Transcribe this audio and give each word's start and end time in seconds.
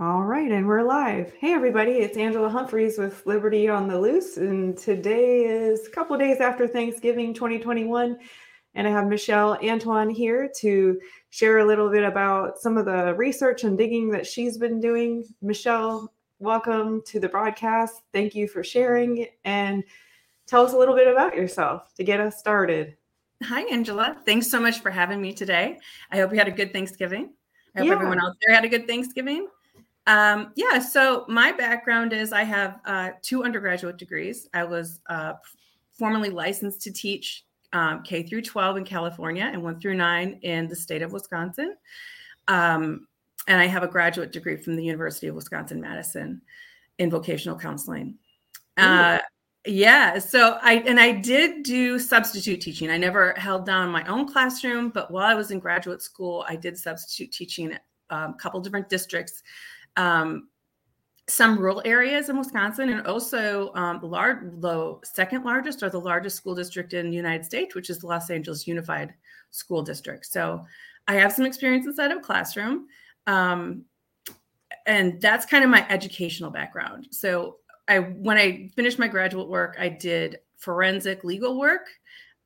All 0.00 0.24
right, 0.24 0.50
and 0.50 0.66
we're 0.66 0.82
live. 0.82 1.32
Hey, 1.34 1.52
everybody, 1.52 1.92
it's 1.92 2.16
Angela 2.16 2.48
Humphreys 2.48 2.98
with 2.98 3.24
Liberty 3.26 3.68
on 3.68 3.86
the 3.86 3.96
Loose, 3.96 4.38
and 4.38 4.76
today 4.76 5.44
is 5.44 5.86
a 5.86 5.90
couple 5.90 6.18
days 6.18 6.40
after 6.40 6.66
Thanksgiving 6.66 7.32
2021. 7.32 8.18
And 8.74 8.88
I 8.88 8.90
have 8.90 9.06
Michelle 9.06 9.56
Antoine 9.64 10.10
here 10.10 10.50
to 10.56 11.00
share 11.30 11.58
a 11.58 11.64
little 11.64 11.88
bit 11.90 12.02
about 12.02 12.58
some 12.58 12.76
of 12.76 12.86
the 12.86 13.14
research 13.14 13.62
and 13.62 13.78
digging 13.78 14.10
that 14.10 14.26
she's 14.26 14.58
been 14.58 14.80
doing. 14.80 15.32
Michelle, 15.40 16.12
welcome 16.40 17.00
to 17.06 17.20
the 17.20 17.28
broadcast. 17.28 18.02
Thank 18.12 18.34
you 18.34 18.48
for 18.48 18.64
sharing 18.64 19.28
and 19.44 19.84
tell 20.48 20.66
us 20.66 20.72
a 20.72 20.76
little 20.76 20.96
bit 20.96 21.06
about 21.06 21.36
yourself 21.36 21.94
to 21.94 22.02
get 22.02 22.18
us 22.18 22.40
started. 22.40 22.96
Hi, 23.44 23.62
Angela. 23.70 24.16
Thanks 24.26 24.50
so 24.50 24.58
much 24.58 24.80
for 24.80 24.90
having 24.90 25.22
me 25.22 25.32
today. 25.32 25.78
I 26.10 26.16
hope 26.16 26.32
you 26.32 26.38
had 26.38 26.48
a 26.48 26.50
good 26.50 26.72
Thanksgiving. 26.72 27.32
I 27.76 27.78
hope 27.78 27.86
yeah. 27.86 27.94
everyone 27.94 28.18
out 28.18 28.32
there 28.44 28.56
had 28.56 28.64
a 28.64 28.68
good 28.68 28.88
Thanksgiving. 28.88 29.46
Um, 30.06 30.52
yeah, 30.54 30.78
so 30.78 31.24
my 31.28 31.52
background 31.52 32.12
is 32.12 32.32
I 32.32 32.42
have 32.44 32.80
uh, 32.84 33.10
two 33.22 33.44
undergraduate 33.44 33.96
degrees. 33.96 34.48
I 34.52 34.64
was 34.64 35.00
uh, 35.08 35.34
formally 35.92 36.30
licensed 36.30 36.82
to 36.82 36.92
teach 36.92 37.44
um, 37.72 38.02
K 38.02 38.22
through 38.22 38.42
12 38.42 38.78
in 38.78 38.84
California 38.84 39.50
and 39.52 39.62
1 39.62 39.80
through 39.80 39.94
9 39.94 40.40
in 40.42 40.68
the 40.68 40.76
state 40.76 41.02
of 41.02 41.12
Wisconsin. 41.12 41.76
Um, 42.48 43.08
and 43.48 43.60
I 43.60 43.66
have 43.66 43.82
a 43.82 43.88
graduate 43.88 44.32
degree 44.32 44.56
from 44.56 44.76
the 44.76 44.84
University 44.84 45.26
of 45.26 45.34
Wisconsin 45.34 45.80
Madison 45.80 46.40
in 46.98 47.10
vocational 47.10 47.58
counseling. 47.58 48.14
Uh, 48.76 49.18
yeah, 49.66 50.18
so 50.18 50.58
I 50.62 50.74
and 50.86 51.00
I 51.00 51.12
did 51.12 51.62
do 51.62 51.98
substitute 51.98 52.60
teaching. 52.60 52.90
I 52.90 52.98
never 52.98 53.32
held 53.36 53.64
down 53.64 53.90
my 53.90 54.04
own 54.06 54.26
classroom, 54.26 54.90
but 54.90 55.10
while 55.10 55.24
I 55.24 55.34
was 55.34 55.50
in 55.50 55.58
graduate 55.58 56.02
school, 56.02 56.44
I 56.48 56.56
did 56.56 56.76
substitute 56.76 57.32
teaching 57.32 57.72
at 57.72 57.82
um, 58.10 58.32
a 58.32 58.34
couple 58.34 58.60
different 58.60 58.88
districts 58.88 59.42
um, 59.96 60.48
some 61.26 61.58
rural 61.58 61.80
areas 61.84 62.28
in 62.28 62.36
Wisconsin, 62.36 62.90
and 62.90 63.06
also 63.06 63.72
um, 63.74 64.00
the, 64.00 64.06
large, 64.06 64.38
the 64.60 64.98
second 65.04 65.44
largest 65.44 65.82
or 65.82 65.88
the 65.88 66.00
largest 66.00 66.36
school 66.36 66.54
district 66.54 66.92
in 66.92 67.10
the 67.10 67.16
United 67.16 67.44
States, 67.44 67.74
which 67.74 67.88
is 67.88 67.98
the 67.98 68.06
Los 68.06 68.30
Angeles 68.30 68.66
Unified 68.66 69.14
School 69.50 69.82
District. 69.82 70.26
So 70.26 70.64
I 71.08 71.14
have 71.14 71.32
some 71.32 71.46
experience 71.46 71.86
inside 71.86 72.10
of 72.10 72.18
a 72.18 72.20
classroom. 72.20 72.88
Um, 73.26 73.84
and 74.86 75.20
that's 75.20 75.46
kind 75.46 75.64
of 75.64 75.70
my 75.70 75.86
educational 75.88 76.50
background. 76.50 77.08
So 77.10 77.56
I 77.88 78.00
when 78.00 78.36
I 78.36 78.70
finished 78.76 78.98
my 78.98 79.08
graduate 79.08 79.48
work, 79.48 79.76
I 79.78 79.88
did 79.88 80.38
forensic 80.56 81.24
legal 81.24 81.58
work. 81.58 81.88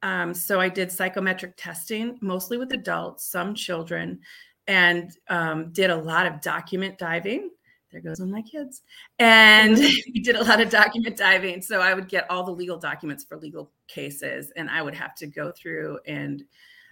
Um, 0.02 0.32
so 0.32 0.60
I 0.60 0.68
did 0.68 0.92
psychometric 0.92 1.56
testing, 1.56 2.18
mostly 2.20 2.56
with 2.56 2.72
adults, 2.72 3.24
some 3.24 3.54
children, 3.54 4.20
and 4.68 5.10
um, 5.28 5.72
did 5.72 5.90
a 5.90 5.96
lot 5.96 6.26
of 6.26 6.40
document 6.40 6.98
diving. 6.98 7.50
There 7.90 8.02
goes 8.02 8.20
one 8.20 8.28
of 8.28 8.34
my 8.34 8.42
kids. 8.42 8.82
And 9.18 9.76
we 9.78 10.20
did 10.22 10.36
a 10.36 10.44
lot 10.44 10.60
of 10.60 10.68
document 10.70 11.16
diving. 11.16 11.62
So 11.62 11.80
I 11.80 11.94
would 11.94 12.06
get 12.06 12.30
all 12.30 12.44
the 12.44 12.52
legal 12.52 12.78
documents 12.78 13.24
for 13.24 13.38
legal 13.38 13.72
cases, 13.88 14.52
and 14.56 14.70
I 14.70 14.82
would 14.82 14.94
have 14.94 15.14
to 15.16 15.26
go 15.26 15.50
through 15.50 15.98
and 16.06 16.44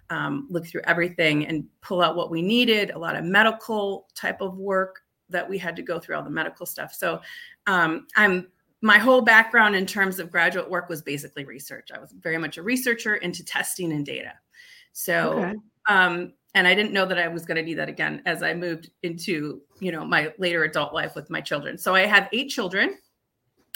um, 0.09 0.47
look 0.51 0.67
through 0.67 0.83
everything 0.85 1.47
and 1.47 1.67
pull 1.83 2.01
out 2.01 2.17
what 2.17 2.31
we 2.31 2.41
needed, 2.41 2.91
a 2.91 2.99
lot 2.99 3.15
of 3.15 3.25
medical 3.25 4.09
type 4.15 4.41
of 4.41 4.57
work 4.57 5.03
that 5.29 5.49
we 5.49 5.59
had 5.59 5.77
to 5.77 5.83
go 5.83 5.99
through 5.99 6.17
all 6.17 6.23
the 6.23 6.31
medical 6.31 6.65
stuff. 6.65 6.95
So 6.95 7.21
um, 7.67 8.07
I'm 8.17 8.49
my 8.83 8.99
whole 8.99 9.23
background 9.23 9.75
in 9.75 9.87
terms 9.87 10.19
of 10.19 10.31
graduate 10.31 10.71
work 10.71 10.89
was 10.89 11.03
basically 11.03 11.45
research. 11.45 11.89
I 11.93 11.99
was 11.99 12.13
very 12.13 12.39
much 12.39 12.57
a 12.57 12.63
researcher 12.63 13.17
into 13.17 13.45
testing 13.45 13.91
and 13.91 14.05
data. 14.05 14.33
So 14.93 15.33
okay. 15.33 15.55
um, 15.89 16.35
and 16.57 16.67
i 16.67 16.75
didn't 16.75 16.93
know 16.93 17.07
that 17.07 17.19
i 17.19 17.29
was 17.29 17.45
going 17.45 17.57
to 17.57 17.63
need 17.63 17.75
that 17.75 17.89
again 17.89 18.21
as 18.27 18.43
i 18.43 18.53
moved 18.53 18.91
into 19.05 19.61
you 19.79 19.93
know 19.93 20.05
my 20.05 20.33
later 20.39 20.65
adult 20.65 20.93
life 20.93 21.15
with 21.15 21.31
my 21.31 21.41
children. 21.41 21.79
So 21.79 21.95
i 21.95 22.07
have 22.07 22.29
eight 22.33 22.49
children. 22.49 22.99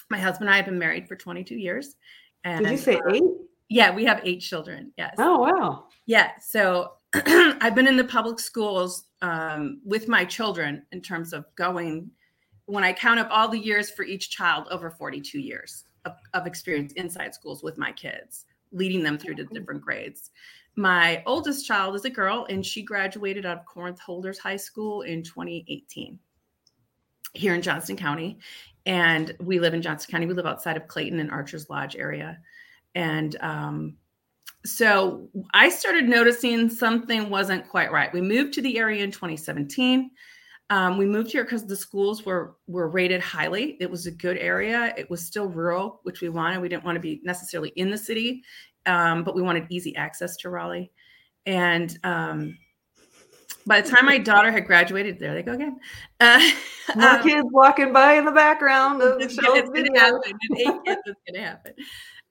My 0.08 0.18
husband 0.18 0.48
and 0.48 0.54
i 0.54 0.56
have 0.56 0.66
been 0.66 0.78
married 0.78 1.06
for 1.06 1.14
22 1.14 1.54
years 1.54 1.94
and 2.42 2.64
did 2.64 2.72
you 2.72 2.78
say 2.78 2.96
uh, 2.96 3.12
eight? 3.12 3.22
yeah 3.68 3.94
we 3.94 4.04
have 4.04 4.20
eight 4.24 4.40
children 4.40 4.92
yes. 4.98 5.14
Oh 5.18 5.38
wow. 5.38 5.84
Yeah 6.06 6.30
so 6.40 6.94
i've 7.14 7.74
been 7.74 7.86
in 7.86 7.96
the 7.96 8.04
public 8.04 8.40
schools 8.40 9.04
um, 9.22 9.80
with 9.84 10.08
my 10.08 10.24
children 10.24 10.84
in 10.92 11.00
terms 11.00 11.32
of 11.32 11.44
going 11.54 12.10
when 12.64 12.82
i 12.82 12.92
count 12.92 13.20
up 13.20 13.28
all 13.30 13.48
the 13.48 13.58
years 13.58 13.90
for 13.90 14.04
each 14.04 14.30
child 14.30 14.66
over 14.70 14.90
42 14.90 15.38
years 15.38 15.84
of, 16.06 16.12
of 16.32 16.46
experience 16.46 16.92
inside 16.94 17.34
schools 17.34 17.62
with 17.62 17.76
my 17.76 17.92
kids 17.92 18.46
leading 18.72 19.02
them 19.02 19.18
through 19.18 19.34
to 19.34 19.44
different 19.44 19.82
grades 19.82 20.30
my 20.76 21.22
oldest 21.26 21.66
child 21.66 21.94
is 21.94 22.04
a 22.04 22.10
girl, 22.10 22.46
and 22.48 22.64
she 22.64 22.82
graduated 22.82 23.44
out 23.44 23.58
of 23.58 23.66
Corinth 23.66 24.00
Holders 24.00 24.38
High 24.38 24.56
School 24.56 25.02
in 25.02 25.22
2018 25.22 26.18
here 27.34 27.54
in 27.54 27.62
Johnston 27.62 27.96
County. 27.96 28.38
And 28.86 29.34
we 29.40 29.60
live 29.60 29.74
in 29.74 29.82
Johnston 29.82 30.10
County. 30.10 30.26
We 30.26 30.34
live 30.34 30.46
outside 30.46 30.76
of 30.76 30.88
Clayton 30.88 31.20
and 31.20 31.30
Archer's 31.30 31.68
Lodge 31.68 31.96
area. 31.96 32.38
And 32.94 33.36
um, 33.40 33.96
so 34.64 35.28
I 35.54 35.68
started 35.68 36.08
noticing 36.08 36.68
something 36.68 37.30
wasn't 37.30 37.68
quite 37.68 37.92
right. 37.92 38.12
We 38.12 38.20
moved 38.20 38.54
to 38.54 38.62
the 38.62 38.78
area 38.78 39.04
in 39.04 39.10
2017. 39.10 40.10
Um, 40.70 40.98
we 40.98 41.06
moved 41.06 41.32
here 41.32 41.42
because 41.42 41.66
the 41.66 41.76
schools 41.76 42.24
were 42.24 42.54
were 42.68 42.88
rated 42.88 43.20
highly. 43.20 43.76
It 43.80 43.90
was 43.90 44.06
a 44.06 44.10
good 44.12 44.38
area. 44.38 44.94
It 44.96 45.10
was 45.10 45.24
still 45.24 45.48
rural, 45.48 46.00
which 46.04 46.20
we 46.20 46.28
wanted. 46.28 46.60
We 46.60 46.68
didn't 46.68 46.84
want 46.84 46.94
to 46.94 47.00
be 47.00 47.20
necessarily 47.24 47.70
in 47.70 47.90
the 47.90 47.98
city, 47.98 48.44
um, 48.86 49.24
but 49.24 49.34
we 49.34 49.42
wanted 49.42 49.66
easy 49.70 49.94
access 49.96 50.36
to 50.38 50.50
Raleigh. 50.50 50.90
And 51.46 51.98
um, 52.04 52.58
by 53.66 53.80
the 53.80 53.88
time 53.88 54.06
my 54.06 54.18
daughter 54.18 54.50
had 54.50 54.66
graduated, 54.66 55.18
there 55.18 55.34
they 55.34 55.42
go 55.42 55.52
again. 55.52 55.78
Uh, 56.18 56.40
More 56.96 57.08
um, 57.08 57.22
kids 57.22 57.48
walking 57.50 57.92
by 57.92 58.14
in 58.14 58.24
the 58.24 58.32
background 58.32 59.02
of 59.02 59.20
it's, 59.20 59.36
it's 59.38 59.70
going 59.70 59.84
to 59.84 60.00
happen. 60.00 60.20
it's 60.50 61.02
going 61.04 61.34
to 61.34 61.40
happen. 61.40 61.72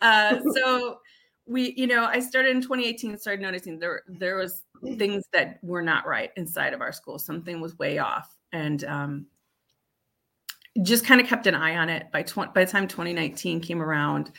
Uh, 0.01 0.39
so 0.55 0.99
we, 1.47 1.73
you 1.75 1.87
know, 1.87 2.05
I 2.05 2.19
started 2.19 2.55
in 2.55 2.61
2018. 2.61 3.17
Started 3.17 3.41
noticing 3.41 3.79
there 3.79 4.03
there 4.07 4.35
was 4.35 4.63
things 4.97 5.25
that 5.33 5.59
were 5.63 5.81
not 5.81 6.07
right 6.07 6.31
inside 6.37 6.73
of 6.73 6.81
our 6.81 6.91
school. 6.91 7.17
Something 7.19 7.61
was 7.61 7.77
way 7.79 7.97
off, 7.97 8.35
and 8.51 8.83
um, 8.83 9.25
just 10.83 11.05
kind 11.05 11.19
of 11.19 11.27
kept 11.27 11.47
an 11.47 11.55
eye 11.55 11.77
on 11.77 11.89
it. 11.89 12.11
By 12.11 12.23
tw- 12.23 12.53
by 12.53 12.65
the 12.65 12.71
time 12.71 12.87
2019 12.87 13.61
came 13.61 13.81
around, 13.81 14.31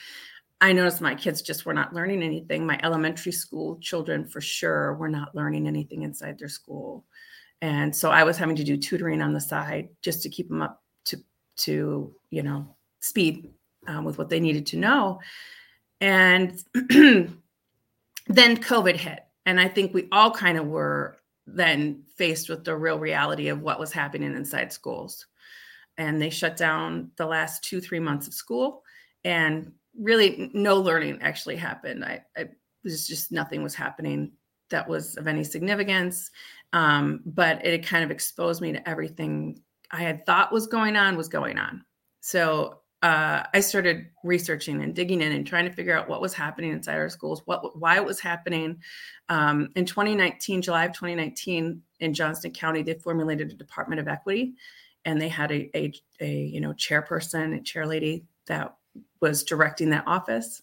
I 0.60 0.72
noticed 0.72 1.00
my 1.00 1.14
kids 1.14 1.40
just 1.40 1.64
were 1.64 1.72
not 1.72 1.94
learning 1.94 2.22
anything. 2.22 2.66
My 2.66 2.78
elementary 2.82 3.32
school 3.32 3.78
children, 3.78 4.26
for 4.26 4.40
sure, 4.40 4.94
were 4.94 5.08
not 5.08 5.34
learning 5.34 5.66
anything 5.66 6.02
inside 6.02 6.38
their 6.38 6.48
school. 6.48 7.06
And 7.62 7.94
so 7.94 8.10
I 8.10 8.24
was 8.24 8.36
having 8.36 8.56
to 8.56 8.64
do 8.64 8.76
tutoring 8.76 9.22
on 9.22 9.32
the 9.32 9.40
side 9.40 9.88
just 10.02 10.22
to 10.22 10.28
keep 10.28 10.48
them 10.48 10.62
up 10.62 10.82
to, 11.06 11.18
to 11.58 12.14
you 12.30 12.42
know, 12.42 12.76
speed 13.00 13.50
um, 13.86 14.04
with 14.04 14.18
what 14.18 14.28
they 14.28 14.40
needed 14.40 14.66
to 14.66 14.76
know. 14.76 15.20
And 16.00 16.62
then 16.90 17.36
COVID 18.28 18.96
hit. 18.96 19.20
And 19.46 19.60
I 19.60 19.68
think 19.68 19.94
we 19.94 20.08
all 20.12 20.30
kind 20.30 20.58
of 20.58 20.66
were 20.66 21.16
then 21.46 22.02
faced 22.16 22.48
with 22.48 22.64
the 22.64 22.76
real 22.76 22.98
reality 22.98 23.48
of 23.48 23.62
what 23.62 23.80
was 23.80 23.92
happening 23.92 24.34
inside 24.34 24.72
schools. 24.72 25.26
And 25.98 26.20
they 26.20 26.30
shut 26.30 26.56
down 26.56 27.10
the 27.16 27.26
last 27.26 27.64
two, 27.64 27.80
three 27.80 28.00
months 28.00 28.26
of 28.26 28.34
school. 28.34 28.82
And 29.24 29.72
really 30.00 30.50
no 30.54 30.76
learning 30.76 31.18
actually 31.20 31.56
happened. 31.56 32.04
I, 32.04 32.22
I 32.36 32.48
was 32.84 33.06
just 33.06 33.30
nothing 33.30 33.62
was 33.62 33.74
happening 33.74 34.32
that 34.70 34.88
was 34.88 35.16
of 35.16 35.26
any 35.26 35.44
significance. 35.44 36.30
Um, 36.72 37.20
but 37.26 37.64
it 37.64 37.86
kind 37.86 38.04
of 38.04 38.10
exposed 38.10 38.62
me 38.62 38.72
to 38.72 38.88
everything 38.88 39.60
I 39.90 40.02
had 40.02 40.24
thought 40.24 40.52
was 40.52 40.66
going 40.66 40.96
on 40.96 41.16
was 41.16 41.28
going 41.28 41.58
on. 41.58 41.84
So 42.20 42.80
uh, 43.02 43.44
I 43.52 43.60
started 43.60 44.06
researching 44.24 44.82
and 44.82 44.94
digging 44.94 45.22
in 45.22 45.32
and 45.32 45.46
trying 45.46 45.64
to 45.64 45.72
figure 45.72 45.96
out 45.96 46.08
what 46.08 46.20
was 46.20 46.34
happening 46.34 46.72
inside 46.72 46.98
our 46.98 47.08
schools, 47.08 47.42
what 47.46 47.78
why 47.78 47.96
it 47.96 48.04
was 48.04 48.20
happening. 48.20 48.78
Um, 49.28 49.70
in 49.74 49.86
2019, 49.86 50.62
July 50.62 50.84
of 50.84 50.92
2019, 50.92 51.80
in 52.00 52.14
Johnston 52.14 52.52
County, 52.52 52.82
they 52.82 52.94
formulated 52.94 53.50
a 53.50 53.54
Department 53.54 54.00
of 54.00 54.08
Equity, 54.08 54.54
and 55.06 55.20
they 55.20 55.28
had 55.28 55.50
a 55.50 55.70
a, 55.74 55.92
a 56.20 56.30
you 56.30 56.60
know 56.60 56.74
chairperson, 56.74 57.58
a 57.58 57.62
chair 57.62 57.86
lady 57.86 58.26
that 58.46 58.76
was 59.20 59.44
directing 59.44 59.90
that 59.90 60.04
office. 60.06 60.62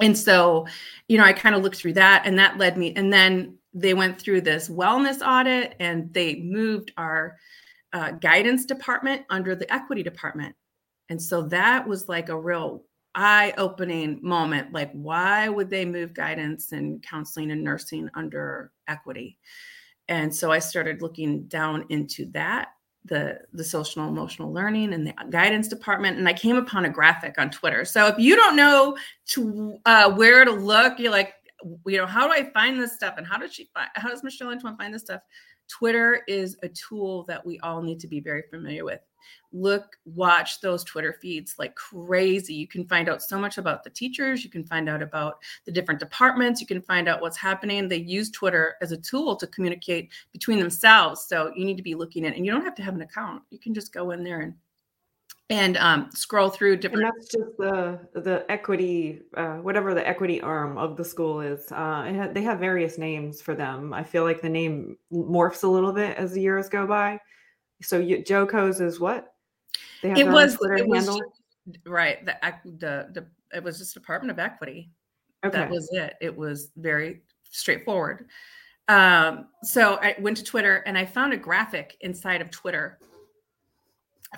And 0.00 0.16
so, 0.16 0.66
you 1.08 1.18
know, 1.18 1.24
I 1.24 1.32
kind 1.32 1.54
of 1.54 1.62
looked 1.62 1.76
through 1.76 1.94
that 1.94 2.22
and 2.24 2.38
that 2.38 2.56
led 2.56 2.76
me. 2.78 2.94
And 2.94 3.12
then 3.12 3.58
they 3.74 3.94
went 3.94 4.20
through 4.20 4.42
this 4.42 4.68
wellness 4.68 5.20
audit 5.26 5.74
and 5.80 6.12
they 6.14 6.36
moved 6.36 6.92
our 6.96 7.36
uh, 7.92 8.12
guidance 8.12 8.64
department 8.64 9.24
under 9.30 9.54
the 9.54 9.72
equity 9.72 10.02
department. 10.02 10.54
And 11.08 11.20
so 11.20 11.42
that 11.42 11.86
was 11.86 12.08
like 12.08 12.28
a 12.28 12.38
real 12.38 12.84
eye 13.14 13.54
opening 13.56 14.20
moment. 14.22 14.72
Like, 14.72 14.92
why 14.92 15.48
would 15.48 15.70
they 15.70 15.84
move 15.84 16.14
guidance 16.14 16.72
and 16.72 17.02
counseling 17.02 17.50
and 17.50 17.64
nursing 17.64 18.08
under 18.14 18.72
equity? 18.86 19.38
And 20.08 20.34
so 20.34 20.52
I 20.52 20.58
started 20.58 21.02
looking 21.02 21.44
down 21.44 21.84
into 21.88 22.26
that 22.32 22.68
the 23.08 23.38
the 23.52 23.64
social 23.64 24.06
emotional 24.06 24.52
learning 24.52 24.92
and 24.92 25.06
the 25.06 25.14
guidance 25.30 25.68
department 25.68 26.18
and 26.18 26.28
i 26.28 26.32
came 26.32 26.56
upon 26.56 26.84
a 26.84 26.90
graphic 26.90 27.34
on 27.38 27.50
twitter. 27.50 27.84
So 27.84 28.06
if 28.06 28.18
you 28.18 28.36
don't 28.36 28.56
know 28.56 28.96
to 29.28 29.78
uh, 29.86 30.12
where 30.12 30.44
to 30.44 30.52
look 30.52 30.98
you're 30.98 31.12
like 31.12 31.34
you 31.86 31.96
know 31.96 32.06
how 32.06 32.26
do 32.26 32.32
i 32.32 32.50
find 32.52 32.80
this 32.80 32.94
stuff 32.94 33.14
and 33.18 33.26
how 33.26 33.36
does 33.36 33.52
she 33.52 33.68
find 33.74 33.88
how 33.94 34.08
does 34.08 34.22
michelle 34.22 34.50
antoine 34.50 34.76
find 34.76 34.94
this 34.94 35.02
stuff 35.02 35.20
Twitter 35.68 36.22
is 36.26 36.56
a 36.62 36.68
tool 36.68 37.24
that 37.24 37.44
we 37.44 37.58
all 37.60 37.82
need 37.82 38.00
to 38.00 38.08
be 38.08 38.20
very 38.20 38.42
familiar 38.50 38.84
with. 38.84 39.00
Look, 39.52 39.96
watch 40.04 40.60
those 40.60 40.84
Twitter 40.84 41.18
feeds 41.20 41.56
like 41.58 41.74
crazy. 41.74 42.54
You 42.54 42.66
can 42.66 42.86
find 42.86 43.08
out 43.08 43.22
so 43.22 43.38
much 43.38 43.58
about 43.58 43.84
the 43.84 43.90
teachers. 43.90 44.44
You 44.44 44.50
can 44.50 44.64
find 44.64 44.88
out 44.88 45.02
about 45.02 45.38
the 45.64 45.72
different 45.72 46.00
departments. 46.00 46.60
You 46.60 46.66
can 46.66 46.82
find 46.82 47.08
out 47.08 47.20
what's 47.20 47.36
happening. 47.36 47.88
They 47.88 47.96
use 47.96 48.30
Twitter 48.30 48.76
as 48.80 48.92
a 48.92 48.96
tool 48.96 49.36
to 49.36 49.46
communicate 49.46 50.10
between 50.32 50.58
themselves. 50.58 51.26
So 51.28 51.52
you 51.54 51.64
need 51.64 51.76
to 51.76 51.82
be 51.82 51.94
looking 51.94 52.26
at, 52.26 52.36
and 52.36 52.44
you 52.44 52.52
don't 52.52 52.64
have 52.64 52.74
to 52.76 52.82
have 52.82 52.94
an 52.94 53.02
account. 53.02 53.42
You 53.50 53.58
can 53.58 53.74
just 53.74 53.92
go 53.92 54.10
in 54.12 54.24
there 54.24 54.40
and 54.40 54.54
and 55.50 55.76
um, 55.78 56.10
scroll 56.14 56.50
through 56.50 56.76
different. 56.76 57.04
And 57.04 57.12
that's 57.16 57.32
just 57.32 57.56
the 57.56 57.98
the 58.14 58.44
equity, 58.50 59.22
uh, 59.36 59.56
whatever 59.56 59.94
the 59.94 60.06
equity 60.06 60.40
arm 60.40 60.76
of 60.76 60.96
the 60.96 61.04
school 61.04 61.40
is. 61.40 61.70
Uh, 61.72 62.28
they 62.32 62.42
have 62.42 62.58
various 62.58 62.98
names 62.98 63.40
for 63.40 63.54
them. 63.54 63.94
I 63.94 64.04
feel 64.04 64.24
like 64.24 64.42
the 64.42 64.48
name 64.48 64.98
morphs 65.12 65.64
a 65.64 65.68
little 65.68 65.92
bit 65.92 66.16
as 66.16 66.32
the 66.32 66.40
years 66.40 66.68
go 66.68 66.86
by. 66.86 67.20
So 67.80 67.98
you, 67.98 68.18
JoCo's 68.18 68.80
is 68.80 69.00
what? 69.00 69.32
They 70.02 70.10
have 70.10 70.18
it 70.18 70.28
was 70.28 70.56
Twitter 70.56 70.74
it 70.74 70.92
handle. 70.92 71.14
Was, 71.14 71.76
right. 71.86 72.24
The, 72.24 72.36
the 72.64 73.08
the 73.12 73.26
it 73.56 73.62
was 73.62 73.78
just 73.78 73.94
Department 73.94 74.30
of 74.30 74.38
Equity. 74.38 74.90
Okay. 75.44 75.56
That 75.56 75.70
was 75.70 75.88
it. 75.92 76.14
It 76.20 76.36
was 76.36 76.72
very 76.76 77.22
straightforward. 77.50 78.26
Um, 78.88 79.48
so 79.62 79.98
I 80.02 80.16
went 80.18 80.36
to 80.38 80.44
Twitter 80.44 80.82
and 80.86 80.98
I 80.98 81.04
found 81.04 81.32
a 81.32 81.36
graphic 81.36 81.96
inside 82.00 82.40
of 82.40 82.50
Twitter 82.50 82.98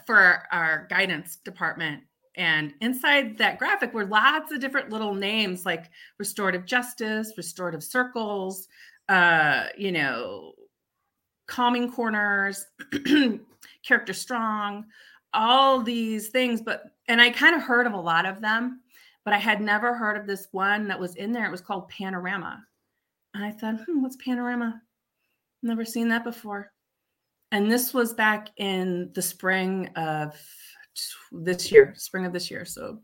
for 0.07 0.43
our, 0.53 0.87
guidance 0.89 1.37
department. 1.37 2.03
And 2.37 2.73
inside 2.81 3.37
that 3.39 3.59
graphic 3.59 3.93
were 3.93 4.07
lots 4.07 4.53
of 4.53 4.61
different 4.61 4.91
little 4.91 5.15
names 5.15 5.67
like 5.67 5.91
restorative 6.19 6.65
justice, 6.65 7.33
restorative 7.37 7.83
circles, 7.83 8.69
uh, 9.09 9.67
you 9.77 9.93
know, 9.93 10.53
calming 11.47 11.91
corners, 11.91 12.67
character 13.87 14.13
strong, 14.13 14.87
all 15.35 15.83
these 15.83 16.29
things. 16.29 16.63
But, 16.63 16.85
and 17.09 17.21
I 17.21 17.31
kind 17.31 17.57
of 17.57 17.63
heard 17.63 17.87
of 17.87 17.95
a 17.95 18.01
lot 18.01 18.27
of 18.27 18.41
them, 18.41 18.81
but 19.25 19.35
I 19.35 19.39
had 19.39 19.61
never 19.61 19.95
heard 19.95 20.17
of 20.17 20.27
this 20.27 20.47
one 20.53 20.87
that 20.89 21.01
was 21.01 21.17
in 21.17 21.33
there. 21.33 21.47
It 21.47 21.51
was 21.51 21.61
called 21.61 21.89
Panorama. 21.89 22.65
And 23.35 23.45
I 23.45 23.51
thought, 23.51 23.81
hmm, 23.85 24.03
what's 24.03 24.17
Panorama? 24.17 24.81
Never 25.63 25.85
seen 25.85 26.09
that 26.09 26.25
before 26.25 26.73
and 27.53 27.71
this 27.71 27.93
was 27.93 28.13
back 28.13 28.51
in 28.57 29.11
the 29.15 29.23
spring 29.23 29.89
of 29.97 30.41
this 31.33 31.71
year, 31.73 31.95
spring 31.97 32.27
of 32.27 32.33
this 32.33 32.51
year. 32.51 32.65
So, 32.65 33.01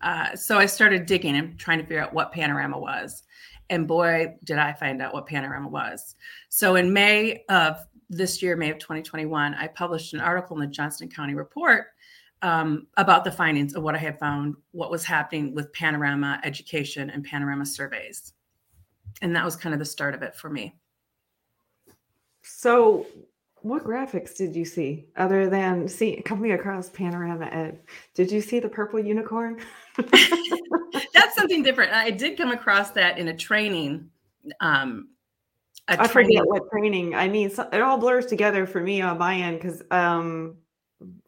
uh, 0.00 0.34
so 0.36 0.58
I 0.58 0.66
started 0.66 1.06
digging 1.06 1.36
and 1.36 1.58
trying 1.58 1.78
to 1.78 1.84
figure 1.84 2.02
out 2.02 2.12
what 2.12 2.32
panorama 2.32 2.78
was, 2.78 3.22
and 3.70 3.86
boy, 3.86 4.34
did 4.44 4.58
I 4.58 4.72
find 4.72 5.00
out 5.00 5.14
what 5.14 5.26
panorama 5.26 5.68
was. 5.68 6.16
So 6.48 6.76
in 6.76 6.92
May 6.92 7.44
of 7.48 7.78
this 8.10 8.42
year, 8.42 8.56
May 8.56 8.70
of 8.70 8.78
2021, 8.78 9.54
I 9.54 9.68
published 9.68 10.12
an 10.14 10.20
article 10.20 10.56
in 10.56 10.60
the 10.60 10.66
Johnston 10.66 11.08
County 11.08 11.34
Report 11.34 11.86
um, 12.42 12.86
about 12.96 13.24
the 13.24 13.32
findings 13.32 13.74
of 13.74 13.82
what 13.82 13.94
I 13.94 13.98
had 13.98 14.18
found, 14.18 14.54
what 14.72 14.90
was 14.90 15.04
happening 15.04 15.54
with 15.54 15.72
panorama 15.72 16.40
education 16.44 17.10
and 17.10 17.24
panorama 17.24 17.64
surveys, 17.64 18.34
and 19.22 19.34
that 19.34 19.44
was 19.44 19.56
kind 19.56 19.72
of 19.72 19.78
the 19.78 19.86
start 19.86 20.14
of 20.14 20.22
it 20.22 20.34
for 20.34 20.50
me. 20.50 20.74
So, 22.42 23.06
what 23.64 23.82
graphics 23.82 24.36
did 24.36 24.54
you 24.54 24.66
see 24.66 25.06
other 25.16 25.48
than 25.48 25.88
see 25.88 26.20
coming 26.22 26.52
across 26.52 26.90
Panorama 26.90 27.46
Ed? 27.46 27.80
Did 28.14 28.30
you 28.30 28.42
see 28.42 28.60
the 28.60 28.68
purple 28.68 29.00
unicorn? 29.00 29.58
That's 29.96 31.34
something 31.34 31.62
different. 31.62 31.94
I 31.94 32.10
did 32.10 32.36
come 32.36 32.50
across 32.50 32.90
that 32.90 33.18
in 33.18 33.28
a 33.28 33.36
training. 33.36 34.10
Um, 34.60 35.08
a 35.88 35.92
I 35.92 36.06
training. 36.06 36.36
forget 36.36 36.46
what 36.46 36.70
training. 36.70 37.14
I 37.14 37.26
mean, 37.26 37.50
it 37.72 37.80
all 37.80 37.96
blurs 37.96 38.26
together 38.26 38.66
for 38.66 38.82
me 38.82 39.00
on 39.00 39.16
my 39.16 39.34
end 39.36 39.62
because 39.62 39.82
um, 39.90 40.58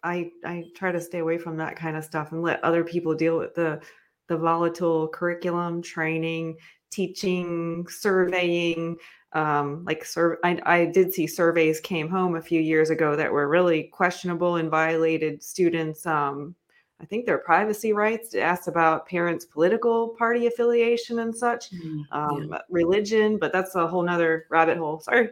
I 0.03 0.31
I 0.45 0.65
try 0.77 0.93
to 0.93 1.01
stay 1.01 1.21
away 1.21 1.39
from 1.39 1.57
that 1.57 1.77
kind 1.77 1.97
of 1.97 2.05
stuff 2.05 2.33
and 2.33 2.43
let 2.43 2.63
other 2.63 2.85
people 2.85 3.15
deal 3.15 3.39
with 3.39 3.55
the 3.55 3.81
the 4.29 4.37
volatile 4.37 5.09
curriculum, 5.09 5.81
training, 5.81 6.59
teaching, 6.91 7.87
surveying, 7.89 8.99
um, 9.37 9.85
like 9.85 10.05
sur- 10.05 10.39
I, 10.43 10.61
I 10.65 10.85
did 10.87 11.13
see 11.13 11.27
surveys 11.27 11.79
came 11.81 12.09
home 12.09 12.37
a 12.37 12.43
few 12.43 12.61
years 12.61 12.91
ago 12.91 13.15
that 13.17 13.31
were 13.31 13.49
really 13.49 13.85
questionable 13.85 14.57
and 14.57 14.71
violated 14.71 15.43
students 15.43 16.07
um, 16.07 16.55
i 17.01 17.05
think 17.05 17.27
their 17.27 17.39
privacy 17.39 17.93
rights 17.93 18.35
asked 18.35 18.67
about 18.67 19.07
parents 19.07 19.45
political 19.45 20.09
party 20.19 20.47
affiliation 20.47 21.19
and 21.19 21.37
such 21.37 21.71
mm, 21.71 22.03
um, 22.13 22.49
yeah. 22.51 22.59
religion 22.71 23.39
but 23.39 23.53
that's 23.53 23.75
a 23.75 23.87
whole 23.87 24.03
nother 24.03 24.47
rabbit 24.51 24.79
hole 24.79 25.01
sorry. 25.01 25.31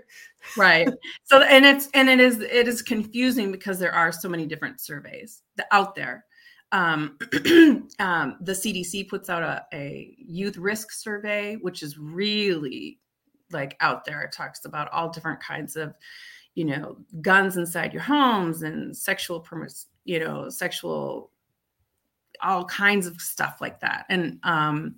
Right. 0.57 0.89
So 1.25 1.41
and 1.43 1.65
it's 1.65 1.89
and 1.95 2.09
it 2.09 2.21
is 2.21 2.41
it 2.41 2.69
is 2.69 2.83
confusing 2.83 3.51
because 3.51 3.79
there 3.79 3.95
are 3.95 4.13
so 4.13 4.29
many 4.29 4.47
different 4.47 4.81
surveys 4.81 5.43
out 5.71 5.95
there. 5.95 6.27
Um, 6.73 7.19
um, 7.99 8.37
the 8.41 8.53
CDC 8.53 9.09
puts 9.09 9.31
out 9.31 9.43
a, 9.43 9.65
a, 9.73 10.15
youth 10.19 10.57
risk 10.57 10.91
survey, 10.91 11.55
which 11.55 11.85
is 11.85 11.99
really 11.99 12.99
like 13.53 13.77
out 13.81 14.05
there. 14.05 14.23
It 14.23 14.33
talks 14.33 14.65
about 14.65 14.91
all 14.93 15.11
different 15.11 15.41
kinds 15.41 15.77
of, 15.77 15.95
you 16.55 16.65
know, 16.65 16.99
guns 17.21 17.57
inside 17.57 17.93
your 17.93 18.03
homes 18.03 18.63
and 18.63 18.97
sexual 18.97 19.41
permis, 19.41 19.87
you 20.05 20.21
know, 20.21 20.49
sexual 20.49 21.31
all 22.43 22.65
kinds 22.67 23.07
of 23.07 23.21
stuff 23.21 23.61
like 23.61 23.81
that. 23.81 24.05
And 24.09 24.39
um, 24.43 24.97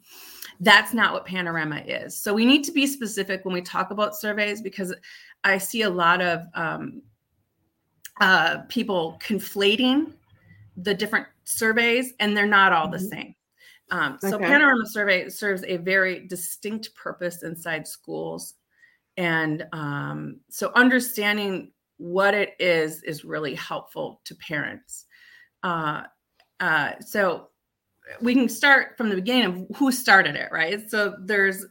that's 0.60 0.93
not 0.93 1.12
what 1.12 1.25
panorama 1.25 1.78
is. 1.87 2.16
So 2.16 2.34
we 2.34 2.44
need 2.44 2.64
to 2.64 2.72
be 2.72 2.87
specific 2.87 3.44
when 3.44 3.54
we 3.54 3.62
talk 3.62 3.90
about 3.90 4.16
surveys 4.16 4.60
because 4.60 4.94
I 5.44 5.58
see 5.58 5.82
a 5.82 5.90
lot 5.90 6.20
of 6.20 6.42
um, 6.54 7.02
uh, 8.20 8.58
people 8.69 9.19
conflating 9.22 10.12
the 10.76 10.94
different 10.94 11.26
surveys 11.44 12.14
and 12.20 12.37
they're 12.37 12.46
not 12.46 12.72
all 12.72 12.88
the 12.88 12.96
mm-hmm. 12.99 13.06
same. 13.06 13.34
Um, 13.91 14.19
so 14.21 14.37
okay. 14.37 14.44
Panorama 14.47 14.87
Survey 14.87 15.29
serves 15.29 15.65
a 15.65 15.77
very 15.77 16.27
distinct 16.27 16.94
purpose 16.94 17.43
inside 17.43 17.87
schools. 17.87 18.55
And 19.17 19.67
um, 19.73 20.41
so 20.50 20.73
understanding 20.75 21.73
what 21.99 22.35
it 22.35 22.55
is 22.59 23.03
is 23.03 23.25
really 23.25 23.55
helpful 23.55 24.21
to 24.25 24.35
parents. 24.35 25.06
Uh, 25.62 26.03
uh, 26.61 26.93
so 27.00 27.49
we 28.21 28.35
can 28.35 28.49
start 28.49 28.97
from 28.97 29.09
the 29.09 29.17
beginning 29.17 29.44
of 29.44 29.77
who 29.77 29.91
started 29.91 30.37
it, 30.37 30.49
right? 30.53 30.88
So 30.91 31.17
there's 31.25 31.65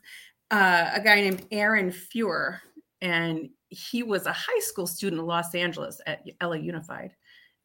uh, 0.52 0.90
a 0.94 1.02
guy 1.02 1.22
named 1.22 1.46
Aaron 1.52 1.92
Fuhr, 1.92 2.60
and 3.02 3.50
he 3.70 4.04
was 4.04 4.26
a 4.26 4.34
high 4.34 4.60
school 4.60 4.88
student 4.88 5.22
in 5.22 5.28
Los 5.28 5.54
Angeles 5.56 6.02
at 6.06 6.24
LA 6.42 6.54
Unified. 6.54 7.12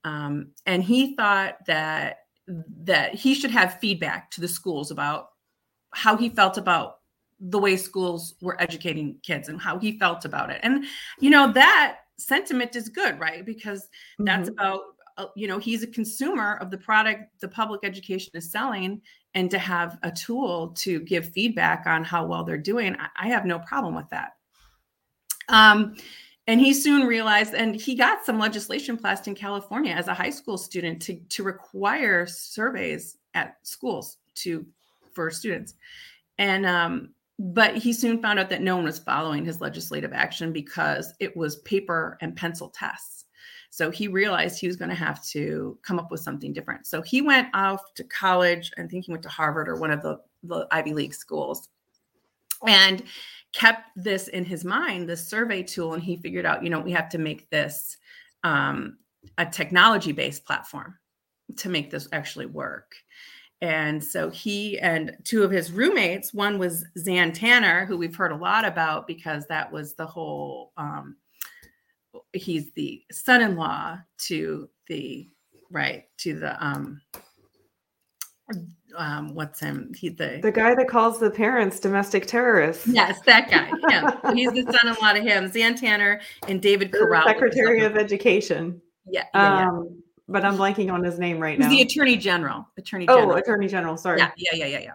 Um, 0.05 0.53
and 0.67 0.83
he 0.83 1.15
thought 1.15 1.57
that 1.67 2.19
that 2.47 3.15
he 3.15 3.35
should 3.35 3.51
have 3.51 3.79
feedback 3.81 4.31
to 4.33 4.41
the 4.41 4.49
schools 4.49 4.91
about 4.91 5.31
how 5.93 6.17
he 6.17 6.29
felt 6.29 6.59
about 6.59 6.99
the 7.41 7.59
way 7.59 7.77
schools 7.77 8.35
were 8.43 8.61
educating 8.61 9.17
kids 9.23 9.49
and 9.49 9.61
how 9.61 9.79
he 9.79 9.99
felt 9.99 10.25
about 10.25 10.51
it. 10.51 10.61
And 10.63 10.85
you 11.19 11.31
know 11.31 11.53
that 11.53 11.99
sentiment 12.19 12.77
is 12.77 12.89
good, 12.89 13.19
right? 13.19 13.45
Because 13.45 13.89
that's 14.19 14.51
mm-hmm. 14.51 14.59
about 14.59 14.81
uh, 15.21 15.27
you 15.37 15.47
know 15.47 15.59
he's 15.59 15.83
a 15.83 15.87
consumer 15.87 16.57
of 16.61 16.71
the 16.71 16.79
product 16.79 17.41
the 17.41 17.49
public 17.49 17.81
education 17.85 18.31
is 18.35 18.51
selling 18.51 19.03
and 19.35 19.51
to 19.51 19.59
have 19.59 19.99
a 20.03 20.11
tool 20.11 20.69
to 20.69 21.01
give 21.01 21.29
feedback 21.31 21.87
on 21.87 22.03
how 22.05 22.25
well 22.25 22.43
they're 22.45 22.57
doing 22.57 22.97
i, 22.97 23.09
I 23.17 23.29
have 23.29 23.45
no 23.45 23.59
problem 23.59 23.95
with 23.95 24.09
that 24.11 24.33
um, 25.49 25.97
and 26.47 26.61
he 26.61 26.73
soon 26.73 27.07
realized 27.07 27.55
and 27.55 27.75
he 27.77 27.95
got 27.95 28.25
some 28.25 28.39
legislation 28.39 28.97
passed 28.97 29.29
in 29.29 29.35
california 29.35 29.93
as 29.93 30.09
a 30.09 30.15
high 30.15 30.31
school 30.31 30.59
student 30.59 31.01
to, 31.03 31.17
to 31.29 31.43
require 31.43 32.27
surveys 32.27 33.17
at 33.35 33.57
schools 33.63 34.19
to 34.35 34.67
for 35.13 35.31
students. 35.31 35.75
And 36.39 36.67
um, 36.67 37.11
but 37.39 37.77
he 37.77 37.93
soon 37.93 38.21
found 38.21 38.39
out 38.39 38.51
that 38.51 38.63
no 38.63 38.77
one 38.77 38.85
was 38.85 38.99
following 38.99 39.45
his 39.45 39.61
legislative 39.61 40.13
action 40.13 40.53
because 40.53 41.15
it 41.21 41.37
was 41.37 41.57
paper 41.57 42.19
and 42.21 42.37
pencil 42.37 42.69
tests. 42.69 43.25
So 43.71 43.91
he 43.91 44.09
realized 44.09 44.59
he 44.59 44.67
was 44.67 44.77
going 44.77 44.89
to 44.89 44.95
have 44.97 45.25
to 45.29 45.79
come 45.83 45.99
up 45.99 46.11
with 46.11 46.21
something 46.21 46.53
different. 46.53 46.87
So 46.87 47.03
he 47.03 47.23
went 47.23 47.49
off 47.55 47.95
to 47.95 48.05
college 48.05 48.73
i 48.79 48.87
think 48.87 49.07
he 49.07 49.13
went 49.13 49.23
to 49.23 49.29
harvard 49.29 49.69
or 49.69 49.77
one 49.77 49.91
of 49.91 50.03
the, 50.03 50.19
the 50.43 50.67
ivy 50.71 50.93
league 50.93 51.15
schools. 51.15 51.69
And 52.67 53.03
kept 53.53 53.89
this 53.97 54.29
in 54.29 54.45
his 54.45 54.65
mind, 54.65 55.09
this 55.09 55.27
survey 55.27 55.63
tool, 55.63 55.95
and 55.95 56.03
he 56.03 56.17
figured 56.17 56.47
out, 56.47 56.63
you 56.63 56.71
know, 56.71 56.81
we 56.81 56.93
have 56.93 57.09
to 57.11 57.19
make 57.19 57.51
this 57.51 57.97
um, 58.45 58.99
a 59.39 59.47
technology 59.47 60.13
based 60.13 60.45
platform 60.45 60.97
to 61.57 61.69
make 61.69 61.91
this 61.91 62.09
actually 62.13 62.47
work. 62.47 62.95
And 63.63 64.03
so 64.03 64.31
he 64.31 64.79
and 64.79 65.17
two 65.25 65.43
of 65.43 65.51
his 65.51 65.71
roommates, 65.71 66.33
one 66.33 66.59
was 66.59 66.87
Zan 66.99 67.33
Tanner, 67.33 67.85
who 67.85 67.99
we've 67.99 68.17
heard 68.17 68.33
a 68.33 68.37
lot 68.37 68.65
about 68.65 69.07
because 69.07 69.47
that 69.47 69.71
was 69.71 69.95
the 69.95 70.07
whole, 70.07 70.73
um, 70.79 71.17
he's 72.33 72.73
the 72.73 73.03
son 73.13 73.43
in 73.43 73.57
law 73.57 73.99
to 74.19 74.69
the, 74.87 75.29
right, 75.71 76.05
to 76.19 76.39
the, 76.39 76.65
um, 76.65 77.03
um, 78.97 79.35
what's 79.35 79.61
him? 79.61 79.93
He 79.97 80.09
the 80.09 80.41
the 80.43 80.53
guy 80.53 80.75
that 80.75 80.89
calls 80.89 81.19
the 81.19 81.31
parents 81.31 81.81
domestic 81.81 82.27
terrorists. 82.27 82.87
Yes, 82.87 83.21
that 83.27 83.51
guy. 83.51 83.67
Him. 83.91 84.37
He's 84.37 84.53
the 84.53 84.63
son-in-law 84.63 85.13
to 85.13 85.21
him. 85.21 85.51
Zan 85.51 85.75
Tanner 85.75 86.21
and 86.49 86.61
David 86.61 86.93
Carel. 86.93 87.23
Secretary 87.25 87.85
of 87.85 87.97
Education. 87.97 88.81
Yeah, 89.07 89.25
yeah, 89.35 89.69
um, 89.69 90.03
but 90.29 90.45
I'm 90.45 90.57
blanking 90.57 90.93
on 90.93 91.03
his 91.03 91.19
name 91.19 91.41
right 91.41 91.57
He's 91.57 91.65
now. 91.65 91.71
the 91.71 91.83
Attorney 91.83 92.17
General. 92.17 92.69
Attorney 92.79 93.07
General. 93.07 93.33
oh, 93.33 93.37
Attorney 93.37 93.69
General. 93.69 93.97
Sorry. 93.97 94.19
Yeah, 94.19 94.31
yeah, 94.37 94.55
yeah, 94.55 94.67
yeah, 94.67 94.79
yeah. 94.81 94.93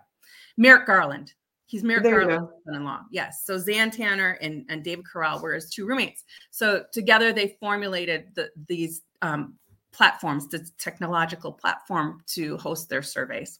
Merrick 0.57 0.85
Garland. 0.85 1.33
He's 1.67 1.83
Merrick 1.83 2.03
There 2.03 2.21
Garland's 2.21 2.51
son-in-law. 2.65 3.01
Yes. 3.11 3.43
So 3.43 3.57
Zan 3.57 3.91
Tanner 3.91 4.37
and, 4.41 4.65
and 4.69 4.83
David 4.83 5.05
Carel 5.11 5.41
were 5.41 5.53
his 5.53 5.69
two 5.69 5.85
roommates. 5.85 6.23
So 6.51 6.85
together 6.93 7.33
they 7.33 7.57
formulated 7.59 8.27
the, 8.35 8.49
these 8.67 9.01
um, 9.21 9.55
platforms, 9.91 10.47
the 10.47 10.65
technological 10.77 11.51
platform 11.51 12.21
to 12.27 12.57
host 12.57 12.87
their 12.87 13.01
surveys. 13.01 13.59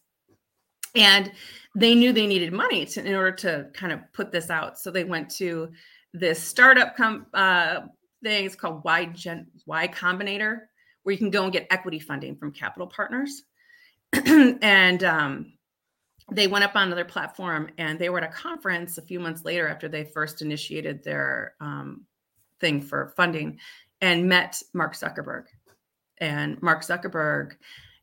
And 0.96 1.32
they 1.74 1.94
knew 1.94 2.12
they 2.12 2.26
needed 2.26 2.52
money 2.52 2.86
to, 2.86 3.04
in 3.04 3.14
order 3.14 3.32
to 3.32 3.68
kind 3.74 3.92
of 3.92 4.00
put 4.12 4.32
this 4.32 4.50
out. 4.50 4.78
So 4.78 4.90
they 4.90 5.04
went 5.04 5.30
to 5.36 5.70
this 6.12 6.42
startup 6.42 6.96
com- 6.96 7.26
uh, 7.34 7.82
thing. 8.22 8.46
It's 8.46 8.56
called 8.56 8.82
Y, 8.84 9.06
Gen- 9.06 9.46
y 9.66 9.86
Combinator, 9.88 10.60
where 11.02 11.12
you 11.12 11.18
can 11.18 11.30
go 11.30 11.44
and 11.44 11.52
get 11.52 11.66
equity 11.70 11.98
funding 11.98 12.36
from 12.36 12.50
capital 12.52 12.86
partners. 12.86 13.42
and 14.12 15.04
um, 15.04 15.52
they 16.32 16.46
went 16.46 16.64
up 16.64 16.74
on 16.74 16.90
their 16.90 17.04
platform 17.04 17.68
and 17.78 17.98
they 17.98 18.08
were 18.08 18.18
at 18.18 18.30
a 18.30 18.32
conference 18.32 18.98
a 18.98 19.02
few 19.02 19.20
months 19.20 19.44
later 19.44 19.68
after 19.68 19.88
they 19.88 20.04
first 20.04 20.42
initiated 20.42 21.04
their 21.04 21.54
um, 21.60 22.06
thing 22.60 22.80
for 22.80 23.12
funding 23.16 23.58
and 24.00 24.28
met 24.28 24.60
Mark 24.72 24.94
Zuckerberg. 24.94 25.44
And 26.18 26.60
Mark 26.62 26.82
Zuckerberg 26.82 27.52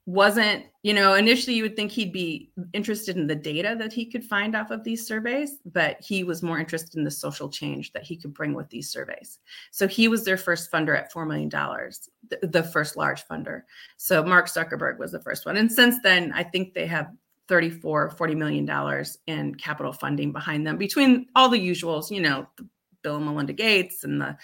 wasn't, 0.05 0.65
you 0.81 0.93
know, 0.93 1.13
initially 1.13 1.55
you 1.55 1.63
would 1.63 1.77
think 1.77 1.91
he'd 1.91 2.11
be 2.11 2.51
interested 2.73 3.15
in 3.15 3.25
the 3.25 3.35
data 3.35 3.75
that 3.79 3.93
he 3.93 4.05
could 4.05 4.23
find 4.23 4.53
off 4.53 4.69
of 4.69 4.83
these 4.83 5.07
surveys, 5.07 5.59
but 5.65 5.97
he 6.01 6.25
was 6.25 6.43
more 6.43 6.59
interested 6.59 6.97
in 6.97 7.05
the 7.05 7.11
social 7.11 7.47
change 7.47 7.93
that 7.93 8.03
he 8.03 8.17
could 8.17 8.33
bring 8.33 8.53
with 8.53 8.69
these 8.69 8.89
surveys. 8.89 9.39
So 9.71 9.87
he 9.87 10.09
was 10.09 10.25
their 10.25 10.35
first 10.35 10.69
funder 10.69 10.97
at 10.97 11.11
$4 11.13 11.25
million, 11.25 11.49
the, 11.49 12.47
the 12.47 12.63
first 12.63 12.97
large 12.97 13.25
funder. 13.27 13.61
So 13.95 14.21
Mark 14.23 14.47
Zuckerberg 14.47 14.97
was 14.97 15.13
the 15.13 15.21
first 15.21 15.45
one. 15.45 15.55
And 15.55 15.71
since 15.71 16.01
then, 16.03 16.33
I 16.33 16.43
think 16.43 16.73
they 16.73 16.87
have 16.87 17.09
34 17.49 18.11
40 18.11 18.35
million 18.35 18.65
dollars 18.65 19.17
in 19.27 19.53
capital 19.55 19.91
funding 19.91 20.31
behind 20.31 20.65
them 20.65 20.77
between 20.77 21.27
all 21.35 21.49
the 21.49 21.59
usuals 21.59 22.09
you 22.09 22.21
know 22.21 22.47
the 22.55 22.65
bill 23.01 23.17
and 23.17 23.25
melinda 23.25 23.51
gates 23.51 24.05
and 24.05 24.21
the 24.21 24.37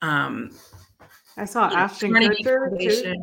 um 0.00 0.48
I 1.36 1.44
saw 1.44 1.68
Ashton 1.74 2.12
Kutcher. 2.12 3.16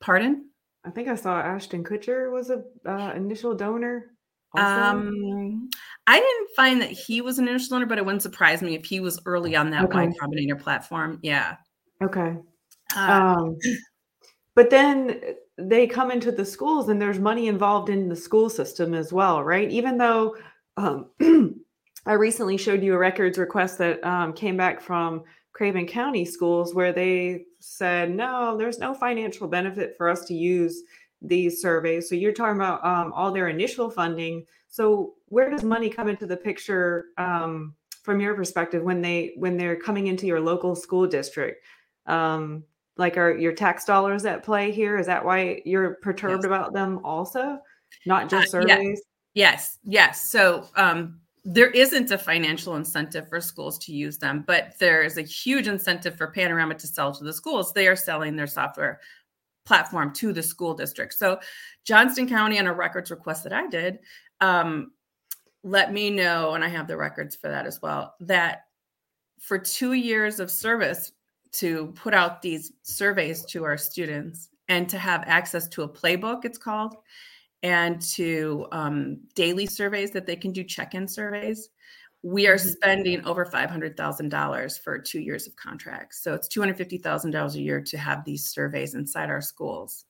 Pardon 0.00 0.48
I 0.88 0.90
think 0.90 1.06
I 1.08 1.14
saw 1.14 1.38
Ashton 1.38 1.84
Kutcher 1.84 2.32
was 2.32 2.48
a 2.50 2.64
uh, 2.86 3.12
initial 3.14 3.54
donor. 3.54 4.06
Also. 4.56 4.64
um 4.64 5.68
i 6.06 6.18
didn't 6.18 6.48
find 6.56 6.80
that 6.80 6.90
he 6.90 7.20
was 7.20 7.38
an 7.38 7.46
initial 7.46 7.68
donor 7.76 7.84
but 7.84 7.98
it 7.98 8.04
wouldn't 8.06 8.22
surprise 8.22 8.62
me 8.62 8.74
if 8.74 8.82
he 8.86 8.98
was 8.98 9.20
early 9.26 9.54
on 9.54 9.68
that 9.68 9.84
Okay. 9.84 10.06
y 10.06 10.12
combinator 10.18 10.58
platform 10.58 11.18
yeah 11.22 11.56
okay. 12.02 12.34
uh, 12.96 13.12
Um, 13.12 13.58
but 14.54 14.70
then 14.70 15.20
they 15.58 15.86
come 15.86 16.10
into 16.10 16.32
the 16.32 16.46
schools 16.46 16.88
and 16.88 17.00
there's 17.00 17.18
money 17.18 17.48
involved 17.48 17.90
in 17.90 18.08
the 18.08 18.16
school 18.16 18.48
system 18.48 18.94
as 18.94 19.12
well, 19.12 19.44
right? 19.44 19.70
Even 19.70 19.98
though 19.98 20.34
um, 20.78 21.10
I 22.06 22.12
recently 22.14 22.56
showed 22.56 22.82
you 22.82 22.94
a 22.94 22.98
records 22.98 23.36
request 23.36 23.76
that 23.78 24.02
um, 24.02 24.32
came 24.32 24.56
back 24.56 24.80
from 24.80 25.24
Craven 25.52 25.86
County 25.86 26.24
schools 26.24 26.74
where 26.74 26.94
they 26.94 27.44
said, 27.60 28.14
no, 28.14 28.56
there's 28.56 28.78
no 28.78 28.94
financial 28.94 29.48
benefit 29.48 29.94
for 29.96 30.08
us 30.08 30.24
to 30.26 30.34
use 30.34 30.82
these 31.20 31.60
surveys. 31.60 32.08
So 32.08 32.14
you're 32.14 32.32
talking 32.32 32.56
about 32.56 32.84
um, 32.84 33.12
all 33.12 33.32
their 33.32 33.48
initial 33.48 33.90
funding. 33.90 34.44
So 34.68 35.14
where 35.26 35.50
does 35.50 35.64
money 35.64 35.90
come 35.90 36.08
into 36.08 36.26
the 36.26 36.36
picture 36.36 37.06
um, 37.16 37.74
from 38.02 38.20
your 38.20 38.34
perspective 38.34 38.82
when 38.82 39.02
they 39.02 39.32
when 39.36 39.56
they're 39.56 39.76
coming 39.76 40.06
into 40.06 40.26
your 40.26 40.40
local 40.40 40.74
school 40.76 41.06
district? 41.06 41.64
Um, 42.06 42.64
like 42.96 43.16
are 43.16 43.36
your 43.36 43.52
tax 43.52 43.84
dollars 43.84 44.24
at 44.24 44.44
play 44.44 44.70
here? 44.70 44.98
Is 44.98 45.06
that 45.06 45.24
why 45.24 45.62
you're 45.64 45.94
perturbed 46.02 46.44
Yes. 46.44 46.46
about 46.46 46.72
them 46.72 47.00
also? 47.04 47.58
Not 48.06 48.28
just 48.28 48.54
Uh, 48.54 48.64
yeah. 48.66 48.76
surveys? 48.76 49.02
Yes, 49.34 49.78
yes. 49.84 50.30
So 50.30 50.66
um, 50.76 51.20
there 51.50 51.70
isn't 51.70 52.10
a 52.10 52.18
financial 52.18 52.76
incentive 52.76 53.26
for 53.26 53.40
schools 53.40 53.78
to 53.78 53.90
use 53.90 54.18
them, 54.18 54.44
but 54.46 54.74
there 54.78 55.02
is 55.02 55.16
a 55.16 55.22
huge 55.22 55.66
incentive 55.66 56.14
for 56.14 56.26
Panorama 56.26 56.74
to 56.74 56.86
sell 56.86 57.10
to 57.14 57.24
the 57.24 57.32
schools. 57.32 57.72
They 57.72 57.86
are 57.86 57.96
selling 57.96 58.36
their 58.36 58.46
software 58.46 59.00
platform 59.64 60.12
to 60.12 60.34
the 60.34 60.42
school 60.42 60.74
district. 60.74 61.14
So 61.14 61.40
Johnston 61.84 62.28
County, 62.28 62.58
on 62.58 62.66
a 62.66 62.74
records 62.74 63.10
request 63.10 63.44
that 63.44 63.54
I 63.54 63.66
did, 63.66 63.98
um, 64.42 64.92
let 65.64 65.90
me 65.90 66.10
know, 66.10 66.52
and 66.52 66.62
I 66.62 66.68
have 66.68 66.86
the 66.86 66.98
records 66.98 67.34
for 67.34 67.48
that 67.48 67.64
as 67.64 67.80
well, 67.80 68.14
that 68.20 68.64
for 69.40 69.58
two 69.58 69.94
years 69.94 70.40
of 70.40 70.50
service 70.50 71.12
to 71.52 71.94
put 71.96 72.12
out 72.12 72.42
these 72.42 72.72
surveys 72.82 73.46
to 73.46 73.64
our 73.64 73.78
students 73.78 74.50
and 74.68 74.86
to 74.90 74.98
have 74.98 75.24
access 75.26 75.66
to 75.68 75.84
a 75.84 75.88
playbook, 75.88 76.44
it's 76.44 76.58
called, 76.58 76.96
and 77.62 78.00
to 78.00 78.66
um, 78.72 79.18
daily 79.34 79.66
surveys 79.66 80.10
that 80.12 80.26
they 80.26 80.36
can 80.36 80.52
do 80.52 80.62
check-in 80.62 81.08
surveys 81.08 81.70
we 82.22 82.48
are 82.48 82.56
Mhm. 82.56 82.72
spending 82.72 83.24
over 83.24 83.44
$500000 83.44 84.78
for 84.78 84.98
two 84.98 85.20
years 85.20 85.46
of 85.46 85.54
contracts. 85.56 86.22
So 86.22 86.34
it's 86.34 86.48
$250000 86.48 87.54
a 87.54 87.60
year 87.60 87.80
to 87.80 87.96
have 87.98 88.24
these 88.24 88.48
surveys 88.48 88.94
inside 88.94 89.30
our 89.30 89.40
schools. 89.40 90.04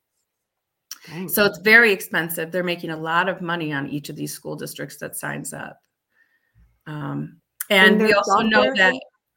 Dang. 1.07 1.29
so 1.29 1.45
it's 1.45 1.59
very 1.59 1.93
expensive. 1.93 2.51
They're 2.51 2.65
making 2.65 2.91
a 2.91 2.97
lot 2.97 3.29
of 3.29 3.41
money 3.41 3.73
on 3.73 3.89
each 3.89 4.09
of 4.09 4.17
these 4.17 4.33
school 4.33 4.57
districts 4.57 4.97
that 4.99 5.17
signs 5.17 5.53
up. 5.53 5.81
Um, 6.87 7.41
and, 7.71 8.01
And 8.01 8.03
we 8.03 8.13
also 8.15 8.41
know 8.41 8.73
that 8.75 8.95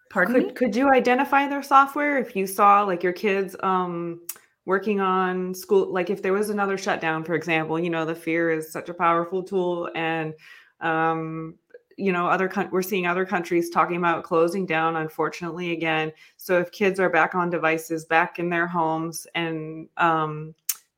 pardon 0.09 0.33
me? 0.35 0.45
could 0.45 0.55
could 0.55 0.75
you 0.75 0.89
identify 0.89 1.47
their 1.47 1.61
software 1.63 2.17
if 2.17 2.35
you 2.35 2.47
saw 2.47 2.83
like 2.83 3.03
your 3.03 3.13
kids 3.13 3.55
um 3.63 4.21
working 4.65 4.99
on 4.99 5.53
school 5.53 5.91
like 5.91 6.09
if 6.09 6.21
there 6.21 6.33
was 6.33 6.49
another 6.49 6.77
shutdown 6.77 7.23
for 7.23 7.33
example 7.33 7.79
you 7.79 7.89
know 7.89 8.05
the 8.05 8.15
fear 8.15 8.51
is 8.51 8.71
such 8.71 8.89
a 8.89 8.93
powerful 8.93 9.41
tool 9.43 9.89
and 9.95 10.33
um 10.81 11.55
you 11.97 12.11
know 12.11 12.27
other 12.27 12.47
coun- 12.47 12.69
we're 12.71 12.81
seeing 12.81 13.07
other 13.07 13.25
countries 13.25 13.69
talking 13.69 13.97
about 13.97 14.23
closing 14.23 14.65
down 14.65 14.95
unfortunately 14.95 15.71
again 15.71 16.11
so 16.37 16.59
if 16.59 16.71
kids 16.71 16.99
are 16.99 17.09
back 17.09 17.35
on 17.35 17.49
devices 17.49 18.05
back 18.05 18.39
in 18.39 18.49
their 18.49 18.67
homes 18.67 19.25
and 19.35 19.87
um 19.97 20.53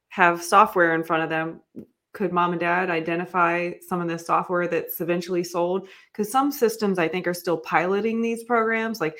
have 0.10 0.44
software 0.44 0.94
in 0.94 1.04
front 1.04 1.24
of 1.24 1.30
them 1.30 1.60
could 2.14 2.32
mom 2.32 2.52
and 2.52 2.60
dad 2.60 2.90
identify 2.90 3.72
some 3.82 4.00
of 4.00 4.08
the 4.08 4.18
software 4.18 4.68
that's 4.68 5.02
eventually 5.02 5.44
sold 5.44 5.88
because 6.12 6.32
some 6.32 6.52
systems 6.52 7.00
I 7.00 7.08
think 7.08 7.28
are 7.28 7.34
still 7.34 7.58
piloting 7.58 8.22
these 8.22 8.44
programs. 8.44 9.02
Like 9.02 9.18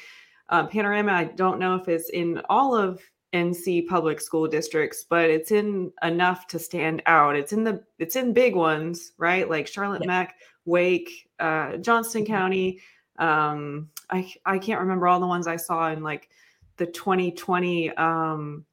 um, 0.50 0.70
Panorama, 0.70 1.12
I 1.12 1.24
don't 1.26 1.60
know 1.60 1.76
if 1.76 1.88
it's 1.88 2.10
in 2.12 2.40
all 2.50 2.76
of 2.76 3.02
NC 3.34 3.88
public 3.88 4.22
school 4.22 4.48
districts, 4.48 5.04
but 5.10 5.30
it's 5.30 5.52
in 5.52 5.92
enough 6.04 6.48
to 6.48 6.60
stand 6.60 7.02
out. 7.08 7.36
It's 7.36 7.52
in 7.54 7.64
the 7.64 7.84
it's 8.00 8.16
in 8.16 8.32
big 8.34 8.56
ones, 8.56 9.14
right? 9.18 9.50
Like 9.50 9.68
Charlotte 9.68 10.02
Yeah. 10.04 10.08
Meck, 10.08 10.36
Wake, 10.66 11.30
uh, 11.40 11.78
Johnston 11.78 12.24
Mhm. 12.24 12.28
County. 12.28 12.80
Um, 13.18 13.90
I 14.10 14.32
I 14.46 14.60
can't 14.60 14.80
remember 14.82 15.08
all 15.08 15.20
the 15.20 15.28
ones 15.28 15.48
I 15.48 15.56
saw 15.58 15.92
in 15.92 16.04
like 16.04 16.30
the 16.78 16.86
2020 16.88 17.92
um, 17.98 18.66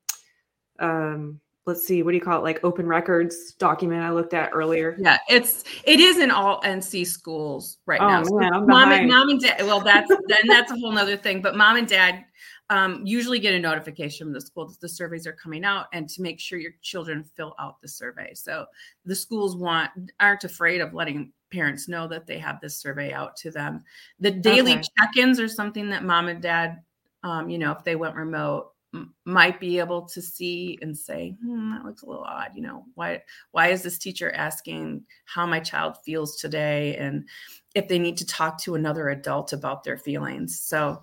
um, 0.78 1.40
let's 1.66 1.86
see, 1.86 2.02
what 2.02 2.10
do 2.12 2.16
you 2.16 2.22
call 2.22 2.38
it? 2.38 2.42
Like 2.42 2.64
open 2.64 2.86
records 2.86 3.52
document 3.52 4.02
I 4.02 4.10
looked 4.10 4.32
at 4.34 4.50
earlier. 4.52 4.96
yeah 4.98 5.18
it's 5.28 5.64
it 5.84 6.00
is 6.00 6.18
in 6.18 6.30
all 6.30 6.60
nc 6.62 7.06
schools 7.06 7.78
right 7.86 8.00
Oh, 8.00 8.08
now 8.08 8.24
So 8.24 8.36
man, 8.36 8.66
mom 8.66 8.92
and 8.92 9.08
mom 9.08 9.28
and 9.28 9.40
dad 9.40 9.62
well 9.66 9.80
that's 9.80 10.08
then 10.08 10.38
that's 10.48 10.70
a 10.72 10.74
whole 10.76 10.90
nother 10.92 11.16
thing 11.18 11.42
but 11.42 11.54
mom 11.56 11.76
and 11.76 11.86
dad 11.86 12.24
um, 12.70 13.02
usually 13.04 13.38
get 13.38 13.54
a 13.54 13.58
notification 13.58 14.26
from 14.26 14.32
the 14.32 14.40
school 14.40 14.66
that 14.68 14.80
the 14.80 14.88
surveys 14.88 15.26
are 15.26 15.32
coming 15.32 15.64
out 15.64 15.86
and 15.92 16.08
to 16.08 16.22
make 16.22 16.40
sure 16.40 16.58
your 16.58 16.72
children 16.80 17.24
fill 17.36 17.54
out 17.58 17.80
the 17.80 17.88
survey. 17.88 18.32
So 18.34 18.64
the 19.04 19.14
schools 19.14 19.56
want 19.56 19.90
aren't 20.20 20.44
afraid 20.44 20.80
of 20.80 20.94
letting 20.94 21.32
parents 21.50 21.88
know 21.88 22.06
that 22.08 22.26
they 22.26 22.38
have 22.38 22.60
this 22.60 22.76
survey 22.76 23.12
out 23.12 23.36
to 23.38 23.50
them. 23.50 23.82
The 24.20 24.30
daily 24.30 24.72
Okay. 24.74 24.82
check-ins 24.98 25.40
are 25.40 25.48
something 25.48 25.90
that 25.90 26.04
mom 26.04 26.28
and 26.28 26.40
dad 26.40 26.78
um, 27.22 27.50
you 27.50 27.58
know 27.58 27.72
if 27.72 27.84
they 27.84 27.96
went 27.96 28.16
remote 28.16 28.70
m- 28.94 29.14
might 29.26 29.60
be 29.60 29.78
able 29.78 30.02
to 30.08 30.22
see 30.22 30.78
and 30.80 30.96
say 30.96 31.36
hmm, 31.42 31.72
that 31.72 31.84
looks 31.84 32.02
a 32.02 32.06
little 32.06 32.24
odd 32.24 32.52
you 32.54 32.62
know 32.62 32.86
why 32.94 33.22
why 33.50 33.68
is 33.68 33.82
this 33.82 33.98
teacher 33.98 34.30
asking 34.32 35.02
how 35.24 35.46
my 35.46 35.60
child 35.60 35.96
feels 36.04 36.36
today? 36.36 36.96
And 36.96 37.28
if 37.74 37.88
they 37.88 37.98
need 37.98 38.16
to 38.18 38.26
talk 38.26 38.58
to 38.62 38.74
another 38.74 39.08
adult 39.08 39.52
about 39.52 39.84
their 39.84 39.98
feelings. 39.98 40.58
So 40.58 41.02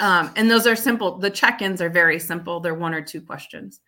um, 0.00 0.30
and 0.36 0.50
those 0.50 0.66
are 0.66 0.76
simple. 0.76 1.18
The 1.18 1.30
check-ins 1.30 1.80
are 1.80 1.90
very 1.90 2.18
simple. 2.18 2.60
They're 2.60 2.74
one 2.74 2.94
or 2.94 3.02
two 3.02 3.20
questions. 3.20 3.80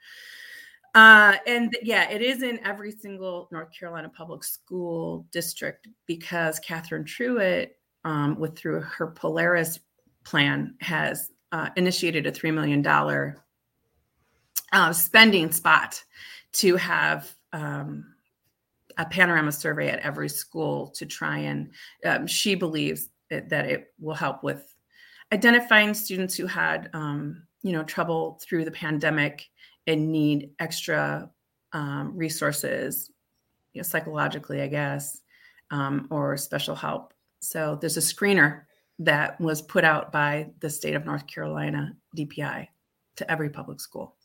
Uh, 0.94 1.36
and 1.46 1.76
yeah 1.82 2.10
it 2.10 2.20
is 2.20 2.42
in 2.42 2.58
every 2.66 2.90
single 2.90 3.48
north 3.52 3.68
carolina 3.78 4.08
public 4.08 4.42
school 4.42 5.24
district 5.30 5.86
because 6.06 6.58
catherine 6.58 7.04
truitt 7.04 7.68
um, 8.04 8.36
with 8.40 8.58
through 8.58 8.80
her 8.80 9.06
polaris 9.06 9.78
plan 10.24 10.74
has 10.80 11.30
uh, 11.52 11.68
initiated 11.76 12.26
a 12.26 12.32
$3 12.32 12.52
million 12.52 12.84
uh, 14.72 14.92
spending 14.92 15.52
spot 15.52 16.02
to 16.52 16.74
have 16.74 17.32
um, 17.52 18.04
a 18.98 19.04
panorama 19.04 19.52
survey 19.52 19.88
at 19.90 20.00
every 20.00 20.28
school 20.28 20.88
to 20.88 21.06
try 21.06 21.38
and 21.38 21.70
um, 22.04 22.26
she 22.26 22.56
believes 22.56 23.10
that 23.30 23.64
it 23.64 23.94
will 24.00 24.14
help 24.14 24.42
with 24.42 24.69
identifying 25.32 25.94
students 25.94 26.34
who 26.34 26.46
had 26.46 26.90
um, 26.92 27.42
you 27.62 27.72
know 27.72 27.82
trouble 27.84 28.40
through 28.42 28.64
the 28.64 28.70
pandemic 28.70 29.48
and 29.86 30.10
need 30.10 30.50
extra 30.58 31.30
um, 31.72 32.16
resources 32.16 33.10
you 33.72 33.80
know, 33.80 33.82
psychologically 33.82 34.60
i 34.60 34.66
guess 34.66 35.20
um, 35.70 36.08
or 36.10 36.36
special 36.36 36.74
help. 36.74 37.14
So 37.40 37.78
there's 37.80 37.96
a 37.96 38.00
screener 38.00 38.62
that 38.98 39.40
was 39.40 39.62
put 39.62 39.84
out 39.84 40.12
by 40.12 40.50
the 40.60 40.68
state 40.68 40.94
of 40.94 41.06
north 41.06 41.26
carolina 41.26 41.96
dpi 42.16 42.68
to 43.16 43.30
every 43.30 43.50
public 43.50 43.80
school. 43.80 44.16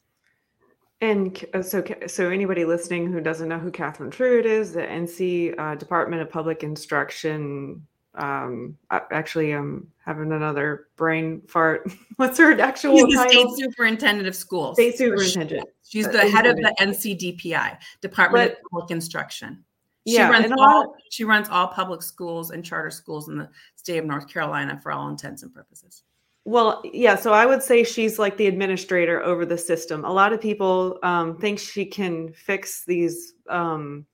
And 1.02 1.46
uh, 1.54 1.62
so, 1.62 1.84
so 2.08 2.30
anybody 2.30 2.66
listening 2.66 3.12
who 3.12 3.20
doesn't 3.20 3.50
know 3.50 3.60
who 3.60 3.70
Catherine 3.70 4.10
Truitt 4.10 4.46
is, 4.46 4.74
the 4.74 4.82
NC 4.82 5.60
uh, 5.60 5.76
Department 5.76 6.22
of 6.22 6.30
Public 6.30 6.64
Instruction 6.64 7.86
um 8.18 8.78
actually 8.90 9.52
i'm 9.52 9.88
having 10.06 10.32
another 10.32 10.88
brain 10.96 11.42
fart. 11.48 11.92
What's 12.18 12.38
her 12.38 12.60
actual 12.62 12.96
She's 12.98 13.18
the 13.18 13.28
state 13.28 13.48
superintendent 13.56 14.28
of 14.28 14.36
schools. 14.36 14.78
State 14.78 14.98
superintendent. 14.98 15.68
She's 15.84 16.08
the 16.08 16.30
head 16.30 16.46
of 16.46 16.56
the 16.56 16.74
ncdpi 16.80 17.78
department 18.02 18.52
but, 18.52 18.58
of 18.58 18.64
public 18.72 18.92
instruction. 18.92 19.64
She 20.08 20.16
yeah, 20.16 20.30
runs 20.30 20.52
all 20.58 20.96
she 21.10 21.24
runs 21.24 21.50
all 21.50 21.68
public 21.68 22.04
schools 22.04 22.52
and 22.52 22.64
charter 22.64 22.92
schools 22.92 23.28
in 23.28 23.38
the 23.40 23.50
state 23.76 23.98
of 23.98 24.06
north 24.06 24.28
carolina 24.28 24.80
for 24.82 24.92
all 24.92 25.10
intents 25.10 25.42
and 25.42 25.54
purposes. 25.54 26.04
Well 26.48 26.84
yeah 26.86 27.16
so 27.16 27.34
i 27.34 27.48
would 27.48 27.64
say 27.64 27.84
she's 27.84 28.20
like 28.20 28.38
the 28.38 28.46
administrator 28.46 29.24
over 29.24 29.46
the 29.46 29.58
system. 29.58 30.06
A 30.06 30.14
lot 30.14 30.32
of 30.32 30.40
people 30.40 31.00
um, 31.02 31.38
think 31.38 31.58
she 31.58 31.86
can 31.86 32.32
fix 32.34 32.86
these 32.86 33.34
um, 33.50 34.06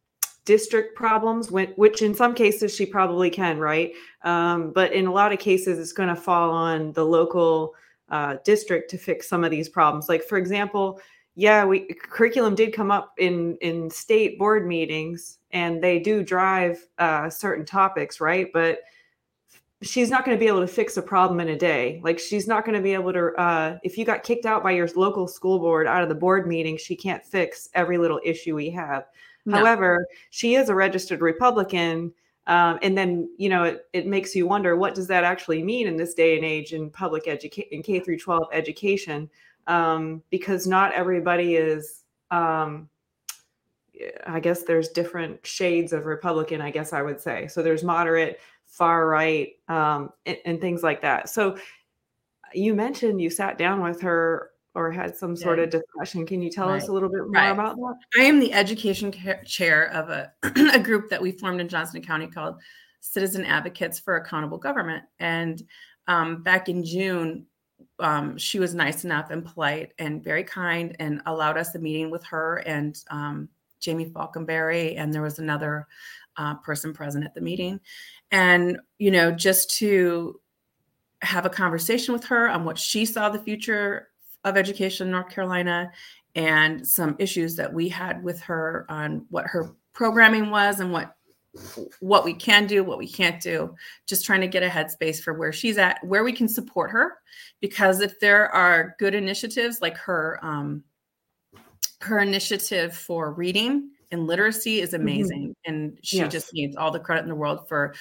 district 0.46 0.96
problems, 0.96 1.52
which 1.52 2.02
in 2.02 2.16
some 2.16 2.34
cases 2.34 2.76
she 2.76 2.86
probably 2.86 3.30
can, 3.30 3.60
right? 3.60 3.94
Um, 4.24 4.72
but 4.72 4.92
in 4.94 5.06
a 5.06 5.12
lot 5.12 5.32
of 5.32 5.40
cases, 5.40 5.78
it's 5.80 5.94
going 5.94 6.10
to 6.10 6.16
fall 6.16 6.52
on 6.52 6.94
the 6.94 7.06
local 7.06 7.76
uh, 8.10 8.38
district 8.44 8.90
to 8.92 8.98
fix 8.98 9.28
some 9.28 9.44
of 9.44 9.52
these 9.52 9.70
problems. 9.70 10.10
Like 10.10 10.24
for 10.24 10.38
example, 10.38 11.00
yeah, 11.36 11.64
we 11.64 11.94
curriculum 11.94 12.56
did 12.56 12.74
come 12.74 12.92
up 12.92 13.14
in 13.18 13.58
in 13.62 13.90
state 13.90 14.38
board 14.38 14.68
meetings, 14.68 15.38
and 15.52 15.82
they 15.82 16.00
do 16.00 16.24
drive 16.24 16.86
uh, 16.98 17.30
certain 17.30 17.66
topics, 17.66 18.20
right? 18.20 18.48
But 18.52 18.80
she's 19.82 20.10
not 20.10 20.26
going 20.26 20.36
to 20.36 20.40
be 20.40 20.48
able 20.48 20.60
to 20.60 20.68
fix 20.68 20.98
a 20.98 21.02
problem 21.02 21.40
in 21.40 21.50
a 21.50 21.58
day. 21.58 22.02
Like 22.04 22.20
she's 22.20 22.48
not 22.48 22.66
going 22.66 22.76
to 22.76 22.82
be 22.82 22.94
able 22.94 23.14
to. 23.14 23.34
Uh, 23.40 23.78
if 23.84 23.98
you 23.98 24.06
got 24.06 24.24
kicked 24.24 24.46
out 24.46 24.64
by 24.64 24.72
your 24.72 24.90
local 24.96 25.28
school 25.28 25.60
board 25.60 25.88
out 25.88 26.04
of 26.04 26.10
the 26.10 26.16
board 26.16 26.48
meeting, 26.48 26.78
she 26.78 26.96
can't 26.96 27.24
fix 27.24 27.70
every 27.74 27.98
little 27.98 28.20
issue 28.24 28.56
we 28.56 28.70
have. 28.72 29.06
However, 29.50 30.06
she 30.30 30.56
is 30.56 30.70
a 30.70 30.76
registered 30.76 31.22
Republican. 31.22 32.14
Um, 32.48 32.80
and 32.82 32.98
then, 32.98 33.30
you 33.38 33.50
know, 33.50 33.64
it, 33.64 33.88
it 33.94 34.08
makes 34.08 34.36
you 34.36 34.48
wonder 34.48 34.76
what 34.76 34.96
does 34.96 35.08
that 35.08 35.24
actually 35.24 35.64
mean 35.64 35.88
in 35.88 35.96
this 35.96 36.14
day 36.14 36.36
and 36.36 36.46
age 36.46 36.74
in 36.74 36.90
public 36.90 37.28
education, 37.28 37.70
in 37.72 37.84
K 37.84 38.00
through 38.00 38.18
12 38.20 38.48
education? 38.52 39.30
Um, 39.68 40.22
because 40.30 40.68
not 40.68 40.94
everybody 40.94 41.56
is, 41.56 42.04
um, 42.30 42.90
I 44.26 44.40
guess 44.40 44.64
there's 44.64 44.90
different 44.90 45.46
shades 45.46 45.94
of 45.94 46.06
Republican, 46.06 46.62
I 46.62 46.72
guess 46.72 46.94
I 46.94 47.02
would 47.02 47.20
say. 47.20 47.48
So 47.48 47.62
there's 47.62 47.84
moderate, 47.84 48.40
far 48.66 49.08
right, 49.08 49.54
um, 49.68 50.12
and, 50.26 50.38
and 50.46 50.62
things 50.62 50.82
like 50.82 51.02
that. 51.02 51.30
So 51.30 51.58
you 52.54 52.74
mentioned 52.74 53.22
you 53.22 53.30
sat 53.30 53.58
down 53.58 53.82
with 53.82 54.02
her 54.02 54.51
or 54.74 54.92
had 54.92 55.16
some 55.16 55.36
sort 55.36 55.60
of 55.60 55.70
discussion. 55.70 56.26
Can 56.26 56.42
you 56.42 56.50
tell 56.50 56.70
right. 56.70 56.82
us 56.82 56.88
a 56.88 56.94
little 56.94 57.10
bit 57.10 57.22
more 57.22 57.32
right. 57.32 57.50
about 57.50 57.76
that? 57.76 57.96
I 58.18 58.24
am 58.24 58.40
the 58.40 58.54
education 58.54 59.14
chair 59.46 59.92
of 59.92 60.10
a, 60.10 60.32
a 60.74 60.80
group 60.80 61.10
that 61.10 61.22
we 61.22 61.34
formed 61.34 61.60
in 61.60 61.68
Johnston 61.68 62.02
County 62.02 62.28
called 62.28 62.56
Citizen 63.02 63.46
Advocates 63.46 64.00
for 64.00 64.16
Accountable 64.16 64.58
Government. 64.58 65.04
And 65.20 65.62
um, 66.08 66.42
back 66.44 66.70
in 66.70 66.86
June, 66.86 67.46
um, 68.00 68.38
she 68.38 68.60
was 68.60 68.74
nice 68.74 69.04
enough 69.04 69.30
and 69.30 69.46
polite 69.46 69.92
and 70.00 70.24
very 70.24 70.44
kind 70.44 70.96
and 71.00 71.22
allowed 71.26 71.58
us 71.58 71.76
a 71.76 71.80
meeting 71.80 72.10
with 72.10 72.24
her 72.26 72.58
and 72.58 72.98
um, 73.10 73.50
Jamie 73.80 74.10
Falkenbury. 74.10 74.98
And 74.98 75.14
there 75.14 75.22
was 75.22 75.40
another 75.40 75.88
uh, 76.38 76.56
person 76.56 76.94
present 76.94 77.26
at 77.26 77.36
the 77.36 77.42
meeting. 77.42 77.80
And, 78.32 78.80
you 79.00 79.12
know, 79.12 79.32
just 79.32 79.78
to 79.80 80.40
have 81.22 81.46
a 81.46 81.50
conversation 81.50 82.14
with 82.14 82.24
her 82.26 82.50
on 82.50 82.64
what 82.64 82.80
she 82.80 83.06
saw 83.06 83.30
the 83.30 83.40
future 83.40 84.08
of 84.44 84.58
Education 84.58 85.08
in 85.08 85.12
North 85.12 85.30
Carolina 85.30 85.92
and 86.36 86.88
some 86.88 87.16
issues 87.20 87.56
that 87.56 87.72
we 87.72 87.90
had 87.90 88.24
with 88.24 88.40
her 88.42 88.86
on 88.90 89.26
what 89.30 89.46
her 89.48 89.76
programming 89.94 90.50
was 90.50 90.80
and 90.80 90.92
what 90.92 91.16
what 92.00 92.24
we 92.24 92.34
can 92.34 92.66
do, 92.66 92.84
what 92.84 92.98
we 92.98 93.08
can't 93.08 93.42
do, 93.42 93.76
just 94.08 94.26
trying 94.26 94.42
to 94.42 94.48
get 94.48 94.64
a 94.64 94.70
headspace 94.70 95.22
for 95.22 95.34
where 95.34 95.52
she's 95.52 95.78
at, 95.78 96.02
where 96.02 96.24
we 96.24 96.32
can 96.32 96.48
support 96.48 96.90
her. 96.92 97.18
Because 97.60 98.00
if 98.00 98.20
there 98.20 98.50
are 98.50 98.96
good 99.00 99.14
initiatives 99.14 99.82
like 99.82 99.98
her, 99.98 100.40
um, 100.42 100.84
her 102.00 102.20
initiative 102.20 102.96
for 102.96 103.34
reading 103.34 103.92
and 104.12 104.28
literacy 104.28 104.80
is 104.80 104.92
mm-hmm. 104.92 105.02
amazing. 105.02 105.50
Mm-hmm. 105.50 105.74
And 105.74 106.00
she 106.04 106.18
yes. 106.18 106.32
just 106.32 106.54
needs 106.54 106.78
all 106.78 106.92
the 106.92 107.00
credit 107.00 107.24
in 107.24 107.30
the 107.30 107.36
world 107.36 107.68
for 107.68 107.94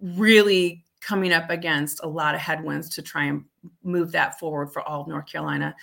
really 0.00 0.84
coming 1.00 1.32
up 1.32 1.50
against 1.50 2.02
a 2.02 2.08
lot 2.08 2.34
of 2.34 2.40
headwinds 2.40 2.88
to 2.90 3.02
try 3.02 3.24
and 3.24 3.44
move 3.82 4.12
that 4.12 4.38
forward 4.38 4.72
for 4.72 4.82
all 4.82 5.02
of 5.02 5.08
North 5.08 5.26
Carolina. 5.26 5.74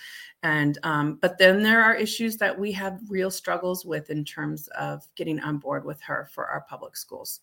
And 0.42 0.78
um, 0.82 1.18
but 1.20 1.38
then 1.38 1.62
there 1.62 1.82
are 1.82 1.94
issues 1.94 2.36
that 2.38 2.58
we 2.58 2.72
have 2.72 3.00
real 3.08 3.30
struggles 3.30 3.84
with 3.84 4.10
in 4.10 4.24
terms 4.24 4.68
of 4.68 5.06
getting 5.14 5.40
on 5.40 5.58
board 5.58 5.84
with 5.84 6.00
her 6.02 6.28
for 6.32 6.46
our 6.46 6.62
public 6.68 6.96
schools. 6.96 7.40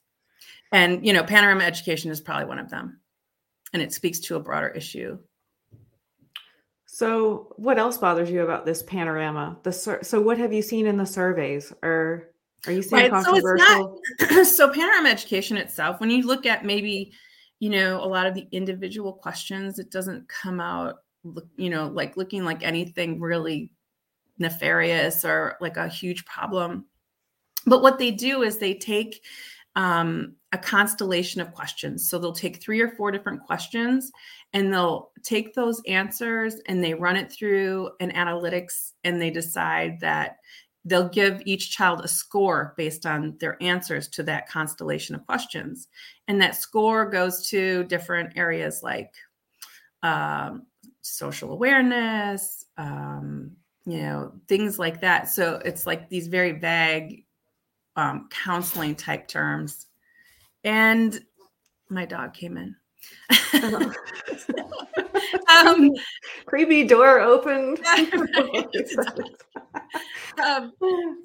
And 0.72 1.06
you 1.06 1.14
know, 1.14 1.24
panorama 1.24 1.64
education 1.64 2.12
is 2.12 2.22
probably 2.22 2.46
one 2.46 2.60
of 2.60 2.70
them, 2.70 3.00
and 3.74 3.82
it 3.82 3.94
speaks 3.94 4.20
to 4.22 4.36
a 4.36 4.40
broader 4.40 4.70
issue. 4.70 5.18
So, 6.86 7.54
what 7.58 7.78
else 7.78 7.98
bothers 7.98 8.30
you 8.30 8.44
about 8.44 8.66
this 8.66 8.82
panorama? 8.84 9.58
The 9.64 9.72
sur- 9.72 10.04
so, 10.04 10.22
what 10.22 10.38
have 10.38 10.54
you 10.54 10.62
seen 10.62 10.88
in 10.88 10.98
the 10.98 11.06
surveys, 11.06 11.74
or 11.84 12.32
are 12.68 12.72
you 12.72 12.82
seeing 12.82 13.02
right, 13.02 13.12
controversial? 13.12 14.00
So, 14.20 14.28
not, 14.32 14.46
so, 14.48 14.72
panorama 14.72 15.10
education 15.10 15.58
itself, 15.58 16.00
when 16.00 16.10
you 16.10 16.26
look 16.26 16.46
at 16.46 16.64
maybe 16.64 17.12
you 17.60 17.70
know 17.70 18.04
a 18.04 18.08
lot 18.08 18.28
of 18.28 18.34
the 18.34 18.48
individual 18.52 19.14
questions 19.14 19.80
it 19.80 19.90
doesn't 19.90 20.28
come 20.28 20.60
out 20.60 20.98
you 21.56 21.70
know 21.70 21.88
like 21.88 22.18
looking 22.18 22.44
like 22.44 22.64
anything 22.64 23.20
really 23.20 23.72
nefarious 24.38 25.24
or 25.24 25.58
like 25.62 25.78
a 25.78 25.88
huge 25.88 26.26
problem. 26.26 26.86
But 27.66 27.82
what 27.82 27.98
they 27.98 28.12
do 28.12 28.44
is 28.44 28.58
they 28.58 28.74
take 28.74 29.24
um, 29.76 30.36
a 30.52 30.58
constellation 30.58 31.42
of 31.42 31.54
questions. 31.54 32.10
So 32.10 32.18
they'll 32.18 32.32
take 32.32 32.62
three 32.62 32.80
or 32.80 32.90
four 32.90 33.12
different 33.12 33.42
questions 33.42 34.12
and 34.54 34.72
they'll 34.72 35.12
take 35.24 35.54
those 35.54 35.82
answers 35.88 36.56
and 36.68 36.84
they 36.84 36.94
run 36.94 37.18
it 37.18 37.32
through 37.32 37.90
an 38.00 38.12
analytics 38.12 38.92
and 39.04 39.22
they 39.22 39.32
decide 39.32 40.00
that 40.00 40.38
they'll 40.86 41.10
give 41.10 41.42
each 41.46 41.72
child 41.72 42.02
a 42.04 42.08
score 42.08 42.74
based 42.78 43.06
on 43.06 43.36
their 43.40 43.62
answers 43.62 44.08
to 44.08 44.24
that 44.24 44.48
constellation 44.48 45.16
of 45.16 45.26
questions. 45.26 45.88
And 46.28 46.40
that 46.42 46.56
score 46.56 47.10
goes 47.10 47.50
to 47.50 47.84
different 47.86 48.38
areas 48.38 48.82
like 48.84 49.12
um, 50.04 50.68
social 51.02 51.52
awareness, 51.52 52.66
um, 52.78 53.52
you 53.86 53.98
know, 53.98 54.34
things 54.48 54.78
like 54.78 55.02
that. 55.02 55.28
So 55.28 55.60
it's 55.66 55.88
like 55.88 56.08
these 56.10 56.28
very 56.28 56.52
vague 56.52 57.26
um, 57.96 58.30
counseling 58.30 58.96
type 58.96 59.28
terms. 59.28 59.88
And 60.64 61.20
my 61.90 62.06
dog 62.06 62.34
came 62.34 62.58
in. 62.58 62.76
um, 65.50 65.92
creepy 66.46 66.86
door 66.86 67.20
opened. 67.20 67.80
um, 70.44 70.72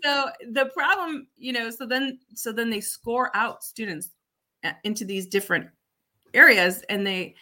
so 0.02 0.30
the 0.50 0.70
problem, 0.74 1.26
you 1.36 1.52
know, 1.52 1.70
so 1.70 1.86
then 1.86 2.18
so 2.34 2.52
then 2.52 2.70
they 2.70 2.80
score 2.80 3.34
out 3.36 3.62
students 3.62 4.10
uh, 4.64 4.72
into 4.84 5.04
these 5.04 5.26
different 5.26 5.68
areas, 6.34 6.82
and 6.88 7.06
they 7.06 7.34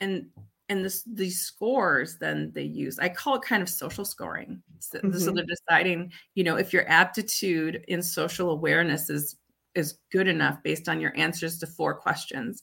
and 0.00 0.26
and 0.68 0.84
this 0.84 1.02
these 1.04 1.40
scores 1.40 2.16
then 2.18 2.50
they 2.54 2.62
use 2.62 2.98
i 2.98 3.08
call 3.08 3.36
it 3.36 3.42
kind 3.42 3.62
of 3.62 3.68
social 3.68 4.04
scoring 4.04 4.62
so, 4.78 4.98
mm-hmm. 4.98 5.18
so, 5.18 5.30
they're 5.30 5.44
deciding 5.44 6.10
you 6.34 6.42
know 6.42 6.56
if 6.56 6.72
your 6.72 6.88
aptitude 6.88 7.84
in 7.88 8.02
social 8.02 8.50
awareness 8.50 9.10
is 9.10 9.36
is 9.74 9.98
good 10.10 10.28
enough 10.28 10.62
based 10.62 10.88
on 10.88 11.00
your 11.00 11.16
answers 11.16 11.58
to 11.58 11.66
four 11.66 11.94
questions 11.94 12.62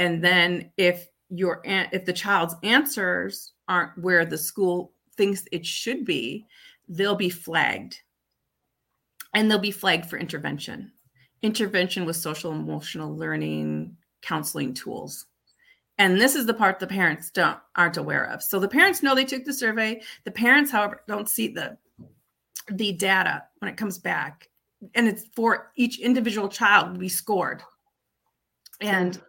and 0.00 0.24
then 0.24 0.72
if 0.76 1.06
your 1.28 1.60
if 1.64 2.04
the 2.04 2.12
child's 2.12 2.56
answers 2.64 3.52
aren't 3.68 3.96
where 3.98 4.24
the 4.24 4.38
school 4.38 4.92
thinks 5.16 5.44
it 5.52 5.64
should 5.64 6.04
be 6.04 6.46
they'll 6.90 7.14
be 7.14 7.30
flagged. 7.30 8.00
And 9.32 9.48
they'll 9.48 9.58
be 9.58 9.70
flagged 9.70 10.06
for 10.06 10.18
intervention. 10.18 10.90
Intervention 11.42 12.04
with 12.04 12.16
social 12.16 12.50
emotional 12.50 13.16
learning 13.16 13.96
counseling 14.22 14.74
tools. 14.74 15.26
And 15.98 16.20
this 16.20 16.34
is 16.34 16.46
the 16.46 16.54
part 16.54 16.78
the 16.78 16.86
parents 16.86 17.30
don't 17.30 17.58
aren't 17.76 17.96
aware 17.96 18.24
of. 18.24 18.42
So 18.42 18.58
the 18.58 18.68
parents 18.68 19.02
know 19.02 19.14
they 19.14 19.24
took 19.24 19.44
the 19.44 19.54
survey. 19.54 20.02
The 20.24 20.30
parents 20.30 20.70
however 20.70 21.02
don't 21.06 21.28
see 21.28 21.48
the 21.48 21.78
the 22.70 22.92
data 22.92 23.44
when 23.58 23.70
it 23.70 23.76
comes 23.76 23.98
back. 23.98 24.48
And 24.94 25.06
it's 25.06 25.26
for 25.34 25.72
each 25.76 26.00
individual 26.00 26.48
child 26.48 26.94
to 26.94 26.98
be 26.98 27.08
scored. 27.08 27.62
And 28.80 29.20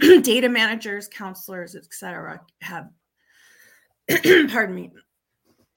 data 0.22 0.48
managers 0.48 1.08
counselors 1.08 1.74
etc 1.74 2.40
have 2.60 2.88
pardon 4.50 4.74
me 4.74 4.90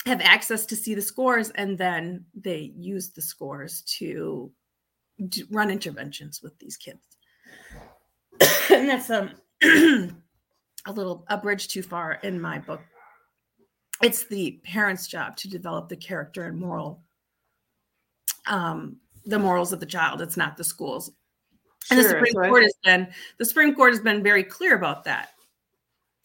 have 0.06 0.21
access 0.21 0.65
to 0.67 0.75
see 0.75 0.93
the 0.93 1.01
scores 1.01 1.49
and 1.51 1.78
then 1.78 2.25
they 2.36 2.71
use 2.75 3.10
the 3.10 3.21
scores 3.21 3.82
to 3.82 4.51
run 5.49 5.71
interventions 5.71 6.41
with 6.41 6.58
these 6.60 6.78
kids. 6.78 7.17
And 8.69 8.89
that's 8.89 9.10
um 9.10 9.32
a 10.86 10.91
little 10.91 11.23
a 11.30 11.38
bridge 11.38 11.67
too 11.67 11.82
far 11.82 12.13
in 12.23 12.39
my 12.39 12.60
book. 12.60 12.82
It's 14.01 14.25
the 14.25 14.60
parents 14.63 15.08
job 15.08 15.38
to 15.38 15.49
develop 15.49 15.88
the 15.88 15.95
character 15.95 16.45
and 16.45 16.60
moral 16.60 17.04
um 18.47 18.97
the 19.25 19.39
morals 19.39 19.71
of 19.71 19.80
the 19.80 19.86
child. 19.86 20.21
It's 20.21 20.38
not 20.38 20.58
the 20.58 20.63
schools 20.63 21.12
and 21.91 22.00
the 22.00 22.04
supreme 22.04 22.34
court 22.34 22.63
has 22.63 22.76
been 22.84 23.08
the 23.38 23.45
supreme 23.45 23.76
court 23.76 23.93
has 23.93 24.02
been 24.02 24.24
very 24.24 24.43
clear 24.43 24.76
about 24.76 25.04
that 25.04 25.30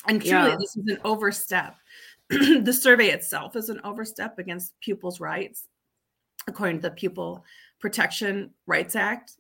and 0.08 0.20
truly 0.20 0.50
yeah. 0.50 0.56
this 0.56 0.76
is 0.76 0.84
an 0.88 0.98
overstep 1.04 1.76
the 2.62 2.72
survey 2.72 3.08
itself 3.08 3.56
is 3.56 3.70
an 3.70 3.80
overstep 3.82 4.38
against 4.38 4.78
pupils' 4.80 5.18
rights, 5.18 5.66
according 6.46 6.76
to 6.76 6.82
the 6.82 6.90
Pupil 6.92 7.44
Protection 7.80 8.50
Rights 8.68 8.94
Act, 8.94 9.32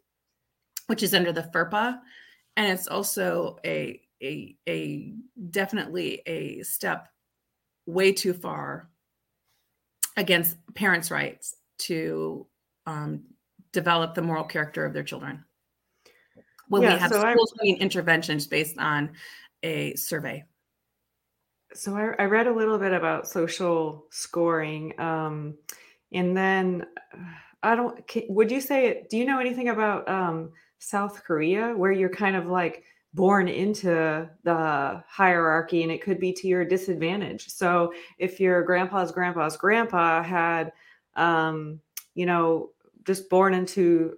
which 0.88 1.04
is 1.04 1.14
under 1.14 1.32
the 1.32 1.48
FERPA, 1.54 2.00
and 2.56 2.72
it's 2.72 2.88
also 2.88 3.58
a 3.64 4.00
a 4.20 4.56
a 4.68 5.14
definitely 5.50 6.20
a 6.26 6.62
step 6.64 7.06
way 7.86 8.10
too 8.10 8.32
far 8.32 8.90
against 10.16 10.56
parents' 10.74 11.12
rights 11.12 11.54
to 11.78 12.44
um, 12.86 13.22
develop 13.72 14.16
the 14.16 14.22
moral 14.22 14.42
character 14.42 14.84
of 14.84 14.92
their 14.92 15.04
children. 15.04 15.44
When 16.70 16.82
yeah, 16.82 16.94
we 16.94 17.00
have 17.00 17.10
so 17.12 17.20
schools 17.20 17.52
doing 17.60 17.76
interventions 17.76 18.46
based 18.46 18.78
on 18.78 19.10
a 19.62 19.94
survey. 19.96 20.44
So 21.74 21.94
I, 21.94 22.22
I, 22.22 22.24
read 22.24 22.46
a 22.46 22.52
little 22.52 22.78
bit 22.78 22.92
about 22.92 23.28
social 23.28 24.06
scoring 24.10 24.98
um, 24.98 25.54
and 26.12 26.36
then 26.36 26.84
uh, 27.14 27.18
i 27.62 27.76
don't 27.76 28.04
can, 28.08 28.22
would 28.28 28.50
you 28.50 28.60
say 28.60 29.06
do 29.08 29.16
you 29.16 29.24
know 29.24 29.38
anything 29.38 29.68
about 29.68 30.08
um, 30.08 30.50
south 30.80 31.22
korea 31.22 31.72
where 31.76 31.92
you're 31.92 32.08
kind 32.08 32.34
of 32.34 32.46
like 32.46 32.82
born 33.12 33.48
into 33.48 34.28
the 34.44 35.02
hierarchy 35.08 35.82
and 35.82 35.90
it 35.90 36.02
could 36.02 36.20
be 36.20 36.32
to 36.32 36.46
your 36.46 36.64
disadvantage? 36.64 37.48
So 37.48 37.92
if 38.18 38.38
your 38.38 38.62
grandpa's 38.62 39.12
grandpa's 39.12 39.56
grandpa 39.56 40.22
had 40.22 40.72
um, 41.16 41.80
you 42.14 42.26
know 42.26 42.70
just 43.04 43.28
born 43.28 43.54
into 43.54 44.16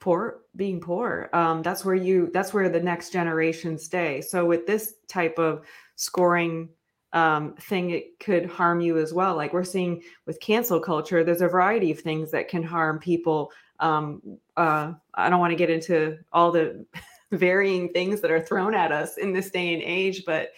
poor 0.00 0.40
being 0.56 0.80
poor 0.80 1.30
um, 1.32 1.62
that's 1.62 1.84
where 1.84 1.94
you 1.94 2.30
that's 2.32 2.52
where 2.52 2.68
the 2.68 2.80
next 2.80 3.12
generation 3.12 3.78
stay. 3.78 4.20
So 4.20 4.44
with 4.44 4.66
this 4.66 4.94
type 5.08 5.38
of 5.38 5.62
scoring 5.96 6.68
um, 7.12 7.54
thing 7.54 7.90
it 7.90 8.18
could 8.20 8.46
harm 8.46 8.80
you 8.80 8.98
as 8.98 9.12
well. 9.12 9.36
Like 9.36 9.52
we're 9.52 9.64
seeing 9.64 10.02
with 10.26 10.40
cancel 10.40 10.80
culture 10.80 11.22
there's 11.22 11.42
a 11.42 11.48
variety 11.48 11.90
of 11.90 12.00
things 12.00 12.30
that 12.32 12.48
can 12.48 12.62
harm 12.62 12.98
people. 12.98 13.52
Um, 13.78 14.38
uh, 14.58 14.92
i 15.14 15.30
don't 15.30 15.40
want 15.40 15.52
to 15.52 15.56
get 15.56 15.70
into 15.70 16.18
all 16.34 16.50
the 16.50 16.84
varying 17.32 17.88
things 17.88 18.20
that 18.20 18.30
are 18.30 18.40
thrown 18.40 18.74
at 18.74 18.92
us 18.92 19.16
in 19.16 19.32
this 19.32 19.50
day 19.50 19.72
and 19.72 19.82
age 19.82 20.24
but 20.26 20.50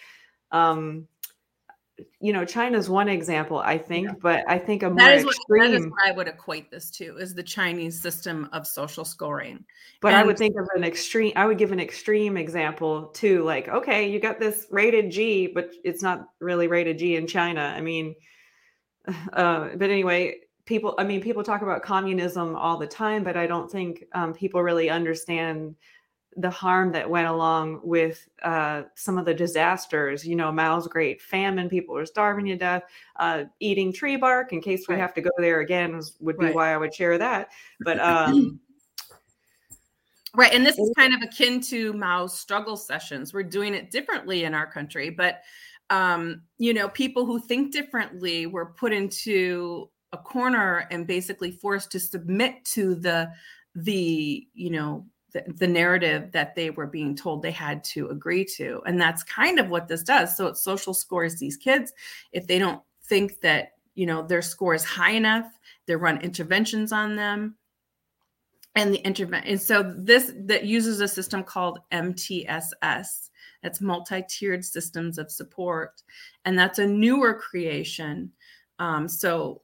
um, 0.51 1.07
you 2.23 2.31
know, 2.31 2.45
China's 2.45 2.89
one 2.89 3.09
example, 3.09 3.57
I 3.57 3.77
think, 3.77 4.07
yeah. 4.07 4.13
but 4.21 4.45
I 4.47 4.57
think 4.57 4.81
a 4.81 4.89
more 4.89 4.95
that 4.95 5.17
is 5.17 5.25
what, 5.25 5.35
extreme. 5.35 5.71
That 5.73 5.77
is 5.77 5.87
what 5.87 6.07
I 6.07 6.11
would 6.13 6.29
equate 6.29 6.71
this 6.71 6.89
to 6.91 7.17
is 7.17 7.33
the 7.33 7.43
Chinese 7.43 7.99
system 7.99 8.47
of 8.53 8.65
social 8.65 9.03
scoring. 9.03 9.65
But 9.99 10.13
and, 10.13 10.15
I 10.15 10.23
would 10.23 10.37
think 10.37 10.55
of 10.57 10.65
an 10.73 10.85
extreme. 10.85 11.33
I 11.35 11.45
would 11.45 11.57
give 11.57 11.73
an 11.73 11.81
extreme 11.81 12.37
example 12.37 13.07
too. 13.07 13.43
Like, 13.43 13.67
okay, 13.67 14.09
you 14.09 14.21
got 14.21 14.39
this 14.39 14.67
rated 14.71 15.11
G, 15.11 15.47
but 15.47 15.71
it's 15.83 16.01
not 16.01 16.29
really 16.39 16.67
rated 16.67 16.97
G 16.97 17.17
in 17.17 17.27
China. 17.27 17.73
I 17.75 17.81
mean, 17.81 18.15
uh, 19.33 19.71
but 19.75 19.89
anyway, 19.89 20.37
people. 20.63 20.95
I 20.97 21.03
mean, 21.03 21.19
people 21.19 21.43
talk 21.43 21.61
about 21.61 21.83
communism 21.83 22.55
all 22.55 22.77
the 22.77 22.87
time, 22.87 23.25
but 23.25 23.35
I 23.35 23.47
don't 23.47 23.69
think 23.69 24.05
um, 24.13 24.31
people 24.31 24.63
really 24.63 24.89
understand 24.89 25.75
the 26.37 26.49
harm 26.49 26.91
that 26.91 27.09
went 27.09 27.27
along 27.27 27.81
with 27.83 28.27
uh, 28.43 28.83
some 28.95 29.17
of 29.17 29.25
the 29.25 29.33
disasters. 29.33 30.25
You 30.25 30.35
know, 30.35 30.51
Mao's 30.51 30.87
Great 30.87 31.21
Famine, 31.21 31.69
people 31.69 31.95
were 31.95 32.05
starving 32.05 32.45
to 32.45 32.55
death, 32.55 32.83
uh, 33.17 33.45
eating 33.59 33.93
tree 33.93 34.15
bark. 34.15 34.53
In 34.53 34.61
case 34.61 34.87
we 34.87 34.95
right. 34.95 35.01
have 35.01 35.13
to 35.15 35.21
go 35.21 35.31
there 35.37 35.61
again, 35.61 35.99
would 36.19 36.37
be 36.37 36.45
right. 36.45 36.55
why 36.55 36.73
I 36.73 36.77
would 36.77 36.93
share 36.93 37.17
that. 37.17 37.49
But 37.81 37.99
um, 38.01 38.59
right, 40.35 40.53
and 40.53 40.65
this 40.65 40.77
is 40.77 40.91
kind 40.97 41.13
of 41.13 41.21
akin 41.21 41.61
to 41.61 41.93
Mao's 41.93 42.37
struggle 42.37 42.77
sessions. 42.77 43.33
We're 43.33 43.43
doing 43.43 43.73
it 43.73 43.91
differently 43.91 44.43
in 44.43 44.53
our 44.53 44.69
country, 44.69 45.09
but 45.09 45.41
um, 45.89 46.41
you 46.57 46.73
know, 46.73 46.89
people 46.89 47.25
who 47.25 47.39
think 47.39 47.71
differently 47.71 48.47
were 48.47 48.67
put 48.67 48.93
into 48.93 49.89
a 50.11 50.17
corner 50.17 50.87
and 50.91 51.05
basically 51.05 51.51
forced 51.51 51.91
to 51.91 51.99
submit 51.99 52.63
to 52.65 52.95
the 52.95 53.31
the 53.75 54.47
you 54.53 54.69
know 54.69 55.05
the, 55.33 55.43
the 55.57 55.67
narrative 55.67 56.31
that 56.31 56.55
they 56.55 56.69
were 56.69 56.87
being 56.87 57.15
told 57.15 57.41
they 57.41 57.51
had 57.51 57.83
to 57.83 58.07
agree 58.09 58.45
to. 58.45 58.81
And 58.85 59.01
that's 59.01 59.23
kind 59.23 59.59
of 59.59 59.69
what 59.69 59.87
this 59.87 60.03
does. 60.03 60.37
So 60.37 60.47
it 60.47 60.57
social 60.57 60.93
scores 60.93 61.35
these 61.35 61.57
kids. 61.57 61.91
If 62.31 62.47
they 62.47 62.59
don't 62.59 62.81
think 63.03 63.41
that, 63.41 63.73
you 63.95 64.05
know, 64.05 64.21
their 64.21 64.41
score 64.41 64.73
is 64.73 64.85
high 64.85 65.11
enough, 65.11 65.47
they 65.87 65.95
run 65.95 66.21
interventions 66.21 66.91
on 66.91 67.15
them. 67.15 67.55
And 68.75 68.91
the 68.91 69.05
intervention, 69.05 69.51
and 69.51 69.61
so 69.61 69.93
this 69.95 70.33
that 70.35 70.65
uses 70.65 70.99
a 70.99 71.07
system 71.07 71.43
called 71.43 71.77
MTSS. 71.91 73.29
That's 73.61 73.81
multi-tiered 73.81 74.65
systems 74.65 75.19
of 75.19 75.31
support, 75.31 76.01
and 76.43 76.57
that's 76.57 76.79
a 76.79 76.87
newer 76.87 77.35
creation. 77.35 78.31
Um, 78.79 79.07
so, 79.07 79.61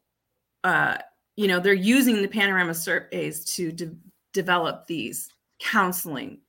uh, 0.64 1.00
you 1.38 1.48
know, 1.48 1.60
they're 1.60 1.74
using 1.74 2.22
the 2.22 2.28
panorama 2.28 2.76
surveys 2.76 3.44
to 3.56 3.72
de- 3.72 3.96
develop 4.32 4.86
these 4.86 5.30
counseling 5.60 6.40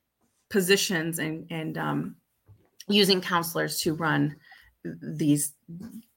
positions 0.51 1.19
and 1.19 1.47
and 1.51 1.79
um, 1.79 2.17
using 2.89 3.21
counselors 3.21 3.81
to 3.83 3.95
run 3.95 4.37
these 4.85 5.55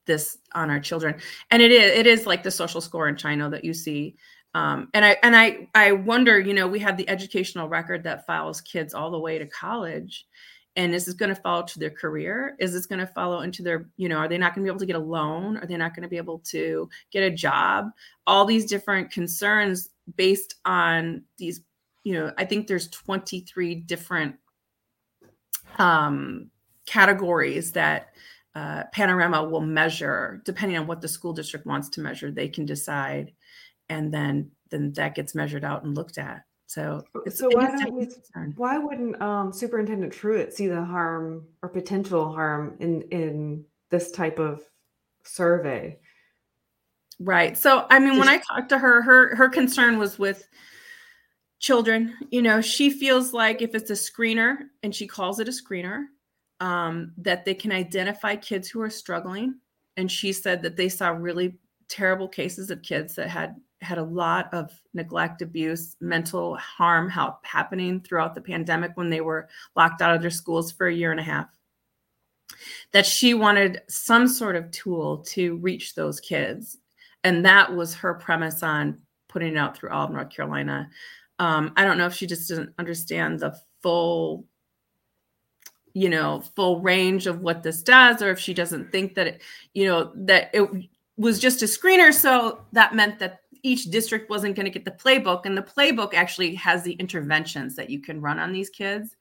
this 0.06 0.38
on 0.54 0.70
our 0.70 0.80
children. 0.80 1.16
And 1.52 1.62
it 1.62 1.72
is 1.72 1.98
it 1.98 2.08
is 2.08 2.26
like 2.26 2.44
the 2.44 2.52
social 2.52 2.82
score 2.82 3.08
in 3.08 3.16
china 3.16 3.50
that 3.50 3.64
you 3.64 3.74
see. 3.74 4.16
Um, 4.56 4.90
and 4.94 5.04
i 5.04 5.18
and 5.24 5.36
i 5.36 5.68
i 5.74 5.92
wonder 5.92 6.40
you 6.40 6.54
know 6.54 6.68
we 6.68 6.78
have 6.80 6.96
the 6.96 7.10
educational 7.10 7.68
record 7.68 8.04
that 8.04 8.28
follows 8.28 8.62
kids 8.62 8.94
all 8.94 9.12
the 9.12 9.20
way 9.20 9.38
to 9.38 9.48
college. 9.48 10.26
And 10.76 10.96
is 10.96 11.06
this 11.06 11.14
going 11.14 11.30
to 11.30 11.40
follow 11.40 11.62
to 11.62 11.80
their 11.80 11.92
career? 11.92 12.56
Is 12.60 12.74
this 12.74 12.88
going 12.88 13.00
to 13.00 13.08
follow 13.08 13.42
into 13.42 13.62
their 13.64 13.88
you 13.98 14.10
know 14.10 14.18
are 14.18 14.28
they 14.28 14.38
not 14.38 14.54
going 14.54 14.64
to 14.64 14.70
be 14.70 14.72
able 14.72 14.80
to 14.80 14.86
get 14.86 14.96
a 14.96 15.00
loan? 15.00 15.58
Are 15.58 15.66
they 15.66 15.78
not 15.78 15.96
going 15.96 16.04
to 16.04 16.10
be 16.10 16.18
able 16.18 16.40
to 16.50 16.90
get 17.12 17.24
a 17.24 17.32
job? 17.32 17.90
All 18.28 18.46
these 18.46 18.66
different 18.66 19.12
concerns 19.12 19.90
based 20.18 20.56
on 20.66 21.24
these 21.38 21.62
you 22.04 22.14
know, 22.14 22.32
I 22.38 22.46
think 22.46 22.68
there's 22.68 22.90
23 22.90 23.76
different 23.76 24.36
um, 25.78 26.50
categories 26.86 27.72
that 27.74 28.10
uh, 28.56 28.84
Panorama 28.92 29.44
will 29.44 29.62
measure, 29.62 30.42
depending 30.46 30.78
on 30.78 30.86
what 30.86 31.02
the 31.02 31.08
school 31.08 31.34
district 31.34 31.66
wants 31.66 31.90
to 31.90 32.02
measure. 32.02 32.32
They 32.32 32.48
can 32.48 32.66
decide, 32.66 33.34
and 33.90 34.14
then 34.14 34.52
then 34.70 34.92
that 34.94 35.16
gets 35.16 35.36
measured 35.36 35.64
out 35.64 35.84
and 35.84 35.96
looked 35.96 36.18
at. 36.18 36.44
So, 36.68 37.04
so 37.30 37.50
why 37.52 37.68
don't 37.68 37.94
we, 37.94 38.10
why 38.56 38.78
wouldn't 38.78 39.22
um, 39.22 39.54
Superintendent 39.54 40.12
Truitt 40.12 40.54
see 40.54 40.68
the 40.68 40.84
harm 40.84 41.46
or 41.62 41.70
potential 41.70 42.34
harm 42.34 42.76
in 42.80 43.02
in 43.04 43.66
this 43.90 44.12
type 44.12 44.40
of 44.40 44.62
survey? 45.24 45.98
Right. 47.20 47.58
So, 47.58 47.86
I 47.90 48.00
mean, 48.00 48.18
when 48.18 48.28
I 48.28 48.38
talked 48.38 48.70
to 48.70 48.78
her, 48.78 49.02
her 49.02 49.36
her 49.36 49.50
concern 49.50 49.98
was 49.98 50.20
with 50.20 50.48
children 51.64 52.14
you 52.30 52.42
know 52.42 52.60
she 52.60 52.90
feels 52.90 53.32
like 53.32 53.62
if 53.62 53.74
it's 53.74 53.90
a 53.90 53.94
screener 53.94 54.58
and 54.84 54.94
she 54.94 55.08
calls 55.08 55.40
it 55.40 55.48
a 55.48 55.52
screener 55.52 56.04
um, 56.64 57.12
that 57.18 57.44
they 57.44 57.54
can 57.54 57.74
identify 57.74 58.38
kids 58.38 58.70
who 58.70 58.82
are 58.82 58.90
struggling. 58.90 59.60
And 59.98 60.10
she 60.10 60.32
said 60.32 60.62
that 60.62 60.78
they 60.78 60.88
saw 60.88 61.10
really 61.10 61.58
terrible 61.90 62.28
cases 62.28 62.72
of 62.72 62.82
kids 62.82 63.16
that 63.16 63.28
had 63.28 63.56
had 63.82 63.98
a 63.98 64.04
lot 64.04 64.52
of 64.54 64.72
neglect 64.94 65.42
abuse 65.42 65.98
mental 66.00 66.56
harm 66.56 67.10
how, 67.10 67.38
happening 67.44 68.00
throughout 68.00 68.34
the 68.34 68.40
pandemic 68.40 68.92
when 68.96 69.10
they 69.10 69.20
were 69.20 69.50
locked 69.76 70.02
out 70.02 70.16
of 70.16 70.22
their 70.22 70.32
schools 70.32 70.72
for 70.72 70.88
a 70.88 70.94
year 70.94 71.12
and 71.12 71.20
a 71.20 71.24
half. 71.24 71.50
That 72.94 73.06
she 73.06 73.34
wanted 73.34 73.82
some 73.90 74.30
sort 74.30 74.56
of 74.56 74.72
tool 74.72 75.18
to 75.32 75.58
reach 75.58 75.96
those 75.96 76.22
kids. 76.22 76.78
And 77.26 77.46
that 77.46 77.76
was 77.76 77.94
her 77.96 78.14
premise 78.14 78.64
on 78.64 79.00
putting 79.28 79.56
it 79.56 79.58
out 79.58 79.76
through 79.76 79.90
all 79.90 80.06
of 80.06 80.12
north 80.12 80.30
carolina 80.30 80.88
um, 81.40 81.74
I 81.76 81.84
don't 81.84 81.98
know 81.98 82.06
if 82.06 82.14
she 82.14 82.28
just 82.28 82.48
didn't 82.48 82.74
understand 82.78 83.40
the 83.40 83.58
full, 83.82 84.46
you 85.94 86.10
know, 86.10 86.42
full 86.56 86.80
range 86.80 87.28
of 87.28 87.42
what 87.42 87.64
this 87.64 87.82
does, 87.82 88.22
or 88.22 88.32
if 88.32 88.40
she 88.40 88.54
doesn't 88.54 88.92
think 88.92 89.16
that 89.16 89.28
it, 89.28 89.42
you 89.74 89.86
know, 89.86 90.12
that 90.16 90.50
it 90.54 90.70
was 91.18 91.40
just 91.40 91.62
a 91.62 91.66
screener. 91.66 92.14
So 92.14 92.66
that 92.72 92.96
meant 92.96 93.20
that 93.20 93.42
each 93.64 93.86
district 93.86 94.30
wasn't 94.30 94.56
going 94.56 94.66
to 94.66 94.72
get 94.72 94.86
the 94.86 94.92
playbook 94.92 95.46
and 95.46 95.58
the 95.58 95.62
playbook 95.62 96.14
actually 96.14 96.54
has 96.56 96.84
the 96.84 96.94
interventions 96.94 97.76
that 97.76 97.90
you 97.90 98.00
can 98.00 98.22
run 98.22 98.38
on 98.38 98.52
these 98.52 98.70
kids 98.70 99.16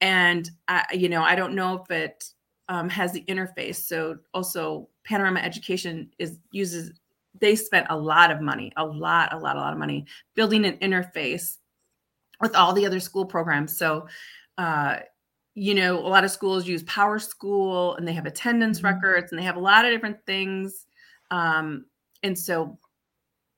and 0.00 0.50
I, 0.68 0.84
you 0.92 1.08
know 1.08 1.22
i 1.22 1.34
don't 1.34 1.54
know 1.54 1.82
if 1.82 1.90
it 1.90 2.24
um, 2.68 2.88
has 2.88 3.12
the 3.12 3.24
interface 3.24 3.76
so 3.76 4.18
also 4.32 4.88
panorama 5.04 5.40
education 5.40 6.10
is 6.18 6.38
uses 6.52 6.92
they 7.42 7.54
spent 7.54 7.86
a 7.90 7.96
lot 7.96 8.30
of 8.30 8.40
money 8.40 8.72
a 8.78 8.84
lot 8.84 9.32
a 9.34 9.38
lot 9.38 9.56
a 9.56 9.60
lot 9.60 9.74
of 9.74 9.78
money 9.78 10.06
building 10.34 10.64
an 10.64 10.78
interface 10.78 11.58
with 12.40 12.54
all 12.56 12.72
the 12.72 12.86
other 12.86 13.00
school 13.00 13.26
programs 13.26 13.76
so 13.76 14.06
uh, 14.56 14.96
you 15.54 15.74
know 15.74 15.98
a 15.98 16.08
lot 16.08 16.24
of 16.24 16.30
schools 16.30 16.66
use 16.66 16.82
PowerSchool 16.84 17.98
and 17.98 18.08
they 18.08 18.14
have 18.14 18.24
attendance 18.26 18.78
mm-hmm. 18.78 18.94
records 18.94 19.30
and 19.30 19.38
they 19.38 19.44
have 19.44 19.56
a 19.56 19.60
lot 19.60 19.84
of 19.84 19.90
different 19.90 20.24
things 20.24 20.86
um, 21.30 21.84
and 22.22 22.38
so 22.38 22.78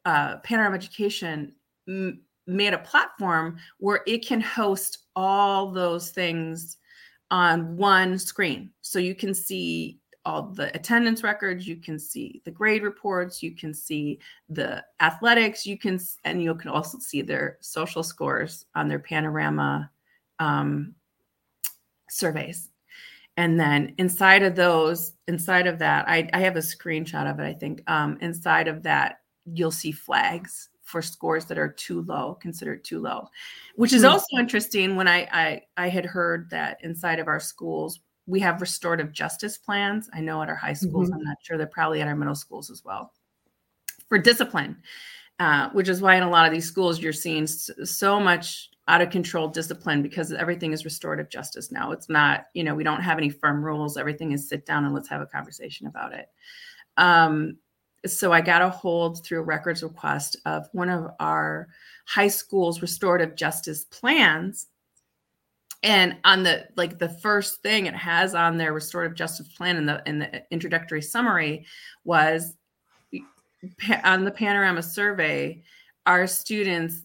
uh, 0.05 0.39
Panorama 0.39 0.77
Education 0.77 1.53
m- 1.89 2.21
made 2.47 2.75
a 2.75 2.79
platform 2.79 3.59
where 3.79 4.01
it 4.07 4.27
can 4.27 4.41
host 4.41 4.99
all 5.17 5.71
those 5.71 6.11
things 6.11 6.77
on 7.31 7.77
one 7.77 8.19
screen. 8.19 8.71
So 8.81 8.99
you 8.99 9.15
can 9.15 9.35
see 9.35 9.99
all 10.25 10.43
the 10.43 10.75
attendance 10.75 11.23
records, 11.23 11.67
you 11.67 11.77
can 11.77 11.99
see 11.99 12.41
the 12.45 12.51
grade 12.51 12.83
reports, 12.83 13.43
you 13.43 13.53
can 13.53 13.75
see 13.75 14.19
the 14.49 14.83
athletics, 15.01 15.67
you 15.67 15.79
can, 15.79 16.01
and 16.25 16.43
you 16.43 16.55
can 16.55 16.71
also 16.71 16.99
see 16.99 17.23
their 17.23 17.59
social 17.61 18.03
scores 18.03 18.67
on 18.75 18.89
their 18.89 18.99
Panorama 18.99 19.91
um, 20.39 20.95
surveys. 22.09 22.71
And 23.37 23.59
then 23.59 23.95
inside 23.99 24.43
of 24.43 24.55
those, 24.55 25.15
inside 25.27 25.67
of 25.67 25.79
that, 25.81 26.09
I, 26.09 26.29
I 26.33 26.41
have 26.41 26.57
a 26.57 26.61
screenshot 26.61 27.29
of 27.31 27.41
it, 27.41 27.45
I 27.45 27.53
think. 27.53 27.83
Um, 27.89 28.17
inside 28.21 28.69
of 28.69 28.83
that, 28.85 29.21
you'll 29.45 29.73
see 29.73 29.93
flags 29.93 30.71
for 30.83 31.03
scores 31.03 31.47
that 31.47 31.59
are 31.59 31.69
too 31.73 32.03
low, 32.03 32.35
considered 32.35 32.85
too 32.85 33.01
low, 33.01 33.29
which 33.75 33.93
is 33.93 34.03
hmm. 34.03 34.09
also 34.09 34.37
interesting 34.39 34.97
when 34.97 35.09
I, 35.09 35.29
I, 35.33 35.63
I 35.77 35.89
had 35.89 36.05
heard 36.05 36.49
that 36.51 36.79
inside 36.83 37.19
of 37.19 37.27
our 37.27 37.41
schools, 37.41 38.01
we 38.27 38.41
have 38.41 38.61
restorative 38.61 39.13
justice 39.13 39.59
plans. 39.59 40.09
I 40.13 40.21
know 40.21 40.43
at 40.43 40.49
our 40.49 40.55
high 40.55 40.73
schools, 40.73 41.09
mm-hmm. 41.09 41.19
I'm 41.19 41.25
not 41.25 41.39
sure 41.43 41.59
they're 41.59 41.67
probably 41.67 42.01
at 42.01 42.09
our 42.09 42.17
middle 42.17 42.35
schools 42.35 42.71
as 42.71 42.85
well 42.85 43.13
for 44.09 44.19
discipline, 44.19 44.77
uh, 45.39 45.71
which 45.71 45.89
is 45.89 46.01
why 46.01 46.17
in 46.17 46.23
a 46.23 46.31
lot 46.31 46.47
of 46.47 46.53
these 46.53 46.67
schools 46.67 47.01
you're 47.01 47.13
seeing 47.13 47.47
so 47.47 48.21
much 48.21 48.71
out 48.87 49.01
of 49.01 49.11
control 49.11 49.49
discipline 49.49 50.03
because 50.03 50.33
everything 50.33 50.73
is 50.73 50.85
restorative 50.85 51.31
justice 51.31 51.73
now. 51.73 51.91
It's 51.91 52.09
not, 52.09 52.47
you 52.55 52.63
know, 52.65 52.75
we 52.75 52.85
don't 52.85 53.01
have 53.01 53.19
any 53.19 53.31
firm 53.31 53.65
rules. 53.65 53.97
Everything 53.97 54.33
is 54.33 54.49
sit 54.49 54.67
down 54.67 54.85
and 54.85 54.95
let's 54.95 55.09
have 55.09 55.23
a 55.23 55.27
conversation 55.27 55.87
about 55.87 56.13
it. 56.13 56.29
Um, 56.97 57.57
so 58.07 58.33
I 58.33 58.43
got 58.43 58.61
a 58.61 58.69
hold 58.69 59.25
through 59.25 59.41
a 59.41 59.45
records 59.45 59.83
request 59.83 60.37
of 60.45 60.69
one 60.73 60.91
of 60.91 61.11
our 61.19 61.69
high 62.05 62.29
school's 62.29 62.83
restorative 62.83 63.35
justice 63.35 63.85
plans. 63.85 64.67
And 65.85 66.17
on 66.25 66.43
the 66.43 66.67
like 66.77 66.99
the 66.99 67.11
first 67.11 67.61
thing 67.61 67.85
it 67.85 67.95
has 67.95 68.35
on 68.35 68.57
their 68.57 68.73
restorative 68.73 69.15
justice 69.15 69.49
plan 69.49 69.77
in 69.77 69.85
the 69.85 70.03
in 70.07 70.19
the 70.19 70.43
introductory 70.51 71.03
summary 71.03 71.67
was 72.05 72.57
on 74.03 74.25
the 74.25 74.31
panorama 74.31 74.83
survey, 74.83 75.63
our 76.07 76.27
students 76.27 77.03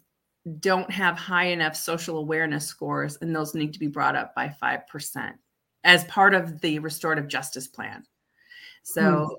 don't 0.62 0.89
have 0.89 1.18
high 1.18 1.48
enough 1.48 1.76
social 1.76 2.18
awareness 2.18 2.65
scores, 2.65 3.18
and 3.22 3.36
those 3.36 3.54
need 3.54 3.74
to 3.74 3.80
be 3.80 3.88
brought 3.88 4.15
up 4.15 4.34
by 4.34 4.54
5% 4.62 5.34
as 5.84 6.06
part 6.06 6.34
of 6.34 6.62
the 6.62 6.80
restorative 6.80 7.28
justice 7.28 7.68
plan. 7.68 8.06
So 8.84 9.26
hmm. 9.26 9.34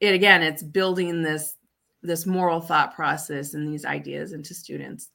it 0.00 0.14
again, 0.14 0.42
it's 0.42 0.62
building 0.62 1.22
this 1.22 1.54
this 2.02 2.24
moral 2.24 2.62
thought 2.62 2.94
process 2.94 3.52
and 3.52 3.68
these 3.68 3.84
ideas 3.84 4.32
into 4.32 4.54
students 4.54 5.10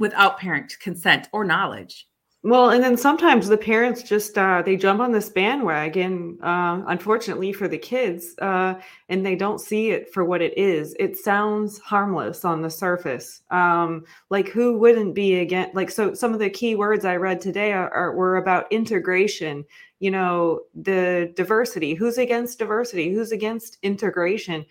without 0.00 0.38
parent 0.38 0.76
consent 0.80 1.28
or 1.32 1.44
knowledge. 1.44 2.08
Well, 2.46 2.68
and 2.68 2.84
then 2.84 2.98
sometimes 2.98 3.48
the 3.48 3.56
parents 3.56 4.02
just 4.02 4.36
uh, 4.36 4.60
they 4.60 4.76
jump 4.76 5.00
on 5.00 5.12
this 5.12 5.30
bandwagon, 5.30 6.38
uh, 6.42 6.82
unfortunately 6.88 7.54
for 7.54 7.68
the 7.68 7.78
kids, 7.78 8.34
uh, 8.38 8.74
and 9.08 9.24
they 9.24 9.34
don't 9.34 9.62
see 9.62 9.92
it 9.92 10.12
for 10.12 10.26
what 10.26 10.42
it 10.42 10.52
is. 10.58 10.94
It 11.00 11.16
sounds 11.16 11.78
harmless 11.78 12.44
on 12.44 12.60
the 12.60 12.68
surface. 12.68 13.40
Um, 13.50 14.04
like 14.28 14.48
who 14.48 14.76
wouldn't 14.76 15.14
be 15.14 15.36
again? 15.36 15.70
Like 15.72 15.90
so, 15.90 16.12
some 16.12 16.34
of 16.34 16.38
the 16.38 16.50
key 16.50 16.74
words 16.74 17.06
I 17.06 17.16
read 17.16 17.40
today 17.40 17.72
are, 17.72 17.88
are 17.88 18.14
were 18.14 18.36
about 18.36 18.70
integration. 18.70 19.64
You 20.00 20.10
know, 20.10 20.60
the 20.74 21.32
diversity. 21.36 21.94
Who's 21.94 22.18
against 22.18 22.58
diversity? 22.58 23.10
Who's 23.14 23.32
against 23.32 23.78
integration? 23.82 24.66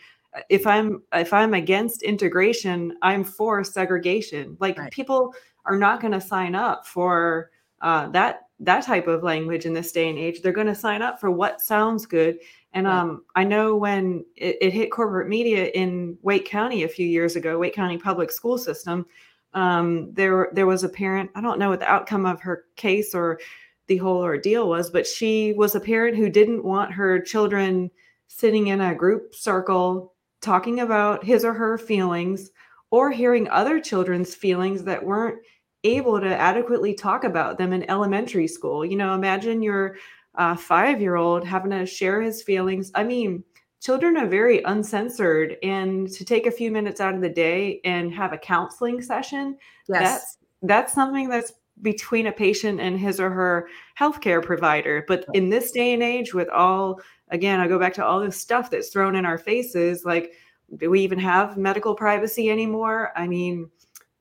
If 0.48 0.68
I'm 0.68 1.02
if 1.12 1.34
I'm 1.34 1.56
against 1.56 2.04
integration, 2.04 2.98
I'm 3.02 3.24
for 3.24 3.64
segregation. 3.64 4.58
Like 4.60 4.78
right. 4.78 4.92
people 4.92 5.34
are 5.66 5.78
not 5.78 6.02
going 6.02 6.14
to 6.14 6.22
sign 6.22 6.54
up 6.54 6.86
for 6.86 7.50
uh, 7.84 8.08
that 8.08 8.48
that 8.60 8.86
type 8.86 9.08
of 9.08 9.24
language 9.24 9.66
in 9.66 9.74
this 9.74 9.92
day 9.92 10.10
and 10.10 10.18
age. 10.18 10.42
They're 10.42 10.54
going 10.54 10.68
to 10.68 10.76
sign 10.76 11.02
up 11.02 11.20
for 11.20 11.30
what 11.30 11.60
sounds 11.60 12.06
good. 12.06 12.40
And 12.72 12.88
um, 12.88 13.26
I 13.36 13.44
know 13.44 13.76
when 13.76 14.26
it, 14.38 14.58
it, 14.62 14.74
hit 14.74 14.90
corporate 14.90 15.28
media 15.28 15.66
in 15.66 16.18
Wake 16.22 16.46
County 16.46 16.84
a 16.84 16.88
few 16.88 17.06
years 17.06 17.36
ago, 17.36 17.60
Wake 17.60 17.76
County 17.76 17.98
Public 17.98 18.32
School 18.32 18.58
System, 18.58 19.06
um, 19.54 20.12
there 20.14 20.50
there 20.54 20.66
was 20.66 20.84
a 20.84 20.90
parent. 20.90 21.30
I 21.36 21.42
don't 21.42 21.60
know 21.60 21.70
what 21.70 21.82
the 21.82 21.92
outcome 21.92 22.26
of 22.26 22.42
her 22.42 22.66
case 22.76 23.14
or 23.14 23.40
the 23.88 23.98
whole 23.98 24.22
ordeal 24.22 24.70
was, 24.70 24.90
but 24.90 25.06
she 25.06 25.54
was 25.54 25.76
a 25.76 25.80
parent 25.80 26.16
who 26.16 26.30
didn't 26.30 26.64
want 26.64 26.94
her 26.94 27.20
children 27.20 27.92
sitting 28.28 28.68
in 28.68 28.82
a 28.82 28.96
group 28.96 29.36
circle 29.36 30.14
talking 30.42 30.80
about 30.80 31.24
his 31.24 31.46
or 31.46 31.54
her 31.54 31.78
feelings 31.78 32.50
or 32.92 33.12
hearing 33.12 33.50
other 33.50 33.80
children's 33.80 34.34
feelings 34.34 34.84
that 34.84 35.04
weren't 35.04 35.40
able 35.84 36.20
to 36.20 36.40
adequately 36.40 36.94
talk 36.94 37.24
about 37.24 37.58
them 37.58 37.74
in 37.74 37.90
elementary 37.90 38.48
school. 38.48 38.86
You 38.86 38.96
know, 38.96 39.14
imagine 39.14 39.62
your 39.62 39.98
uh, 40.36 40.56
five 40.56 41.02
year 41.02 41.16
old 41.16 41.46
having 41.46 41.72
to 41.72 41.86
share 41.86 42.22
his 42.22 42.42
feelings. 42.42 42.92
I 42.96 43.04
mean, 43.04 43.44
children 43.82 44.18
are 44.18 44.28
very 44.28 44.64
uncensored, 44.64 45.58
and 45.64 46.10
to 46.12 46.26
take 46.26 46.48
a 46.48 46.52
few 46.52 46.72
minutes 46.72 47.02
out 47.02 47.16
of 47.16 47.22
the 47.22 47.30
day 47.30 47.82
and 47.84 48.14
have 48.14 48.34
a 48.34 48.38
counseling 48.38 49.02
session, 49.02 49.58
yes. 49.88 50.00
that's 50.00 50.38
that's 50.62 50.94
something 50.94 51.30
that's 51.30 51.54
between 51.82 52.28
a 52.28 52.32
patient 52.32 52.80
and 52.80 53.00
his 53.00 53.20
or 53.20 53.30
her 53.30 53.68
healthcare 54.00 54.44
provider. 54.44 55.04
But 55.08 55.26
in 55.34 55.50
this 55.50 55.72
day 55.72 55.94
and 55.94 56.04
age, 56.04 56.34
with 56.34 56.50
all 56.50 57.02
again, 57.30 57.60
I 57.60 57.68
go 57.68 57.80
back 57.80 57.94
to 57.96 58.06
all 58.06 58.20
this 58.20 58.40
stuff 58.40 58.70
that's 58.70 58.90
thrown 58.90 59.16
in 59.16 59.26
our 59.26 59.38
faces, 59.38 60.06
like 60.06 60.34
do 60.78 60.90
we 60.90 61.02
even 61.02 61.20
have 61.20 61.58
medical 61.58 61.96
privacy 61.96 62.50
anymore? 62.50 63.12
I 63.16 63.28
mean, 63.28 63.70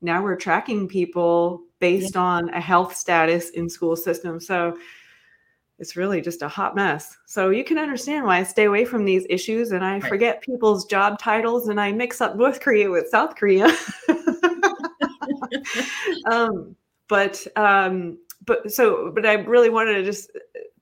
now 0.02 0.22
we're 0.22 0.36
tracking 0.36 0.88
people 0.88 1.62
based 1.78 2.14
yeah. 2.14 2.22
on 2.22 2.48
a 2.50 2.60
health 2.60 2.96
status 2.96 3.50
in 3.50 3.68
school 3.68 3.96
systems. 3.96 4.46
So 4.46 4.76
it's 5.78 5.96
really 5.96 6.20
just 6.20 6.42
a 6.42 6.48
hot 6.48 6.76
mess. 6.76 7.16
So 7.26 7.50
you 7.50 7.64
can 7.64 7.78
understand 7.78 8.24
why 8.24 8.38
I 8.38 8.42
stay 8.44 8.64
away 8.64 8.84
from 8.84 9.04
these 9.04 9.26
issues 9.28 9.72
and 9.72 9.84
I 9.84 9.94
right. 9.94 10.04
forget 10.04 10.40
people's 10.40 10.84
job 10.84 11.18
titles 11.18 11.68
and 11.68 11.80
I 11.80 11.92
mix 11.92 12.20
up 12.20 12.36
North 12.36 12.60
Korea 12.60 12.90
with 12.90 13.08
South 13.08 13.34
Korea. 13.34 13.66
um, 16.30 16.76
but 17.08 17.44
um, 17.56 18.18
but 18.46 18.72
so 18.72 19.10
but 19.12 19.26
I 19.26 19.34
really 19.34 19.70
wanted 19.70 19.94
to 19.94 20.04
just 20.04 20.30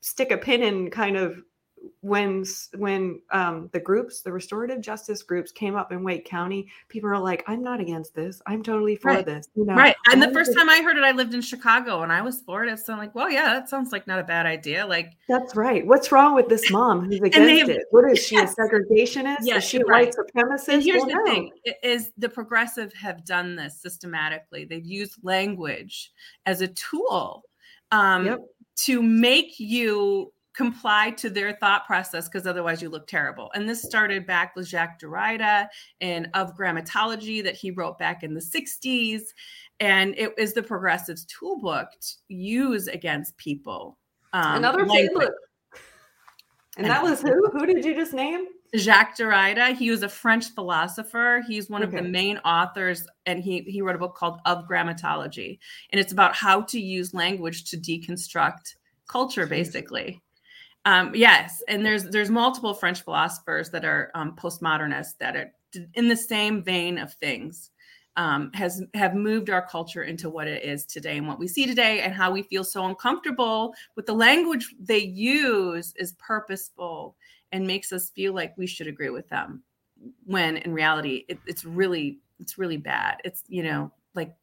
stick 0.01 0.33
a 0.33 0.39
pin 0.39 0.63
in 0.63 0.91
kind 0.91 1.17
of 1.17 1.43
when 2.03 2.45
when 2.77 3.21
um, 3.31 3.69
the 3.73 3.81
groups, 3.81 4.23
the 4.23 4.33
restorative 4.33 4.81
justice 4.81 5.23
groups, 5.23 5.53
came 5.53 5.77
up 5.77 5.93
in 5.93 6.03
Wake 6.03 6.25
County, 6.25 6.69
people 6.89 7.11
are 7.11 7.19
like, 7.19 7.45
"I'm 7.47 7.63
not 7.63 7.81
against 7.81 8.15
this. 8.15 8.41
I'm 8.47 8.63
totally 8.63 8.97
for 8.97 9.09
right. 9.09 9.25
this." 9.25 9.49
You 9.55 9.65
know, 9.65 9.75
right. 9.75 9.97
And 10.11 10.23
the 10.23 10.31
first 10.33 10.57
time 10.57 10.69
I 10.69 10.83
heard 10.83 10.97
it, 10.97 11.05
I 11.05 11.13
lived 11.13 11.35
in 11.35 11.41
Chicago, 11.41 12.03
and 12.03 12.13
I 12.13 12.23
was 12.23 12.41
for 12.43 12.65
it. 12.65 12.79
So 12.79 12.93
I'm 12.93 12.99
like, 12.99 13.15
"Well, 13.15 13.31
yeah, 13.31 13.55
that 13.55 13.69
sounds 13.69 13.93
like 13.93 14.07
not 14.07 14.19
a 14.19 14.25
bad 14.25 14.47
idea." 14.47 14.87
Like, 14.87 15.13
that's 15.29 15.55
right. 15.55 15.87
What's 15.87 16.11
wrong 16.11 16.35
with 16.35 16.49
this 16.49 16.71
mom 16.71 17.05
who's 17.05 17.21
against 17.23 17.61
have, 17.61 17.71
it? 17.71 17.83
What 17.91 18.11
is 18.11 18.25
she 18.25 18.37
yes. 18.37 18.55
a 18.59 18.63
segregationist? 18.63 19.39
Yes, 19.43 19.65
is 19.65 19.69
she 19.69 19.79
a 19.79 19.85
right. 19.85 20.07
white 20.07 20.15
supremacist? 20.15 20.69
And 20.69 20.83
here's 20.83 21.01
well, 21.03 21.09
the 21.09 21.15
no. 21.15 21.25
thing: 21.25 21.51
is 21.83 22.13
the 22.17 22.29
progressive 22.29 22.93
have 22.95 23.25
done 23.25 23.57
this 23.57 23.81
systematically. 23.81 24.65
They've 24.65 24.85
used 24.85 25.17
language 25.23 26.13
as 26.47 26.61
a 26.61 26.69
tool 26.69 27.45
um, 27.93 28.27
yep. 28.27 28.41
to 28.85 29.03
make 29.03 29.59
you 29.59 30.33
comply 30.55 31.11
to 31.13 31.31
their 31.31 31.53
thought 31.53 31.87
process 31.87 32.29
because 32.29 32.47
otherwise 32.47 32.83
you 32.83 32.89
look 32.89 33.07
terrible. 33.07 33.51
And 33.55 33.69
this 33.69 33.83
started 33.83 34.27
back 34.27 34.57
with 34.57 34.67
Jacques 34.67 35.01
Derrida 35.01 35.69
and 36.01 36.29
of 36.35 36.57
grammatology 36.57 37.43
that 37.45 37.55
he 37.55 37.71
wrote 37.71 37.99
back 37.99 38.23
in 38.23 38.35
the 38.35 38.41
60s. 38.41 39.21
And 39.79 40.15
it 40.19 40.35
is 40.37 40.53
the 40.53 40.63
progressives 40.63 41.27
toolbook 41.27 41.89
to 42.01 42.35
use 42.35 42.89
against 42.89 43.37
people. 43.37 43.99
Um, 44.33 44.57
Another 44.57 44.87
favorite. 44.87 45.33
And 46.77 46.87
that 46.87 47.03
was 47.03 47.21
who? 47.21 47.51
Who 47.53 47.67
did 47.67 47.85
you 47.85 47.95
just 47.95 48.13
name? 48.13 48.47
Jacques 48.77 49.17
Derrida. 49.17 49.77
He 49.77 49.91
was 49.91 50.03
a 50.03 50.09
French 50.09 50.51
philosopher. 50.51 51.43
He's 51.47 51.69
one 51.69 51.83
okay. 51.83 51.97
of 51.97 52.05
the 52.05 52.09
main 52.09 52.39
authors, 52.39 53.07
and 53.27 53.43
he 53.43 53.63
he 53.63 53.83
wrote 53.83 53.97
a 53.97 53.99
book 53.99 54.15
called 54.15 54.41
Of 54.47 54.69
Grammatology, 54.69 55.59
and 55.91 56.01
it's 56.01 56.13
about 56.13 56.37
how 56.37 56.63
to 56.63 56.81
use 56.81 57.13
language 57.13 57.65
to 57.71 57.77
deconstruct 57.77 58.77
culture, 59.09 59.47
basically. 59.47 60.23
Um, 60.85 61.15
yes, 61.15 61.63
and 61.69 61.85
there's 61.85 62.05
there's 62.05 62.31
multiple 62.31 62.73
French 62.75 63.03
philosophers 63.03 63.71
that 63.71 63.85
are 63.85 64.11
um, 64.15 64.35
postmodernists 64.37 65.19
that 65.19 65.37
are 65.37 65.53
in 65.95 66.09
the 66.09 66.17
same 66.17 66.63
vein 66.63 66.99
of 66.99 67.13
things 67.15 67.71
um, 68.17 68.51
has 68.55 68.83
have 68.95 69.15
moved 69.15 69.51
our 69.51 69.67
culture 69.67 70.03
into 70.03 70.29
what 70.29 70.49
it 70.49 70.65
is 70.65 70.85
today 70.85 71.17
and 71.17 71.29
what 71.29 71.39
we 71.39 71.49
see 71.49 71.67
today 71.67 72.01
and 72.01 72.13
how 72.13 72.31
we 72.31 72.43
feel 72.43 72.65
so 72.65 72.85
uncomfortable 72.85 73.75
with 73.97 74.07
the 74.07 74.13
language 74.13 74.75
they 74.81 74.99
use 74.99 75.95
is 75.97 76.13
purposeful 76.19 77.17
and 77.53 77.67
makes 77.67 77.93
us 77.93 78.11
feel 78.11 78.35
like 78.35 78.57
we 78.57 78.67
should 78.67 78.87
agree 78.87 79.11
with 79.11 79.29
them 79.29 79.63
when 80.25 80.57
in 80.59 80.73
reality 80.73 81.25
it, 81.29 81.39
it's 81.47 81.65
really 81.65 82.19
it's 82.41 82.59
really 82.59 82.77
bad. 82.79 83.19
It's 83.25 83.45
you 83.49 83.63
know 83.63 83.93
like 84.15 84.35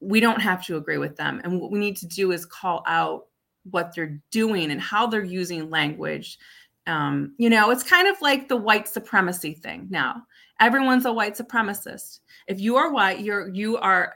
we 0.00 0.20
don't 0.20 0.40
have 0.40 0.64
to 0.66 0.76
agree 0.76 0.98
with 0.98 1.16
them 1.16 1.40
and 1.42 1.60
what 1.60 1.72
we 1.72 1.78
need 1.78 1.96
to 1.96 2.06
do 2.06 2.30
is 2.30 2.46
call 2.46 2.84
out 2.86 3.26
what 3.70 3.94
they're 3.94 4.20
doing 4.30 4.70
and 4.70 4.80
how 4.80 5.06
they're 5.06 5.24
using 5.24 5.70
language. 5.70 6.38
Um, 6.86 7.34
you 7.36 7.50
know 7.50 7.70
it's 7.70 7.82
kind 7.82 8.08
of 8.08 8.20
like 8.22 8.48
the 8.48 8.56
white 8.56 8.88
supremacy 8.88 9.54
thing 9.54 9.86
now. 9.90 10.22
Everyone's 10.60 11.04
a 11.06 11.12
white 11.12 11.36
supremacist. 11.36 12.20
If 12.46 12.60
you 12.60 12.76
are 12.76 12.92
white 12.92 13.20
you're 13.20 13.48
you 13.48 13.76
are 13.76 14.14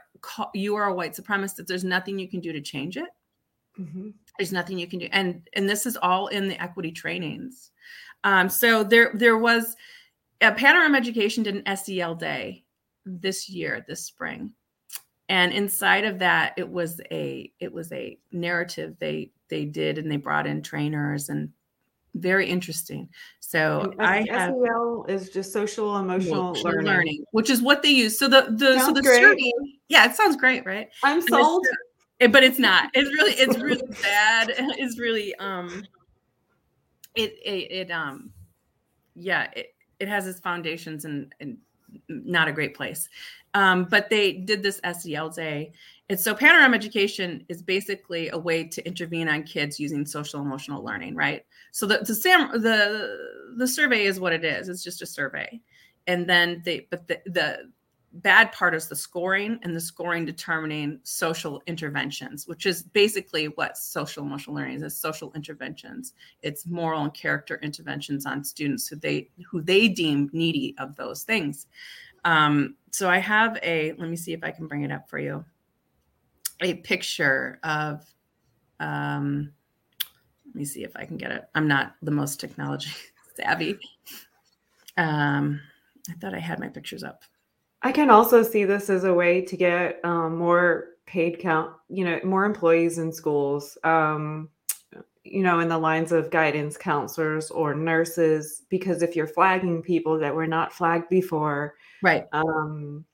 you 0.53 0.75
are 0.75 0.87
a 0.87 0.93
white 0.93 1.13
supremacist. 1.13 1.67
There's 1.67 1.83
nothing 1.83 2.17
you 2.17 2.29
can 2.29 2.39
do 2.39 2.51
to 2.51 2.61
change 2.61 2.97
it. 2.97 3.09
Mm-hmm. 3.79 4.09
there's 4.37 4.53
nothing 4.53 4.77
you 4.77 4.87
can 4.87 4.99
do. 4.99 5.07
And 5.11 5.47
and 5.53 5.67
this 5.67 5.85
is 5.85 5.97
all 5.97 6.27
in 6.27 6.47
the 6.47 6.61
equity 6.61 6.91
trainings. 6.91 7.71
Um, 8.23 8.47
so 8.49 8.83
there 8.83 9.11
there 9.15 9.37
was 9.37 9.75
a 10.41 10.51
panorama 10.51 10.97
education 10.97 11.43
did 11.43 11.55
an 11.55 11.77
sel 11.77 12.15
day 12.15 12.63
this 13.05 13.49
year 13.49 13.83
this 13.87 14.05
spring 14.05 14.51
and 15.33 15.51
inside 15.51 16.05
of 16.05 16.19
that 16.19 16.53
it 16.57 16.69
was 16.69 17.01
a 17.09 17.51
it 17.59 17.73
was 17.73 17.91
a 17.91 18.19
narrative 18.31 18.95
they 18.99 19.31
they 19.49 19.65
did 19.65 19.97
and 19.97 20.11
they 20.11 20.17
brought 20.17 20.45
in 20.45 20.61
trainers 20.61 21.29
and 21.29 21.49
very 22.15 22.47
interesting. 22.47 23.09
So 23.39 23.91
and 23.97 23.99
I 23.99 24.17
have 24.29 24.51
SEL 24.51 25.05
is 25.09 25.31
just 25.31 25.51
social 25.51 25.97
emotional 25.97 26.53
learning. 26.61 26.85
learning. 26.85 27.25
which 27.31 27.49
is 27.49 27.63
what 27.63 27.81
they 27.81 27.89
use. 27.89 28.19
So 28.19 28.27
the 28.27 28.53
the 28.55 28.77
sounds 28.77 28.85
so 28.85 28.93
the 28.93 29.03
survey, 29.03 29.51
yeah, 29.87 30.05
it 30.05 30.15
sounds 30.15 30.35
great, 30.35 30.63
right? 30.67 30.89
I'm 31.03 31.21
sold. 31.23 31.65
It, 32.19 32.31
but 32.31 32.43
it's 32.43 32.59
not. 32.59 32.91
It's 32.93 33.09
really 33.09 33.31
it's 33.39 33.57
really 33.57 33.87
bad. 34.03 34.53
It's 34.77 34.99
really 34.99 35.33
um 35.35 35.83
it 37.15 37.33
it, 37.43 37.71
it 37.71 37.91
um 37.91 38.31
yeah, 39.15 39.49
it, 39.55 39.73
it 39.99 40.07
has 40.07 40.27
its 40.27 40.39
foundations 40.39 41.05
and 41.05 41.33
and 41.39 41.57
not 42.09 42.47
a 42.47 42.53
great 42.53 42.75
place. 42.75 43.09
Um, 43.53 43.85
but 43.85 44.09
they 44.09 44.33
did 44.33 44.63
this 44.63 44.81
SEL 44.99 45.29
day 45.29 45.73
and 46.09 46.19
so 46.19 46.35
panorama 46.35 46.75
education 46.75 47.45
is 47.47 47.61
basically 47.61 48.29
a 48.29 48.37
way 48.37 48.65
to 48.65 48.85
intervene 48.85 49.29
on 49.29 49.43
kids 49.43 49.79
using 49.79 50.05
social 50.05 50.41
emotional 50.41 50.83
learning, 50.83 51.15
right? 51.15 51.45
So 51.71 51.85
the 51.85 51.99
the 51.99 52.13
Sam 52.13 52.61
the 52.61 53.17
the 53.57 53.67
survey 53.67 54.03
is 54.03 54.19
what 54.19 54.33
it 54.33 54.43
is. 54.43 54.69
It's 54.69 54.83
just 54.83 55.01
a 55.01 55.05
survey. 55.05 55.61
And 56.05 56.29
then 56.29 56.61
they 56.65 56.87
but 56.89 57.07
the 57.07 57.21
the 57.25 57.71
bad 58.13 58.51
part 58.51 58.75
is 58.75 58.87
the 58.87 58.95
scoring 58.95 59.59
and 59.63 59.75
the 59.75 59.81
scoring 59.81 60.25
determining 60.25 60.99
social 61.03 61.63
interventions, 61.65 62.47
which 62.47 62.65
is 62.65 62.83
basically 62.83 63.47
what 63.47 63.77
social 63.77 64.23
emotional 64.23 64.55
learning 64.55 64.75
is, 64.75 64.83
is 64.83 64.97
social 64.97 65.31
interventions. 65.33 66.13
It's 66.41 66.67
moral 66.67 67.03
and 67.03 67.13
character 67.13 67.59
interventions 67.63 68.25
on 68.25 68.43
students 68.43 68.87
who 68.87 68.97
they 68.97 69.29
who 69.49 69.61
they 69.61 69.87
deem 69.87 70.29
needy 70.31 70.75
of 70.77 70.95
those 70.95 71.23
things. 71.23 71.67
Um, 72.25 72.75
so 72.91 73.09
I 73.09 73.17
have 73.17 73.57
a 73.63 73.93
let 73.93 74.09
me 74.09 74.15
see 74.15 74.33
if 74.33 74.43
I 74.43 74.51
can 74.51 74.67
bring 74.67 74.83
it 74.83 74.91
up 74.91 75.09
for 75.09 75.17
you 75.19 75.43
a 76.61 76.75
picture 76.75 77.59
of 77.63 78.05
um 78.79 79.51
let 80.45 80.55
me 80.55 80.65
see 80.65 80.83
if 80.83 80.95
I 80.95 81.05
can 81.05 81.17
get 81.17 81.31
it. 81.31 81.45
I'm 81.55 81.67
not 81.67 81.95
the 82.03 82.11
most 82.11 82.39
technology 82.39 82.91
savvy. 83.35 83.79
Um 84.97 85.59
I 86.09 86.13
thought 86.13 86.35
I 86.35 86.39
had 86.39 86.59
my 86.59 86.67
pictures 86.67 87.03
up. 87.03 87.23
I 87.83 87.91
can 87.91 88.09
also 88.09 88.43
see 88.43 88.63
this 88.63 88.89
as 88.89 89.03
a 89.03 89.13
way 89.13 89.41
to 89.41 89.57
get 89.57 89.99
um, 90.03 90.37
more 90.37 90.85
paid 91.05 91.39
count, 91.39 91.73
you 91.89 92.05
know, 92.05 92.19
more 92.23 92.45
employees 92.45 92.97
in 92.97 93.11
schools, 93.11 93.77
um, 93.83 94.49
you 95.23 95.43
know, 95.43 95.59
in 95.59 95.67
the 95.67 95.77
lines 95.77 96.11
of 96.11 96.31
guidance 96.31 96.77
counselors 96.77 97.51
or 97.51 97.75
nurses, 97.75 98.63
because 98.69 99.01
if 99.01 99.15
you're 99.15 99.27
flagging 99.27 99.81
people 99.81 100.17
that 100.19 100.33
were 100.33 100.47
not 100.47 100.73
flagged 100.73 101.09
before, 101.09 101.75
right? 102.01 102.25
Um, 102.31 103.05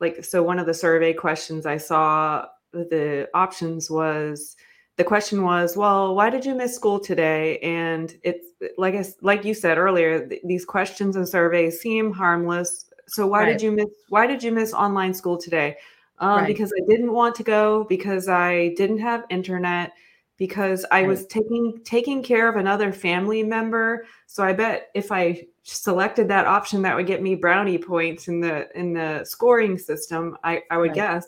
like, 0.00 0.24
so 0.24 0.42
one 0.42 0.58
of 0.58 0.66
the 0.66 0.74
survey 0.74 1.12
questions 1.12 1.66
I 1.66 1.76
saw 1.76 2.46
the 2.72 3.28
options 3.34 3.90
was 3.90 4.56
the 4.96 5.04
question 5.04 5.42
was, 5.42 5.76
well, 5.76 6.14
why 6.14 6.30
did 6.30 6.44
you 6.44 6.54
miss 6.54 6.74
school 6.74 6.98
today? 6.98 7.58
And 7.58 8.14
it's 8.22 8.46
like 8.78 8.94
I, 8.94 9.04
like 9.22 9.44
you 9.44 9.54
said 9.54 9.78
earlier, 9.78 10.26
th- 10.26 10.42
these 10.44 10.64
questions 10.64 11.16
and 11.16 11.28
surveys 11.28 11.80
seem 11.80 12.12
harmless. 12.12 12.90
So 13.08 13.26
why 13.26 13.42
right. 13.42 13.52
did 13.52 13.62
you 13.62 13.72
miss 13.72 13.88
why 14.08 14.26
did 14.26 14.42
you 14.42 14.52
miss 14.52 14.72
online 14.72 15.14
school 15.14 15.36
today? 15.36 15.76
Um, 16.18 16.40
right. 16.40 16.46
Because 16.46 16.72
I 16.72 16.84
didn't 16.88 17.12
want 17.12 17.34
to 17.36 17.42
go, 17.42 17.84
because 17.84 18.28
I 18.28 18.74
didn't 18.76 18.98
have 18.98 19.24
internet, 19.30 19.92
because 20.36 20.86
I 20.90 21.00
right. 21.00 21.08
was 21.08 21.26
taking 21.26 21.80
taking 21.84 22.22
care 22.22 22.48
of 22.48 22.56
another 22.56 22.92
family 22.92 23.42
member. 23.42 24.06
So 24.26 24.44
I 24.44 24.52
bet 24.52 24.90
if 24.94 25.10
I 25.10 25.46
selected 25.62 26.28
that 26.28 26.46
option, 26.46 26.82
that 26.82 26.96
would 26.96 27.06
get 27.06 27.22
me 27.22 27.34
brownie 27.34 27.78
points 27.78 28.28
in 28.28 28.40
the 28.40 28.68
in 28.78 28.92
the 28.92 29.24
scoring 29.24 29.78
system. 29.78 30.36
I 30.44 30.62
I 30.70 30.78
would 30.78 30.94
guess 30.94 31.26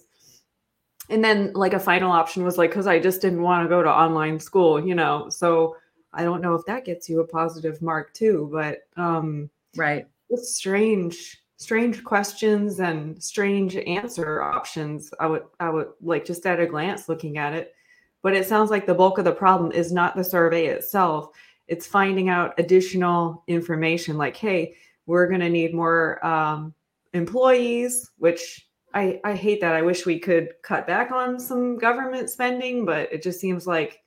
and 1.09 1.23
then 1.23 1.53
like 1.55 1.73
a 1.73 1.81
final 1.81 2.11
option 2.11 2.45
was 2.45 2.59
like 2.59 2.71
because 2.71 2.87
i 2.87 2.99
just 2.99 3.21
didn't 3.21 3.43
want 3.43 3.65
to 3.65 3.69
go 3.69 3.83
to 3.83 3.89
online 3.89 4.39
school 4.41 4.85
you 4.85 4.95
know 4.95 5.29
so 5.29 5.77
i 6.13 6.25
don't 6.25 6.43
know 6.43 6.55
if 6.55 6.65
that 6.67 6.85
gets 6.85 7.09
you 7.09 7.21
a 7.21 7.27
positive 7.27 7.81
mark 7.83 8.13
too 8.15 8.49
but 8.53 8.81
um 8.97 9.49
right 9.77 10.07
it's 10.31 10.55
strange 10.55 11.39
strange 11.57 12.05
questions 12.05 12.81
and 12.81 13.23
strange 13.23 13.77
answer 13.77 14.43
options 14.43 15.11
i 15.21 15.27
would 15.27 15.45
i 15.61 15.71
would 15.71 15.89
like 16.03 16.25
just 16.25 16.45
at 16.47 16.61
a 16.61 16.67
glance 16.67 17.09
looking 17.09 17.39
at 17.39 17.55
it 17.55 17.75
but 18.23 18.35
it 18.35 18.47
sounds 18.47 18.71
like 18.71 18.87
the 18.87 18.95
bulk 18.95 19.19
of 19.19 19.25
the 19.25 19.33
problem 19.33 19.73
is 19.73 19.93
not 19.93 20.17
the 20.17 20.25
survey 20.25 20.67
itself 20.67 21.31
it's 21.69 21.87
finding 21.87 22.29
out 22.29 22.55
additional 22.59 23.43
information 23.47 24.19
like 24.19 24.37
hey 24.37 24.75
we're 25.07 25.29
going 25.29 25.41
to 25.41 25.49
need 25.49 25.73
more 25.73 26.25
um, 26.27 26.75
employees 27.15 28.11
which 28.19 28.67
I, 28.97 29.21
I 29.25 29.35
hate 29.35 29.61
that. 29.61 29.75
I 29.75 29.83
wish 29.83 30.07
we 30.07 30.19
could 30.19 30.55
cut 30.63 30.87
back 30.87 31.11
on 31.11 31.39
some 31.39 31.77
government 31.77 32.31
spending, 32.31 32.87
but 32.87 33.13
it 33.13 33.23
just 33.23 33.39
seems 33.39 33.67
like 33.67 34.03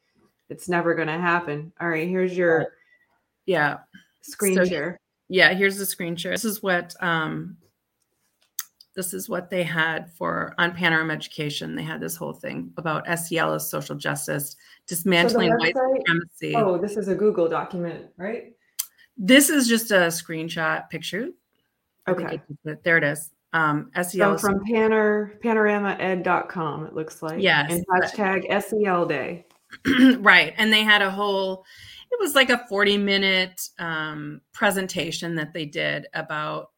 it's 0.49 0.67
never 0.67 0.95
going 0.95 1.09
to 1.09 1.19
happen. 1.19 1.71
All 1.79 1.89
right, 1.89 2.07
here's 2.07 2.35
your 2.35 2.69
yeah 3.45 3.77
screen 4.21 4.55
so, 4.55 4.65
share. 4.65 4.99
Yeah, 5.29 5.53
here's 5.53 5.77
the 5.77 5.85
screen 5.85 6.15
share. 6.15 6.31
This 6.31 6.45
is 6.45 6.61
what 6.61 6.95
um 7.01 7.57
this 8.95 9.13
is 9.13 9.29
what 9.29 9.49
they 9.49 9.63
had 9.63 10.11
for 10.13 10.53
on 10.57 10.73
Panorama 10.73 11.13
Education. 11.13 11.75
They 11.75 11.83
had 11.83 12.01
this 12.01 12.17
whole 12.17 12.33
thing 12.33 12.73
about 12.75 13.05
SEL 13.19 13.53
as 13.53 13.69
social 13.69 13.95
justice, 13.95 14.57
dismantling 14.87 15.51
so 15.51 15.57
white 15.57 15.75
supremacy. 15.75 16.55
Oh, 16.55 16.77
this 16.77 16.97
is 16.97 17.07
a 17.07 17.15
Google 17.15 17.47
document, 17.47 18.07
right? 18.17 18.53
This 19.15 19.49
is 19.49 19.67
just 19.67 19.91
a 19.91 20.07
screenshot 20.07 20.89
picture. 20.89 21.29
Okay. 22.07 22.41
There 22.83 22.97
it 22.97 23.03
is 23.03 23.31
um, 23.53 23.91
SEL. 23.95 24.37
So 24.37 24.47
from 24.47 24.65
Panor, 24.65 25.39
panoramaed.com, 25.41 26.85
it 26.85 26.93
looks 26.93 27.21
like. 27.21 27.41
Yes. 27.41 27.71
And 27.71 27.85
hashtag 27.87 28.63
SEL 28.63 29.05
day. 29.05 29.45
right. 30.19 30.53
And 30.57 30.71
they 30.71 30.83
had 30.83 31.01
a 31.01 31.11
whole, 31.11 31.65
it 32.11 32.19
was 32.19 32.35
like 32.35 32.49
a 32.49 32.65
40 32.67 32.97
minute 32.97 33.61
um, 33.79 34.41
presentation 34.53 35.35
that 35.35 35.53
they 35.53 35.65
did 35.65 36.07
about 36.13 36.71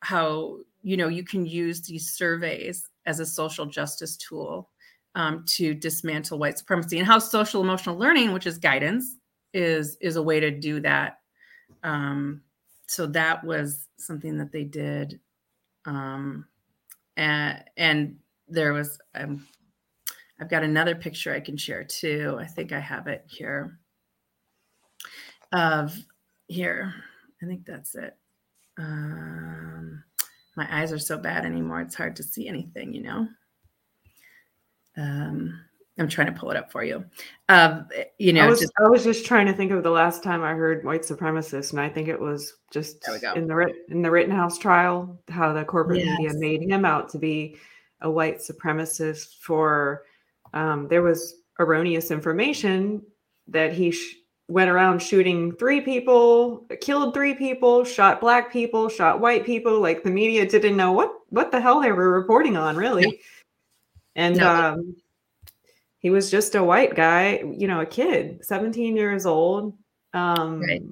how, 0.00 0.58
you 0.82 0.96
know, 0.96 1.08
you 1.08 1.24
can 1.24 1.44
use 1.44 1.82
these 1.82 2.12
surveys 2.12 2.88
as 3.06 3.20
a 3.20 3.26
social 3.26 3.66
justice 3.66 4.16
tool 4.16 4.70
um, 5.14 5.44
to 5.46 5.74
dismantle 5.74 6.38
white 6.38 6.58
supremacy 6.58 6.98
and 6.98 7.06
how 7.06 7.18
social 7.18 7.62
emotional 7.62 7.98
learning, 7.98 8.32
which 8.32 8.46
is 8.46 8.58
guidance, 8.58 9.16
is 9.52 9.96
is 10.00 10.16
a 10.16 10.22
way 10.22 10.40
to 10.40 10.50
do 10.50 10.80
that. 10.80 11.18
Um, 11.82 12.42
so 12.86 13.06
that 13.08 13.44
was 13.44 13.88
something 13.98 14.38
that 14.38 14.52
they 14.52 14.64
did 14.64 15.20
um, 15.86 16.46
and 17.16 17.64
and 17.76 18.16
there 18.48 18.72
was 18.72 18.98
um, 19.14 19.46
I've 20.40 20.48
got 20.50 20.62
another 20.62 20.94
picture 20.94 21.34
I 21.34 21.40
can 21.40 21.56
share 21.56 21.84
too. 21.84 22.36
I 22.40 22.46
think 22.46 22.72
I 22.72 22.80
have 22.80 23.06
it 23.06 23.24
here. 23.26 23.78
Of 25.52 25.96
here, 26.46 26.94
I 27.42 27.46
think 27.46 27.66
that's 27.66 27.94
it. 27.94 28.16
Um, 28.78 30.02
my 30.56 30.66
eyes 30.70 30.92
are 30.92 30.98
so 30.98 31.18
bad 31.18 31.44
anymore; 31.44 31.80
it's 31.80 31.94
hard 31.94 32.16
to 32.16 32.22
see 32.22 32.48
anything. 32.48 32.94
You 32.94 33.02
know. 33.02 33.28
Um, 34.96 35.60
I'm 36.00 36.08
trying 36.08 36.28
to 36.28 36.32
pull 36.32 36.50
it 36.50 36.56
up 36.56 36.72
for 36.72 36.82
you. 36.82 37.04
Um, 37.48 37.86
you 38.18 38.32
know, 38.32 38.46
I 38.46 38.48
was, 38.48 38.60
just, 38.60 38.72
I 38.78 38.88
was 38.88 39.04
just 39.04 39.26
trying 39.26 39.46
to 39.46 39.52
think 39.52 39.70
of 39.70 39.82
the 39.82 39.90
last 39.90 40.22
time 40.22 40.42
I 40.42 40.54
heard 40.54 40.84
white 40.84 41.02
supremacist, 41.02 41.72
and 41.72 41.80
I 41.80 41.90
think 41.90 42.08
it 42.08 42.18
was 42.18 42.54
just 42.72 43.06
in 43.36 43.46
the 43.46 43.72
in 43.88 44.00
the 44.02 44.10
Rittenhouse 44.10 44.56
trial, 44.56 45.20
how 45.28 45.52
the 45.52 45.64
corporate 45.64 46.04
yes. 46.04 46.18
media 46.18 46.38
made 46.38 46.62
him 46.62 46.84
out 46.84 47.10
to 47.10 47.18
be 47.18 47.56
a 48.00 48.10
white 48.10 48.38
supremacist 48.38 49.36
for 49.40 50.04
um, 50.54 50.88
there 50.88 51.02
was 51.02 51.42
erroneous 51.58 52.10
information 52.10 53.02
that 53.48 53.74
he 53.74 53.90
sh- 53.90 54.16
went 54.50 54.70
around 54.70 55.00
shooting 55.00 55.52
three 55.56 55.80
people, 55.80 56.66
killed 56.80 57.14
three 57.14 57.34
people, 57.34 57.84
shot 57.84 58.20
black 58.20 58.52
people, 58.52 58.88
shot 58.88 59.20
white 59.20 59.46
people. 59.46 59.80
Like 59.80 60.02
the 60.02 60.10
media 60.10 60.46
didn't 60.46 60.76
know 60.76 60.92
what 60.92 61.12
what 61.28 61.52
the 61.52 61.60
hell 61.60 61.80
they 61.80 61.92
were 61.92 62.18
reporting 62.18 62.56
on, 62.56 62.76
really. 62.76 63.02
Yeah. 63.02 63.10
And 64.16 64.36
no. 64.36 64.48
um, 64.48 64.96
he 66.00 66.10
was 66.10 66.30
just 66.30 66.54
a 66.54 66.64
white 66.64 66.96
guy, 66.96 67.42
you 67.56 67.68
know, 67.68 67.80
a 67.80 67.86
kid, 67.86 68.44
17 68.44 68.96
years 68.96 69.26
old. 69.26 69.76
Um, 70.12 70.60
right. 70.60 70.82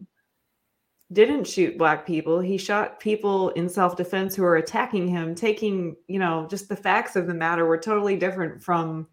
Didn't 1.10 1.46
shoot 1.46 1.78
black 1.78 2.06
people. 2.06 2.38
He 2.38 2.58
shot 2.58 3.00
people 3.00 3.48
in 3.50 3.68
self 3.68 3.96
defense 3.96 4.36
who 4.36 4.42
were 4.42 4.56
attacking 4.56 5.08
him, 5.08 5.34
taking, 5.34 5.96
you 6.06 6.18
know, 6.18 6.46
just 6.48 6.68
the 6.68 6.76
facts 6.76 7.16
of 7.16 7.26
the 7.26 7.34
matter 7.34 7.64
were 7.64 7.78
totally 7.78 8.16
different 8.16 8.62
from 8.62 9.08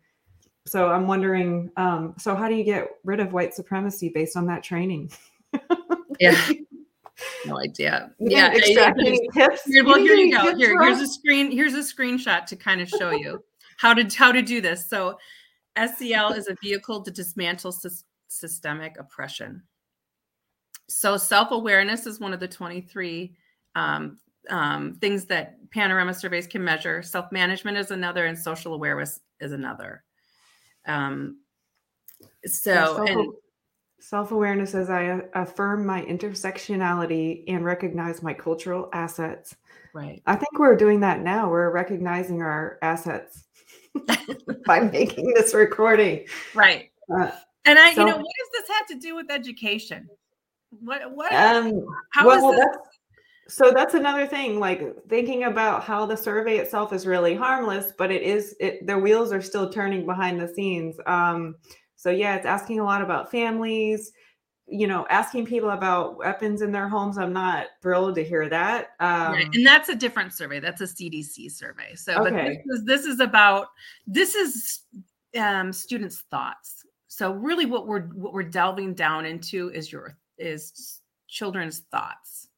so 0.67 0.89
I'm 0.89 1.07
wondering, 1.07 1.69
um, 1.77 2.15
so 2.17 2.35
how 2.35 2.47
do 2.47 2.55
you 2.55 2.63
get 2.63 2.87
rid 3.03 3.19
of 3.19 3.33
white 3.33 3.53
supremacy 3.53 4.09
based 4.09 4.35
on 4.35 4.47
that 4.47 4.63
training? 4.63 5.11
yeah. 6.19 6.49
No 7.45 7.59
idea. 7.59 8.11
yeah. 8.19 8.51
Extract 8.53 8.99
any 8.99 9.27
tips? 9.33 9.61
Well, 9.67 9.99
here 9.99 10.15
you 10.15 10.35
go. 10.35 10.55
Here, 10.55 10.81
here's 10.81 10.99
a 10.99 11.07
screen. 11.07 11.51
Here's 11.51 11.73
a 11.73 11.79
screenshot 11.79 12.45
to 12.47 12.55
kind 12.55 12.81
of 12.81 12.89
show 12.89 13.11
you 13.11 13.43
how 13.77 13.93
to 13.93 14.03
how 14.15 14.31
to 14.31 14.41
do 14.41 14.59
this. 14.59 14.89
So, 14.89 15.17
SEL 15.77 16.33
is 16.33 16.47
a 16.47 16.55
vehicle 16.61 17.03
to 17.03 17.11
dismantle 17.11 17.71
sy- 17.71 17.89
systemic 18.27 18.97
oppression. 18.99 19.61
So, 20.89 21.15
self 21.15 21.51
awareness 21.51 22.05
is 22.05 22.19
one 22.19 22.33
of 22.33 22.39
the 22.39 22.47
23 22.47 23.35
um, 23.75 24.17
um, 24.49 24.95
things 24.95 25.25
that 25.25 25.57
Panorama 25.71 26.13
surveys 26.13 26.47
can 26.47 26.63
measure. 26.63 27.01
Self 27.01 27.31
management 27.31 27.77
is 27.77 27.91
another, 27.91 28.25
and 28.25 28.37
social 28.37 28.73
awareness 28.73 29.19
is 29.39 29.51
another. 29.51 30.04
Um, 30.87 31.39
so, 32.45 32.73
self- 32.73 33.09
and 33.09 33.33
self 33.99 34.31
awareness 34.31 34.75
as 34.75 34.89
I 34.89 35.21
affirm 35.33 35.85
my 35.85 36.03
intersectionality 36.03 37.43
and 37.47 37.65
recognize 37.65 38.21
my 38.21 38.33
cultural 38.33 38.89
assets. 38.93 39.55
Right. 39.93 40.21
I 40.25 40.35
think 40.35 40.59
we're 40.59 40.75
doing 40.75 40.99
that 41.01 41.21
now. 41.21 41.49
We're 41.49 41.71
recognizing 41.71 42.41
our 42.41 42.77
assets 42.81 43.45
by 44.65 44.81
making 44.81 45.33
this 45.33 45.53
recording. 45.53 46.25
Right. 46.53 46.91
Uh, 47.09 47.31
and 47.65 47.79
I, 47.79 47.93
so, 47.93 48.01
you 48.01 48.07
know, 48.11 48.17
what 48.17 48.25
does 48.25 48.61
this 48.61 48.77
have 48.77 48.87
to 48.87 48.99
do 48.99 49.15
with 49.15 49.31
education? 49.31 50.07
What, 50.81 51.15
what, 51.15 51.33
um, 51.33 51.85
how 52.11 52.27
well, 52.27 52.51
is 52.51 52.57
this? 52.57 52.77
So 53.47 53.71
that's 53.71 53.93
another 53.93 54.25
thing 54.25 54.59
like 54.59 54.95
thinking 55.07 55.43
about 55.43 55.83
how 55.83 56.05
the 56.05 56.17
survey 56.17 56.57
itself 56.57 56.91
is 56.91 57.05
really 57.05 57.35
harmless 57.35 57.93
but 57.97 58.11
it 58.11 58.23
is 58.23 58.55
it 58.59 58.85
the 58.87 58.97
wheels 58.97 59.31
are 59.31 59.41
still 59.41 59.69
turning 59.69 60.05
behind 60.05 60.39
the 60.39 60.47
scenes. 60.47 60.97
Um 61.05 61.55
so 61.95 62.09
yeah 62.09 62.35
it's 62.35 62.45
asking 62.45 62.79
a 62.79 62.83
lot 62.83 63.01
about 63.01 63.31
families 63.31 64.11
you 64.67 64.87
know 64.87 65.05
asking 65.11 65.45
people 65.45 65.69
about 65.69 66.17
weapons 66.17 66.63
in 66.63 66.71
their 66.71 66.87
homes. 66.89 67.17
I'm 67.19 67.33
not 67.33 67.67
thrilled 67.83 68.15
to 68.15 68.23
hear 68.23 68.49
that 68.49 68.89
um 68.99 69.33
right. 69.33 69.47
and 69.53 69.65
that's 69.65 69.89
a 69.89 69.95
different 69.95 70.33
survey. 70.33 70.59
That's 70.59 70.81
a 70.81 70.85
cdc 70.85 71.51
survey. 71.51 71.93
So 71.95 72.25
okay. 72.25 72.31
but 72.31 72.43
this 72.43 72.79
is, 72.79 72.85
this 72.85 73.05
is 73.05 73.19
about 73.19 73.67
this 74.07 74.33
is 74.33 74.79
um 75.37 75.71
students 75.71 76.23
thoughts. 76.31 76.83
So 77.07 77.31
really 77.31 77.67
what 77.67 77.85
we're 77.85 78.07
what 78.07 78.33
we're 78.33 78.43
delving 78.43 78.95
down 78.95 79.25
into 79.25 79.69
is 79.69 79.91
your 79.91 80.17
is 80.39 81.01
children's 81.27 81.79
thoughts 81.91 82.49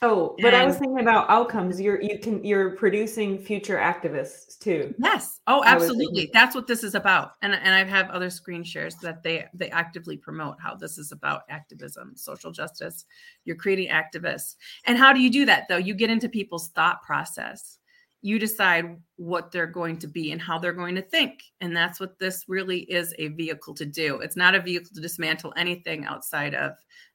Oh, 0.00 0.36
but 0.38 0.54
and, 0.54 0.62
I 0.62 0.64
was 0.64 0.76
thinking 0.76 1.00
about 1.00 1.28
outcomes. 1.28 1.80
You're 1.80 2.00
you 2.00 2.18
can 2.18 2.44
you're 2.44 2.70
producing 2.70 3.38
future 3.38 3.76
activists 3.76 4.56
too. 4.58 4.94
Yes. 4.98 5.40
Oh, 5.48 5.64
absolutely. 5.64 6.30
That's 6.32 6.54
what 6.54 6.68
this 6.68 6.84
is 6.84 6.94
about. 6.94 7.32
And 7.42 7.52
and 7.52 7.74
I 7.74 7.82
have 7.84 8.08
other 8.10 8.30
screen 8.30 8.62
shares 8.62 8.94
that 8.96 9.22
they 9.24 9.46
they 9.54 9.70
actively 9.70 10.16
promote 10.16 10.56
how 10.60 10.76
this 10.76 10.98
is 10.98 11.10
about 11.10 11.42
activism, 11.48 12.12
social 12.14 12.52
justice. 12.52 13.06
You're 13.44 13.56
creating 13.56 13.88
activists. 13.88 14.54
And 14.86 14.96
how 14.96 15.12
do 15.12 15.20
you 15.20 15.30
do 15.30 15.44
that 15.46 15.66
though? 15.68 15.78
You 15.78 15.94
get 15.94 16.10
into 16.10 16.28
people's 16.28 16.68
thought 16.68 17.02
process. 17.02 17.78
You 18.22 18.38
decide 18.38 19.00
what 19.16 19.50
they're 19.50 19.66
going 19.66 19.98
to 19.98 20.06
be 20.06 20.30
and 20.32 20.40
how 20.40 20.58
they're 20.58 20.72
going 20.72 20.96
to 20.96 21.02
think. 21.02 21.42
And 21.60 21.76
that's 21.76 21.98
what 21.98 22.18
this 22.18 22.44
really 22.48 22.80
is 22.80 23.14
a 23.18 23.28
vehicle 23.28 23.74
to 23.74 23.86
do. 23.86 24.20
It's 24.20 24.36
not 24.36 24.54
a 24.54 24.60
vehicle 24.60 24.90
to 24.94 25.00
dismantle 25.00 25.54
anything 25.56 26.04
outside 26.04 26.54
of 26.54 26.72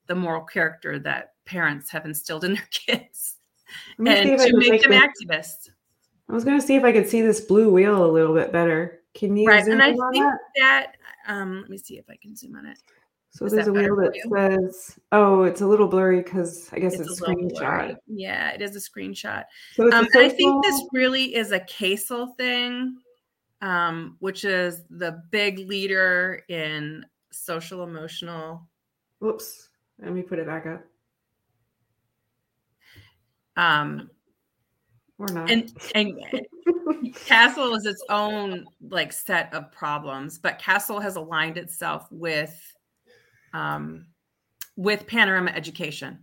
the 0.07 0.15
moral 0.15 0.43
character 0.43 0.99
that 0.99 1.32
parents 1.45 1.89
have 1.91 2.05
instilled 2.05 2.43
in 2.43 2.53
their 2.53 2.67
kids 2.71 3.35
and 3.97 4.39
to 4.39 4.57
make 4.57 4.81
them 4.81 4.91
activists. 4.91 5.69
I 6.29 6.33
was 6.33 6.43
going 6.43 6.59
to 6.59 6.65
see 6.65 6.75
if 6.75 6.83
I 6.83 6.91
could 6.91 7.07
see 7.07 7.21
this 7.21 7.41
blue 7.41 7.71
wheel 7.71 8.05
a 8.05 8.11
little 8.11 8.33
bit 8.33 8.51
better. 8.51 9.01
Can 9.13 9.35
you 9.35 9.47
right? 9.47 9.65
and 9.65 9.81
I 9.81 9.91
think 9.91 10.13
that? 10.13 10.37
that 10.57 10.93
um, 11.27 11.61
let 11.61 11.69
me 11.69 11.77
see 11.77 11.97
if 11.97 12.05
I 12.09 12.15
can 12.15 12.35
zoom 12.35 12.55
on 12.55 12.65
it. 12.65 12.79
So 13.31 13.45
Is 13.45 13.51
there's 13.51 13.67
a 13.67 13.73
wheel 13.73 13.95
that 13.95 14.13
says, 14.31 14.99
"Oh, 15.11 15.43
it's 15.43 15.61
a 15.61 15.67
little 15.67 15.87
blurry 15.87 16.21
because 16.21 16.69
I 16.71 16.79
guess 16.79 16.93
it's, 16.99 17.09
it's 17.09 17.21
a 17.21 17.25
screenshot." 17.25 17.97
Yeah, 18.07 18.51
it 18.51 18.61
is 18.61 18.75
a 18.75 18.79
screenshot. 18.79 19.45
So 19.73 19.91
um, 19.91 20.07
I 20.15 20.29
think 20.29 20.63
this 20.63 20.79
really 20.93 21.35
is 21.35 21.51
a 21.51 21.59
CASEL 21.59 22.35
thing, 22.37 22.97
um, 23.61 24.17
which 24.19 24.45
is 24.45 24.83
the 24.91 25.23
big 25.31 25.57
leader 25.59 26.43
in 26.47 27.05
social 27.31 27.83
emotional. 27.83 28.67
Whoops! 29.19 29.69
Let 29.99 30.13
me 30.13 30.21
put 30.21 30.37
it 30.37 30.45
back 30.45 30.67
up. 30.67 30.83
Um, 33.57 34.09
or 35.19 35.27
not. 35.27 35.49
And 35.49 35.71
and 35.95 36.13
CASEL 37.13 37.77
is 37.77 37.85
its 37.85 38.03
own 38.09 38.65
like 38.89 39.13
set 39.13 39.53
of 39.53 39.71
problems, 39.71 40.37
but 40.39 40.59
CASEL 40.59 41.01
has 41.01 41.15
aligned 41.15 41.57
itself 41.57 42.07
with 42.11 42.59
um, 43.53 44.07
with 44.75 45.05
Panorama 45.07 45.51
Education 45.51 46.19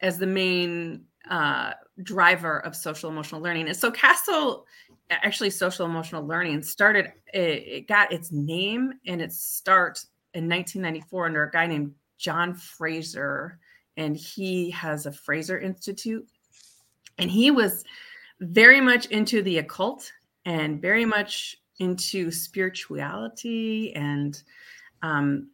as 0.00 0.18
the 0.18 0.26
main 0.26 1.04
uh, 1.30 1.72
driver 2.02 2.58
of 2.64 2.74
social 2.74 3.08
emotional 3.08 3.40
learning. 3.40 3.68
And 3.68 3.76
so 3.76 3.90
CASEL 3.90 4.64
actually, 5.12 5.50
social 5.50 5.86
emotional 5.86 6.26
learning 6.26 6.62
started. 6.62 7.12
It, 7.32 7.40
it 7.40 7.88
got 7.88 8.12
its 8.12 8.32
name 8.32 8.94
and 9.06 9.20
its 9.20 9.42
start 9.42 10.04
in 10.34 10.48
1994 10.48 11.26
under 11.26 11.44
a 11.44 11.50
guy 11.50 11.66
named 11.66 11.94
John 12.18 12.54
Fraser, 12.54 13.58
and 13.96 14.16
he 14.16 14.70
has 14.70 15.06
a 15.06 15.12
Fraser 15.12 15.58
Institute. 15.58 16.26
And 17.18 17.30
he 17.30 17.50
was 17.50 17.84
very 18.40 18.80
much 18.80 19.06
into 19.06 19.42
the 19.42 19.58
occult 19.58 20.10
and 20.44 20.80
very 20.80 21.04
much 21.04 21.56
into 21.78 22.30
spirituality 22.30 23.94
and 23.94 24.42
um, 25.02 25.48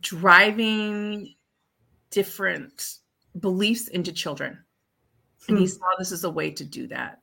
driving 0.00 1.34
different 2.10 2.98
beliefs 3.40 3.88
into 3.88 4.12
children. 4.12 4.58
And 5.48 5.58
he 5.58 5.64
hmm. 5.64 5.70
saw 5.70 5.86
this 5.98 6.12
as 6.12 6.24
a 6.24 6.30
way 6.30 6.50
to 6.52 6.64
do 6.64 6.86
that. 6.88 7.20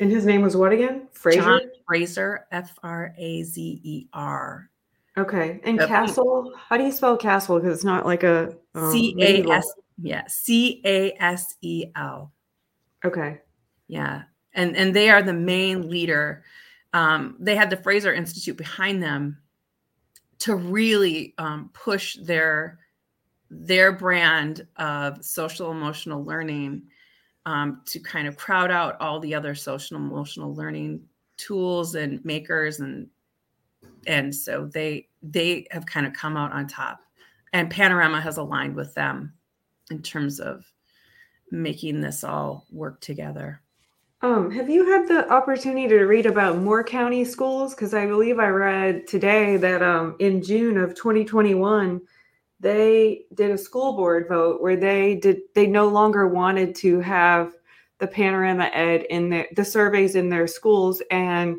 And 0.00 0.10
his 0.10 0.26
name 0.26 0.42
was 0.42 0.56
what 0.56 0.72
again? 0.72 1.08
Fraser? 1.12 1.40
John 1.40 1.60
Fraser, 1.86 2.46
F 2.50 2.78
R 2.82 3.14
A 3.16 3.42
Z 3.44 3.80
E 3.82 4.08
R. 4.12 4.68
Okay. 5.18 5.60
And 5.64 5.78
CASEL, 5.78 6.52
how 6.56 6.76
do 6.76 6.84
you 6.84 6.92
spell 6.92 7.18
CASEL? 7.18 7.60
Because 7.60 7.76
it's 7.76 7.84
not 7.84 8.06
like 8.06 8.22
a 8.22 8.56
um, 8.74 8.92
C 8.92 9.14
A 9.20 9.46
S. 9.50 9.70
Yeah, 10.00 10.24
C 10.26 10.80
A 10.84 11.12
S 11.20 11.56
E 11.60 11.86
L. 11.96 12.32
Okay. 13.04 13.40
Yeah, 13.88 14.22
and 14.54 14.76
and 14.76 14.96
they 14.96 15.10
are 15.10 15.22
the 15.22 15.34
main 15.34 15.90
leader. 15.90 16.44
Um, 16.94 17.36
they 17.38 17.56
had 17.56 17.68
the 17.68 17.76
Fraser 17.76 18.12
Institute 18.12 18.56
behind 18.56 19.02
them 19.02 19.38
to 20.40 20.56
really 20.56 21.34
um, 21.38 21.70
push 21.74 22.16
their 22.16 22.78
their 23.50 23.92
brand 23.92 24.66
of 24.76 25.22
social 25.22 25.70
emotional 25.70 26.24
learning 26.24 26.82
um, 27.44 27.82
to 27.84 28.00
kind 28.00 28.26
of 28.26 28.38
crowd 28.38 28.70
out 28.70 28.98
all 28.98 29.20
the 29.20 29.34
other 29.34 29.54
social 29.54 29.98
emotional 29.98 30.54
learning 30.54 31.02
tools 31.36 31.96
and 31.96 32.24
makers 32.24 32.80
and 32.80 33.08
and 34.06 34.34
so 34.34 34.68
they 34.72 35.08
they 35.22 35.66
have 35.70 35.86
kind 35.86 36.06
of 36.06 36.12
come 36.12 36.36
out 36.36 36.52
on 36.52 36.66
top. 36.66 37.00
And 37.52 37.70
panorama 37.70 38.20
has 38.20 38.38
aligned 38.38 38.74
with 38.74 38.94
them 38.94 39.34
in 39.90 40.02
terms 40.02 40.40
of 40.40 40.64
making 41.50 42.00
this 42.00 42.24
all 42.24 42.66
work 42.70 43.00
together. 43.00 43.60
Um, 44.22 44.52
have 44.52 44.70
you 44.70 44.86
had 44.86 45.08
the 45.08 45.28
opportunity 45.30 45.88
to 45.88 46.04
read 46.04 46.26
about 46.26 46.58
Moore 46.58 46.84
County 46.84 47.24
schools? 47.24 47.74
Because 47.74 47.92
I 47.92 48.06
believe 48.06 48.38
I 48.38 48.48
read 48.48 49.06
today 49.08 49.56
that 49.56 49.82
um, 49.82 50.14
in 50.20 50.42
June 50.42 50.78
of 50.78 50.94
2021, 50.94 52.00
they 52.60 53.24
did 53.34 53.50
a 53.50 53.58
school 53.58 53.94
board 53.94 54.28
vote 54.28 54.62
where 54.62 54.76
they 54.76 55.16
did 55.16 55.40
they 55.54 55.66
no 55.66 55.88
longer 55.88 56.28
wanted 56.28 56.76
to 56.76 57.00
have 57.00 57.54
the 57.98 58.06
panorama 58.06 58.70
ed 58.72 59.02
in 59.10 59.28
the, 59.28 59.46
the 59.56 59.64
surveys 59.64 60.14
in 60.14 60.28
their 60.28 60.46
schools, 60.46 61.02
and 61.10 61.56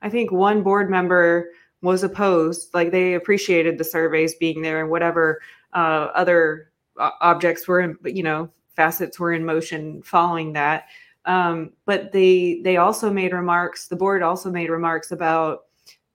I 0.00 0.08
think 0.08 0.32
one 0.32 0.62
board 0.62 0.88
member 0.88 1.50
was 1.82 2.02
opposed. 2.02 2.72
Like 2.74 2.90
they 2.90 3.14
appreciated 3.14 3.78
the 3.78 3.84
surveys 3.84 4.34
being 4.34 4.62
there 4.62 4.80
and 4.80 4.90
whatever 4.90 5.40
uh, 5.72 6.08
other 6.14 6.70
uh, 6.98 7.10
objects 7.20 7.68
were, 7.68 7.80
in, 7.80 7.96
you 8.04 8.22
know, 8.22 8.50
facets 8.74 9.18
were 9.18 9.32
in 9.32 9.44
motion 9.44 10.02
following 10.02 10.52
that. 10.54 10.86
Um, 11.24 11.72
but 11.86 12.12
they 12.12 12.60
they 12.62 12.76
also 12.76 13.12
made 13.12 13.32
remarks. 13.32 13.88
The 13.88 13.96
board 13.96 14.22
also 14.22 14.50
made 14.50 14.70
remarks 14.70 15.10
about 15.10 15.64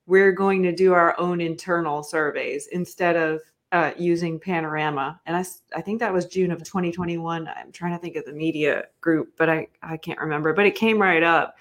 we're 0.07 0.31
going 0.31 0.63
to 0.63 0.71
do 0.73 0.93
our 0.93 1.19
own 1.19 1.41
internal 1.41 2.01
surveys 2.01 2.67
instead 2.71 3.15
of 3.15 3.41
uh, 3.73 3.91
using 3.97 4.39
Panorama, 4.39 5.19
and 5.25 5.35
I, 5.35 5.45
I 5.75 5.81
think 5.81 5.99
that 5.99 6.11
was 6.11 6.25
June 6.25 6.51
of 6.51 6.59
2021. 6.63 7.47
I'm 7.47 7.71
trying 7.71 7.93
to 7.93 7.97
think 7.97 8.17
of 8.17 8.25
the 8.25 8.33
media 8.33 8.85
group, 8.99 9.33
but 9.37 9.49
I, 9.49 9.67
I 9.81 9.95
can't 9.97 10.19
remember. 10.19 10.53
But 10.53 10.65
it 10.65 10.75
came 10.75 11.01
right 11.01 11.23
up 11.23 11.55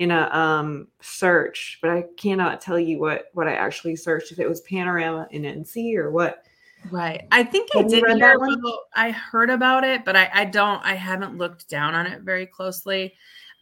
in 0.00 0.10
a 0.10 0.34
um, 0.34 0.88
search, 1.02 1.78
but 1.82 1.90
I 1.90 2.04
cannot 2.16 2.62
tell 2.62 2.78
you 2.78 2.98
what 2.98 3.26
what 3.34 3.46
I 3.46 3.52
actually 3.52 3.96
searched 3.96 4.32
if 4.32 4.38
it 4.38 4.48
was 4.48 4.62
Panorama 4.62 5.28
in 5.30 5.42
NC 5.42 5.94
or 5.96 6.10
what. 6.10 6.46
Right. 6.90 7.28
I 7.30 7.44
think 7.44 7.68
I 7.76 7.82
did 7.82 8.06
hear 8.06 8.36
about, 8.36 8.78
I 8.94 9.10
heard 9.10 9.50
about 9.50 9.84
it, 9.84 10.06
but 10.06 10.16
I, 10.16 10.30
I 10.32 10.44
don't 10.46 10.82
I 10.82 10.94
haven't 10.94 11.36
looked 11.36 11.68
down 11.68 11.94
on 11.94 12.06
it 12.06 12.22
very 12.22 12.46
closely. 12.46 13.12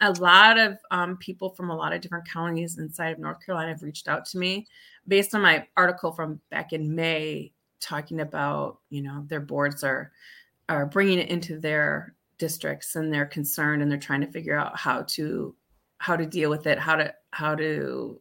A 0.01 0.13
lot 0.13 0.57
of 0.57 0.79
um, 0.93 1.17
people 1.17 1.51
from 1.51 1.71
a 1.71 1.77
lot 1.77 1.93
of 1.93 2.01
different 2.01 2.29
counties 2.29 2.79
inside 2.79 3.09
of 3.09 3.19
North 3.19 3.45
Carolina 3.45 3.73
have 3.73 3.83
reached 3.83 4.07
out 4.07 4.25
to 4.27 4.39
me 4.39 4.65
based 5.09 5.35
on 5.35 5.43
my 5.43 5.67
article 5.77 6.13
from 6.13 6.41
back 6.53 6.73
in 6.73 6.95
May 6.95 7.53
talking 7.81 8.21
about, 8.21 8.79
you 8.91 9.03
know, 9.03 9.25
their 9.27 9.41
boards 9.41 9.83
are 9.83 10.13
are 10.69 10.87
bringing 10.87 11.19
it 11.19 11.31
into 11.31 11.59
their 11.59 12.15
districts 12.39 12.95
and 12.95 13.13
they're 13.13 13.27
concerned 13.27 13.83
and 13.83 13.91
they're 13.91 13.99
trying 13.99 14.21
to 14.21 14.31
figure 14.31 14.57
out 14.57 14.79
how 14.79 15.03
to 15.03 15.57
how 15.99 16.17
to 16.17 16.27
deal 16.27 16.51
with 16.51 16.67
it, 16.67 16.79
how 16.79 16.97
to 16.97 17.15
how 17.33 17.55
to 17.55 18.21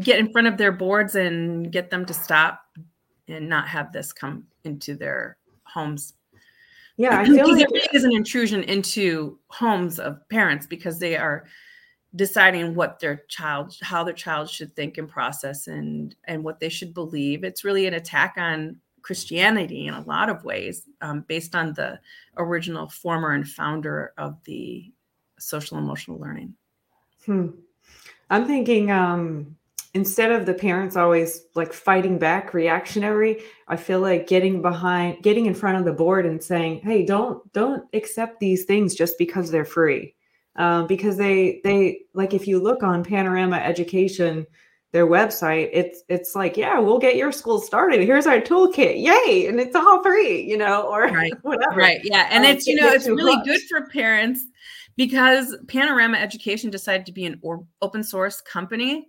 get 0.00 0.18
in 0.18 0.32
front 0.32 0.46
of 0.46 0.56
their 0.56 0.72
boards 0.72 1.14
and 1.14 1.70
get 1.70 1.90
them 1.90 2.06
to 2.06 2.14
stop 2.14 2.62
and 3.28 3.48
not 3.48 3.68
have 3.68 3.92
this 3.92 4.12
come 4.12 4.46
into 4.64 4.94
their 4.94 5.36
homes. 5.64 6.14
Yeah, 6.96 7.18
I 7.18 7.24
feel 7.24 7.50
like 7.50 7.66
it 7.70 7.94
is 7.94 8.04
an 8.04 8.14
intrusion 8.14 8.62
into 8.64 9.38
homes 9.48 9.98
of 9.98 10.26
parents 10.28 10.66
because 10.66 10.98
they 10.98 11.16
are 11.16 11.46
deciding 12.14 12.74
what 12.74 13.00
their 13.00 13.22
child 13.28 13.74
how 13.80 14.04
their 14.04 14.14
child 14.14 14.48
should 14.48 14.74
think 14.76 14.98
and 14.98 15.08
process 15.08 15.66
and 15.66 16.14
and 16.24 16.44
what 16.44 16.60
they 16.60 16.68
should 16.68 16.92
believe 16.92 17.42
it's 17.42 17.64
really 17.64 17.86
an 17.86 17.94
attack 17.94 18.34
on 18.36 18.76
christianity 19.00 19.86
in 19.86 19.94
a 19.94 20.02
lot 20.02 20.28
of 20.28 20.44
ways 20.44 20.88
um, 21.00 21.24
based 21.26 21.54
on 21.54 21.72
the 21.72 21.98
original 22.36 22.86
former 22.88 23.32
and 23.32 23.48
founder 23.48 24.12
of 24.18 24.36
the 24.44 24.92
social 25.38 25.78
emotional 25.78 26.18
learning 26.18 26.54
hmm. 27.26 27.48
i'm 28.30 28.46
thinking 28.46 28.90
um, 28.90 29.56
instead 29.94 30.30
of 30.30 30.46
the 30.46 30.54
parents 30.54 30.96
always 30.96 31.44
like 31.54 31.72
fighting 31.72 32.18
back 32.18 32.54
reactionary 32.54 33.42
i 33.68 33.76
feel 33.76 34.00
like 34.00 34.26
getting 34.26 34.62
behind 34.62 35.22
getting 35.22 35.46
in 35.46 35.54
front 35.54 35.78
of 35.78 35.84
the 35.84 35.92
board 35.92 36.26
and 36.26 36.42
saying 36.42 36.80
hey 36.80 37.04
don't 37.04 37.52
don't 37.52 37.84
accept 37.92 38.40
these 38.40 38.64
things 38.64 38.94
just 38.94 39.18
because 39.18 39.50
they're 39.50 39.64
free. 39.64 40.14
Um, 40.56 40.86
because 40.86 41.16
they 41.16 41.62
they 41.64 42.00
like 42.12 42.34
if 42.34 42.46
you 42.46 42.60
look 42.60 42.82
on 42.82 43.04
panorama 43.04 43.56
education 43.56 44.46
their 44.90 45.06
website 45.06 45.70
it's 45.72 46.02
it's 46.10 46.34
like 46.34 46.58
yeah 46.58 46.78
we'll 46.78 46.98
get 46.98 47.16
your 47.16 47.32
school 47.32 47.58
started. 47.58 48.02
Here's 48.02 48.26
our 48.26 48.38
toolkit. 48.38 49.02
Yay! 49.02 49.46
And 49.46 49.58
it's 49.58 49.74
all 49.74 50.02
free 50.02 50.42
you 50.42 50.58
know 50.58 50.82
or 50.82 51.04
right. 51.04 51.32
whatever. 51.42 51.74
Right. 51.74 52.00
Yeah. 52.04 52.28
And 52.30 52.44
um, 52.44 52.50
it's 52.50 52.66
you 52.66 52.74
know 52.74 52.90
it's 52.90 53.08
really 53.08 53.42
good 53.46 53.62
for 53.70 53.86
parents 53.86 54.44
because 54.96 55.56
panorama 55.68 56.18
education 56.18 56.70
decided 56.70 57.06
to 57.06 57.12
be 57.12 57.24
an 57.24 57.38
or, 57.42 57.64
open 57.80 58.02
source 58.02 58.40
company 58.40 59.08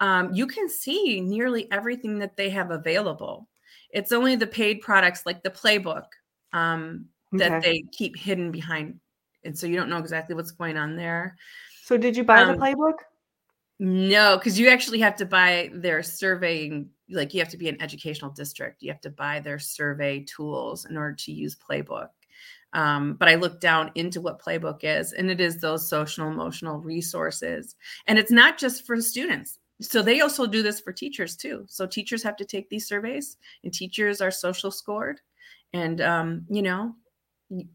um, 0.00 0.32
you 0.32 0.46
can 0.46 0.68
see 0.68 1.20
nearly 1.20 1.70
everything 1.70 2.18
that 2.18 2.36
they 2.36 2.48
have 2.50 2.70
available. 2.70 3.48
It's 3.90 4.12
only 4.12 4.34
the 4.34 4.46
paid 4.46 4.80
products 4.80 5.26
like 5.26 5.42
the 5.42 5.50
playbook 5.50 6.06
um, 6.52 7.06
that 7.32 7.52
okay. 7.52 7.60
they 7.60 7.84
keep 7.92 8.16
hidden 8.16 8.50
behind. 8.50 8.98
And 9.44 9.56
so 9.56 9.66
you 9.66 9.76
don't 9.76 9.90
know 9.90 9.98
exactly 9.98 10.34
what's 10.34 10.52
going 10.52 10.76
on 10.76 10.96
there. 10.96 11.36
So 11.84 11.96
did 11.96 12.16
you 12.16 12.24
buy 12.24 12.42
um, 12.42 12.52
the 12.52 12.62
playbook? 12.62 12.98
No, 13.78 14.36
because 14.36 14.58
you 14.58 14.68
actually 14.68 15.00
have 15.00 15.16
to 15.16 15.26
buy 15.26 15.70
their 15.74 16.02
surveying, 16.02 16.90
like 17.10 17.34
you 17.34 17.40
have 17.40 17.48
to 17.50 17.56
be 17.56 17.68
an 17.68 17.80
educational 17.80 18.30
district. 18.30 18.82
You 18.82 18.90
have 18.90 19.00
to 19.02 19.10
buy 19.10 19.40
their 19.40 19.58
survey 19.58 20.24
tools 20.24 20.84
in 20.84 20.96
order 20.96 21.14
to 21.14 21.32
use 21.32 21.56
playbook. 21.56 22.08
Um, 22.72 23.14
but 23.14 23.28
I 23.28 23.34
look 23.34 23.60
down 23.60 23.90
into 23.94 24.20
what 24.20 24.40
playbook 24.40 24.80
is, 24.82 25.12
and 25.12 25.30
it 25.30 25.40
is 25.40 25.60
those 25.60 25.88
social 25.88 26.28
emotional 26.28 26.78
resources. 26.78 27.74
And 28.06 28.18
it's 28.18 28.30
not 28.30 28.58
just 28.58 28.86
for 28.86 29.00
students, 29.00 29.58
so 29.80 30.02
they 30.02 30.20
also 30.20 30.46
do 30.46 30.62
this 30.62 30.80
for 30.80 30.92
teachers 30.92 31.36
too. 31.36 31.64
So 31.66 31.86
teachers 31.86 32.22
have 32.22 32.36
to 32.36 32.44
take 32.44 32.68
these 32.68 32.86
surveys 32.86 33.38
and 33.64 33.72
teachers 33.72 34.20
are 34.20 34.30
social 34.30 34.70
scored. 34.70 35.20
And 35.72 36.00
um, 36.00 36.46
you 36.48 36.62
know 36.62 36.94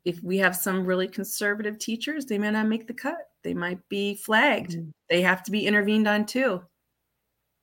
if 0.05 0.23
we 0.23 0.37
have 0.37 0.55
some 0.55 0.85
really 0.85 1.07
conservative 1.07 1.77
teachers 1.79 2.25
they 2.25 2.37
may 2.37 2.51
not 2.51 2.67
make 2.67 2.87
the 2.87 2.93
cut. 2.93 3.17
They 3.43 3.53
might 3.53 3.79
be 3.89 4.15
flagged. 4.15 4.71
Mm-hmm. 4.71 4.89
they 5.09 5.21
have 5.21 5.43
to 5.43 5.51
be 5.51 5.65
intervened 5.65 6.07
on 6.07 6.25
too. 6.25 6.61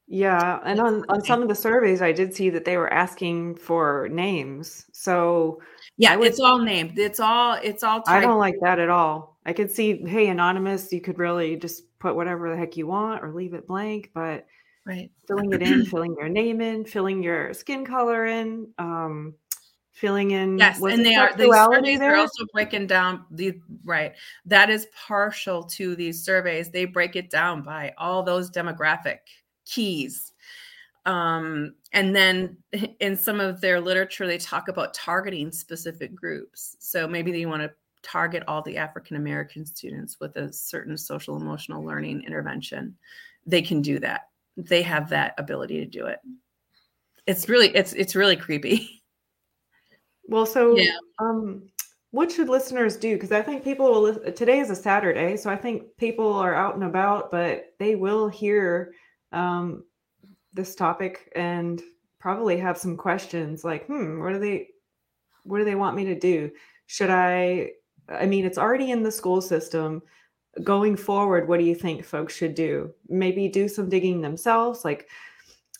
Yeah 0.08 0.58
and 0.64 0.80
on, 0.80 1.04
on 1.08 1.24
some 1.24 1.42
of 1.42 1.48
the 1.48 1.54
surveys 1.54 2.02
i 2.02 2.12
did 2.12 2.34
see 2.34 2.50
that 2.50 2.64
they 2.64 2.76
were 2.76 2.92
asking 2.92 3.54
for 3.54 4.08
names. 4.10 4.86
So 4.92 5.60
yeah 6.02 6.16
would, 6.16 6.28
it's 6.28 6.40
all 6.40 6.58
named 6.58 6.98
it's 6.98 7.20
all 7.20 7.54
it's 7.62 7.82
all 7.82 8.02
typed. 8.02 8.08
i 8.08 8.20
don't 8.20 8.38
like 8.38 8.56
that 8.60 8.78
at 8.78 8.90
all. 8.90 9.32
I 9.44 9.52
could 9.52 9.70
see 9.70 10.04
hey 10.06 10.28
anonymous 10.28 10.92
you 10.92 11.00
could 11.00 11.18
really 11.18 11.56
just 11.56 11.84
put 11.98 12.16
whatever 12.16 12.50
the 12.50 12.56
heck 12.56 12.76
you 12.76 12.86
want 12.86 13.22
or 13.22 13.32
leave 13.32 13.54
it 13.54 13.66
blank, 13.66 14.10
but 14.12 14.46
right. 14.84 15.10
filling 15.28 15.52
it 15.52 15.62
in, 15.62 15.84
filling 15.86 16.16
your 16.18 16.28
name 16.28 16.60
in, 16.60 16.84
filling 16.84 17.22
your 17.22 17.54
skin 17.54 17.86
color 17.86 18.26
in, 18.26 18.68
um, 18.78 19.34
filling 19.92 20.32
in 20.32 20.58
yes 20.58 20.82
and 20.82 21.04
they 21.04 21.14
are 21.14 21.36
these 21.36 21.54
surveys 21.54 22.00
are 22.00 22.16
also 22.16 22.44
breaking 22.52 22.86
down 22.86 23.24
the 23.30 23.52
right 23.84 24.14
that 24.46 24.70
is 24.70 24.86
partial 25.06 25.62
to 25.64 25.94
these 25.94 26.24
surveys. 26.24 26.70
They 26.70 26.86
break 26.86 27.14
it 27.14 27.30
down 27.30 27.62
by 27.62 27.94
all 27.98 28.22
those 28.22 28.50
demographic 28.50 29.18
keys 29.64 30.31
um, 31.04 31.74
and 31.92 32.14
then 32.14 32.56
in 33.00 33.16
some 33.16 33.40
of 33.40 33.60
their 33.60 33.80
literature 33.80 34.26
they 34.26 34.38
talk 34.38 34.68
about 34.68 34.94
targeting 34.94 35.50
specific 35.50 36.14
groups 36.14 36.76
so 36.78 37.06
maybe 37.06 37.32
they 37.32 37.46
want 37.46 37.62
to 37.62 37.70
target 38.02 38.42
all 38.46 38.62
the 38.62 38.76
African 38.76 39.16
American 39.16 39.64
students 39.64 40.18
with 40.20 40.36
a 40.36 40.52
certain 40.52 40.96
social 40.96 41.36
emotional 41.36 41.84
learning 41.84 42.24
intervention, 42.24 42.96
they 43.46 43.62
can 43.62 43.80
do 43.80 43.98
that. 44.00 44.28
They 44.56 44.82
have 44.82 45.08
that 45.10 45.34
ability 45.38 45.78
to 45.80 45.86
do 45.86 46.06
it. 46.06 46.18
It's 47.26 47.48
really 47.48 47.68
it's 47.68 47.92
it's 47.92 48.14
really 48.14 48.36
creepy. 48.36 48.98
Well, 50.24 50.46
so 50.46 50.78
yeah. 50.78 50.96
um 51.18 51.68
what 52.12 52.30
should 52.30 52.48
listeners 52.48 52.96
do? 52.96 53.16
Because 53.16 53.32
I 53.32 53.42
think 53.42 53.64
people 53.64 53.90
will. 53.90 54.32
Today 54.32 54.60
is 54.60 54.70
a 54.70 54.76
Saturday, 54.76 55.36
so 55.36 55.50
I 55.50 55.56
think 55.56 55.96
people 55.96 56.32
are 56.34 56.54
out 56.54 56.76
and 56.76 56.84
about, 56.84 57.32
but 57.32 57.74
they 57.80 57.96
will 57.96 58.28
hear 58.28 58.94
um, 59.32 59.82
this 60.52 60.74
topic 60.74 61.32
and 61.36 61.82
probably 62.18 62.56
have 62.58 62.78
some 62.78 62.96
questions 62.96 63.64
like, 63.64 63.86
"Hmm, 63.86 64.20
what 64.20 64.32
do 64.32 64.38
they, 64.38 64.68
what 65.44 65.58
do 65.58 65.64
they 65.64 65.74
want 65.74 65.96
me 65.96 66.04
to 66.06 66.18
do? 66.18 66.50
Should 66.86 67.10
I 67.10 67.72
I 68.08 68.26
mean, 68.26 68.44
it's 68.44 68.58
already 68.58 68.90
in 68.90 69.02
the 69.02 69.12
school 69.12 69.40
system. 69.40 70.02
Going 70.62 70.96
forward, 70.96 71.48
what 71.48 71.58
do 71.58 71.64
you 71.64 71.74
think 71.74 72.04
folks 72.04 72.34
should 72.34 72.54
do? 72.54 72.92
Maybe 73.08 73.48
do 73.48 73.68
some 73.68 73.88
digging 73.88 74.20
themselves. 74.20 74.84
Like, 74.84 75.08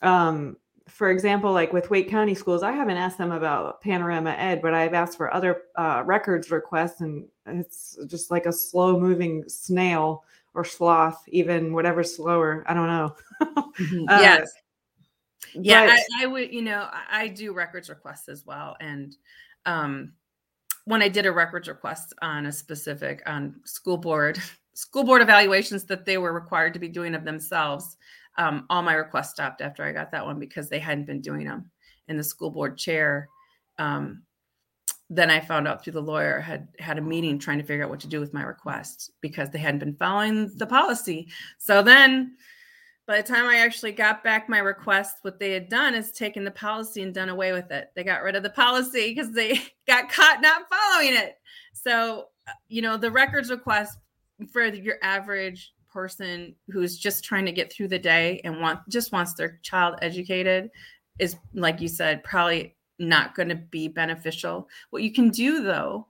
um, 0.01 0.57
for 0.89 1.11
example, 1.11 1.53
like 1.53 1.73
with 1.73 1.91
Wake 1.91 2.09
County 2.09 2.35
schools, 2.35 2.63
I 2.63 2.73
haven't 2.73 2.97
asked 2.97 3.19
them 3.19 3.33
about 3.33 3.81
Panorama 3.83 4.31
Ed, 4.31 4.63
but 4.63 4.75
I've 4.75 4.95
asked 4.95 5.17
for 5.17 5.33
other 5.33 5.63
uh, 5.77 6.03
records 6.07 6.51
requests, 6.51 7.01
and 7.01 7.27
it's 7.47 7.99
just 8.07 8.31
like 8.31 8.47
a 8.47 8.53
slow 8.53 8.99
moving 8.99 9.45
snail 9.49 10.25
or 10.55 10.65
sloth, 10.65 11.23
even 11.29 11.73
whatever 11.73 12.03
slower. 12.03 12.65
I 12.67 12.75
don't 12.75 12.89
know. 12.89 13.15
mm-hmm. 13.43 14.09
uh, 14.09 14.21
yes. 14.21 14.53
Yeah, 15.55 15.87
but, 15.87 15.93
I, 15.93 16.25
I, 16.25 16.27
would, 16.27 16.53
you 16.53 16.63
know, 16.63 16.89
I, 16.91 17.23
I 17.23 17.29
do 17.29 17.53
records 17.53 17.89
requests 17.89 18.29
as 18.29 18.47
well. 18.47 18.77
And 18.81 19.15
um, 19.67 20.13
when 20.85 21.03
I 21.03 21.09
did 21.09 21.27
a 21.27 21.33
records 21.33 21.69
request 21.69 22.15
on 22.23 22.47
a 22.47 22.53
specific 22.53 23.23
on 23.27 23.61
school 23.65 23.97
board 23.97 24.39
school 24.75 25.05
board 25.05 25.21
evaluations 25.21 25.85
that 25.85 26.07
they 26.07 26.17
were 26.17 26.33
required 26.33 26.73
to 26.73 26.81
be 26.81 26.89
doing 26.89 27.15
of 27.15 27.25
themselves, 27.25 27.97
um, 28.39 28.67
all 28.71 28.83
my 28.83 28.95
requests 28.95 29.31
stopped 29.31 29.61
after 29.61 29.85
I 29.85 29.93
got 29.93 30.11
that 30.13 30.25
one 30.25 30.39
because 30.39 30.69
they 30.69 30.79
hadn't 30.79 31.05
been 31.05 31.21
doing 31.21 31.47
them. 31.47 31.71
And 32.09 32.19
the 32.19 32.25
school 32.25 32.51
board 32.51 32.79
chair, 32.79 33.29
um, 33.79 34.23
then 35.11 35.31
I 35.31 35.41
found 35.41 35.69
out 35.69 35.85
through 35.85 35.93
the 35.93 36.01
lawyer 36.01 36.41
had 36.41 36.69
had 36.79 36.97
a 36.97 37.03
meeting 37.03 37.39
trying 37.39 37.59
to 37.59 37.65
figure 37.65 37.85
out 37.85 37.91
what 37.91 38.01
to 38.01 38.09
do 38.09 38.19
with 38.19 38.33
my 38.33 38.43
request 38.43 39.11
because 39.21 39.51
they 39.51 39.59
hadn't 39.59 39.81
been 39.81 39.97
following 39.97 40.51
the 40.57 40.67
policy. 40.67 41.29
So 41.59 41.83
then 41.83 42.37
by 43.13 43.21
the 43.21 43.29
time 43.29 43.45
I 43.45 43.57
actually 43.57 43.93
got 43.93 44.25
back 44.25 44.49
my 44.49 44.61
request, 44.61 45.19
what 45.21 45.39
they 45.39 45.53
had 45.53 45.69
done 45.69 45.95
is 45.95 46.13
taken 46.13 46.45
the 46.45 46.51
policy 46.51 47.03
and 47.03 47.13
done 47.13 47.29
away 47.29 47.53
with 47.53 47.71
it. 47.71 47.91
They 47.95 48.05
got 48.05 48.23
rid 48.23 48.37
of 48.37 48.43
the 48.43 48.49
policy 48.49 49.13
because 49.15 49.33
they 49.33 49.61
got 49.87 50.09
caught 50.11 50.41
not 50.41 50.63
following 50.71 51.15
it. 51.15 51.35
So, 51.75 52.29
uh, 52.49 52.53
you 52.69 52.81
know, 52.81 52.97
the 52.97 53.11
records 53.11 53.51
request 53.51 53.99
for 54.51 54.65
your 54.65 54.95
average 55.03 55.75
person 55.93 56.55
who's 56.71 56.97
just 56.97 57.23
trying 57.23 57.45
to 57.45 57.53
get 57.53 57.71
through 57.71 57.89
the 57.89 57.99
day 57.99 58.41
and 58.45 58.63
want 58.63 58.81
just 58.89 59.13
wants 59.13 59.35
their 59.35 59.61
child 59.63 59.97
educated 60.01 60.71
is 61.19 61.37
like 61.53 61.83
you 61.83 61.89
said 61.89 62.25
probably 62.25 62.75
not 62.99 63.35
going 63.35 63.51
to 63.51 63.57
be 63.57 63.89
beneficial. 63.89 64.71
What 64.89 65.03
you 65.03 65.13
can 65.13 65.29
do 65.29 65.63
though 65.63 66.07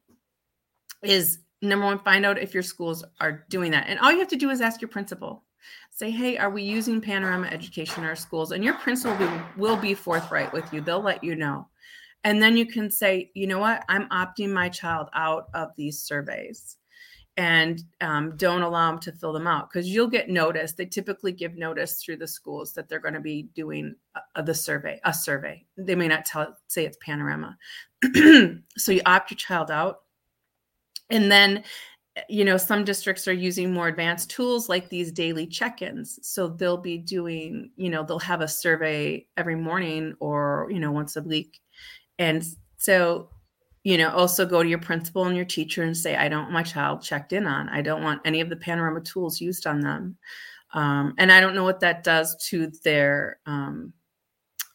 is 1.02 1.40
number 1.62 1.84
one 1.84 1.98
find 1.98 2.24
out 2.24 2.38
if 2.38 2.54
your 2.54 2.62
schools 2.62 3.02
are 3.18 3.44
doing 3.50 3.72
that. 3.72 3.88
And 3.88 3.98
all 3.98 4.12
you 4.12 4.20
have 4.20 4.28
to 4.28 4.36
do 4.36 4.50
is 4.50 4.60
ask 4.60 4.80
your 4.80 4.88
principal 4.88 5.42
say 5.92 6.10
hey 6.10 6.38
are 6.38 6.50
we 6.50 6.62
using 6.62 7.00
panorama 7.00 7.46
education 7.48 8.02
in 8.02 8.08
our 8.08 8.16
schools? 8.16 8.52
And 8.52 8.64
your 8.64 8.74
principal 8.74 9.16
will, 9.16 9.42
will 9.56 9.76
be 9.76 9.94
forthright 9.94 10.52
with 10.52 10.72
you. 10.72 10.80
They'll 10.80 11.02
let 11.02 11.22
you 11.22 11.36
know. 11.36 11.68
And 12.24 12.42
then 12.42 12.56
you 12.56 12.66
can 12.66 12.90
say 12.90 13.30
you 13.34 13.46
know 13.46 13.58
what? 13.58 13.84
I'm 13.88 14.08
opting 14.08 14.52
my 14.52 14.68
child 14.68 15.08
out 15.14 15.48
of 15.54 15.70
these 15.76 16.00
surveys. 16.00 16.76
And 17.38 17.82
um, 18.02 18.36
don't 18.36 18.60
allow 18.60 18.90
them 18.90 19.00
to 19.00 19.12
fill 19.12 19.32
them 19.32 19.46
out 19.46 19.70
because 19.70 19.88
you'll 19.88 20.06
get 20.06 20.28
notice 20.28 20.72
they 20.72 20.84
typically 20.84 21.32
give 21.32 21.56
notice 21.56 22.02
through 22.02 22.18
the 22.18 22.28
schools 22.28 22.74
that 22.74 22.90
they're 22.90 22.98
going 22.98 23.14
to 23.14 23.20
be 23.20 23.44
doing 23.54 23.94
a, 24.34 24.42
the 24.42 24.54
survey 24.54 25.00
a 25.04 25.14
survey. 25.14 25.64
They 25.78 25.94
may 25.94 26.08
not 26.08 26.26
tell 26.26 26.58
say 26.68 26.84
it's 26.84 26.98
panorama. 27.00 27.56
So 28.76 28.92
you 28.92 29.00
opt 29.06 29.30
your 29.30 29.38
child 29.38 29.70
out. 29.70 30.00
And 31.10 31.30
then 31.30 31.64
you 32.28 32.44
know 32.44 32.56
some 32.56 32.84
districts 32.84 33.26
are 33.26 33.32
using 33.32 33.72
more 33.72 33.88
advanced 33.88 34.30
tools 34.30 34.68
like 34.68 34.88
these 34.88 35.12
daily 35.12 35.46
check-ins. 35.46 36.18
So 36.22 36.48
they'll 36.48 36.76
be 36.76 36.98
doing 36.98 37.70
you 37.76 37.90
know 37.90 38.04
they'll 38.04 38.18
have 38.18 38.40
a 38.40 38.48
survey 38.48 39.26
every 39.36 39.56
morning 39.56 40.14
or 40.20 40.68
you 40.70 40.80
know 40.80 40.92
once 40.92 41.16
a 41.16 41.22
week. 41.22 41.60
And 42.18 42.44
so 42.76 43.30
you 43.84 43.96
know 43.98 44.10
also 44.10 44.44
go 44.46 44.62
to 44.62 44.68
your 44.68 44.78
principal 44.78 45.24
and 45.24 45.36
your 45.36 45.44
teacher 45.44 45.82
and 45.82 45.96
say 45.96 46.14
i 46.14 46.28
don't 46.28 46.42
want 46.42 46.52
my 46.52 46.62
child 46.62 47.02
checked 47.02 47.32
in 47.32 47.46
on. 47.46 47.68
I 47.68 47.82
don't 47.82 48.02
want 48.02 48.22
any 48.24 48.40
of 48.40 48.50
the 48.50 48.56
panorama 48.56 49.00
tools 49.00 49.40
used 49.40 49.66
on 49.66 49.80
them. 49.80 50.16
Um, 50.74 51.14
and 51.18 51.32
i 51.32 51.40
don't 51.40 51.54
know 51.54 51.64
what 51.64 51.80
that 51.80 52.04
does 52.04 52.36
to 52.48 52.68
their 52.84 53.38
um, 53.46 53.92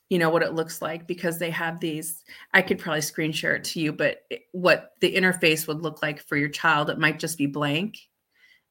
you 0.10 0.18
know 0.18 0.30
what 0.30 0.43
it 0.43 0.53
looks 0.53 0.82
like 0.82 1.05
because 1.05 1.38
they 1.38 1.49
have 1.49 1.80
these 1.80 2.24
i 2.53 2.62
could 2.62 2.80
probably 2.80 3.01
screen 3.01 3.32
share 3.32 3.55
it 3.55 3.64
to 3.64 3.80
you 3.80 3.91
but 3.91 4.22
what 4.53 4.93
the 5.01 5.14
interface 5.14 5.68
would 5.68 5.82
look 5.82 6.01
like 6.01 6.22
for 6.22 6.38
your 6.38 6.49
child 6.49 6.89
it 6.89 6.99
might 6.99 7.20
just 7.20 7.38
be 7.38 7.45
blank 7.45 7.97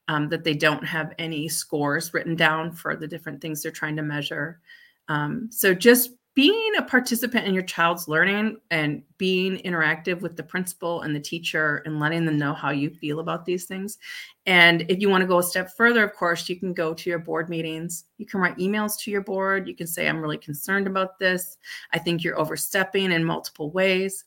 um, 0.07 0.29
that 0.29 0.43
they 0.43 0.53
don't 0.53 0.85
have 0.85 1.13
any 1.17 1.49
scores 1.49 2.13
written 2.13 2.35
down 2.35 2.71
for 2.71 2.95
the 2.95 3.07
different 3.07 3.41
things 3.41 3.61
they're 3.61 3.71
trying 3.71 3.97
to 3.97 4.03
measure. 4.03 4.61
Um, 5.09 5.49
so 5.51 5.73
just 5.73 6.11
being 6.37 6.75
a 6.77 6.83
participant 6.83 7.47
in 7.47 7.53
your 7.55 7.63
child's 7.63 8.07
learning 8.07 8.57
and 8.69 9.01
being 9.17 9.57
interactive 9.63 10.21
with 10.21 10.37
the 10.37 10.43
principal 10.43 11.01
and 11.01 11.15
the 11.15 11.19
teacher 11.19 11.81
and 11.87 11.99
letting 11.99 12.25
them 12.25 12.37
know 12.37 12.53
how 12.53 12.69
you 12.69 12.91
feel 12.91 13.19
about 13.19 13.43
these 13.43 13.65
things. 13.65 13.97
And 14.45 14.85
if 14.87 14.99
you 14.99 15.09
want 15.09 15.23
to 15.23 15.27
go 15.27 15.39
a 15.39 15.43
step 15.43 15.75
further, 15.75 16.03
of 16.03 16.13
course, 16.13 16.47
you 16.47 16.55
can 16.55 16.73
go 16.73 16.93
to 16.93 17.09
your 17.09 17.17
board 17.17 17.49
meetings. 17.49 18.05
You 18.19 18.27
can 18.27 18.39
write 18.39 18.55
emails 18.57 18.99
to 18.99 19.09
your 19.09 19.23
board. 19.23 19.67
You 19.67 19.73
can 19.73 19.87
say, 19.87 20.07
I'm 20.07 20.21
really 20.21 20.37
concerned 20.37 20.85
about 20.85 21.17
this. 21.17 21.57
I 21.91 21.97
think 21.97 22.23
you're 22.23 22.39
overstepping 22.39 23.11
in 23.11 23.25
multiple 23.25 23.71
ways. 23.71 24.23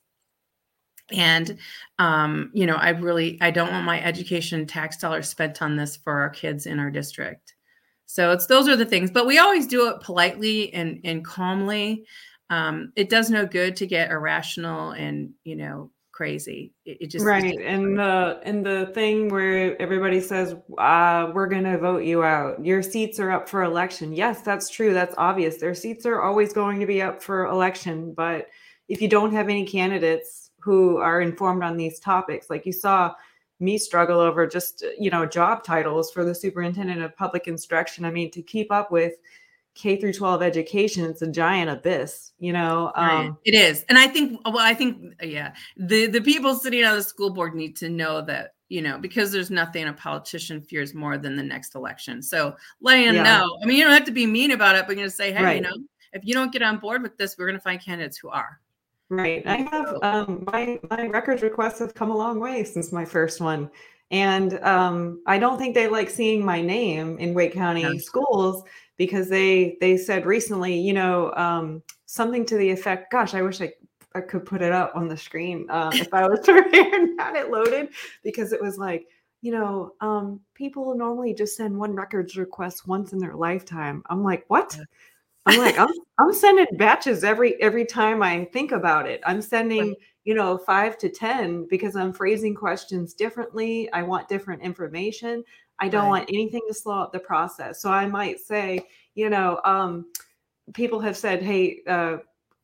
And, 1.12 1.58
um, 2.00 2.50
you 2.52 2.66
know, 2.66 2.74
I 2.74 2.88
really, 2.88 3.38
I 3.40 3.52
don't 3.52 3.70
want 3.70 3.84
my 3.84 4.02
education 4.02 4.66
tax 4.66 4.96
dollars 4.96 5.28
spent 5.28 5.62
on 5.62 5.76
this 5.76 5.94
for 5.94 6.14
our 6.14 6.30
kids 6.30 6.66
in 6.66 6.80
our 6.80 6.90
district. 6.90 7.54
So 8.10 8.32
it's 8.32 8.46
those 8.46 8.68
are 8.68 8.74
the 8.74 8.84
things, 8.84 9.12
but 9.12 9.24
we 9.24 9.38
always 9.38 9.68
do 9.68 9.88
it 9.88 10.00
politely 10.00 10.74
and 10.74 11.00
and 11.04 11.24
calmly. 11.24 12.06
Um, 12.50 12.92
it 12.96 13.08
does 13.08 13.30
no 13.30 13.46
good 13.46 13.76
to 13.76 13.86
get 13.86 14.10
irrational 14.10 14.90
and 14.90 15.30
you 15.44 15.54
know 15.54 15.92
crazy. 16.10 16.72
It, 16.84 16.98
it 17.02 17.06
just 17.06 17.24
right. 17.24 17.56
and 17.60 17.96
the 17.96 18.40
and 18.42 18.66
the 18.66 18.90
thing 18.94 19.28
where 19.28 19.80
everybody 19.80 20.20
says 20.20 20.56
uh, 20.76 21.30
we're 21.32 21.46
going 21.46 21.62
to 21.62 21.78
vote 21.78 22.02
you 22.02 22.24
out. 22.24 22.64
Your 22.66 22.82
seats 22.82 23.20
are 23.20 23.30
up 23.30 23.48
for 23.48 23.62
election. 23.62 24.12
Yes, 24.12 24.42
that's 24.42 24.68
true. 24.68 24.92
That's 24.92 25.14
obvious. 25.16 25.58
Their 25.58 25.74
seats 25.74 26.04
are 26.04 26.20
always 26.20 26.52
going 26.52 26.80
to 26.80 26.86
be 26.86 27.00
up 27.00 27.22
for 27.22 27.46
election. 27.46 28.12
But 28.12 28.48
if 28.88 29.00
you 29.00 29.06
don't 29.06 29.32
have 29.32 29.48
any 29.48 29.64
candidates 29.64 30.50
who 30.58 30.96
are 30.96 31.20
informed 31.20 31.62
on 31.62 31.76
these 31.76 32.00
topics, 32.00 32.50
like 32.50 32.66
you 32.66 32.72
saw 32.72 33.14
me 33.60 33.78
struggle 33.78 34.18
over 34.18 34.46
just 34.46 34.84
you 34.98 35.10
know 35.10 35.26
job 35.26 35.62
titles 35.62 36.10
for 36.10 36.24
the 36.24 36.34
superintendent 36.34 37.02
of 37.02 37.16
public 37.16 37.46
instruction. 37.46 38.04
I 38.04 38.10
mean 38.10 38.30
to 38.32 38.42
keep 38.42 38.72
up 38.72 38.90
with 38.90 39.14
k 39.74 39.96
through 39.96 40.12
12 40.12 40.42
education 40.42 41.04
it's 41.04 41.22
a 41.22 41.30
giant 41.30 41.70
abyss 41.70 42.32
you 42.40 42.52
know 42.52 42.90
um, 42.96 43.38
it 43.44 43.54
is. 43.54 43.84
And 43.88 43.96
i 43.98 44.08
think 44.08 44.40
well 44.44 44.58
i 44.58 44.74
think 44.74 45.14
yeah 45.22 45.54
the 45.76 46.06
the 46.06 46.20
people 46.20 46.54
sitting 46.56 46.84
on 46.84 46.96
the 46.96 47.02
school 47.02 47.30
board 47.30 47.54
need 47.54 47.76
to 47.76 47.88
know 47.88 48.20
that 48.22 48.54
you 48.68 48.82
know 48.82 48.98
because 48.98 49.30
there's 49.30 49.50
nothing 49.50 49.86
a 49.86 49.92
politician 49.92 50.60
fears 50.60 50.92
more 50.92 51.18
than 51.18 51.36
the 51.36 51.42
next 51.42 51.76
election. 51.76 52.20
So 52.20 52.56
letting 52.80 53.06
them 53.06 53.14
yeah. 53.16 53.22
know 53.22 53.58
i 53.62 53.66
mean 53.66 53.78
you 53.78 53.84
don't 53.84 53.92
have 53.92 54.04
to 54.06 54.12
be 54.12 54.26
mean 54.26 54.50
about 54.50 54.74
it 54.74 54.86
but 54.86 54.96
you're 54.96 55.02
going 55.02 55.10
to 55.10 55.16
say 55.16 55.32
hey 55.32 55.42
right. 55.42 55.56
you 55.56 55.62
know 55.62 55.76
if 56.12 56.22
you 56.24 56.34
don't 56.34 56.52
get 56.52 56.62
on 56.62 56.78
board 56.78 57.02
with 57.02 57.16
this 57.16 57.36
we're 57.38 57.46
going 57.46 57.58
to 57.58 57.62
find 57.62 57.80
candidates 57.80 58.16
who 58.16 58.28
are 58.28 58.60
Right. 59.10 59.44
I 59.44 59.56
have 59.56 59.96
um, 60.02 60.44
my 60.46 60.78
my 60.88 61.08
records 61.08 61.42
requests 61.42 61.80
have 61.80 61.94
come 61.94 62.12
a 62.12 62.16
long 62.16 62.38
way 62.38 62.62
since 62.62 62.92
my 62.92 63.04
first 63.04 63.40
one, 63.40 63.68
and 64.12 64.62
um, 64.62 65.20
I 65.26 65.36
don't 65.36 65.58
think 65.58 65.74
they 65.74 65.88
like 65.88 66.08
seeing 66.08 66.44
my 66.44 66.62
name 66.62 67.18
in 67.18 67.34
Wake 67.34 67.52
County 67.52 67.82
yeah. 67.82 67.98
schools 67.98 68.62
because 68.96 69.28
they 69.28 69.76
they 69.80 69.96
said 69.96 70.26
recently, 70.26 70.78
you 70.78 70.92
know, 70.92 71.32
um, 71.34 71.82
something 72.06 72.46
to 72.46 72.56
the 72.56 72.70
effect. 72.70 73.10
Gosh, 73.10 73.34
I 73.34 73.42
wish 73.42 73.60
I 73.60 73.72
I 74.14 74.20
could 74.20 74.46
put 74.46 74.62
it 74.62 74.70
up 74.70 74.92
on 74.94 75.08
the 75.08 75.16
screen 75.16 75.66
uh, 75.68 75.90
if 75.92 76.14
I 76.14 76.28
was 76.28 76.38
to 76.46 76.52
had 77.18 77.34
it 77.34 77.50
loaded 77.50 77.88
because 78.22 78.52
it 78.52 78.62
was 78.62 78.78
like 78.78 79.08
you 79.42 79.52
know, 79.52 79.94
um, 80.00 80.40
people 80.54 80.94
normally 80.94 81.32
just 81.32 81.56
send 81.56 81.76
one 81.76 81.94
records 81.94 82.36
request 82.36 82.86
once 82.86 83.12
in 83.12 83.18
their 83.18 83.34
lifetime. 83.34 84.02
I'm 84.10 84.22
like, 84.22 84.44
what? 84.48 84.78
I'm 85.46 85.58
like, 85.58 85.78
I'm 85.78 85.88
I'm 86.18 86.32
sending 86.34 86.66
batches 86.72 87.24
every 87.24 87.60
every 87.62 87.84
time 87.84 88.22
I 88.22 88.44
think 88.46 88.72
about 88.72 89.08
it. 89.08 89.20
I'm 89.24 89.40
sending, 89.40 89.94
you 90.24 90.34
know, 90.34 90.58
five 90.58 90.98
to 90.98 91.08
ten 91.08 91.66
because 91.68 91.96
I'm 91.96 92.12
phrasing 92.12 92.54
questions 92.54 93.14
differently. 93.14 93.90
I 93.92 94.02
want 94.02 94.28
different 94.28 94.62
information. 94.62 95.42
I 95.78 95.88
don't 95.88 96.04
right. 96.04 96.20
want 96.20 96.28
anything 96.28 96.60
to 96.68 96.74
slow 96.74 97.00
up 97.00 97.12
the 97.12 97.20
process. 97.20 97.80
So 97.80 97.90
I 97.90 98.06
might 98.06 98.38
say, 98.38 98.80
you 99.14 99.30
know, 99.30 99.60
um, 99.64 100.06
people 100.74 101.00
have 101.00 101.16
said, 101.16 101.42
hey, 101.42 101.80
uh, 101.86 102.18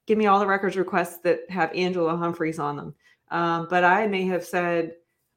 give 0.06 0.18
me 0.18 0.26
all 0.26 0.38
the 0.38 0.46
records 0.46 0.76
requests 0.76 1.18
that 1.18 1.40
have 1.48 1.74
Angela 1.74 2.14
Humphreys 2.14 2.58
on 2.58 2.76
them. 2.76 2.94
Um, 3.30 3.68
but 3.70 3.84
I 3.84 4.06
may 4.06 4.26
have 4.26 4.44
said, 4.44 4.96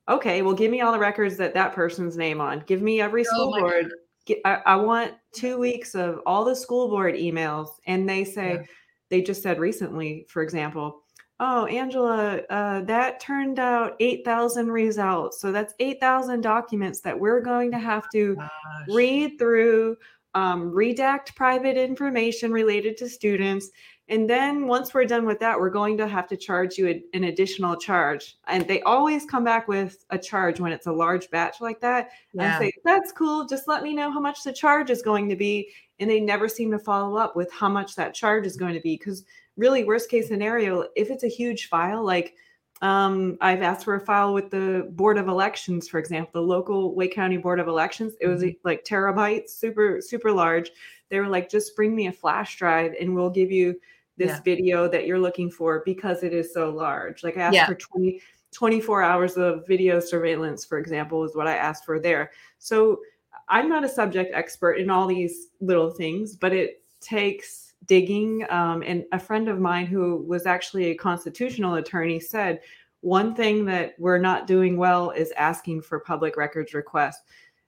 okay, 0.09 0.41
well, 0.41 0.53
give 0.53 0.71
me 0.71 0.81
all 0.81 0.91
the 0.91 0.99
records 0.99 1.37
that 1.37 1.53
that 1.53 1.73
person's 1.73 2.17
name 2.17 2.41
on. 2.41 2.63
Give 2.67 2.81
me 2.81 2.99
every 2.99 3.21
oh 3.21 3.23
school 3.23 3.59
board. 3.59 3.89
God 3.89 3.91
get, 4.30 4.39
I, 4.45 4.61
I, 4.65 4.75
want 4.75 5.13
two 5.34 5.57
weeks 5.57 5.95
of 5.95 6.21
all 6.25 6.45
the 6.45 6.55
school 6.55 6.89
board 6.89 7.15
emails. 7.15 7.69
And 7.86 8.07
they 8.07 8.23
say, 8.23 8.53
yeah. 8.53 8.63
they 9.09 9.21
just 9.21 9.43
said 9.43 9.59
recently, 9.59 10.25
for 10.30 10.41
example, 10.41 11.03
oh, 11.39 11.65
Angela, 11.65 12.41
uh, 12.49 12.82
that 12.82 13.19
turned 13.19 13.59
out 13.59 13.95
8,000 13.99 14.71
results. 14.71 15.39
So 15.39 15.51
that's 15.51 15.73
8,000 15.80 16.41
documents 16.41 17.01
that 17.01 17.19
we're 17.19 17.41
going 17.41 17.71
to 17.71 17.80
have 17.80 18.09
to 18.11 18.36
Gosh. 18.36 18.49
read 18.89 19.39
through, 19.39 19.97
um, 20.36 20.71
redact 20.71 21.36
private 21.36 21.77
information 21.77 22.51
related 22.51 22.97
to 22.97 23.09
students, 23.09 23.69
and 24.10 24.28
then 24.28 24.66
once 24.66 24.93
we're 24.93 25.05
done 25.05 25.26
with 25.26 25.39
that, 25.39 25.60
we're 25.60 25.70
going 25.70 25.95
to 25.97 26.07
have 26.07 26.28
to 26.30 26.38
charge 26.38 26.80
you 26.80 27.01
an 27.14 27.24
additional 27.26 27.76
charge. 27.76 28.38
And 28.47 28.68
they 28.68 28.82
always 28.82 29.24
come 29.26 29.43
back 29.43 29.68
with 29.68 30.03
a 30.10 30.18
charge 30.18 30.60
when 30.60 30.72
it's 30.72 30.88
a 30.88 30.91
large 30.91 31.30
batch 31.30 31.62
like 31.62 31.80
that. 31.82 32.10
Yeah. 32.34 32.55
And 32.55 32.64
say, 32.64 32.72
that's 32.84 33.12
cool. 33.12 33.45
Just 33.45 33.68
let 33.68 33.84
me 33.84 33.93
know 33.93 34.12
how 34.12 34.20
much 34.20 34.43
the 34.43 34.51
charge 34.51 34.89
is 34.89 35.03
going 35.03 35.30
to 35.30 35.36
be. 35.36 35.70
And 35.99 36.10
they 36.10 36.20
never 36.20 36.49
seem 36.49 36.72
to 36.72 36.80
follow 36.80 37.18
up 37.18 37.36
with 37.36 37.51
how 37.51 37.70
much 37.70 37.95
that 37.95 38.16
charge 38.16 38.47
is 38.47 38.57
going 38.57 38.74
to 38.74 38.82
be. 38.82 38.97
Because 38.97 39.26
really, 39.57 39.84
worst 39.84 40.10
case 40.10 40.28
scenario, 40.28 40.88
if 40.95 41.12
it's 41.12 41.24
a 41.24 41.30
huge 41.30 41.68
file, 41.68 42.03
like 42.03 42.34
um, 42.82 43.38
I've 43.41 43.62
asked 43.62 43.86
for 43.86 43.93
a 43.93 43.99
file 43.99 44.34
with 44.34 44.49
the 44.49 44.88
Board 44.91 45.20
of 45.20 45.28
Elections, 45.28 45.88
for 45.88 45.99
example, 45.99 46.41
the 46.41 46.47
local 46.47 46.95
Wake 46.95 47.14
County 47.14 47.38
Board 47.38 47.60
of 47.60 47.68
Elections. 47.68 48.16
It 48.22 48.28
was 48.28 48.41
mm-hmm. 48.41 48.57
like 48.64 48.86
terabytes, 48.86 49.49
super, 49.49 50.01
super 50.01 50.32
large. 50.32 50.72
They 51.10 51.20
were 51.20 51.28
like, 51.28 51.49
just 51.49 51.76
bring 51.76 51.95
me 51.95 52.07
a 52.07 52.12
flash 52.12 52.57
drive 52.57 52.93
and 52.99 53.14
we'll 53.14 53.30
give 53.30 53.51
you 53.51 53.80
this 54.20 54.32
yeah. 54.32 54.41
video 54.41 54.88
that 54.89 55.07
you're 55.07 55.17
looking 55.17 55.49
for 55.49 55.82
because 55.86 56.22
it 56.24 56.34
is 56.34 56.53
so 56.53 56.70
large. 56.70 57.24
Like 57.24 57.38
I 57.38 57.41
asked 57.41 57.55
yeah. 57.55 57.65
for 57.65 57.74
20, 57.74 58.22
24 58.51 59.01
hours 59.01 59.38
of 59.38 59.65
video 59.65 59.99
surveillance, 59.99 60.65
for 60.65 60.78
example, 60.78 61.24
is 61.24 61.36
what 61.36 61.47
I 61.47 61.55
asked 61.55 61.86
for 61.86 61.99
there. 61.99 62.32
So 62.59 62.99
I'm 63.47 63.70
not 63.70 63.86
a 63.86 63.89
subject 63.89 64.32
expert 64.36 64.74
in 64.74 64.89
all 64.89 65.07
these 65.07 65.47
little 65.61 65.89
things, 65.89 66.36
but 66.36 66.53
it 66.53 66.84
takes 66.99 67.74
digging. 67.86 68.45
Um, 68.49 68.84
and 68.86 69.05
a 69.13 69.20
friend 69.20 69.47
of 69.47 69.57
mine 69.59 69.86
who 69.86 70.17
was 70.28 70.45
actually 70.45 70.91
a 70.91 70.95
constitutional 70.95 71.76
attorney 71.76 72.20
said, 72.20 72.59
one 73.01 73.34
thing 73.34 73.63
that 73.65 73.95
we're 73.97 74.20
not 74.20 74.47
doing 74.47 74.76
well 74.76 75.11
is 75.11 75.32
asking 75.38 75.84
for 75.84 76.01
public 76.01 76.36
records 76.36 76.74
requests. 76.74 77.24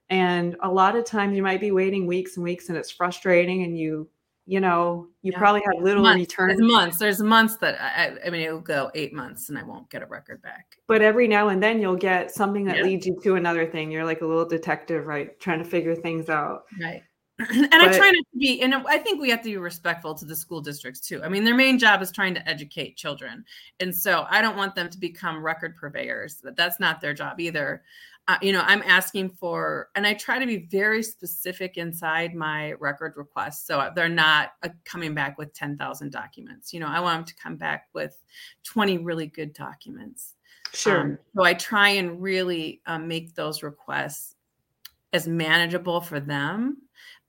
And 0.10 0.58
a 0.62 0.70
lot 0.70 0.98
of 0.98 1.06
times 1.06 1.38
you 1.38 1.44
might 1.44 1.62
be 1.62 1.72
waiting 1.72 2.06
weeks 2.06 2.36
and 2.36 2.44
weeks 2.44 2.68
and 2.68 2.78
it's 2.78 2.92
frustrating 2.92 3.64
and 3.64 3.78
you 3.78 4.10
you 4.46 4.60
know, 4.60 5.08
you 5.22 5.32
yeah. 5.32 5.38
probably 5.38 5.62
have 5.62 5.84
little 5.84 6.04
months. 6.04 6.20
return. 6.20 6.48
There's 6.50 6.62
months. 6.62 6.98
There's 6.98 7.22
months 7.22 7.58
that 7.58 7.80
I, 7.80 8.28
I 8.28 8.30
mean, 8.30 8.42
it'll 8.42 8.60
go 8.60 8.92
eight 8.96 9.14
months 9.14 9.50
and 9.50 9.58
I 9.58 9.64
won't 9.64 9.90
get 9.90 10.02
a 10.02 10.06
record 10.08 10.42
back. 10.42 10.78
But 10.88 11.02
every 11.02 11.28
now 11.28 11.50
and 11.50 11.62
then 11.62 11.80
you'll 11.80 11.96
get 11.96 12.32
something 12.32 12.66
that 12.66 12.78
yeah. 12.78 12.84
leads 12.84 13.06
you 13.06 13.20
to 13.24 13.36
another 13.36 13.66
thing. 13.68 13.92
You're 13.92 14.06
like 14.06 14.22
a 14.22 14.26
little 14.26 14.48
detective, 14.48 15.06
right? 15.06 15.40
Trying 15.40 15.60
to 15.60 15.66
figure 15.66 15.96
things 15.96 16.30
out. 16.30 16.64
Right. 16.82 17.04
and 17.50 17.70
but, 17.70 17.82
I 17.82 17.98
try 17.98 18.12
not 18.12 18.26
to 18.34 18.38
be, 18.38 18.62
and 18.62 18.76
I 18.76 18.98
think 18.98 19.22
we 19.22 19.30
have 19.30 19.42
to 19.42 19.50
be 19.50 19.58
respectful 19.58 20.14
to 20.16 20.26
the 20.26 20.36
school 20.36 20.62
districts 20.62 21.00
too. 21.00 21.24
I 21.24 21.30
mean, 21.30 21.44
their 21.44 21.56
main 21.56 21.80
job 21.80 22.02
is 22.02 22.12
trying 22.12 22.36
to 22.36 22.48
educate 22.48 22.98
children. 22.98 23.46
And 23.80 23.96
so 23.96 24.26
I 24.30 24.42
don't 24.42 24.58
want 24.58 24.76
them 24.76 24.90
to 24.90 24.98
become 24.98 25.44
record 25.44 25.76
purveyors. 25.76 26.42
But 26.44 26.56
that's 26.56 26.80
not 26.80 27.02
their 27.02 27.14
job 27.14 27.40
either. 27.40 27.84
Uh, 28.28 28.38
you 28.42 28.54
know, 28.54 28.62
I'm 28.66 28.84
asking 28.84 29.30
for, 29.30 29.90
and 29.96 30.06
I 30.06 30.14
try 30.14 30.40
to 30.40 30.46
be 30.46 30.68
very 30.72 31.02
specific 31.02 31.78
inside 31.78 32.36
my 32.36 32.74
record 32.74 33.14
requests. 33.18 33.66
So 33.66 33.90
they're 33.96 34.10
not 34.10 34.52
uh, 34.64 34.70
coming 34.86 35.14
back 35.14 35.38
with 35.38 35.54
10,000 35.54 36.12
documents. 36.12 36.74
You 36.74 36.80
know, 36.80 36.88
I 36.88 37.00
want 37.00 37.18
them 37.18 37.26
to 37.36 37.42
come 37.42 37.56
back 37.56 37.90
with 37.94 38.18
20 38.64 39.00
really 39.00 39.26
good 39.26 39.54
documents. 39.54 40.36
Sure. 40.74 41.02
Um, 41.02 41.18
so 41.36 41.44
I 41.44 41.54
try 41.56 41.90
and 41.90 42.22
really 42.22 42.82
um, 42.86 43.08
make 43.08 43.34
those 43.36 43.64
requests 43.64 44.36
as 45.14 45.28
manageable 45.28 46.00
for 46.00 46.20
them, 46.20 46.78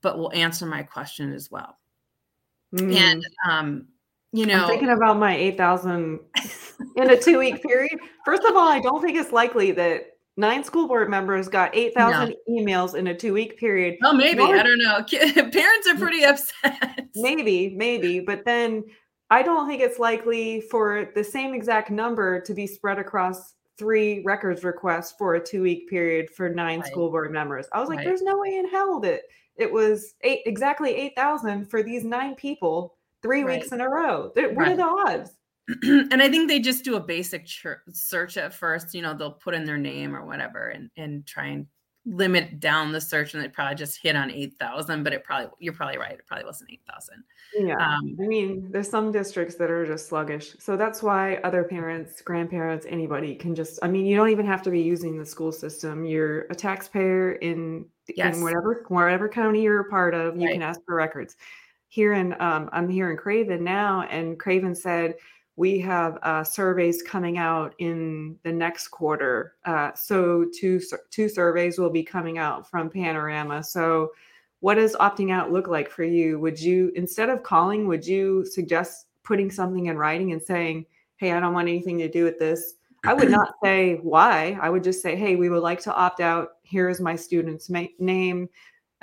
but 0.01 0.17
will 0.17 0.31
answer 0.33 0.65
my 0.65 0.83
question 0.83 1.33
as 1.33 1.51
well. 1.51 1.77
Mm. 2.73 2.95
And, 2.95 3.25
um, 3.49 3.87
you 4.31 4.45
know, 4.45 4.63
I'm 4.63 4.69
thinking 4.69 4.89
about 4.89 5.17
my 5.17 5.35
8,000 5.35 6.19
in 6.95 7.09
a 7.09 7.19
two 7.19 7.39
week 7.39 7.61
period. 7.67 7.99
First 8.25 8.43
of 8.43 8.55
all, 8.55 8.67
I 8.67 8.79
don't 8.79 9.01
think 9.01 9.17
it's 9.17 9.31
likely 9.31 9.71
that 9.73 10.12
nine 10.37 10.63
school 10.63 10.87
board 10.87 11.09
members 11.09 11.47
got 11.47 11.75
8,000 11.75 12.35
no. 12.47 12.61
emails 12.61 12.95
in 12.95 13.07
a 13.07 13.15
two 13.15 13.33
week 13.33 13.57
period. 13.57 13.97
Oh, 14.03 14.13
maybe. 14.13 14.41
I 14.41 14.63
don't 14.63 14.79
know. 14.79 15.03
Parents 15.51 15.87
are 15.87 15.97
pretty 15.97 16.23
upset. 16.23 17.07
Maybe, 17.15 17.73
maybe. 17.75 18.19
But 18.19 18.45
then 18.45 18.83
I 19.29 19.43
don't 19.43 19.67
think 19.67 19.81
it's 19.81 19.99
likely 19.99 20.61
for 20.61 21.09
the 21.15 21.23
same 21.23 21.53
exact 21.53 21.91
number 21.91 22.41
to 22.41 22.53
be 22.53 22.67
spread 22.67 22.99
across 22.99 23.53
three 23.77 24.21
records 24.23 24.63
requests 24.63 25.13
for 25.17 25.35
a 25.35 25.43
two 25.43 25.61
week 25.61 25.89
period 25.89 26.29
for 26.29 26.49
nine 26.49 26.79
right. 26.79 26.91
school 26.91 27.09
board 27.09 27.31
members. 27.31 27.67
I 27.73 27.79
was 27.79 27.89
like, 27.89 27.97
right. 27.97 28.05
there's 28.05 28.21
no 28.21 28.37
way 28.37 28.57
in 28.57 28.69
hell 28.69 28.99
that 29.01 29.21
it 29.55 29.71
was 29.71 30.15
eight 30.21 30.41
exactly 30.45 30.93
8,000 30.95 31.69
for 31.69 31.83
these 31.83 32.03
nine 32.03 32.35
people 32.35 32.95
three 33.21 33.43
right. 33.43 33.59
weeks 33.59 33.71
in 33.71 33.81
a 33.81 33.89
row. 33.89 34.31
What 34.35 34.67
are 34.67 34.75
the 34.75 34.83
odds? 34.83 35.31
and 35.83 36.21
I 36.21 36.29
think 36.29 36.49
they 36.49 36.59
just 36.59 36.83
do 36.83 36.95
a 36.95 36.99
basic 36.99 37.47
search 37.91 38.37
at 38.37 38.53
first. 38.53 38.93
You 38.93 39.01
know, 39.01 39.13
they'll 39.13 39.31
put 39.31 39.53
in 39.53 39.63
their 39.63 39.77
name 39.77 40.15
or 40.15 40.25
whatever 40.25 40.69
and, 40.69 40.89
and 40.97 41.25
try 41.25 41.47
and 41.47 41.67
limit 42.05 42.59
down 42.59 42.91
the 42.91 42.99
search 42.99 43.33
and 43.33 43.41
they 43.41 43.47
probably 43.47 43.75
just 43.75 44.01
hit 44.01 44.15
on 44.15 44.29
8,000, 44.29 45.03
but 45.03 45.13
it 45.13 45.23
probably, 45.23 45.47
you're 45.59 45.73
probably 45.73 45.97
right. 45.97 46.13
It 46.13 46.25
probably 46.27 46.45
wasn't 46.45 46.71
8,000. 46.71 47.23
Yeah. 47.55 47.75
Um, 47.75 48.17
I 48.21 48.27
mean, 48.27 48.67
there's 48.71 48.89
some 48.89 49.11
districts 49.11 49.55
that 49.55 49.71
are 49.71 49.85
just 49.85 50.07
sluggish. 50.07 50.55
So 50.59 50.75
that's 50.75 51.01
why 51.01 51.35
other 51.45 51.63
parents, 51.63 52.21
grandparents, 52.21 52.85
anybody 52.89 53.35
can 53.35 53.55
just, 53.55 53.79
I 53.81 53.87
mean, 53.87 54.05
you 54.05 54.17
don't 54.17 54.29
even 54.29 54.45
have 54.45 54.61
to 54.63 54.69
be 54.69 54.81
using 54.81 55.17
the 55.17 55.25
school 55.25 55.53
system. 55.53 56.03
You're 56.03 56.41
a 56.49 56.55
taxpayer 56.55 57.33
in, 57.33 57.85
yes. 58.13 58.35
in 58.35 58.43
whatever, 58.43 58.83
wherever 58.89 59.29
county 59.29 59.61
you're 59.61 59.81
a 59.81 59.89
part 59.89 60.13
of, 60.13 60.35
you 60.35 60.47
right. 60.47 60.53
can 60.53 60.61
ask 60.61 60.81
for 60.85 60.95
records. 60.95 61.37
Here 61.87 62.13
in, 62.13 62.33
um, 62.41 62.69
I'm 62.73 62.89
here 62.89 63.11
in 63.11 63.17
Craven 63.17 63.63
now, 63.63 64.01
and 64.09 64.37
Craven 64.37 64.75
said, 64.75 65.15
we 65.55 65.79
have 65.79 66.17
uh, 66.23 66.43
surveys 66.43 67.03
coming 67.03 67.37
out 67.37 67.75
in 67.77 68.37
the 68.43 68.51
next 68.51 68.87
quarter. 68.87 69.55
Uh, 69.65 69.93
so 69.93 70.45
two 70.57 70.81
two 71.11 71.29
surveys 71.29 71.77
will 71.77 71.89
be 71.89 72.03
coming 72.03 72.37
out 72.37 72.69
from 72.69 72.89
Panorama. 72.89 73.63
So 73.63 74.11
what 74.61 74.75
does 74.75 74.95
opting 74.95 75.31
out 75.31 75.51
look 75.51 75.67
like 75.67 75.89
for 75.89 76.03
you? 76.03 76.39
Would 76.39 76.59
you 76.59 76.91
instead 76.95 77.29
of 77.29 77.43
calling, 77.43 77.87
would 77.87 78.05
you 78.05 78.45
suggest 78.45 79.07
putting 79.23 79.51
something 79.51 79.85
in 79.87 79.97
writing 79.97 80.31
and 80.31 80.41
saying, 80.41 80.85
"Hey, 81.17 81.31
I 81.33 81.39
don't 81.39 81.53
want 81.53 81.67
anything 81.67 81.99
to 81.99 82.09
do 82.09 82.23
with 82.23 82.39
this." 82.39 82.75
I 83.05 83.13
would 83.13 83.29
not 83.29 83.53
say 83.63 83.95
why. 83.97 84.57
I 84.59 84.69
would 84.71 84.83
just 84.83 85.01
say, 85.03 85.15
"Hey, 85.15 85.35
we 85.35 85.49
would 85.49 85.61
like 85.61 85.81
to 85.81 85.93
opt 85.93 86.19
out. 86.19 86.53
Here 86.63 86.89
is 86.89 86.99
my 86.99 87.15
student's 87.15 87.69
ma- 87.69 87.85
name. 87.99 88.49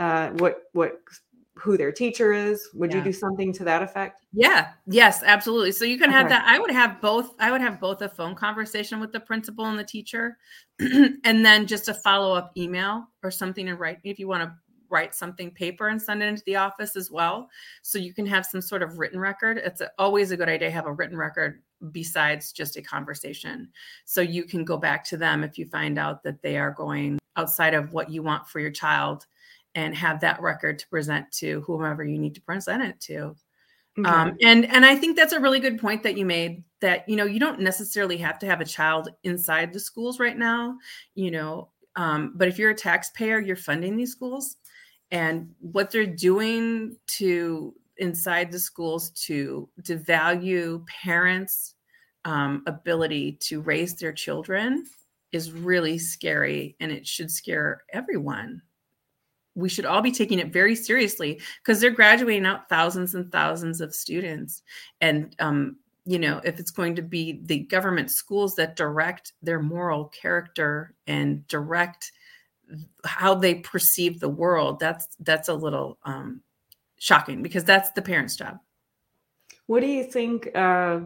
Uh, 0.00 0.30
what 0.30 0.62
what 0.72 0.98
who 1.60 1.76
their 1.76 1.92
teacher 1.92 2.32
is 2.32 2.68
would 2.74 2.90
yeah. 2.90 2.98
you 2.98 3.04
do 3.04 3.12
something 3.12 3.52
to 3.52 3.64
that 3.64 3.82
effect? 3.82 4.24
Yeah 4.32 4.68
yes 4.86 5.22
absolutely. 5.24 5.72
So 5.72 5.84
you 5.84 5.98
can 5.98 6.10
okay. 6.10 6.18
have 6.18 6.28
that 6.28 6.44
i 6.46 6.58
would 6.58 6.70
have 6.70 7.00
both 7.00 7.34
i 7.38 7.50
would 7.50 7.60
have 7.60 7.80
both 7.80 8.02
a 8.02 8.08
phone 8.08 8.34
conversation 8.34 9.00
with 9.00 9.12
the 9.12 9.20
principal 9.20 9.66
and 9.66 9.78
the 9.78 9.84
teacher 9.84 10.38
and 10.80 11.44
then 11.44 11.66
just 11.66 11.88
a 11.88 11.94
follow-up 11.94 12.52
email 12.56 13.06
or 13.22 13.30
something 13.30 13.66
to 13.66 13.74
write 13.74 13.98
if 14.04 14.18
you 14.18 14.28
want 14.28 14.42
to 14.42 14.54
write 14.90 15.14
something 15.14 15.50
paper 15.50 15.88
and 15.88 16.02
send 16.02 16.22
it 16.22 16.26
into 16.26 16.42
the 16.44 16.56
office 16.56 16.96
as 16.96 17.10
well. 17.10 17.48
So 17.82 17.98
you 17.98 18.12
can 18.12 18.26
have 18.26 18.44
some 18.44 18.60
sort 18.60 18.82
of 18.82 18.98
written 18.98 19.20
record. 19.20 19.58
It's 19.58 19.80
a, 19.80 19.90
always 19.98 20.32
a 20.32 20.36
good 20.36 20.48
idea 20.48 20.68
to 20.68 20.74
have 20.74 20.86
a 20.86 20.92
written 20.92 21.16
record 21.16 21.62
besides 21.92 22.52
just 22.52 22.76
a 22.76 22.82
conversation. 22.82 23.68
So 24.04 24.20
you 24.20 24.44
can 24.44 24.64
go 24.64 24.76
back 24.76 25.04
to 25.04 25.16
them 25.16 25.44
if 25.44 25.56
you 25.56 25.66
find 25.66 25.98
out 25.98 26.22
that 26.24 26.42
they 26.42 26.58
are 26.58 26.72
going 26.72 27.18
outside 27.36 27.74
of 27.74 27.92
what 27.92 28.10
you 28.10 28.22
want 28.22 28.46
for 28.48 28.60
your 28.60 28.72
child 28.72 29.26
and 29.74 29.94
have 29.94 30.20
that 30.20 30.40
record 30.40 30.78
to 30.78 30.88
present 30.88 31.30
to 31.32 31.60
whomever 31.62 32.04
you 32.04 32.18
need 32.18 32.34
to 32.34 32.40
present 32.40 32.82
it 32.82 33.00
to. 33.00 33.36
Okay. 33.98 34.08
Um, 34.08 34.36
and 34.42 34.66
and 34.66 34.86
I 34.86 34.96
think 34.96 35.16
that's 35.16 35.32
a 35.32 35.40
really 35.40 35.60
good 35.60 35.78
point 35.78 36.02
that 36.04 36.16
you 36.16 36.24
made. 36.24 36.62
That 36.80 37.08
you 37.08 37.16
know 37.16 37.26
you 37.26 37.40
don't 37.40 37.60
necessarily 37.60 38.16
have 38.18 38.38
to 38.40 38.46
have 38.46 38.60
a 38.60 38.64
child 38.64 39.10
inside 39.24 39.72
the 39.72 39.80
schools 39.80 40.18
right 40.18 40.36
now. 40.36 40.76
You 41.14 41.30
know, 41.30 41.68
um, 41.96 42.32
but 42.36 42.48
if 42.48 42.58
you're 42.58 42.70
a 42.70 42.74
taxpayer, 42.74 43.40
you're 43.40 43.56
funding 43.56 43.96
these 43.96 44.12
schools, 44.12 44.56
and 45.10 45.50
what 45.60 45.90
they're 45.90 46.06
doing 46.06 46.96
to 47.18 47.74
inside 47.96 48.50
the 48.50 48.58
schools 48.58 49.10
to 49.10 49.68
devalue 49.82 50.86
parents' 50.86 51.74
um, 52.24 52.62
ability 52.66 53.32
to 53.40 53.60
raise 53.60 53.94
their 53.96 54.12
children 54.12 54.86
is 55.32 55.52
really 55.52 55.98
scary, 55.98 56.76
and 56.80 56.90
it 56.92 57.06
should 57.06 57.30
scare 57.30 57.82
everyone 57.92 58.62
we 59.54 59.68
should 59.68 59.84
all 59.84 60.02
be 60.02 60.12
taking 60.12 60.38
it 60.38 60.52
very 60.52 60.76
seriously 60.76 61.40
because 61.62 61.80
they're 61.80 61.90
graduating 61.90 62.46
out 62.46 62.68
thousands 62.68 63.14
and 63.14 63.30
thousands 63.32 63.80
of 63.80 63.94
students. 63.94 64.62
And 65.00 65.34
um, 65.38 65.76
you 66.06 66.18
know 66.18 66.40
if 66.44 66.58
it's 66.58 66.70
going 66.70 66.94
to 66.96 67.02
be 67.02 67.40
the 67.44 67.60
government 67.60 68.10
schools 68.10 68.56
that 68.56 68.74
direct 68.74 69.34
their 69.42 69.60
moral 69.60 70.06
character 70.06 70.94
and 71.06 71.46
direct 71.46 72.12
how 73.04 73.34
they 73.34 73.56
perceive 73.56 74.18
the 74.18 74.28
world 74.28 74.80
that's 74.80 75.08
that's 75.20 75.48
a 75.48 75.54
little 75.54 75.98
um, 76.04 76.40
shocking 77.00 77.42
because 77.42 77.64
that's 77.64 77.90
the 77.90 78.02
parents 78.02 78.36
job. 78.36 78.58
What 79.66 79.80
do 79.80 79.86
you 79.86 80.04
think 80.04 80.50
uh, 80.54 81.00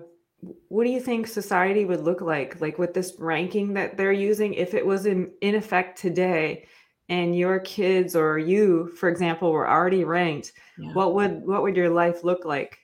what 0.68 0.84
do 0.84 0.90
you 0.90 1.00
think 1.00 1.26
society 1.26 1.86
would 1.86 2.00
look 2.00 2.20
like 2.20 2.60
like 2.60 2.78
with 2.78 2.92
this 2.92 3.14
ranking 3.18 3.72
that 3.74 3.96
they're 3.96 4.12
using 4.12 4.52
if 4.54 4.74
it 4.74 4.84
was 4.84 5.06
in, 5.06 5.30
in 5.40 5.54
effect 5.54 5.98
today 5.98 6.66
and 7.08 7.36
your 7.36 7.60
kids 7.60 8.16
or 8.16 8.38
you 8.38 8.92
for 8.96 9.08
example 9.08 9.52
were 9.52 9.68
already 9.68 10.04
ranked 10.04 10.52
yeah. 10.78 10.92
what 10.92 11.14
would 11.14 11.46
what 11.46 11.62
would 11.62 11.76
your 11.76 11.90
life 11.90 12.24
look 12.24 12.44
like? 12.44 12.78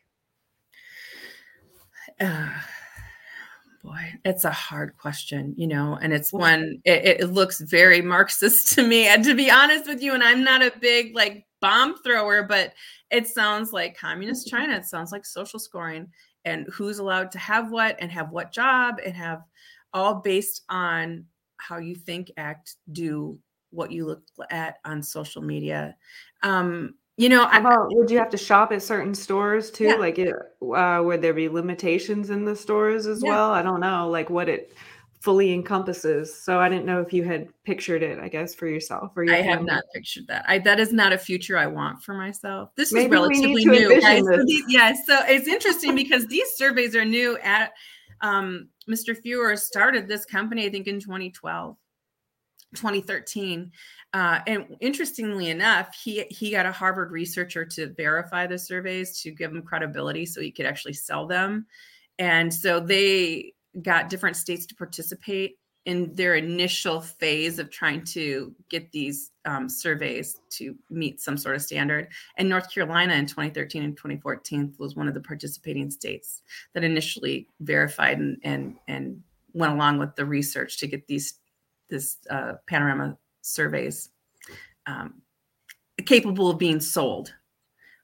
Uh, 2.21 2.51
boy 3.83 4.13
it's 4.25 4.45
a 4.45 4.51
hard 4.51 4.97
question 4.99 5.55
you 5.57 5.67
know 5.67 5.99
and 6.03 6.13
it's 6.13 6.33
one 6.33 6.81
it, 6.85 7.21
it 7.21 7.33
looks 7.33 7.61
very 7.61 8.03
marxist 8.03 8.75
to 8.75 8.87
me 8.87 9.07
and 9.07 9.25
to 9.25 9.35
be 9.35 9.51
honest 9.51 9.87
with 9.87 10.03
you 10.03 10.13
and 10.13 10.23
i'm 10.23 10.45
not 10.45 10.63
a 10.63 10.73
big 10.81 11.15
like 11.15 11.47
bomb 11.61 11.97
thrower 12.03 12.43
but 12.43 12.75
it 13.11 13.27
sounds 13.27 13.73
like 13.73 13.97
communist 13.97 14.49
china 14.49 14.75
it 14.75 14.85
sounds 14.85 15.13
like 15.13 15.25
social 15.25 15.59
scoring 15.59 16.07
and 16.45 16.67
who's 16.73 16.99
allowed 16.99 17.31
to 17.31 17.39
have 17.39 17.71
what 17.71 17.97
and 18.01 18.11
have 18.11 18.31
what 18.31 18.53
job 18.53 18.97
and 19.05 19.15
have 19.15 19.43
all 19.95 20.17
based 20.17 20.63
on 20.69 21.25
how 21.57 21.79
you 21.79 21.95
think 21.95 22.31
act 22.37 22.77
do 22.93 23.39
what 23.71 23.91
you 23.91 24.07
look 24.07 24.23
at 24.51 24.77
on 24.85 25.03
social 25.03 25.43
media. 25.43 25.97
Um, 26.43 26.95
you 27.17 27.29
know, 27.29 27.47
How 27.47 27.61
about 27.61 27.95
would 27.95 28.11
you 28.11 28.19
have 28.19 28.31
to 28.31 28.39
shop 28.39 28.73
at 28.73 28.83
certain 28.83 29.15
stores 29.15 29.71
too? 29.71 29.85
Yeah. 29.85 29.95
Like, 29.95 30.19
it, 30.19 30.35
uh, 30.63 31.03
would 31.05 31.21
there 31.21 31.35
be 31.35 31.49
limitations 31.49 32.31
in 32.31 32.47
the 32.47 32.57
stores 32.57 33.07
as 33.07 33.23
yeah. 33.23 33.31
well? 33.31 33.51
I 33.51 33.63
don't 33.63 33.81
know, 33.81 34.09
like 34.09 34.31
what 34.31 34.49
it 34.49 34.73
fully 35.21 35.53
encompasses. 35.53 36.35
So 36.35 36.59
I 36.59 36.69
didn't 36.71 36.87
know 36.87 37.01
if 37.03 37.13
you 37.13 37.23
had 37.25 37.49
pictured 37.65 38.03
it. 38.03 38.19
I 38.19 38.29
guess 38.29 38.55
for 38.55 38.67
yourself. 38.67 39.13
Or 39.17 39.25
your 39.25 39.35
I 39.35 39.43
family. 39.43 39.53
have 39.53 39.65
not 39.65 39.85
pictured 39.95 40.27
that. 40.29 40.45
I 40.49 40.59
that 40.61 40.81
is 40.81 40.93
not 40.93 41.13
a 41.13 41.19
future 41.19 41.59
I 41.59 41.67
want 41.67 42.03
for 42.03 42.15
myself. 42.15 42.71
This 42.75 42.93
Maybe 42.93 43.07
is 43.07 43.13
relatively 43.13 43.65
new. 43.67 44.01
Guys. 44.01 44.23
So 44.25 44.45
these, 44.47 44.65
yeah, 44.69 44.95
so 44.95 45.19
it's 45.27 45.47
interesting 45.47 45.95
because 45.95 46.27
these 46.27 46.49
surveys 46.57 46.97
are 46.97 47.05
new. 47.05 47.37
At 47.39 47.73
um, 48.23 48.69
Mr. 48.89 49.15
Feuer 49.15 49.59
started 49.59 50.09
this 50.09 50.25
company, 50.25 50.67
I 50.67 50.71
think, 50.71 50.87
in 50.87 51.01
2012. 51.01 51.77
2013. 52.75 53.71
Uh, 54.13 54.41
and 54.47 54.77
interestingly 54.81 55.51
enough, 55.51 55.95
he 55.95 56.25
he 56.31 56.51
got 56.51 56.67
a 56.67 56.73
Harvard 56.73 57.11
researcher 57.11 57.65
to 57.65 57.93
verify 57.95 58.47
the 58.47 58.59
surveys 58.59 59.21
to 59.23 59.31
give 59.31 59.53
them 59.53 59.63
credibility, 59.63 60.27
so 60.27 60.41
he 60.41 60.51
could 60.51 60.67
actually 60.67 60.93
sell 60.93 61.27
them. 61.27 61.67
And 62.19 62.53
so 62.53 62.81
they 62.81 63.55
got 63.83 64.09
different 64.09 64.37
states 64.37 64.67
to 64.67 64.75
participate 64.75 65.57
in 65.87 66.13
their 66.15 66.35
initial 66.35 67.01
phase 67.01 67.59
of 67.59 67.71
trying 67.71 68.05
to 68.05 68.55
get 68.69 68.93
these 68.93 69.31
um, 69.47 69.69
surveys 69.69 70.39
to 70.51 70.77
meet 70.91 71.21
some 71.21 71.39
sort 71.39 71.57
of 71.57 71.63
standard. 71.63 72.09
And 72.37 72.49
North 72.49 72.73
Carolina 72.73 73.15
in 73.15 73.27
2013 73.27 73.83
and 73.83 73.97
2014 73.97 74.75
was 74.79 74.95
one 74.95 75.09
of 75.09 75.15
the 75.15 75.21
participating 75.21 75.91
states 75.91 76.43
that 76.75 76.85
initially 76.85 77.49
verified 77.61 78.19
and 78.19 78.39
and 78.45 78.77
and 78.89 79.23
went 79.53 79.73
along 79.73 79.99
with 79.99 80.15
the 80.15 80.25
research 80.25 80.79
to 80.79 80.87
get 80.87 81.07
these 81.07 81.40
this 81.91 82.19
uh, 82.31 82.55
panorama 82.67 83.17
surveys 83.43 84.11
um, 84.87 85.15
capable 86.07 86.51
of 86.51 86.59
being 86.59 86.81
sold, 86.81 87.35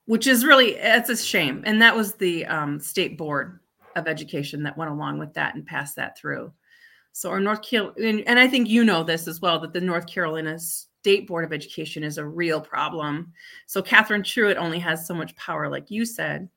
which 0.07 0.27
is 0.27 0.45
really 0.45 0.75
it's 0.77 1.09
a 1.09 1.17
shame. 1.17 1.63
And 1.67 1.81
that 1.83 1.97
was 1.97 2.15
the 2.15 2.47
um, 2.47 2.81
state 2.81 3.17
board 3.17 3.61
of 3.97 4.07
education 4.07 4.63
that 4.63 4.77
went 4.77 4.91
along 4.91 5.19
with 5.19 5.33
that 5.35 5.55
and 5.55 5.67
passed 5.67 5.97
that 5.97 6.19
through. 6.19 6.53
So 7.13 7.31
our 7.31 7.41
North 7.41 7.63
Carolina, 7.63 8.23
and 8.27 8.39
I 8.39 8.47
think 8.47 8.69
you 8.69 8.85
know 8.85 9.03
this 9.03 9.27
as 9.27 9.41
well, 9.41 9.59
that 9.61 9.73
the 9.73 9.81
North 9.81 10.07
Carolina 10.07 10.59
State 10.59 11.27
Board 11.27 11.45
of 11.47 11.53
Education 11.53 12.05
is 12.05 12.19
a 12.19 12.27
real 12.27 12.61
problem. 12.61 13.33
So 13.67 13.81
Catherine 13.81 14.23
Truitt 14.23 14.57
only 14.57 14.79
has 14.81 15.07
so 15.07 15.15
much 15.15 15.35
power, 15.37 15.71
like 15.71 15.91
you 15.91 16.05
said, 16.05 16.49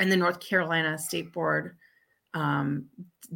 and 0.00 0.10
the 0.10 0.16
North 0.16 0.40
Carolina 0.40 0.98
State 0.98 1.32
Board 1.32 1.76
um, 2.34 2.86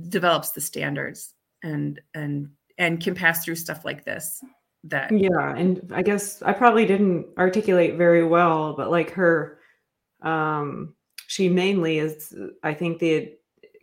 develops 0.09 0.51
the 0.51 0.61
standards 0.61 1.35
and 1.63 2.01
and 2.15 2.51
and 2.79 3.03
can 3.03 3.15
pass 3.15 3.45
through 3.45 3.57
stuff 3.57 3.85
like 3.85 4.05
this. 4.05 4.43
That 4.85 5.11
yeah, 5.11 5.55
and 5.57 5.91
I 5.93 6.03
guess 6.03 6.43
I 6.43 6.53
probably 6.53 6.87
didn't 6.87 7.27
articulate 7.39 7.97
very 7.97 8.25
well, 8.25 8.75
but 8.75 8.91
like 8.91 9.11
her, 9.11 9.59
um, 10.23 10.95
she 11.27 11.49
mainly 11.49 11.99
is, 11.99 12.35
I 12.63 12.73
think 12.73 13.01
the 13.01 13.35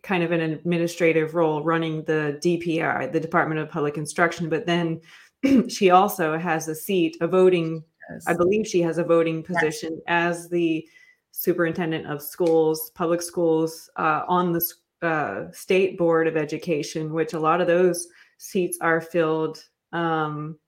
kind 0.02 0.22
of 0.22 0.32
an 0.32 0.40
administrative 0.40 1.34
role 1.34 1.62
running 1.62 2.04
the 2.04 2.38
DPI, 2.42 3.12
the 3.12 3.20
Department 3.20 3.60
of 3.60 3.68
Public 3.68 3.98
Instruction, 3.98 4.48
but 4.48 4.66
then 4.66 5.00
she 5.68 5.90
also 5.90 6.38
has 6.38 6.68
a 6.68 6.74
seat, 6.74 7.16
a 7.20 7.26
voting, 7.26 7.82
yes. 8.10 8.24
I 8.26 8.34
believe 8.34 8.66
she 8.66 8.80
has 8.82 8.98
a 8.98 9.04
voting 9.04 9.42
position 9.42 9.92
yes. 9.94 10.02
as 10.06 10.48
the 10.48 10.86
superintendent 11.32 12.06
of 12.06 12.22
schools, 12.22 12.90
public 12.94 13.20
schools 13.20 13.90
uh, 13.96 14.22
on 14.28 14.52
the 14.52 14.72
uh, 15.02 15.50
state 15.52 15.98
board 15.98 16.26
of 16.28 16.36
education, 16.36 17.12
which 17.12 17.32
a 17.32 17.40
lot 17.40 17.60
of 17.60 17.66
those 17.66 18.08
seats 18.38 18.78
are 18.80 19.00
filled 19.00 19.62
um, 19.92 20.58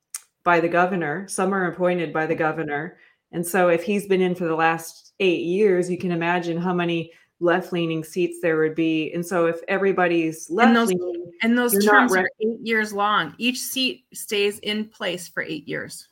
by 0.45 0.61
the 0.61 0.69
governor. 0.69 1.27
Some 1.29 1.55
are 1.55 1.67
appointed 1.67 2.12
by 2.12 2.27
the 2.27 2.35
governor. 2.35 2.99
And 3.33 3.47
so 3.47 3.69
if 3.69 3.83
he's 3.83 4.07
been 4.07 4.21
in 4.21 4.35
for 4.35 4.47
the 4.47 4.55
last 4.55 5.14
eight 5.21 5.43
years, 5.43 5.91
you 5.91 5.99
can 5.99 6.12
imagine 6.12 6.57
how 6.57 6.73
many 6.73 7.12
left 7.41 7.73
leaning 7.73 8.03
seats 8.03 8.39
there 8.41 8.59
would 8.59 8.75
be. 8.75 9.12
And 9.12 9.25
so 9.25 9.47
if 9.47 9.61
everybody's 9.69 10.49
left 10.49 10.75
leaning, 10.75 11.33
and 11.43 11.59
those, 11.59 11.75
and 11.75 11.83
those 11.83 11.85
terms 11.85 12.17
are 12.17 12.29
eight 12.41 12.61
years 12.62 12.93
long, 12.93 13.35
each 13.39 13.59
seat 13.59 14.07
stays 14.14 14.59
in 14.61 14.89
place 14.89 15.29
for 15.29 15.43
eight 15.43 15.69
years. 15.69 16.09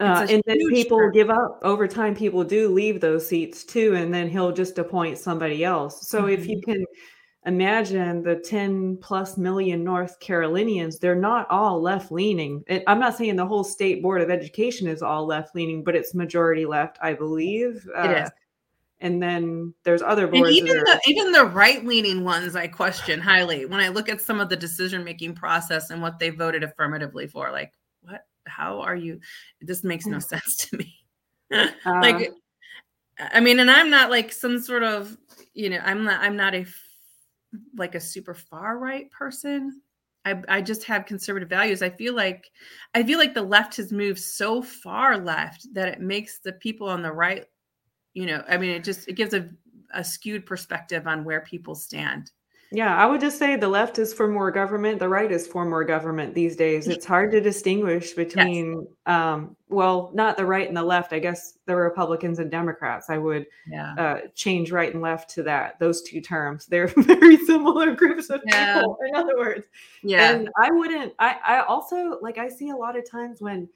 Uh, 0.00 0.26
and 0.30 0.42
then 0.46 0.56
people 0.70 0.98
term. 0.98 1.12
give 1.12 1.28
up 1.28 1.60
over 1.62 1.86
time. 1.86 2.14
People 2.14 2.42
do 2.42 2.70
leave 2.70 3.02
those 3.02 3.28
seats 3.28 3.64
too, 3.64 3.94
and 3.94 4.14
then 4.14 4.30
he'll 4.30 4.50
just 4.50 4.78
appoint 4.78 5.18
somebody 5.18 5.62
else. 5.62 6.08
So 6.08 6.22
mm-hmm. 6.22 6.30
if 6.30 6.46
you 6.46 6.56
mm-hmm. 6.56 6.72
can 6.72 6.84
imagine 7.46 8.22
the 8.22 8.36
10 8.36 8.98
plus 8.98 9.36
million 9.36 9.82
North 9.82 10.20
Carolinians, 10.20 10.98
they're 10.98 11.14
not 11.14 11.50
all 11.50 11.80
left 11.80 12.12
leaning. 12.12 12.62
I'm 12.86 13.00
not 13.00 13.16
saying 13.16 13.36
the 13.36 13.46
whole 13.46 13.64
state 13.64 14.02
board 14.02 14.20
of 14.20 14.30
education 14.30 14.86
is 14.86 15.02
all 15.02 15.26
left 15.26 15.54
leaning, 15.54 15.82
but 15.82 15.96
it's 15.96 16.14
majority 16.14 16.66
left, 16.66 16.98
I 17.00 17.14
believe. 17.14 17.88
Uh, 17.96 18.02
it 18.02 18.22
is 18.24 18.30
and 19.00 19.22
then 19.22 19.74
there's 19.84 20.02
other 20.02 20.26
boards. 20.26 20.48
And 20.48 20.56
even 20.56 20.78
the 20.78 21.00
even 21.06 21.32
the 21.32 21.44
right 21.44 21.84
leaning 21.84 22.24
ones, 22.24 22.54
I 22.54 22.66
question 22.66 23.20
highly 23.20 23.64
when 23.64 23.80
I 23.80 23.88
look 23.88 24.08
at 24.08 24.20
some 24.20 24.40
of 24.40 24.48
the 24.48 24.56
decision 24.56 25.04
making 25.04 25.34
process 25.34 25.90
and 25.90 26.02
what 26.02 26.18
they 26.18 26.30
voted 26.30 26.62
affirmatively 26.62 27.26
for. 27.26 27.50
Like, 27.50 27.72
what? 28.02 28.26
How 28.46 28.80
are 28.80 28.96
you? 28.96 29.20
This 29.60 29.84
makes 29.84 30.06
no 30.06 30.18
sense 30.18 30.56
to 30.68 30.76
me. 30.76 30.94
like, 31.50 32.30
uh, 33.18 33.28
I 33.32 33.40
mean, 33.40 33.58
and 33.58 33.70
I'm 33.70 33.90
not 33.90 34.10
like 34.10 34.32
some 34.32 34.60
sort 34.60 34.82
of, 34.82 35.16
you 35.54 35.70
know, 35.70 35.80
I'm 35.82 36.04
not 36.04 36.20
I'm 36.20 36.36
not 36.36 36.54
a 36.54 36.66
like 37.76 37.94
a 37.94 38.00
super 38.00 38.34
far 38.34 38.78
right 38.78 39.10
person. 39.10 39.80
I, 40.24 40.42
I 40.48 40.60
just 40.60 40.84
have 40.84 41.06
conservative 41.06 41.48
values. 41.48 41.82
I 41.82 41.88
feel 41.90 42.14
like 42.14 42.50
I 42.94 43.02
feel 43.02 43.18
like 43.18 43.32
the 43.32 43.42
left 43.42 43.76
has 43.76 43.92
moved 43.92 44.20
so 44.20 44.60
far 44.60 45.16
left 45.16 45.66
that 45.72 45.88
it 45.88 46.00
makes 46.00 46.40
the 46.40 46.52
people 46.52 46.88
on 46.88 47.02
the 47.02 47.12
right 47.12 47.46
you 48.14 48.26
know 48.26 48.42
i 48.48 48.56
mean 48.56 48.70
it 48.70 48.84
just 48.84 49.08
it 49.08 49.14
gives 49.14 49.34
a, 49.34 49.48
a 49.94 50.04
skewed 50.04 50.46
perspective 50.46 51.06
on 51.06 51.24
where 51.24 51.40
people 51.42 51.74
stand 51.74 52.30
yeah 52.72 52.96
i 52.96 53.06
would 53.06 53.20
just 53.20 53.38
say 53.38 53.56
the 53.56 53.68
left 53.68 53.98
is 53.98 54.14
for 54.14 54.28
more 54.28 54.50
government 54.50 54.98
the 54.98 55.08
right 55.08 55.32
is 55.32 55.46
for 55.46 55.64
more 55.64 55.84
government 55.84 56.34
these 56.34 56.54
days 56.54 56.86
it's 56.86 57.04
hard 57.04 57.30
to 57.30 57.40
distinguish 57.40 58.12
between 58.12 58.86
yes. 59.06 59.14
um, 59.14 59.56
well 59.68 60.10
not 60.14 60.36
the 60.36 60.44
right 60.44 60.68
and 60.68 60.76
the 60.76 60.82
left 60.82 61.12
i 61.12 61.18
guess 61.18 61.58
the 61.66 61.74
republicans 61.74 62.38
and 62.38 62.50
democrats 62.50 63.10
i 63.10 63.18
would 63.18 63.44
yeah. 63.68 63.94
uh, 63.98 64.20
change 64.34 64.70
right 64.70 64.92
and 64.94 65.02
left 65.02 65.28
to 65.30 65.42
that 65.42 65.78
those 65.80 66.02
two 66.02 66.20
terms 66.20 66.66
they're 66.66 66.86
very 66.96 67.36
similar 67.38 67.94
groups 67.94 68.30
of 68.30 68.40
yeah. 68.46 68.80
people 68.80 68.96
in 69.08 69.16
other 69.16 69.36
words 69.36 69.66
yeah 70.02 70.32
and 70.32 70.48
i 70.62 70.70
wouldn't 70.70 71.12
i 71.18 71.36
i 71.44 71.60
also 71.62 72.18
like 72.22 72.38
i 72.38 72.48
see 72.48 72.70
a 72.70 72.76
lot 72.76 72.96
of 72.96 73.08
times 73.08 73.40
when 73.40 73.68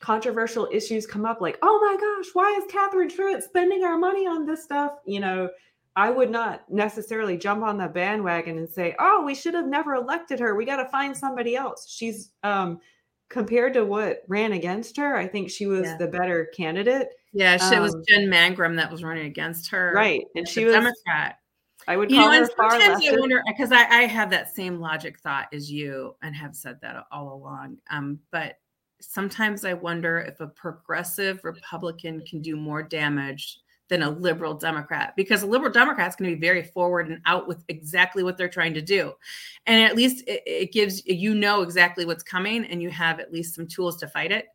controversial 0.00 0.68
issues 0.72 1.06
come 1.06 1.24
up 1.24 1.40
like 1.40 1.56
oh 1.62 1.78
my 1.80 1.96
gosh 1.96 2.30
why 2.34 2.50
is 2.58 2.64
catherine 2.70 3.08
truitt 3.08 3.40
spending 3.40 3.84
our 3.84 3.96
money 3.96 4.26
on 4.26 4.44
this 4.44 4.64
stuff 4.64 4.94
you 5.06 5.20
know 5.20 5.48
i 5.96 6.10
would 6.10 6.30
not 6.30 6.64
necessarily 6.70 7.36
jump 7.36 7.62
on 7.62 7.78
the 7.78 7.88
bandwagon 7.88 8.58
and 8.58 8.68
say 8.68 8.94
oh 8.98 9.22
we 9.24 9.34
should 9.34 9.54
have 9.54 9.66
never 9.66 9.94
elected 9.94 10.40
her. 10.40 10.54
We 10.54 10.64
got 10.64 10.82
to 10.82 10.88
find 10.88 11.16
somebody 11.16 11.56
else. 11.56 11.88
She's 11.88 12.32
um 12.42 12.80
compared 13.28 13.72
to 13.72 13.84
what 13.84 14.22
ran 14.28 14.52
against 14.52 14.96
her 14.98 15.16
i 15.16 15.26
think 15.26 15.48
she 15.50 15.66
was 15.66 15.84
yeah. 15.84 15.96
the 15.96 16.08
better 16.08 16.50
candidate. 16.54 17.08
Yeah 17.32 17.56
she 17.56 17.76
um, 17.76 17.82
was 17.82 17.96
jen 18.08 18.28
mangrum 18.28 18.76
that 18.76 18.90
was 18.90 19.02
running 19.02 19.26
against 19.26 19.70
her. 19.70 19.92
Right 19.94 20.24
and 20.34 20.48
she 20.48 20.64
was 20.64 20.74
democrat. 20.74 21.38
I 21.88 21.96
would 21.96 22.10
you 22.10 22.18
know, 22.18 22.30
and 22.30 22.48
sometimes 22.56 23.04
I 23.04 23.16
wonder 23.18 23.42
because 23.46 23.72
I, 23.72 23.82
I 23.88 24.02
have 24.02 24.30
that 24.30 24.54
same 24.54 24.78
logic 24.78 25.18
thought 25.20 25.48
as 25.52 25.70
you 25.70 26.14
and 26.22 26.34
have 26.36 26.54
said 26.54 26.78
that 26.82 27.06
all 27.10 27.34
along. 27.34 27.78
Um, 27.90 28.20
but 28.30 28.58
sometimes 29.00 29.64
I 29.64 29.74
wonder 29.74 30.20
if 30.20 30.40
a 30.40 30.46
progressive 30.46 31.40
Republican 31.42 32.22
can 32.24 32.40
do 32.40 32.56
more 32.56 32.82
damage 32.82 33.58
than 33.92 34.02
a 34.02 34.08
liberal 34.08 34.54
Democrat 34.54 35.12
because 35.16 35.42
a 35.42 35.46
liberal 35.46 35.70
Democrat 35.70 36.08
is 36.08 36.16
going 36.16 36.30
to 36.30 36.34
be 36.34 36.40
very 36.40 36.62
forward 36.62 37.08
and 37.08 37.20
out 37.26 37.46
with 37.46 37.62
exactly 37.68 38.22
what 38.22 38.38
they're 38.38 38.48
trying 38.48 38.72
to 38.72 38.80
do. 38.80 39.12
And 39.66 39.82
at 39.82 39.94
least 39.94 40.24
it, 40.26 40.42
it, 40.46 40.72
gives 40.72 41.04
you 41.04 41.34
know 41.34 41.60
exactly 41.60 42.06
what's 42.06 42.22
coming 42.22 42.64
and 42.64 42.80
you 42.80 42.88
have 42.88 43.20
at 43.20 43.34
least 43.34 43.54
some 43.54 43.66
tools 43.66 43.98
to 43.98 44.08
fight 44.08 44.32
it. 44.32 44.46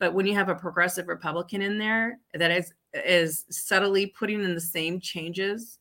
But 0.00 0.12
when 0.12 0.26
you 0.26 0.34
have 0.34 0.48
a 0.48 0.56
progressive 0.56 1.06
Republican 1.06 1.62
in 1.62 1.78
there 1.78 2.18
that 2.34 2.50
is 2.50 2.72
is 2.92 3.44
subtly 3.48 4.08
putting 4.08 4.42
in 4.42 4.56
the 4.56 4.60
same 4.60 4.98
changes 4.98 5.78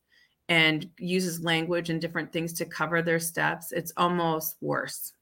and 0.47 0.87
uses 0.99 1.43
language 1.43 1.89
and 1.89 1.99
different 1.99 2.31
things 2.31 2.53
to 2.53 2.65
cover 2.65 3.01
their 3.01 3.19
steps, 3.19 3.71
it's 3.71 3.91
almost 3.97 4.57
worse. 4.61 5.13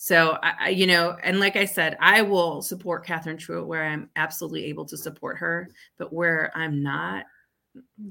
So 0.00 0.38
I, 0.44 0.68
you 0.68 0.86
know, 0.86 1.16
and 1.24 1.40
like 1.40 1.56
I 1.56 1.64
said, 1.64 1.96
I 2.00 2.22
will 2.22 2.62
support 2.62 3.04
Catherine 3.04 3.36
Truitt 3.36 3.66
where 3.66 3.84
I'm 3.84 4.08
absolutely 4.14 4.64
able 4.66 4.84
to 4.86 4.96
support 4.96 5.36
her, 5.38 5.70
but 5.98 6.12
where 6.12 6.52
I'm 6.54 6.84
not, 6.84 7.24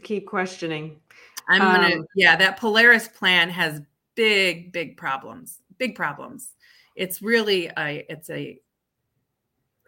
keep 0.03 0.27
questioning. 0.27 0.99
I'm 1.47 1.61
gonna, 1.61 1.95
um, 1.95 2.05
yeah, 2.13 2.35
that 2.35 2.59
Polaris 2.59 3.07
plan 3.07 3.49
has 3.49 3.81
big, 4.15 4.73
big 4.73 4.97
problems, 4.97 5.61
big 5.77 5.95
problems. 5.95 6.49
It's 6.97 7.21
really 7.21 7.67
a, 7.77 8.05
it's 8.09 8.29
a, 8.29 8.59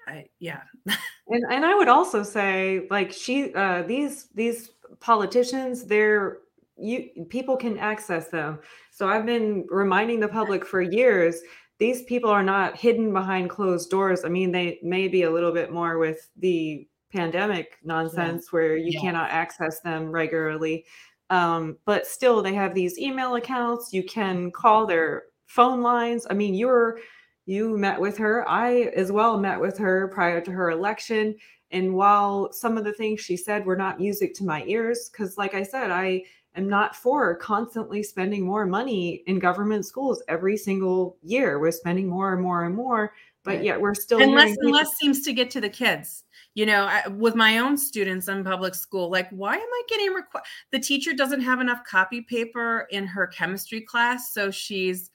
I, 0.08 0.28
yeah. 0.39 0.62
and 1.28 1.43
and 1.52 1.66
I 1.66 1.76
would 1.76 1.89
also 1.89 2.24
say, 2.24 2.88
like 2.89 3.12
she, 3.12 3.54
uh, 3.54 3.82
these 3.82 4.30
these 4.34 4.72
politicians, 5.02 5.84
they're 5.84 6.38
you 6.78 7.10
people 7.28 7.58
can 7.58 7.78
access 7.78 8.30
them. 8.30 8.60
So 8.89 9.10
I've 9.10 9.26
been 9.26 9.68
reminding 9.70 10.22
the 10.22 10.30
public 10.30 10.64
for 10.66 10.82
years 10.82 11.41
these 11.80 12.04
people 12.04 12.30
are 12.30 12.44
not 12.44 12.78
hidden 12.78 13.14
behind 13.14 13.50
closed 13.50 13.90
doors. 13.90 14.26
I 14.26 14.30
mean, 14.30 14.52
they 14.52 14.80
may 14.84 15.08
be 15.08 15.24
a 15.24 15.32
little 15.32 15.54
bit 15.54 15.72
more 15.72 15.98
with 15.98 16.30
the 16.38 16.88
pandemic 17.12 17.78
nonsense 17.84 18.46
yeah. 18.48 18.50
where 18.52 18.78
you 18.78 18.92
yeah. 18.92 19.00
cannot 19.00 19.32
access 19.32 19.80
them 19.80 20.12
regularly. 20.12 20.86
Um, 21.30 21.78
but 21.86 22.06
still, 22.06 22.42
they 22.42 22.54
have 22.54 22.76
these 22.76 23.00
email 23.00 23.36
accounts. 23.36 23.94
You 23.94 24.04
can 24.04 24.52
call 24.52 24.86
their 24.86 25.24
phone 25.48 25.82
lines. 25.82 26.28
I 26.30 26.34
mean, 26.34 26.54
you're 26.54 27.00
you 27.46 27.78
met 27.78 28.00
with 28.00 28.18
her. 28.18 28.48
I 28.48 28.92
as 28.96 29.12
well 29.12 29.40
met 29.40 29.60
with 29.60 29.78
her 29.80 30.10
prior 30.10 30.42
to 30.42 30.52
her 30.52 30.70
election. 30.70 31.36
And 31.72 31.94
while 31.94 32.52
some 32.52 32.78
of 32.78 32.84
the 32.84 32.94
things 32.94 33.20
she 33.20 33.38
said 33.38 33.66
were 33.66 33.76
not 33.76 34.00
music 34.00 34.34
to 34.36 34.46
my 34.46 34.64
ears, 34.66 35.10
because 35.10 35.38
like 35.38 35.54
I 35.54 35.64
said, 35.64 35.92
I 35.92 36.24
am 36.56 36.68
not 36.68 36.96
for 36.96 37.36
constantly 37.36 38.02
spending 38.02 38.46
more 38.46 38.66
money 38.66 39.24
in 39.28 39.40
government 39.40 39.86
schools 39.86 40.22
every 40.28 40.58
single 40.58 41.18
year. 41.22 41.60
We're 41.60 41.72
spending 41.72 42.08
more 42.08 42.34
and 42.34 42.42
more 42.42 42.66
and 42.66 42.76
more, 42.76 43.14
but 43.44 43.64
yet 43.64 43.80
we're 43.80 43.94
still 43.94 44.22
and 44.22 44.34
less 44.34 44.56
and 44.58 44.72
less 44.72 44.90
seems 44.98 45.22
to 45.24 45.34
get 45.34 45.50
to 45.52 45.62
the 45.62 45.70
kids. 45.70 46.24
You 46.56 46.66
know, 46.66 46.86
I, 46.86 47.08
with 47.08 47.36
my 47.36 47.60
own 47.60 47.78
students 47.78 48.28
in 48.28 48.44
public 48.44 48.74
school, 48.76 49.10
like, 49.10 49.30
why 49.30 49.54
am 49.54 49.62
I 49.62 49.84
getting 49.88 50.10
requ- 50.10 50.42
the 50.72 50.80
teacher 50.80 51.14
doesn't 51.14 51.42
have 51.42 51.62
enough 51.62 51.84
copy 51.84 52.22
paper 52.22 52.88
in 52.90 53.06
her 53.06 53.28
chemistry 53.28 53.82
class, 53.82 54.34
so 54.34 54.50
she's 54.52 55.12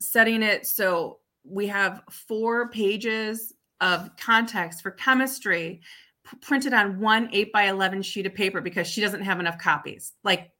setting 0.00 0.42
it 0.42 0.66
so 0.66 1.18
we 1.44 1.66
have 1.66 2.02
four 2.10 2.68
pages 2.70 3.54
of 3.80 4.10
context 4.16 4.82
for 4.82 4.90
chemistry 4.90 5.80
printed 6.40 6.72
on 6.72 6.98
one 6.98 7.28
8 7.32 7.52
by 7.52 7.64
11 7.64 8.02
sheet 8.02 8.26
of 8.26 8.34
paper 8.34 8.60
because 8.60 8.86
she 8.86 9.00
doesn't 9.00 9.22
have 9.22 9.38
enough 9.38 9.58
copies 9.58 10.12
like 10.24 10.50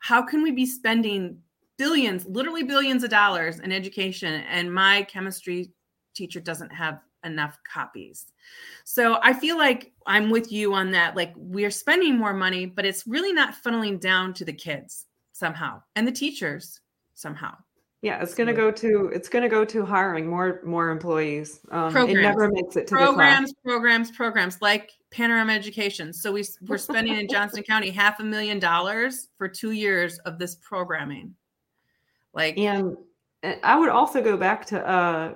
how 0.00 0.22
can 0.22 0.42
we 0.42 0.50
be 0.50 0.66
spending 0.66 1.38
billions, 1.78 2.26
literally 2.26 2.64
billions 2.64 3.04
of 3.04 3.10
dollars 3.10 3.60
in 3.60 3.72
education 3.72 4.42
and 4.50 4.72
my 4.72 5.02
chemistry 5.04 5.70
teacher 6.14 6.40
doesn't 6.40 6.70
have 6.70 7.00
enough 7.24 7.58
copies. 7.70 8.26
So 8.84 9.18
I 9.22 9.32
feel 9.32 9.56
like 9.56 9.92
I'm 10.06 10.30
with 10.30 10.52
you 10.52 10.74
on 10.74 10.90
that. 10.90 11.16
Like 11.16 11.32
we're 11.36 11.70
spending 11.70 12.18
more 12.18 12.34
money, 12.34 12.66
but 12.66 12.84
it's 12.84 13.06
really 13.06 13.32
not 13.32 13.54
funneling 13.62 14.00
down 14.00 14.34
to 14.34 14.44
the 14.44 14.52
kids 14.52 15.06
somehow 15.32 15.82
and 15.96 16.06
the 16.06 16.12
teachers 16.12 16.80
somehow. 17.14 17.56
Yeah, 18.00 18.22
it's 18.22 18.34
going 18.34 18.46
to 18.46 18.52
go 18.52 18.70
to 18.70 19.10
it's 19.12 19.28
going 19.28 19.42
to 19.42 19.48
go 19.48 19.64
to 19.64 19.84
hiring 19.84 20.28
more 20.28 20.60
more 20.64 20.90
employees. 20.90 21.60
Um, 21.72 21.96
it 21.96 22.14
never 22.14 22.48
makes 22.48 22.76
it 22.76 22.86
to 22.88 22.94
programs, 22.94 23.52
programs, 23.64 24.12
programs 24.12 24.62
like 24.62 24.92
Panorama 25.10 25.52
Education. 25.52 26.12
So 26.12 26.30
we 26.30 26.44
we're 26.68 26.78
spending 26.78 27.16
in 27.16 27.26
Johnston 27.28 27.64
County 27.64 27.90
half 28.02 28.20
a 28.20 28.24
million 28.24 28.60
dollars 28.60 29.28
for 29.36 29.48
two 29.48 29.72
years 29.72 30.18
of 30.20 30.38
this 30.38 30.54
programming. 30.56 31.34
Like, 32.34 32.56
and 32.56 32.96
I 33.64 33.76
would 33.76 33.88
also 33.88 34.22
go 34.22 34.36
back 34.36 34.64
to 34.66 34.88
uh, 34.88 35.34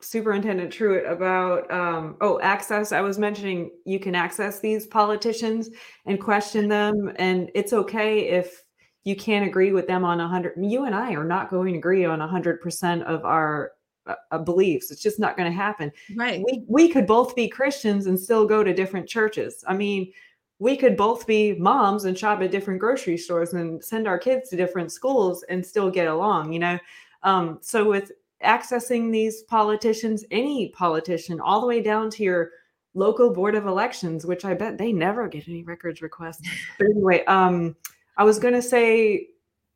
Superintendent 0.00 0.72
Truitt 0.72 1.10
about 1.10 1.68
um, 1.72 2.16
oh 2.20 2.38
access. 2.40 2.92
I 2.92 3.00
was 3.00 3.18
mentioning 3.18 3.72
you 3.84 3.98
can 3.98 4.14
access 4.14 4.60
these 4.60 4.86
politicians 4.86 5.70
and 6.06 6.20
question 6.20 6.68
them, 6.68 7.12
and 7.16 7.50
it's 7.56 7.72
okay 7.72 8.28
if 8.28 8.62
you 9.08 9.16
can't 9.16 9.46
agree 9.46 9.72
with 9.72 9.86
them 9.86 10.04
on 10.04 10.20
a 10.20 10.28
hundred. 10.28 10.52
You 10.60 10.84
and 10.84 10.94
I 10.94 11.14
are 11.14 11.24
not 11.24 11.48
going 11.48 11.72
to 11.72 11.78
agree 11.78 12.04
on 12.04 12.20
a 12.20 12.28
hundred 12.28 12.60
percent 12.60 13.04
of 13.04 13.24
our 13.24 13.72
uh, 14.06 14.16
uh 14.30 14.36
beliefs. 14.36 14.90
It's 14.90 15.02
just 15.02 15.18
not 15.18 15.34
going 15.34 15.50
to 15.50 15.56
happen. 15.56 15.90
Right. 16.14 16.42
We 16.44 16.64
we 16.68 16.90
could 16.90 17.06
both 17.06 17.34
be 17.34 17.48
Christians 17.48 18.06
and 18.06 18.20
still 18.20 18.46
go 18.46 18.62
to 18.62 18.74
different 18.74 19.08
churches. 19.08 19.64
I 19.66 19.74
mean, 19.74 20.12
we 20.58 20.76
could 20.76 20.94
both 20.94 21.26
be 21.26 21.54
moms 21.54 22.04
and 22.04 22.18
shop 22.18 22.42
at 22.42 22.50
different 22.50 22.80
grocery 22.80 23.16
stores 23.16 23.54
and 23.54 23.82
send 23.82 24.06
our 24.06 24.18
kids 24.18 24.50
to 24.50 24.56
different 24.56 24.92
schools 24.92 25.42
and 25.48 25.64
still 25.64 25.90
get 25.90 26.08
along. 26.08 26.52
You 26.52 26.58
know. 26.58 26.78
Um, 27.22 27.58
so 27.62 27.88
with 27.88 28.12
accessing 28.44 29.10
these 29.10 29.42
politicians, 29.44 30.22
any 30.30 30.68
politician, 30.68 31.40
all 31.40 31.62
the 31.62 31.66
way 31.66 31.80
down 31.80 32.10
to 32.10 32.22
your 32.22 32.50
local 32.92 33.32
board 33.32 33.54
of 33.54 33.66
elections, 33.66 34.26
which 34.26 34.44
I 34.44 34.52
bet 34.52 34.76
they 34.76 34.92
never 34.92 35.28
get 35.28 35.48
any 35.48 35.62
records 35.62 36.02
requests. 36.02 36.46
But 36.78 36.88
anyway, 36.90 37.24
um, 37.24 37.74
I 38.18 38.24
was 38.24 38.38
going 38.38 38.54
to 38.54 38.62
say, 38.62 39.28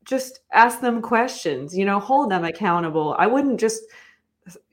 just 0.05 0.41
ask 0.53 0.81
them 0.81 1.01
questions, 1.01 1.77
you 1.77 1.85
know, 1.85 1.99
hold 1.99 2.31
them 2.31 2.45
accountable. 2.45 3.17
I 3.19 3.27
wouldn't 3.27 3.59
just, 3.59 3.83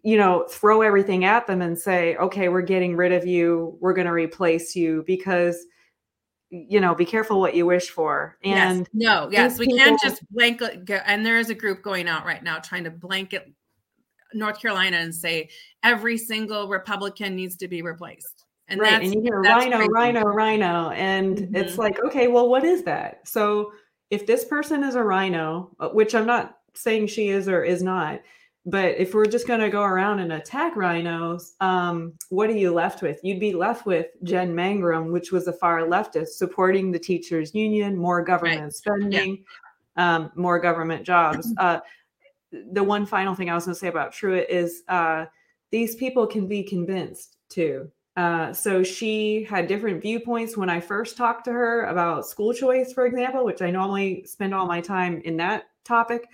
you 0.03 0.17
know, 0.17 0.45
throw 0.49 0.81
everything 0.81 1.23
at 1.23 1.47
them 1.47 1.61
and 1.61 1.79
say, 1.79 2.15
okay, 2.17 2.49
we're 2.49 2.63
getting 2.63 2.95
rid 2.97 3.13
of 3.13 3.25
you, 3.25 3.77
we're 3.79 3.93
going 3.93 4.07
to 4.07 4.13
replace 4.13 4.75
you 4.75 5.03
because 5.05 5.65
you 6.51 6.79
know, 6.79 6.95
be 6.95 7.05
careful 7.05 7.39
what 7.39 7.53
you 7.53 7.65
wish 7.65 7.89
for. 7.89 8.37
And 8.43 8.79
yes. 8.79 8.87
no, 8.93 9.29
yes, 9.31 9.59
we 9.59 9.67
people, 9.67 9.77
can't 9.77 10.01
just 10.01 10.27
blanket. 10.31 10.85
Go, 10.85 10.99
and 11.05 11.25
there 11.25 11.37
is 11.37 11.49
a 11.49 11.55
group 11.55 11.83
going 11.83 12.07
out 12.07 12.25
right 12.25 12.43
now 12.43 12.57
trying 12.57 12.85
to 12.85 12.91
blanket 12.91 13.51
North 14.33 14.59
Carolina 14.59 14.97
and 14.97 15.13
say 15.13 15.49
every 15.83 16.17
single 16.17 16.67
Republican 16.67 17.35
needs 17.35 17.55
to 17.57 17.67
be 17.67 17.81
replaced. 17.81 18.38
And 18.69 18.79
right. 18.79 19.01
and 19.01 19.13
you 19.13 19.21
hear 19.21 19.41
rhino, 19.41 19.77
crazy. 19.77 19.91
rhino, 19.91 20.25
RINO. 20.25 20.91
And 20.91 21.37
mm-hmm. 21.37 21.55
it's 21.55 21.77
like, 21.77 22.03
okay, 22.05 22.27
well, 22.27 22.49
what 22.49 22.63
is 22.63 22.83
that? 22.83 23.27
So 23.27 23.73
if 24.09 24.25
this 24.25 24.45
person 24.45 24.83
is 24.83 24.95
a 24.95 25.03
RINO, 25.03 25.75
uh, 25.79 25.89
which 25.89 26.15
I'm 26.15 26.27
not 26.27 26.57
saying 26.75 27.07
she 27.07 27.29
is 27.29 27.47
or 27.47 27.63
is 27.63 27.81
not, 27.81 28.21
but 28.65 28.95
if 28.97 29.13
we're 29.13 29.25
just 29.25 29.47
going 29.47 29.61
to 29.61 29.69
go 29.69 29.83
around 29.83 30.19
and 30.19 30.33
attack 30.33 30.75
rhinos, 30.75 31.55
um, 31.59 32.13
what 32.29 32.49
are 32.49 32.57
you 32.57 32.71
left 32.71 33.01
with? 33.01 33.19
You'd 33.23 33.39
be 33.39 33.53
left 33.53 33.85
with 33.85 34.07
Jen 34.23 34.53
Mangrum, 34.53 35.11
which 35.11 35.31
was 35.31 35.47
a 35.47 35.53
far 35.53 35.81
leftist, 35.81 36.29
supporting 36.29 36.91
the 36.91 36.99
teachers' 36.99 37.55
union, 37.55 37.97
more 37.97 38.23
government 38.23 38.61
right. 38.61 38.73
spending, 38.73 39.43
yeah. 39.97 40.15
um, 40.15 40.31
more 40.35 40.59
government 40.59 41.05
jobs. 41.05 41.51
Uh, 41.57 41.79
the 42.51 42.83
one 42.83 43.05
final 43.05 43.33
thing 43.33 43.49
I 43.49 43.55
was 43.55 43.65
going 43.65 43.75
to 43.75 43.79
say 43.79 43.87
about 43.87 44.11
Truitt 44.11 44.49
is 44.49 44.83
uh, 44.87 45.25
these 45.71 45.95
people 45.95 46.27
can 46.27 46.47
be 46.47 46.63
convinced 46.63 47.37
too. 47.47 47.89
Uh, 48.19 48.51
so 48.51 48.83
she 48.83 49.45
had 49.45 49.65
different 49.65 50.01
viewpoints 50.01 50.57
when 50.57 50.69
I 50.69 50.81
first 50.81 51.15
talked 51.15 51.45
to 51.45 51.53
her 51.53 51.85
about 51.85 52.27
school 52.27 52.53
choice, 52.53 52.91
for 52.91 53.05
example, 53.05 53.45
which 53.45 53.61
I 53.61 53.71
normally 53.71 54.25
spend 54.25 54.53
all 54.53 54.65
my 54.65 54.81
time 54.81 55.21
in 55.23 55.37
that 55.37 55.67
topic. 55.85 56.27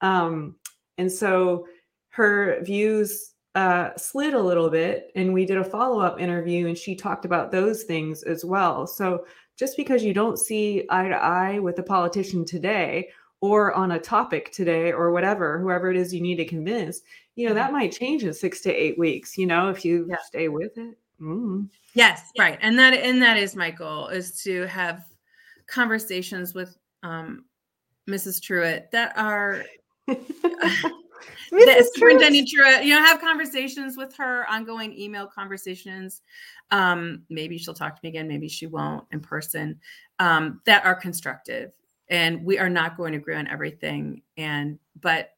Um, 0.00 0.56
and 0.96 1.12
so 1.12 1.66
her 2.08 2.62
views 2.62 3.34
uh, 3.54 3.90
slid 3.98 4.32
a 4.32 4.42
little 4.42 4.70
bit, 4.70 5.10
and 5.14 5.34
we 5.34 5.44
did 5.44 5.58
a 5.58 5.64
follow 5.64 6.00
up 6.00 6.18
interview, 6.18 6.68
and 6.68 6.78
she 6.78 6.96
talked 6.96 7.26
about 7.26 7.52
those 7.52 7.82
things 7.82 8.22
as 8.22 8.42
well. 8.42 8.86
So 8.86 9.26
just 9.58 9.76
because 9.76 10.02
you 10.02 10.14
don't 10.14 10.38
see 10.38 10.86
eye 10.88 11.08
to 11.08 11.22
eye 11.22 11.58
with 11.58 11.78
a 11.80 11.82
politician 11.82 12.46
today, 12.46 13.10
or 13.42 13.74
on 13.74 13.92
a 13.92 14.00
topic 14.00 14.50
today 14.50 14.90
or 14.92 15.12
whatever 15.12 15.58
whoever 15.58 15.90
it 15.90 15.96
is 15.98 16.12
you 16.12 16.22
need 16.22 16.36
to 16.36 16.44
convince 16.46 17.02
you 17.34 17.46
know 17.46 17.52
that 17.52 17.66
mm-hmm. 17.66 17.80
might 17.80 17.92
change 17.92 18.24
in 18.24 18.32
six 18.32 18.62
to 18.62 18.72
eight 18.72 18.98
weeks 18.98 19.36
you 19.36 19.46
know 19.46 19.68
if 19.68 19.84
you 19.84 20.06
yeah. 20.08 20.16
stay 20.26 20.48
with 20.48 20.78
it 20.78 20.96
mm. 21.20 21.68
yes 21.94 22.30
right. 22.38 22.58
And 22.62 22.78
that 22.78 22.94
and 22.94 23.20
that 23.22 23.36
is 23.36 23.56
my 23.56 23.70
goal 23.70 24.08
is 24.08 24.42
to 24.42 24.66
have 24.66 25.04
conversations 25.66 26.54
with 26.54 26.76
um, 27.02 27.44
mrs 28.08 28.40
truitt 28.40 28.90
that 28.90 29.16
are 29.16 29.64
the 31.50 31.90
superintendent 31.94 32.48
Truitt, 32.48 32.84
you 32.84 32.94
know, 32.94 33.04
have 33.04 33.20
conversations 33.20 33.96
with 33.96 34.14
her, 34.16 34.48
ongoing 34.48 34.96
email 34.98 35.26
conversations. 35.26 36.22
Um, 36.70 37.22
maybe 37.28 37.58
she'll 37.58 37.74
talk 37.74 37.94
to 37.94 38.00
me 38.02 38.10
again, 38.10 38.28
maybe 38.28 38.48
she 38.48 38.66
won't 38.66 39.04
in 39.12 39.20
person, 39.20 39.80
um, 40.18 40.60
that 40.66 40.84
are 40.84 40.94
constructive. 40.94 41.72
And 42.08 42.44
we 42.44 42.58
are 42.58 42.68
not 42.70 42.96
going 42.96 43.12
to 43.12 43.18
agree 43.18 43.36
on 43.36 43.48
everything. 43.48 44.22
And 44.36 44.78
but 45.00 45.30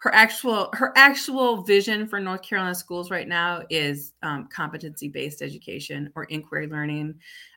her 0.00 0.14
actual 0.14 0.70
her 0.72 0.92
actual 0.96 1.62
vision 1.62 2.06
for 2.06 2.20
north 2.20 2.42
carolina 2.42 2.74
schools 2.74 3.10
right 3.10 3.28
now 3.28 3.62
is 3.70 4.12
um, 4.22 4.48
competency 4.52 5.08
based 5.08 5.42
education 5.42 6.10
or 6.14 6.24
inquiry 6.24 6.66
learning 6.66 7.14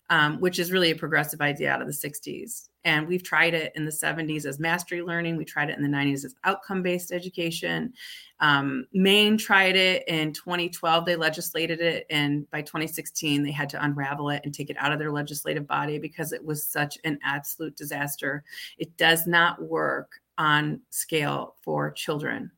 um, 0.10 0.40
which 0.42 0.60
is 0.60 0.72
really 0.72 0.92
a 0.92 0.96
progressive 0.96 1.42
idea 1.42 1.72
out 1.72 1.82
of 1.82 1.88
the 1.88 1.94
60s 1.94 2.70
and 2.84 3.08
we've 3.08 3.24
tried 3.24 3.54
it 3.54 3.72
in 3.76 3.86
the 3.86 3.92
70s 3.92 4.46
as 4.46 4.60
mastery 4.60 5.02
learning 5.02 5.38
we 5.38 5.46
tried 5.46 5.70
it 5.70 5.78
in 5.78 5.84
the 5.84 5.98
90s 5.98 6.26
as 6.26 6.36
outcome 6.44 6.82
based 6.82 7.12
education 7.12 7.94
um, 8.42 8.88
Maine 8.92 9.38
tried 9.38 9.76
it 9.76 10.04
in 10.08 10.34
2012. 10.34 11.06
They 11.06 11.16
legislated 11.16 11.80
it, 11.80 12.08
and 12.10 12.50
by 12.50 12.64
2016, 12.64 13.44
they 13.44 13.52
had 13.52 13.70
to 13.70 13.84
unravel 13.84 14.32
it 14.32 14.42
and 14.44 14.54
take 14.54 14.72
it 14.72 14.78
out 14.80 14.92
of 14.92 14.98
their 14.98 15.12
legislative 15.12 15.68
body 15.68 16.00
because 16.00 16.34
it 16.34 16.44
was 16.44 16.64
such 16.66 16.98
an 17.04 17.20
absolute 17.24 17.78
disaster. 17.78 18.44
It 18.80 18.98
does 18.98 19.28
not 19.28 19.62
work 19.62 20.14
on 20.42 20.82
scale 20.90 21.56
for 21.62 21.92
children. 21.92 22.52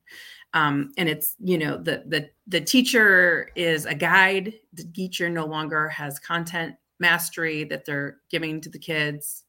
Um, 0.54 0.92
and 0.96 1.08
it's 1.08 1.36
you 1.38 1.58
know 1.58 1.76
the 1.76 2.04
the 2.06 2.30
the 2.46 2.60
teacher 2.60 3.50
is 3.54 3.86
a 3.86 3.94
guide. 3.94 4.54
The 4.72 4.84
teacher 4.84 5.28
no 5.28 5.46
longer 5.46 5.88
has 5.88 6.18
content 6.18 6.76
mastery 7.00 7.64
that 7.64 7.84
they're 7.84 8.18
giving 8.30 8.60
to 8.60 8.70
the 8.70 8.78
kids 8.78 9.44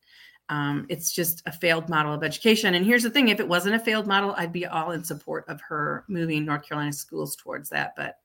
um, 0.50 0.86
it's 0.90 1.12
just 1.12 1.42
a 1.46 1.52
failed 1.52 1.90
model 1.90 2.14
of 2.14 2.24
education. 2.24 2.76
And 2.76 2.86
here's 2.86 3.04
the 3.04 3.10
thing 3.10 3.30
if 3.30 3.40
it 3.40 3.48
wasn't 3.48 3.76
a 3.76 3.80
failed 3.80 4.08
model, 4.08 4.36
I'd 4.38 4.52
be 4.52 4.66
all 4.66 4.92
in 4.92 5.04
support 5.04 5.46
of 5.48 5.60
her 5.62 6.06
moving 6.08 6.46
North 6.46 6.68
Carolina 6.68 6.94
schools 6.94 7.36
towards 7.36 7.70
that. 7.70 7.94
But 7.98 8.20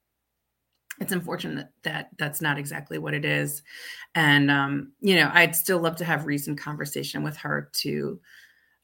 it's 1.01 1.13
unfortunate 1.13 1.69
that 1.83 2.11
that's 2.19 2.43
not 2.43 2.59
exactly 2.59 2.99
what 2.99 3.15
it 3.15 3.25
is. 3.25 3.63
And, 4.15 4.51
um, 4.51 4.93
you 5.01 5.17
know, 5.17 5.31
I'd 5.33 5.57
still 5.57 5.79
love 5.79 5.97
to 5.97 6.05
have 6.05 6.27
reasoned 6.27 6.59
conversation 6.59 7.23
with 7.23 7.39
her 7.39 7.71
to 7.75 8.21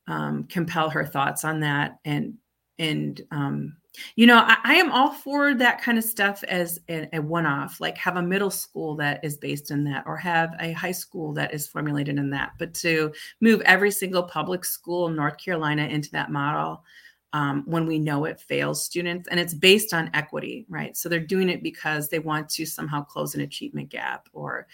um, 0.06 0.44
compel 0.44 0.90
her 0.90 1.04
thoughts 1.04 1.44
on 1.44 1.60
that 1.60 1.98
and, 2.04 2.34
and, 2.78 3.22
um, 3.30 3.76
you 4.14 4.26
know, 4.26 4.38
I, 4.38 4.56
I, 4.64 4.74
am 4.74 4.92
all 4.92 5.12
for 5.12 5.54
that 5.54 5.80
kind 5.80 5.98
of 5.98 6.04
stuff 6.04 6.44
as 6.44 6.80
a, 6.88 7.08
a 7.14 7.20
one 7.20 7.46
off, 7.46 7.80
like 7.80 7.96
have 7.98 8.16
a 8.16 8.22
middle 8.22 8.50
school 8.50 8.94
that 8.96 9.24
is 9.24 9.36
based 9.36 9.70
in 9.70 9.84
that, 9.84 10.04
or 10.06 10.16
have 10.16 10.54
a 10.60 10.72
high 10.72 10.92
school 10.92 11.32
that 11.34 11.54
is 11.54 11.66
formulated 11.66 12.18
in 12.18 12.30
that. 12.30 12.52
But 12.58 12.74
to 12.74 13.12
move 13.40 13.60
every 13.62 13.90
single 13.90 14.22
public 14.22 14.64
school 14.64 15.08
in 15.08 15.16
North 15.16 15.38
Carolina 15.38 15.84
into 15.84 16.10
that 16.12 16.30
model 16.30 16.84
um, 17.32 17.64
when 17.66 17.86
we 17.86 17.98
know 17.98 18.24
it 18.24 18.40
fails 18.40 18.84
students, 18.84 19.28
and 19.28 19.38
it's 19.38 19.54
based 19.54 19.92
on 19.92 20.10
equity, 20.14 20.64
right? 20.68 20.96
So 20.96 21.08
they're 21.08 21.20
doing 21.20 21.48
it 21.48 21.62
because 21.62 22.08
they 22.08 22.18
want 22.18 22.48
to 22.50 22.64
somehow 22.64 23.02
close 23.04 23.34
an 23.34 23.42
achievement 23.42 23.90
gap 23.90 24.28
or 24.32 24.66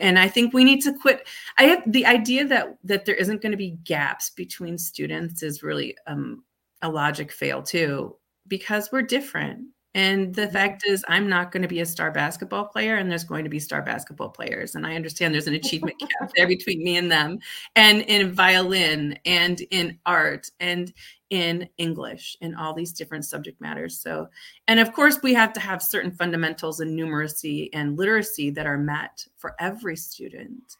and 0.00 0.18
i 0.18 0.28
think 0.28 0.52
we 0.52 0.64
need 0.64 0.80
to 0.80 0.92
quit 0.92 1.26
i 1.58 1.64
have 1.64 1.82
the 1.86 2.04
idea 2.06 2.44
that 2.46 2.76
that 2.82 3.04
there 3.04 3.14
isn't 3.14 3.40
going 3.40 3.52
to 3.52 3.58
be 3.58 3.78
gaps 3.84 4.30
between 4.30 4.76
students 4.76 5.42
is 5.42 5.62
really 5.62 5.96
um, 6.06 6.42
a 6.82 6.88
logic 6.88 7.32
fail 7.32 7.62
too 7.62 8.16
because 8.48 8.90
we're 8.92 9.02
different. 9.02 9.66
And 9.96 10.34
the 10.34 10.42
mm-hmm. 10.42 10.52
fact 10.52 10.82
is, 10.86 11.04
I'm 11.08 11.28
not 11.28 11.52
going 11.52 11.62
to 11.62 11.68
be 11.68 11.80
a 11.80 11.86
star 11.86 12.10
basketball 12.10 12.64
player, 12.66 12.96
and 12.96 13.08
there's 13.08 13.24
going 13.24 13.44
to 13.44 13.50
be 13.50 13.60
star 13.60 13.80
basketball 13.80 14.28
players. 14.28 14.74
And 14.74 14.84
I 14.86 14.96
understand 14.96 15.32
there's 15.32 15.46
an 15.46 15.54
achievement 15.54 15.96
gap 16.00 16.32
there 16.36 16.48
between 16.48 16.82
me 16.82 16.96
and 16.96 17.10
them, 17.10 17.38
and 17.76 18.02
in 18.02 18.32
violin, 18.32 19.18
and 19.24 19.60
in 19.70 19.98
art, 20.04 20.50
and 20.58 20.92
in 21.34 21.68
English, 21.78 22.36
in 22.40 22.54
all 22.54 22.72
these 22.72 22.92
different 22.92 23.24
subject 23.24 23.60
matters. 23.60 23.98
So, 23.98 24.28
and 24.68 24.78
of 24.78 24.92
course, 24.92 25.18
we 25.22 25.34
have 25.34 25.52
to 25.54 25.60
have 25.60 25.82
certain 25.82 26.12
fundamentals 26.12 26.80
in 26.80 26.96
numeracy 26.96 27.70
and 27.72 27.98
literacy 27.98 28.50
that 28.50 28.66
are 28.66 28.78
met 28.78 29.26
for 29.36 29.56
every 29.58 29.96
student 29.96 30.76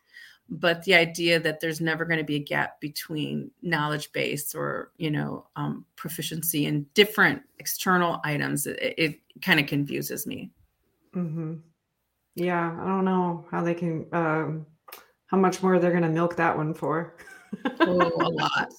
but 0.49 0.83
the 0.85 0.95
idea 0.95 1.41
that 1.41 1.61
there's 1.61 1.81
never 1.81 2.05
going 2.05 2.19
to 2.19 2.25
be 2.25 2.37
a 2.37 2.41
gap 2.41 2.81
between 2.81 3.51
knowledge 3.63 4.13
base 4.13 4.55
or 4.55 4.91
you 4.99 5.11
know 5.11 5.47
um, 5.57 5.85
proficiency 5.97 6.67
in 6.67 6.87
different 6.95 7.43
external 7.59 8.21
items 8.25 8.67
it, 8.67 8.95
it 8.99 9.21
kind 9.41 9.59
of 9.59 9.67
confuses 9.67 10.27
me 10.27 10.51
mm-hmm. 11.15 11.55
yeah 12.35 12.77
i 12.81 12.87
don't 12.87 13.05
know 13.05 13.47
how 13.51 13.63
they 13.63 13.75
can 13.75 14.07
um, 14.13 14.67
how 15.27 15.37
much 15.37 15.63
more 15.63 15.79
they're 15.79 15.91
going 15.91 16.03
to 16.03 16.09
milk 16.09 16.37
that 16.37 16.57
one 16.57 16.75
for 16.75 17.17
oh, 17.81 18.13
a 18.21 18.29
lot. 18.29 18.73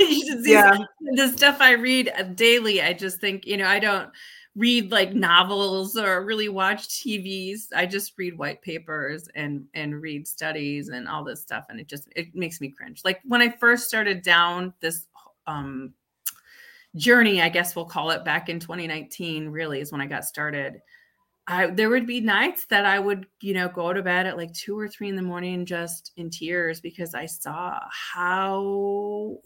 you 0.00 0.26
should 0.26 0.44
see 0.44 0.52
yeah. 0.52 0.76
the 1.14 1.28
stuff 1.36 1.58
I 1.60 1.72
read 1.72 2.12
daily. 2.34 2.82
I 2.82 2.92
just 2.92 3.20
think, 3.20 3.46
you 3.46 3.56
know, 3.56 3.66
I 3.66 3.78
don't 3.78 4.10
read 4.54 4.90
like 4.90 5.14
novels 5.14 5.96
or 5.96 6.24
really 6.24 6.48
watch 6.48 6.88
TVs. 6.88 7.68
I 7.74 7.86
just 7.86 8.12
read 8.18 8.36
white 8.36 8.60
papers 8.62 9.28
and 9.34 9.64
and 9.74 10.02
read 10.02 10.26
studies 10.26 10.88
and 10.88 11.08
all 11.08 11.24
this 11.24 11.40
stuff 11.40 11.64
and 11.68 11.80
it 11.80 11.88
just 11.88 12.08
it 12.14 12.34
makes 12.34 12.60
me 12.60 12.68
cringe. 12.68 13.02
Like 13.04 13.20
when 13.24 13.40
I 13.40 13.50
first 13.50 13.88
started 13.88 14.22
down 14.22 14.74
this 14.80 15.06
um 15.46 15.94
journey, 16.96 17.40
I 17.40 17.48
guess 17.48 17.74
we'll 17.74 17.86
call 17.86 18.10
it 18.10 18.24
back 18.24 18.48
in 18.48 18.60
2019 18.60 19.48
really 19.48 19.80
is 19.80 19.90
when 19.90 20.02
I 20.02 20.06
got 20.06 20.24
started. 20.24 20.82
I 21.46 21.66
there 21.66 21.90
would 21.90 22.06
be 22.06 22.20
nights 22.20 22.66
that 22.66 22.84
I 22.84 22.98
would, 22.98 23.26
you 23.40 23.54
know, 23.54 23.68
go 23.68 23.92
to 23.92 24.02
bed 24.02 24.26
at 24.26 24.36
like 24.36 24.52
2 24.52 24.78
or 24.78 24.88
3 24.88 25.08
in 25.08 25.16
the 25.16 25.22
morning 25.22 25.66
just 25.66 26.12
in 26.16 26.30
tears 26.30 26.80
because 26.80 27.14
I 27.14 27.26
saw 27.26 27.80
how 27.90 29.38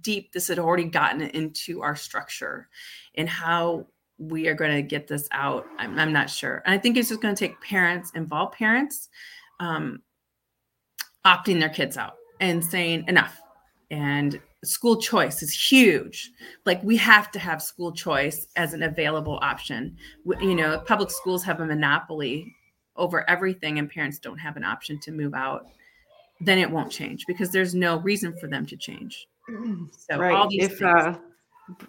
deep 0.00 0.32
this 0.32 0.48
had 0.48 0.58
already 0.58 0.84
gotten 0.84 1.20
into 1.20 1.82
our 1.82 1.94
structure 1.94 2.68
and 3.14 3.28
how 3.28 3.86
we 4.18 4.48
are 4.48 4.54
going 4.54 4.74
to 4.74 4.82
get 4.82 5.06
this 5.06 5.28
out. 5.32 5.66
I'm, 5.78 5.98
I'm, 5.98 6.12
not 6.12 6.30
sure. 6.30 6.62
And 6.64 6.74
I 6.74 6.78
think 6.78 6.96
it's 6.96 7.08
just 7.08 7.20
going 7.20 7.34
to 7.34 7.38
take 7.38 7.60
parents, 7.60 8.12
involve 8.14 8.52
parents, 8.52 9.08
um, 9.60 10.00
opting 11.26 11.60
their 11.60 11.68
kids 11.68 11.96
out 11.96 12.14
and 12.40 12.64
saying 12.64 13.04
enough. 13.08 13.40
And 13.90 14.40
school 14.64 14.96
choice 15.00 15.42
is 15.42 15.52
huge. 15.52 16.30
Like 16.64 16.82
we 16.82 16.96
have 16.96 17.30
to 17.32 17.38
have 17.38 17.62
school 17.62 17.92
choice 17.92 18.46
as 18.56 18.74
an 18.74 18.82
available 18.82 19.38
option. 19.42 19.96
You 20.40 20.54
know, 20.54 20.78
public 20.80 21.10
schools 21.10 21.42
have 21.44 21.60
a 21.60 21.66
monopoly 21.66 22.54
over 22.96 23.28
everything, 23.28 23.78
and 23.78 23.90
parents 23.90 24.18
don't 24.18 24.38
have 24.38 24.56
an 24.56 24.64
option 24.64 24.98
to 25.00 25.12
move 25.12 25.34
out. 25.34 25.66
Then 26.40 26.58
it 26.58 26.70
won't 26.70 26.90
change 26.90 27.26
because 27.26 27.50
there's 27.50 27.74
no 27.74 27.98
reason 28.00 28.36
for 28.38 28.48
them 28.48 28.66
to 28.66 28.76
change. 28.76 29.28
So 30.08 30.18
right. 30.18 30.34
all 30.34 30.48
these 30.48 30.64
if, 30.64 30.78
things. 30.78 30.82
Uh 30.82 31.18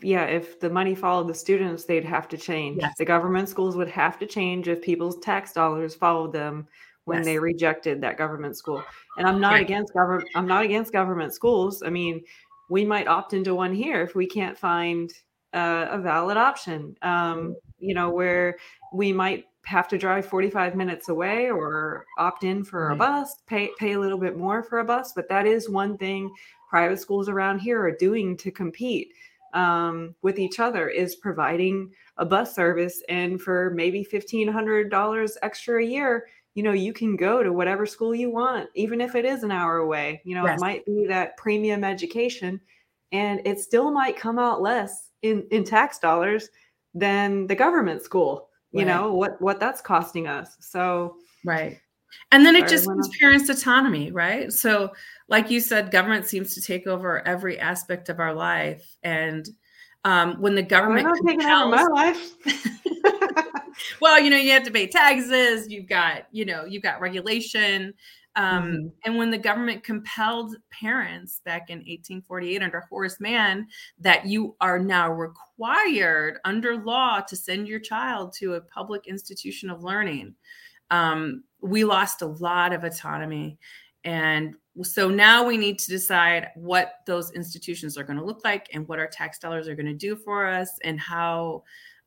yeah, 0.02 0.26
if 0.26 0.60
the 0.60 0.70
money 0.70 0.96
followed 0.96 1.28
the 1.28 1.34
students, 1.34 1.86
they'd 1.86 2.06
have 2.06 2.28
to 2.30 2.38
change. 2.38 2.80
Yes. 2.82 2.94
The 2.98 3.06
government 3.06 3.50
schools 3.50 3.76
would 3.76 3.90
have 3.90 4.20
to 4.20 4.26
change 4.26 4.68
if 4.68 4.82
people's 4.82 5.20
tax 5.20 5.54
dollars 5.54 5.96
followed 5.96 6.32
them 6.32 6.68
when 7.06 7.18
yes. 7.20 7.26
they 7.26 7.40
rejected 7.40 8.02
that 8.02 8.18
government 8.18 8.56
school. 8.56 8.84
And 9.18 9.28
I'm 9.28 9.42
not 9.42 9.54
right. 9.54 9.62
against 9.62 9.94
government. 9.94 10.30
I'm 10.36 10.48
not 10.48 10.64
against 10.64 10.94
government 10.94 11.34
schools. 11.34 11.84
I 11.84 11.90
mean, 11.90 12.24
we 12.70 12.86
might 12.86 13.08
opt 13.08 13.34
into 13.34 13.56
one 13.56 13.74
here 13.74 14.02
if 14.02 14.16
we 14.16 14.26
can't 14.26 14.58
find 14.58 15.12
uh, 15.54 15.88
a 15.92 16.00
valid 16.00 16.38
option. 16.38 16.96
Um, 17.02 17.12
mm-hmm. 17.12 17.52
you 17.80 17.94
know, 17.94 18.10
where 18.10 18.58
we 18.94 19.14
might 19.14 19.46
have 19.66 19.88
to 19.88 19.98
drive 19.98 20.26
45 20.26 20.76
minutes 20.76 21.10
away 21.10 21.50
or 21.50 22.06
opt 22.18 22.44
in 22.44 22.64
for 22.64 22.90
a 22.90 22.96
bus, 22.96 23.36
pay 23.48 23.70
pay 23.80 23.94
a 23.94 24.00
little 24.00 24.18
bit 24.18 24.38
more 24.38 24.62
for 24.62 24.80
a 24.80 24.86
bus. 24.86 25.14
But 25.16 25.30
that 25.30 25.46
is 25.46 25.70
one 25.70 25.98
thing 25.98 26.32
private 26.70 27.00
schools 27.00 27.30
around 27.30 27.60
here 27.60 27.82
are 27.82 27.96
doing 27.96 28.36
to 28.38 28.52
compete 28.52 29.14
um, 29.54 30.16
with 30.22 30.40
each 30.40 30.60
other 30.60 30.90
is 30.90 31.16
providing 31.16 31.92
a 32.18 32.26
bus 32.26 32.54
service. 32.54 33.02
And 33.10 33.42
for 33.42 33.72
maybe 33.76 34.06
$1,500 34.12 35.32
extra 35.42 35.82
a 35.82 35.86
year, 35.86 36.26
you 36.56 36.64
know, 36.64 36.72
you 36.72 36.94
can 36.94 37.16
go 37.16 37.42
to 37.42 37.52
whatever 37.52 37.86
school 37.86 38.14
you 38.14 38.30
want, 38.30 38.70
even 38.76 39.02
if 39.02 39.16
it 39.16 39.26
is 39.26 39.44
an 39.44 39.52
hour 39.52 39.78
away. 39.78 40.22
You 40.24 40.36
know, 40.36 40.46
yes. 40.46 40.60
it 40.60 40.62
might 40.62 40.86
be 40.86 41.06
that 41.08 41.36
premium 41.38 41.84
education 41.84 42.62
and 43.12 43.42
it 43.46 43.60
still 43.60 43.92
might 43.92 44.18
come 44.18 44.40
out 44.40 44.62
less 44.62 45.10
in, 45.22 45.46
in 45.52 45.64
tax 45.64 46.00
dollars 46.00 46.50
than 46.94 47.48
the 47.48 47.56
government 47.56 48.04
school, 48.04 48.50
you 48.72 48.80
right. 48.80 48.88
know, 48.88 49.14
what, 49.14 49.42
what 49.42 49.60
that's 49.60 49.82
costing 49.82 50.28
us. 50.28 50.58
So, 50.60 51.18
right. 51.44 51.80
And 52.32 52.46
then 52.46 52.56
it 52.56 52.68
just 52.68 52.88
gives 52.88 53.18
parents 53.18 53.50
autonomy, 53.50 54.12
right? 54.12 54.54
So, 54.54 54.92
like 55.30 55.50
you 55.50 55.60
said, 55.60 55.90
government 55.90 56.28
seems 56.28 56.54
to 56.54 56.62
take 56.62 56.86
over 56.86 57.26
every 57.28 57.60
aspect 57.60 58.10
of 58.10 58.20
our 58.20 58.36
life. 58.36 58.98
And 59.02 59.50
um, 60.04 60.40
when 60.40 60.54
the 60.54 60.62
government 60.62 61.08
compels, 61.26 61.72
my 61.72 61.84
life. 61.84 62.36
well, 64.02 64.20
you 64.20 64.30
know, 64.30 64.38
you 64.38 64.52
have 64.52 64.64
to 64.64 64.72
pay 64.72 64.88
taxes. 64.88 65.70
You've 65.70 65.88
got, 65.88 66.28
you 66.32 66.46
know, 66.46 66.66
you've 66.66 66.84
got 66.84 67.02
regulation. 67.02 67.94
Um, 68.36 68.64
mm-hmm. 68.64 68.88
And 69.06 69.18
when 69.18 69.30
the 69.30 69.38
government 69.38 69.84
compelled 69.84 70.56
parents 70.72 71.42
back 71.46 71.70
in 71.70 71.80
1848 71.80 72.64
under 72.64 72.82
Horace 72.90 73.20
Mann 73.20 73.68
that 74.00 74.26
you 74.26 74.56
are 74.60 74.80
now 74.80 75.12
required 75.12 76.40
under 76.44 76.78
law 76.78 77.22
to 77.22 77.36
send 77.36 77.68
your 77.68 77.80
child 77.80 78.34
to 78.40 78.56
a 78.56 78.62
public 78.62 79.08
institution 79.08 79.70
of 79.70 79.84
learning, 79.84 80.36
um, 80.90 81.44
we 81.62 81.84
lost 81.84 82.22
a 82.22 82.28
lot 82.28 82.74
of 82.74 82.84
autonomy. 82.84 83.58
And 84.04 84.56
so 84.82 85.10
now 85.10 85.46
we 85.46 85.58
need 85.58 85.80
to 85.80 85.90
decide 85.90 86.50
what 86.56 86.96
those 87.06 87.32
institutions 87.32 87.98
are 87.98 88.04
going 88.04 88.18
to 88.18 88.26
look 88.26 88.42
like 88.44 88.68
and 88.74 88.88
what 88.88 89.00
our 89.00 89.08
tax 89.08 89.38
dollars 89.38 89.68
are 89.68 89.76
going 89.76 89.86
to 89.86 89.94
do 89.94 90.16
for 90.16 90.48
us 90.48 90.72
and 90.84 91.00
how 91.00 91.64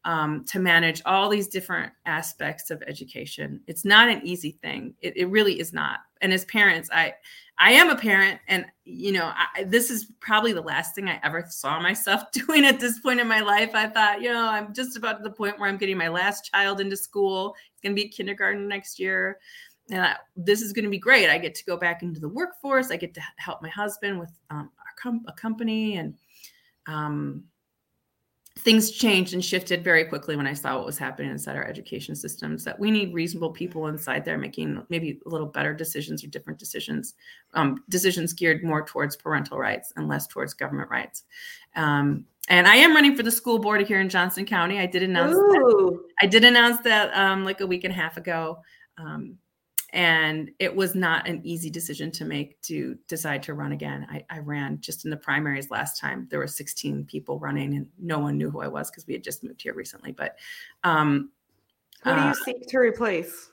um, 0.06 0.44
to 0.44 0.60
manage 0.60 1.02
all 1.04 1.28
these 1.28 1.48
different 1.48 1.92
aspects 2.06 2.70
of 2.70 2.82
education. 2.86 3.60
It's 3.66 3.84
not 3.84 4.08
an 4.08 4.24
easy 4.24 4.52
thing. 4.62 4.94
It, 5.02 5.16
it 5.16 5.26
really 5.26 5.58
is 5.58 5.72
not. 5.72 5.98
And 6.20 6.32
as 6.32 6.44
parents, 6.46 6.88
I 6.92 7.12
I 7.58 7.72
am 7.72 7.90
a 7.90 7.96
parent, 7.96 8.38
and 8.48 8.66
you 8.84 9.12
know, 9.12 9.32
I, 9.34 9.64
this 9.64 9.90
is 9.90 10.12
probably 10.20 10.52
the 10.52 10.62
last 10.62 10.94
thing 10.94 11.08
I 11.08 11.18
ever 11.24 11.44
saw 11.48 11.80
myself 11.80 12.22
doing 12.32 12.64
at 12.64 12.78
this 12.78 13.00
point 13.00 13.18
in 13.18 13.26
my 13.26 13.40
life. 13.40 13.70
I 13.74 13.88
thought, 13.88 14.22
you 14.22 14.32
know, 14.32 14.48
I'm 14.48 14.72
just 14.72 14.96
about 14.96 15.18
to 15.18 15.24
the 15.24 15.34
point 15.34 15.58
where 15.58 15.68
I'm 15.68 15.76
getting 15.76 15.98
my 15.98 16.08
last 16.08 16.50
child 16.52 16.80
into 16.80 16.96
school. 16.96 17.56
It's 17.72 17.82
going 17.82 17.96
to 17.96 18.00
be 18.00 18.08
kindergarten 18.08 18.68
next 18.68 19.00
year, 19.00 19.38
and 19.90 20.02
I, 20.02 20.16
this 20.36 20.62
is 20.62 20.72
going 20.72 20.84
to 20.84 20.90
be 20.90 20.98
great. 20.98 21.28
I 21.28 21.38
get 21.38 21.54
to 21.56 21.64
go 21.64 21.76
back 21.76 22.02
into 22.02 22.20
the 22.20 22.28
workforce. 22.28 22.90
I 22.92 22.96
get 22.96 23.12
to 23.14 23.22
help 23.38 23.60
my 23.60 23.70
husband 23.70 24.20
with 24.20 24.30
um, 24.50 24.70
com- 24.96 25.24
a 25.26 25.32
company, 25.32 25.96
and 25.96 26.14
um, 26.86 27.42
things 28.58 28.90
changed 28.90 29.34
and 29.34 29.44
shifted 29.44 29.84
very 29.84 30.04
quickly 30.04 30.34
when 30.34 30.46
I 30.46 30.54
saw 30.54 30.76
what 30.76 30.86
was 30.86 30.96
happening 30.96 31.30
inside 31.30 31.56
our 31.56 31.66
education 31.66 32.16
systems. 32.16 32.64
That 32.64 32.78
we 32.78 32.90
need 32.90 33.12
reasonable 33.12 33.50
people 33.50 33.88
inside 33.88 34.24
there 34.24 34.38
making 34.38 34.82
maybe 34.88 35.20
a 35.26 35.28
little 35.28 35.46
better 35.46 35.74
decisions 35.74 36.24
or 36.24 36.28
different 36.28 36.58
decisions, 36.58 37.14
um, 37.54 37.84
decisions 37.90 38.32
geared 38.32 38.64
more 38.64 38.84
towards 38.84 39.14
parental 39.14 39.58
rights 39.58 39.92
and 39.96 40.08
less 40.08 40.26
towards 40.26 40.54
government 40.54 40.90
rights. 40.90 41.24
Um, 41.74 42.24
and 42.48 42.66
I 42.66 42.76
am 42.76 42.94
running 42.94 43.14
for 43.14 43.22
the 43.22 43.30
school 43.30 43.58
board 43.58 43.86
here 43.86 44.00
in 44.00 44.08
Johnston 44.08 44.46
County. 44.46 44.78
I 44.78 44.86
did 44.86 45.02
announce 45.02 45.34
that. 45.34 46.00
I 46.22 46.26
did 46.26 46.44
announce 46.44 46.78
that 46.80 47.14
um, 47.14 47.44
like 47.44 47.60
a 47.60 47.66
week 47.66 47.84
and 47.84 47.92
a 47.92 47.96
half 47.96 48.16
ago. 48.16 48.58
Um, 48.98 49.36
and 49.96 50.50
it 50.58 50.76
was 50.76 50.94
not 50.94 51.26
an 51.26 51.40
easy 51.42 51.70
decision 51.70 52.10
to 52.12 52.26
make 52.26 52.60
to 52.60 52.98
decide 53.08 53.42
to 53.44 53.54
run 53.54 53.72
again. 53.72 54.06
I, 54.10 54.24
I, 54.28 54.40
ran 54.40 54.78
just 54.82 55.06
in 55.06 55.10
the 55.10 55.16
primaries 55.16 55.70
last 55.70 55.98
time. 55.98 56.28
There 56.30 56.38
were 56.38 56.46
16 56.46 57.06
people 57.06 57.38
running 57.38 57.74
and 57.74 57.88
no 57.98 58.18
one 58.18 58.36
knew 58.36 58.50
who 58.50 58.60
i 58.60 58.68
was 58.68 58.90
because 58.90 59.06
we 59.06 59.14
had 59.14 59.24
just 59.24 59.42
moved 59.42 59.62
here 59.62 59.72
recently 59.72 60.12
but 60.12 60.36
um 60.84 61.30
who 62.04 62.14
do 62.14 62.20
you 62.20 62.26
uh, 62.28 62.34
seek 62.44 62.66
to 62.68 62.78
replace? 62.78 63.50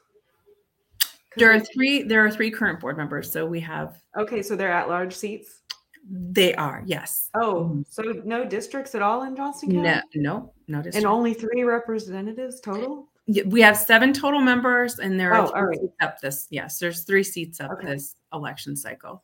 There 1.38 1.52
are 1.52 1.60
three 1.60 2.04
there 2.04 2.24
are 2.24 2.30
three 2.30 2.52
current 2.52 2.80
board 2.82 2.98
members 2.98 3.32
so 3.32 3.46
we 3.46 3.62
have 3.62 3.98
okay 4.18 4.44
so 4.44 4.56
they're 4.56 4.72
at 4.72 4.90
large 4.90 5.16
seats? 5.16 5.62
They 6.10 6.54
are 6.56 6.84
yes. 6.86 7.30
Oh 7.34 7.70
mm-hmm. 7.72 7.82
so 7.90 8.04
no 8.26 8.44
districts 8.44 8.94
at 8.96 9.02
all 9.02 9.24
in 9.24 9.36
johnston 9.36 9.72
county? 9.72 9.84
no 9.84 10.02
no 10.16 10.54
no 10.68 10.78
districts. 10.80 10.98
and 10.98 11.06
only 11.06 11.34
three 11.34 11.64
representatives 11.64 12.60
total 12.60 13.08
we 13.46 13.62
have 13.62 13.78
seven 13.78 14.12
total 14.14 14.42
members, 14.42 15.00
and 15.00 15.20
there 15.20 15.34
are 15.34 15.48
oh, 15.48 15.48
three 15.48 15.62
right. 15.62 15.80
seats 15.80 15.96
up 16.02 16.20
this. 16.22 16.48
Yes, 16.50 16.80
there's 16.80 17.04
three 17.04 17.24
seats 17.24 17.60
up 17.60 17.72
okay. 17.72 17.88
this 17.88 18.16
election 18.34 18.76
cycle. 18.76 19.24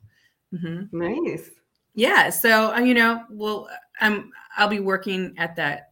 Mm-hmm. 0.53 0.97
Nice. 0.97 1.49
Yeah. 1.95 2.29
So 2.29 2.73
uh, 2.73 2.79
you 2.79 2.93
know, 2.93 3.23
well, 3.29 3.69
I'm 3.99 4.31
I'll 4.55 4.69
be 4.69 4.79
working 4.79 5.35
at 5.37 5.55
that, 5.57 5.91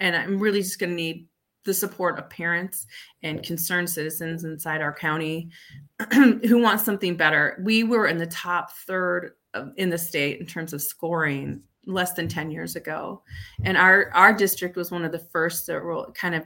and 0.00 0.16
I'm 0.16 0.38
really 0.38 0.62
just 0.62 0.78
going 0.78 0.90
to 0.90 0.96
need 0.96 1.28
the 1.64 1.74
support 1.74 2.18
of 2.18 2.28
parents 2.28 2.86
and 3.22 3.42
concerned 3.42 3.88
citizens 3.88 4.44
inside 4.44 4.82
our 4.82 4.92
county 4.92 5.48
who 6.12 6.60
want 6.60 6.80
something 6.80 7.16
better. 7.16 7.58
We 7.62 7.84
were 7.84 8.06
in 8.06 8.18
the 8.18 8.26
top 8.26 8.72
third 8.86 9.32
in 9.76 9.88
the 9.88 9.98
state 9.98 10.40
in 10.40 10.46
terms 10.46 10.72
of 10.72 10.82
scoring 10.82 11.62
less 11.86 12.14
than 12.14 12.26
10 12.26 12.50
years 12.50 12.76
ago 12.76 13.22
and 13.64 13.76
our 13.76 14.10
our 14.14 14.32
district 14.32 14.74
was 14.74 14.90
one 14.90 15.04
of 15.04 15.12
the 15.12 15.18
first 15.18 15.66
that 15.66 15.80
were 15.80 16.10
kind 16.12 16.34
of 16.34 16.42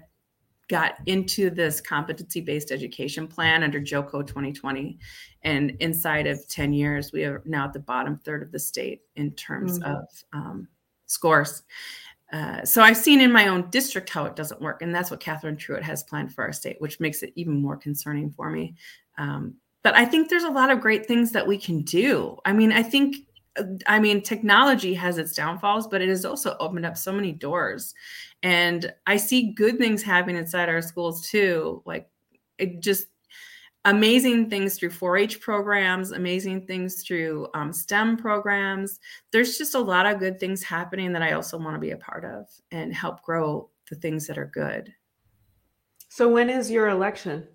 got 0.69 0.97
into 1.07 1.51
this 1.51 1.81
competency 1.81 2.41
based 2.41 2.71
education 2.71 3.27
plan 3.27 3.63
under 3.63 3.81
JOCO 3.81 4.27
2020. 4.27 4.99
And 5.43 5.71
inside 5.81 6.27
of 6.27 6.47
10 6.49 6.73
years, 6.73 7.13
we 7.13 7.25
are 7.25 7.43
now 7.45 7.65
at 7.65 7.73
the 7.73 7.81
bottom 7.81 8.19
third 8.19 8.43
of 8.43 8.53
the 8.53 8.59
state 8.59 9.03
in 9.17 9.33
terms 9.33 9.79
mm-hmm. 9.79 9.95
of 9.95 10.25
um, 10.33 10.69
scores. 11.07 11.63
Uh, 12.33 12.63
so 12.65 12.83
I've 12.83 12.97
seen 12.97 13.21
in 13.21 13.33
my 13.33 13.49
own 13.49 13.71
district 13.71 14.11
how 14.11 14.27
it 14.27 14.37
doesn't 14.37 14.61
work. 14.61 14.83
And 14.83 14.95
that's 14.95 15.11
what 15.11 15.21
Catherine 15.21 15.57
Truitt 15.57 15.83
has 15.83 16.03
planned 16.03 16.35
for 16.35 16.45
our 16.45 16.53
state, 16.53 16.77
which 16.81 17.01
makes 17.01 17.23
it 17.23 17.33
even 17.37 17.61
more 17.61 17.77
concerning 17.77 18.31
for 18.31 18.51
me. 18.51 18.75
Um, 19.17 19.55
but 19.83 19.97
I 19.97 20.05
think 20.05 20.29
there's 20.29 20.45
a 20.45 20.51
lot 20.51 20.71
of 20.71 20.81
great 20.81 21.07
things 21.07 21.33
that 21.33 21.47
we 21.47 21.57
can 21.57 21.83
do. 21.83 22.37
I 22.45 22.53
mean, 22.53 22.73
I 22.73 22.83
think 22.83 23.17
I 23.87 23.99
mean, 23.99 24.23
technology 24.23 24.95
has 24.95 25.19
its 25.19 25.35
downfalls, 25.35 25.87
but 25.89 26.01
it 26.01 26.09
has 26.09 26.25
also 26.25 26.57
opened 26.61 26.87
up 26.87 26.97
so 26.97 27.13
many 27.13 27.33
doors. 27.33 27.95
And 28.43 28.93
I 29.07 29.17
see 29.17 29.53
good 29.53 29.79
things 29.79 30.03
happening 30.03 30.37
inside 30.37 30.69
our 30.69 30.83
schools 30.83 31.29
too. 31.29 31.83
Like 31.85 32.09
it 32.59 32.81
just, 32.81 33.07
amazing 33.85 34.51
things 34.51 34.77
through 34.77 34.91
4-H 34.91 35.41
programs, 35.41 36.11
amazing 36.11 36.67
things 36.67 37.03
through 37.03 37.49
um, 37.55 37.73
STEM 37.73 38.17
programs. 38.17 39.01
There's 39.33 39.57
just 39.57 39.75
a 39.75 39.81
lot 39.81 40.07
of 40.07 40.19
good 40.19 40.39
things 40.39 40.63
happening 40.63 41.13
that 41.13 41.23
I 41.23 41.33
also 41.33 41.57
want 41.57 41.75
to 41.75 41.81
be 41.81 41.93
a 41.93 41.97
part 41.97 42.25
of 42.25 42.47
and 42.71 42.95
help 42.95 43.23
grow 43.23 43.71
the 43.89 43.97
things 43.97 44.27
that 44.27 44.37
are 44.37 44.51
good. 44.53 44.93
So 46.11 46.29
when 46.29 46.51
is 46.51 46.71
your 46.71 46.89
election? 46.89 47.47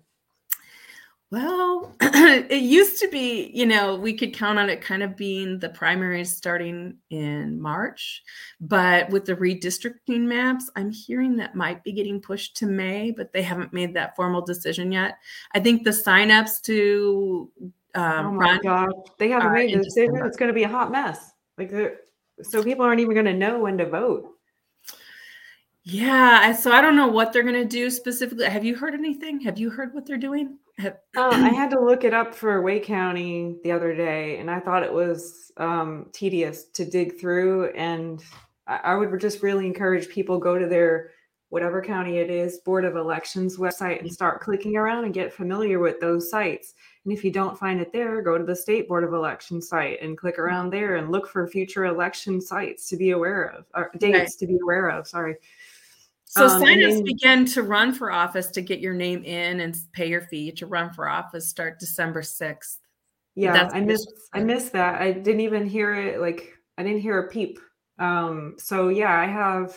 Well, 1.34 1.96
it 2.00 2.62
used 2.62 3.00
to 3.00 3.08
be, 3.08 3.50
you 3.52 3.66
know, 3.66 3.96
we 3.96 4.12
could 4.12 4.32
count 4.32 4.56
on 4.56 4.70
it 4.70 4.80
kind 4.80 5.02
of 5.02 5.16
being 5.16 5.58
the 5.58 5.68
primaries 5.68 6.32
starting 6.32 6.98
in 7.10 7.60
March. 7.60 8.22
But 8.60 9.10
with 9.10 9.24
the 9.24 9.34
redistricting 9.34 10.20
maps, 10.20 10.70
I'm 10.76 10.92
hearing 10.92 11.34
that 11.38 11.56
might 11.56 11.82
be 11.82 11.90
getting 11.90 12.20
pushed 12.20 12.56
to 12.58 12.66
May, 12.66 13.10
but 13.10 13.32
they 13.32 13.42
haven't 13.42 13.72
made 13.72 13.94
that 13.94 14.14
formal 14.14 14.42
decision 14.42 14.92
yet. 14.92 15.18
I 15.52 15.58
think 15.58 15.82
the 15.82 15.90
signups 15.90 16.62
to 16.66 17.50
um, 17.96 18.26
oh 18.26 18.32
my 18.34 18.60
gosh, 18.62 18.92
they 19.18 19.30
haven't 19.30 19.54
made 19.54 19.74
the 19.74 19.82
decision. 19.82 20.14
It's 20.24 20.36
going 20.36 20.50
to 20.50 20.54
be 20.54 20.62
a 20.62 20.68
hot 20.68 20.92
mess. 20.92 21.32
Like, 21.58 21.72
so 22.42 22.62
people 22.62 22.84
aren't 22.84 23.00
even 23.00 23.14
going 23.14 23.26
to 23.26 23.34
know 23.34 23.58
when 23.58 23.76
to 23.78 23.86
vote. 23.86 24.33
Yeah, 25.86 26.52
so 26.52 26.72
I 26.72 26.80
don't 26.80 26.96
know 26.96 27.08
what 27.08 27.32
they're 27.32 27.42
going 27.42 27.54
to 27.54 27.64
do 27.66 27.90
specifically. 27.90 28.46
Have 28.46 28.64
you 28.64 28.74
heard 28.74 28.94
anything? 28.94 29.40
Have 29.40 29.58
you 29.58 29.68
heard 29.68 29.92
what 29.94 30.06
they're 30.06 30.16
doing? 30.16 30.58
Have, 30.78 30.96
Uh, 31.14 31.28
I 31.32 31.50
had 31.50 31.70
to 31.70 31.80
look 31.80 32.04
it 32.04 32.14
up 32.14 32.34
for 32.34 32.62
Wake 32.62 32.84
County 32.84 33.56
the 33.62 33.70
other 33.70 33.94
day, 33.94 34.38
and 34.38 34.50
I 34.50 34.60
thought 34.60 34.82
it 34.82 34.92
was 34.92 35.52
um, 35.58 36.06
tedious 36.12 36.64
to 36.70 36.86
dig 36.86 37.20
through. 37.20 37.66
And 37.72 38.24
I, 38.66 38.76
I 38.76 38.94
would 38.94 39.20
just 39.20 39.42
really 39.42 39.66
encourage 39.66 40.08
people 40.08 40.38
go 40.38 40.58
to 40.58 40.66
their 40.66 41.10
whatever 41.50 41.82
county 41.82 42.16
it 42.16 42.30
is 42.30 42.58
Board 42.64 42.84
of 42.86 42.96
Elections 42.96 43.58
website 43.58 44.00
and 44.00 44.10
start 44.12 44.40
clicking 44.40 44.76
around 44.76 45.04
and 45.04 45.14
get 45.14 45.32
familiar 45.32 45.78
with 45.78 46.00
those 46.00 46.28
sites. 46.30 46.72
And 47.04 47.12
if 47.12 47.22
you 47.22 47.30
don't 47.30 47.58
find 47.58 47.78
it 47.80 47.92
there, 47.92 48.22
go 48.22 48.38
to 48.38 48.44
the 48.44 48.56
state 48.56 48.88
Board 48.88 49.04
of 49.04 49.12
Elections 49.12 49.68
site 49.68 50.00
and 50.00 50.16
click 50.18 50.38
around 50.38 50.70
there 50.70 50.96
and 50.96 51.12
look 51.12 51.28
for 51.28 51.46
future 51.46 51.84
election 51.84 52.40
sites 52.40 52.88
to 52.88 52.96
be 52.96 53.10
aware 53.10 53.50
of, 53.50 53.66
or 53.74 53.90
dates 53.98 54.18
Right. 54.18 54.28
to 54.40 54.46
be 54.46 54.58
aware 54.60 54.88
of. 54.88 55.06
Sorry. 55.06 55.36
So 56.36 56.46
Um, 56.46 56.62
signups 56.62 56.90
then- 56.90 57.04
begin 57.04 57.44
to 57.46 57.62
run 57.62 57.92
for 57.92 58.10
office 58.10 58.48
to 58.48 58.60
get 58.60 58.80
your 58.80 58.94
name 58.94 59.22
in 59.22 59.60
and 59.60 59.76
pay 59.92 60.08
your 60.08 60.22
fee 60.22 60.50
to 60.52 60.66
run 60.66 60.92
for 60.92 61.08
office 61.08 61.48
start 61.48 61.78
December 61.78 62.22
6th. 62.22 62.80
Yeah, 63.36 63.52
That's 63.52 63.74
I 63.74 63.80
missed 63.80 64.12
I 64.32 64.40
missed 64.42 64.72
that. 64.72 65.00
I 65.00 65.12
didn't 65.12 65.40
even 65.40 65.66
hear 65.66 65.94
it 65.94 66.20
like 66.20 66.52
I 66.78 66.82
didn't 66.82 67.00
hear 67.02 67.18
a 67.18 67.28
peep. 67.28 67.58
Um 67.98 68.54
so 68.58 68.88
yeah, 68.88 69.16
I 69.16 69.26
have 69.26 69.76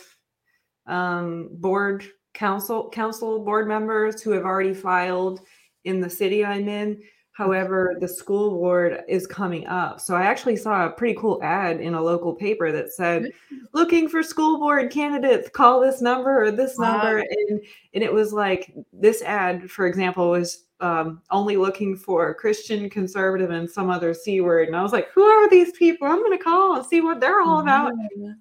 um 0.86 1.48
board 1.52 2.04
council 2.34 2.88
council 2.90 3.44
board 3.44 3.68
members 3.68 4.22
who 4.22 4.30
have 4.32 4.44
already 4.44 4.74
filed 4.74 5.40
in 5.84 6.00
the 6.00 6.10
city 6.10 6.44
I'm 6.44 6.68
in. 6.68 7.00
However, 7.38 7.94
the 8.00 8.08
school 8.08 8.50
board 8.50 9.04
is 9.06 9.24
coming 9.24 9.64
up. 9.68 10.00
So 10.00 10.16
I 10.16 10.22
actually 10.22 10.56
saw 10.56 10.86
a 10.86 10.90
pretty 10.90 11.14
cool 11.14 11.38
ad 11.40 11.80
in 11.80 11.94
a 11.94 12.02
local 12.02 12.34
paper 12.34 12.72
that 12.72 12.92
said 12.92 13.30
looking 13.72 14.08
for 14.08 14.24
school 14.24 14.58
board 14.58 14.90
candidates, 14.90 15.48
call 15.48 15.80
this 15.80 16.02
number 16.02 16.42
or 16.42 16.50
this 16.50 16.80
number 16.80 17.18
Wow. 17.18 17.24
and 17.30 17.60
and 17.94 18.02
it 18.02 18.12
was 18.12 18.32
like 18.32 18.74
this 18.92 19.22
ad 19.22 19.70
for 19.70 19.86
example 19.86 20.30
was 20.30 20.64
um, 20.80 21.22
only 21.30 21.56
looking 21.56 21.96
for 21.96 22.34
Christian, 22.34 22.90
conservative, 22.90 23.50
and 23.50 23.70
some 23.70 23.88
other 23.88 24.14
C 24.14 24.40
word. 24.40 24.66
And 24.66 24.76
I 24.76 24.82
was 24.82 24.92
like, 24.92 25.08
who 25.14 25.22
are 25.22 25.48
these 25.48 25.70
people? 25.72 26.08
I'm 26.08 26.18
going 26.18 26.36
to 26.36 26.42
call 26.42 26.74
and 26.74 26.86
see 26.86 27.00
what 27.00 27.20
they're 27.20 27.40
all 27.40 27.60
about. 27.60 27.92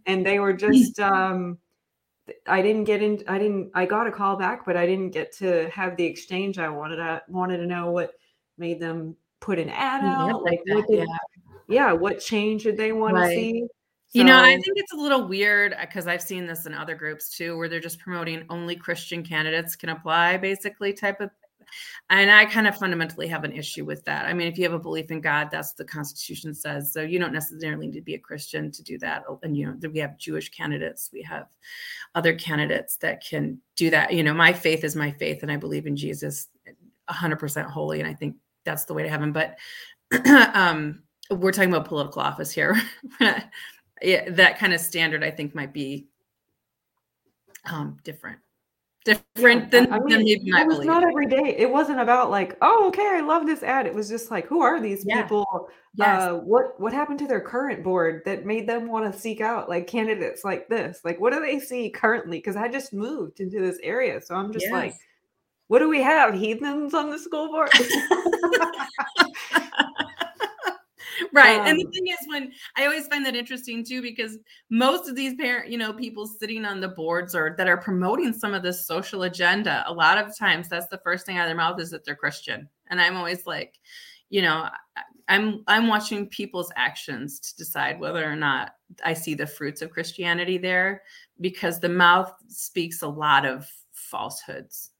And 0.08 0.26
they 0.26 0.40
were 0.40 0.54
just, 0.68 1.00
um, 1.00 1.60
I 2.48 2.64
didn't 2.64 2.86
get 2.86 3.04
in, 3.04 3.24
I 3.28 3.38
didn't, 3.38 3.72
I 3.76 3.86
got 3.86 4.08
a 4.08 4.12
call 4.12 4.36
back, 4.38 4.66
but 4.66 4.76
I 4.76 4.86
didn't 4.86 5.12
get 5.12 5.32
to 5.38 5.70
have 5.70 5.98
the 5.98 6.06
exchange 6.06 6.58
I 6.60 6.70
wanted. 6.70 7.00
I 7.00 7.22
wanted 7.28 7.58
to 7.58 7.66
know 7.66 7.90
what 7.92 8.14
made 8.58 8.80
them 8.80 9.16
put 9.40 9.60
an 9.60 9.70
ad 9.70 10.04
Yeah, 10.04 10.34
out. 10.34 10.44
like 10.44 10.62
what 10.68 10.88
did, 10.88 11.08
yeah. 11.68 11.92
what 11.92 12.20
change 12.20 12.64
did 12.64 12.78
they 12.78 12.92
want 12.92 13.16
Right. 13.16 13.28
to 13.28 13.34
see? 13.36 13.68
You 14.14 14.24
know, 14.24 14.40
I 14.40 14.54
think 14.54 14.78
it's 14.78 14.94
a 14.94 14.98
little 14.98 15.28
weird 15.28 15.74
uh, 15.74 15.82
because 15.82 16.08
I've 16.08 16.22
seen 16.22 16.48
this 16.48 16.66
in 16.66 16.74
other 16.74 16.96
groups 16.96 17.36
too, 17.38 17.58
where 17.58 17.68
they're 17.68 17.80
just 17.80 18.00
promoting 18.00 18.46
only 18.50 18.76
Christian 18.76 19.24
candidates 19.24 19.76
can 19.76 19.90
apply, 19.90 20.38
basically, 20.38 20.94
type 20.94 21.20
of. 21.22 21.30
And 22.10 22.32
I 22.32 22.46
kind 22.46 22.66
of 22.66 22.78
fundamentally 22.78 23.28
have 23.28 23.44
an 23.44 23.52
issue 23.52 23.84
with 23.84 24.06
that. 24.06 24.26
I 24.26 24.34
mean, 24.34 24.48
if 24.48 24.58
you 24.58 24.64
have 24.64 24.74
a 24.74 24.80
belief 24.80 25.12
in 25.12 25.20
God, 25.20 25.50
that's 25.52 25.72
what 25.72 25.78
the 25.78 25.92
Constitution 25.92 26.56
says. 26.56 26.94
So 26.94 27.02
you 27.02 27.20
don't 27.20 27.34
necessarily 27.34 27.88
need 27.88 27.96
to 27.96 28.02
be 28.02 28.16
a 28.16 28.20
Christian 28.20 28.72
to 28.72 28.82
do 28.82 28.98
that. 29.00 29.24
Oh, 29.28 29.38
and 29.44 29.56
you 29.56 29.66
know, 29.66 29.90
we 29.90 30.00
have 30.00 30.18
Jewish 30.18 30.50
candidates, 30.50 31.10
we 31.12 31.22
have 31.24 31.48
other 32.16 32.34
candidates 32.34 32.96
that 32.98 33.22
can 33.22 33.60
do 33.76 33.90
that. 33.90 34.14
You 34.14 34.24
know, 34.24 34.34
my 34.34 34.54
faith 34.54 34.86
is 34.86 34.96
my 34.96 35.12
faith, 35.12 35.44
and 35.44 35.52
I 35.52 35.58
believe 35.58 35.86
in 35.86 35.98
Jesus, 35.98 36.48
eh, 36.66 36.72
hundred 37.10 37.40
percent 37.40 37.70
holy, 37.70 38.00
and 38.00 38.08
I 38.08 38.14
think 38.14 38.38
that's 38.68 38.86
the 38.86 38.94
way 38.94 39.02
to 39.02 39.10
heaven. 39.10 39.32
But 39.32 39.58
um, 40.54 41.02
we're 41.32 41.52
talking 41.52 41.72
about 41.74 41.88
political 41.88 42.22
office 42.22 42.52
here. 42.52 42.80
yeah, 44.02 44.30
that 44.30 44.60
kind 44.60 44.74
of 44.74 44.80
standard 44.80 45.24
I 45.24 45.32
think 45.32 45.56
might 45.56 45.74
be 45.74 46.08
um, 47.72 47.98
different, 48.04 48.40
different 49.06 49.72
than, 49.72 49.92
I 49.92 49.98
than 50.00 50.24
maybe 50.24 50.52
my 50.52 50.62
it 50.62 50.68
was 50.68 50.76
belief. 50.78 50.88
not 50.88 51.04
every 51.04 51.28
day. 51.28 51.56
It 51.58 51.70
wasn't 51.72 52.00
about 52.00 52.30
like, 52.30 52.58
oh, 52.62 52.88
okay, 52.90 53.08
I 53.16 53.22
love 53.22 53.46
this 53.46 53.64
ad. 53.64 53.88
It 53.88 53.94
was 53.94 54.10
just 54.10 54.30
like, 54.30 54.46
who 54.48 54.62
are 54.62 54.80
these 54.80 55.04
Yeah. 55.06 55.24
people? 55.24 55.70
Yes. 55.96 56.22
Uh, 56.22 56.34
what 56.36 56.80
what 56.80 56.94
happened 56.94 57.18
to 57.20 57.28
their 57.28 57.42
current 57.42 57.84
board 57.84 58.22
that 58.26 58.46
made 58.46 58.70
them 58.70 58.88
want 58.88 59.12
to 59.12 59.20
seek 59.20 59.42
out 59.42 59.68
like 59.68 59.88
candidates 59.88 60.44
like 60.44 60.68
this? 60.70 61.02
Like, 61.04 61.20
what 61.20 61.34
do 61.34 61.40
they 61.40 61.60
see 61.60 61.90
currently? 61.90 62.38
Because 62.38 62.56
I 62.56 62.68
just 62.68 62.94
moved 62.94 63.40
into 63.40 63.60
this 63.60 63.80
area, 63.82 64.22
so 64.22 64.36
I'm 64.36 64.54
just 64.54 64.70
like, 64.72 64.92
Yes. 64.92 65.00
What 65.68 65.80
do 65.80 65.90
we 65.90 66.02
have? 66.02 66.34
Heathens 66.34 66.94
on 66.94 67.10
the 67.10 67.20
school 67.20 67.48
board? 67.48 67.70
right 71.34 71.60
and 71.68 71.80
the 71.80 71.86
Um, 71.86 71.92
thing 71.92 72.08
is 72.08 72.18
when 72.28 72.52
i 72.76 72.86
always 72.86 73.08
find 73.08 73.26
that 73.26 73.36
interesting 73.36 73.84
too 73.84 74.02
because 74.02 74.38
most 74.70 75.10
of 75.10 75.16
these 75.16 75.36
parent 75.36 75.70
you 75.70 75.78
know 75.78 75.94
people 75.94 76.26
sitting 76.28 76.66
on 76.66 76.80
the 76.80 76.88
boards 76.88 77.36
or 77.36 77.56
that 77.58 77.68
are 77.68 77.78
promoting 77.78 78.34
some 78.34 78.54
of 78.54 78.64
this 78.64 78.86
social 78.86 79.24
agenda 79.24 79.84
a 79.88 79.94
lot 79.94 80.18
of 80.18 80.38
times 80.38 80.70
that's 80.70 80.88
the 80.88 81.00
first 81.00 81.26
thing 81.26 81.38
out 81.38 81.46
of 81.46 81.50
their 81.50 81.56
mouth 81.58 81.80
is 81.80 81.90
that 81.90 82.06
they're 82.06 82.16
christian 82.16 82.68
and 82.88 83.02
i'm 83.02 83.16
always 83.16 83.46
like 83.48 83.80
you 84.30 84.42
know 84.42 84.70
i'm 85.28 85.64
i'm 85.68 85.88
watching 85.88 86.28
people's 86.28 86.72
actions 86.76 87.40
to 87.40 87.56
decide 87.56 88.00
whether 88.00 88.30
or 88.30 88.36
not 88.36 88.76
i 89.04 89.14
see 89.14 89.34
the 89.34 89.48
fruits 89.48 89.82
of 89.82 89.92
christianity 89.92 90.58
there 90.58 91.02
because 91.42 91.80
the 91.80 91.90
mouth 91.90 92.32
speaks 92.48 93.02
a 93.02 93.08
lot 93.08 93.46
of 93.46 93.68
falsehoods 93.92 94.92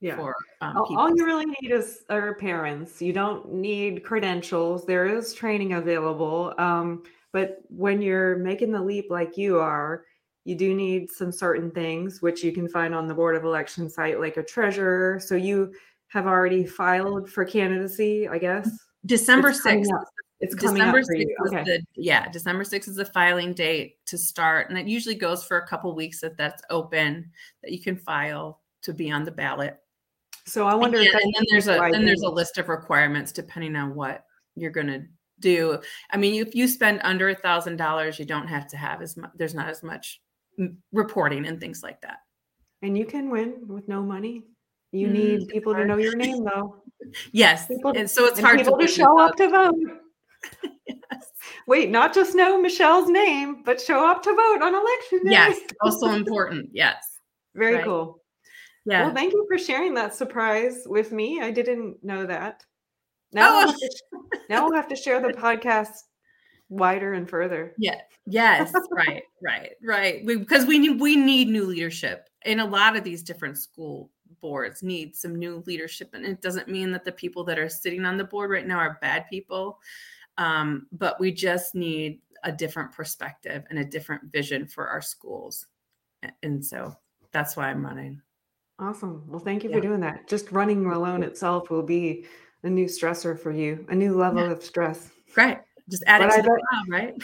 yeah. 0.00 0.16
for 0.16 0.34
um, 0.60 0.76
All, 0.76 0.86
people 0.86 1.02
all 1.02 1.16
you 1.16 1.24
really 1.24 1.46
need 1.46 1.70
is 1.70 2.04
are 2.08 2.34
parents. 2.34 3.02
You 3.02 3.12
don't 3.12 3.52
need 3.52 4.04
credentials. 4.04 4.86
There 4.86 5.06
is 5.06 5.34
training 5.34 5.74
available. 5.74 6.54
Um, 6.58 7.02
but 7.32 7.62
when 7.68 8.00
you're 8.00 8.36
making 8.36 8.72
the 8.72 8.80
leap 8.80 9.06
like 9.10 9.36
you 9.36 9.58
are, 9.58 10.04
you 10.44 10.54
do 10.54 10.74
need 10.74 11.10
some 11.10 11.30
certain 11.30 11.70
things, 11.70 12.22
which 12.22 12.42
you 12.42 12.52
can 12.52 12.68
find 12.68 12.94
on 12.94 13.06
the 13.06 13.14
Board 13.14 13.36
of 13.36 13.44
Election 13.44 13.90
site, 13.90 14.18
like 14.18 14.36
a 14.38 14.42
treasurer. 14.42 15.20
So 15.20 15.34
you 15.34 15.74
have 16.08 16.26
already 16.26 16.64
filed 16.64 17.28
for 17.28 17.44
candidacy, 17.44 18.26
I 18.28 18.38
guess. 18.38 18.70
december 19.06 19.50
It's 19.50 19.60
6th. 19.64 19.86
It's 20.40 20.54
coming 20.54 20.76
December 20.76 21.00
up 21.00 21.04
for 21.04 21.14
6th 21.14 21.18
you. 21.18 21.36
is 21.44 21.52
Okay. 21.52 21.64
the 21.64 21.82
yeah, 21.96 22.28
December 22.30 22.64
6th 22.64 22.88
is 22.88 22.96
the 22.96 23.04
filing 23.04 23.52
date 23.52 23.96
to 24.06 24.16
start. 24.16 24.70
And 24.70 24.78
it 24.78 24.86
usually 24.86 25.16
goes 25.16 25.44
for 25.44 25.58
a 25.58 25.66
couple 25.66 25.94
weeks 25.94 26.20
that 26.20 26.36
that's 26.36 26.62
open 26.70 27.30
that 27.62 27.72
you 27.72 27.80
can 27.80 27.96
file 27.96 28.60
to 28.82 28.94
be 28.94 29.10
on 29.10 29.24
the 29.24 29.32
ballot. 29.32 29.78
So 30.48 30.66
I 30.66 30.74
wonder 30.74 30.98
if 30.98 31.12
then- 31.12 31.20
and 31.22 31.34
then 31.36 31.44
there's 31.50 31.68
a 31.68 31.88
then 31.92 32.04
there's 32.04 32.22
a 32.22 32.28
list 32.30 32.58
of 32.58 32.68
requirements 32.68 33.32
depending 33.32 33.76
on 33.76 33.94
what 33.94 34.24
you're 34.56 34.70
gonna 34.70 35.04
do. 35.40 35.78
I 36.10 36.16
mean, 36.16 36.44
if 36.44 36.54
you 36.54 36.66
spend 36.66 37.00
under 37.04 37.28
a 37.28 37.34
thousand 37.34 37.76
dollars, 37.76 38.18
you 38.18 38.24
don't 38.24 38.48
have 38.48 38.66
to 38.68 38.76
have 38.76 39.02
as 39.02 39.16
much 39.16 39.30
there's 39.36 39.54
not 39.54 39.68
as 39.68 39.82
much 39.82 40.20
reporting 40.92 41.46
and 41.46 41.60
things 41.60 41.82
like 41.82 42.00
that. 42.02 42.18
and 42.82 42.96
you 42.96 43.04
can 43.04 43.28
win 43.30 43.66
with 43.66 43.86
no 43.88 44.02
money. 44.02 44.44
You 44.92 45.08
Mm, 45.08 45.12
need 45.12 45.48
people 45.48 45.74
to 45.74 45.84
know 45.84 45.96
your 45.98 46.16
name 46.16 46.44
though. 46.44 46.82
Yes. 47.32 47.66
People- 47.66 47.92
and 47.96 48.08
so 48.10 48.24
it's 48.26 48.38
and 48.38 48.46
hard 48.46 48.58
people 48.58 48.72
to 48.74 48.78
win 48.78 48.88
show 48.88 49.18
up 49.20 49.36
to 49.36 49.48
vote. 49.48 49.74
Yes. 50.86 51.30
Wait, 51.66 51.90
not 51.90 52.14
just 52.14 52.34
know 52.34 52.60
Michelle's 52.60 53.08
name, 53.10 53.62
but 53.64 53.80
show 53.80 54.06
up 54.08 54.22
to 54.22 54.30
vote 54.34 54.62
on 54.62 54.74
election 54.74 55.18
day. 55.24 55.30
Yes, 55.32 55.60
also 55.82 56.08
important. 56.22 56.70
Yes. 56.72 56.96
Very 57.54 57.76
right. 57.76 57.84
cool. 57.84 58.20
Yeah. 58.88 59.04
Well, 59.04 59.14
thank 59.14 59.34
you 59.34 59.46
for 59.50 59.58
sharing 59.58 59.92
that 59.94 60.14
surprise 60.14 60.84
with 60.86 61.12
me. 61.12 61.40
I 61.42 61.50
didn't 61.50 62.02
know 62.02 62.24
that. 62.24 62.64
Now, 63.32 63.48
Oh. 63.50 63.58
we'll, 63.58 63.66
have 63.68 63.76
to, 63.76 64.00
now 64.48 64.64
we'll 64.64 64.74
have 64.74 64.88
to 64.88 64.96
share 64.96 65.20
the 65.20 65.28
podcast 65.34 65.90
wider 66.70 67.12
and 67.12 67.28
further. 67.28 67.74
Yeah. 67.76 68.00
Yes. 68.26 68.72
right. 68.90 69.22
Right. 69.42 69.72
Right. 69.82 70.26
Because 70.26 70.64
we 70.64 70.78
need 70.78 71.00
we 71.00 71.16
need 71.16 71.48
new 71.48 71.64
leadership, 71.64 72.28
in 72.46 72.60
a 72.60 72.64
lot 72.66 72.96
of 72.96 73.04
these 73.04 73.22
different 73.22 73.58
school 73.58 74.10
boards 74.40 74.82
need 74.82 75.14
some 75.16 75.34
new 75.36 75.62
leadership, 75.66 76.10
and 76.14 76.24
it 76.24 76.40
doesn't 76.40 76.68
mean 76.68 76.90
that 76.92 77.04
the 77.04 77.12
people 77.12 77.44
that 77.44 77.58
are 77.58 77.68
sitting 77.68 78.04
on 78.06 78.16
the 78.16 78.24
board 78.24 78.50
right 78.50 78.66
now 78.66 78.78
are 78.78 78.98
bad 79.02 79.26
people, 79.28 79.78
um, 80.38 80.86
but 80.92 81.18
we 81.20 81.32
just 81.32 81.74
need 81.74 82.20
a 82.44 82.52
different 82.52 82.92
perspective 82.92 83.64
and 83.70 83.78
a 83.78 83.84
different 83.84 84.30
vision 84.32 84.66
for 84.66 84.88
our 84.88 85.02
schools, 85.02 85.66
and 86.42 86.64
so 86.64 86.94
that's 87.32 87.56
why 87.56 87.68
I'm 87.68 87.84
running. 87.84 88.20
Awesome. 88.78 89.24
Well, 89.26 89.40
thank 89.40 89.64
you 89.64 89.70
Yeah. 89.70 89.76
for 89.76 89.82
doing 89.82 90.00
that. 90.00 90.28
Just 90.28 90.52
running 90.52 90.86
alone 90.86 91.22
itself 91.22 91.70
will 91.70 91.82
be 91.82 92.26
a 92.62 92.70
new 92.70 92.86
stressor 92.86 93.38
for 93.38 93.50
you, 93.50 93.84
a 93.88 93.94
new 93.94 94.16
level 94.16 94.44
yeah. 94.44 94.52
of 94.52 94.62
stress. 94.62 95.10
Right. 95.36 95.60
Just 95.90 96.04
add 96.06 96.20
but 96.20 96.32
it 96.32 96.36
to 96.36 96.42
the 96.42 96.62
job, 96.72 96.88
right? 96.88 97.14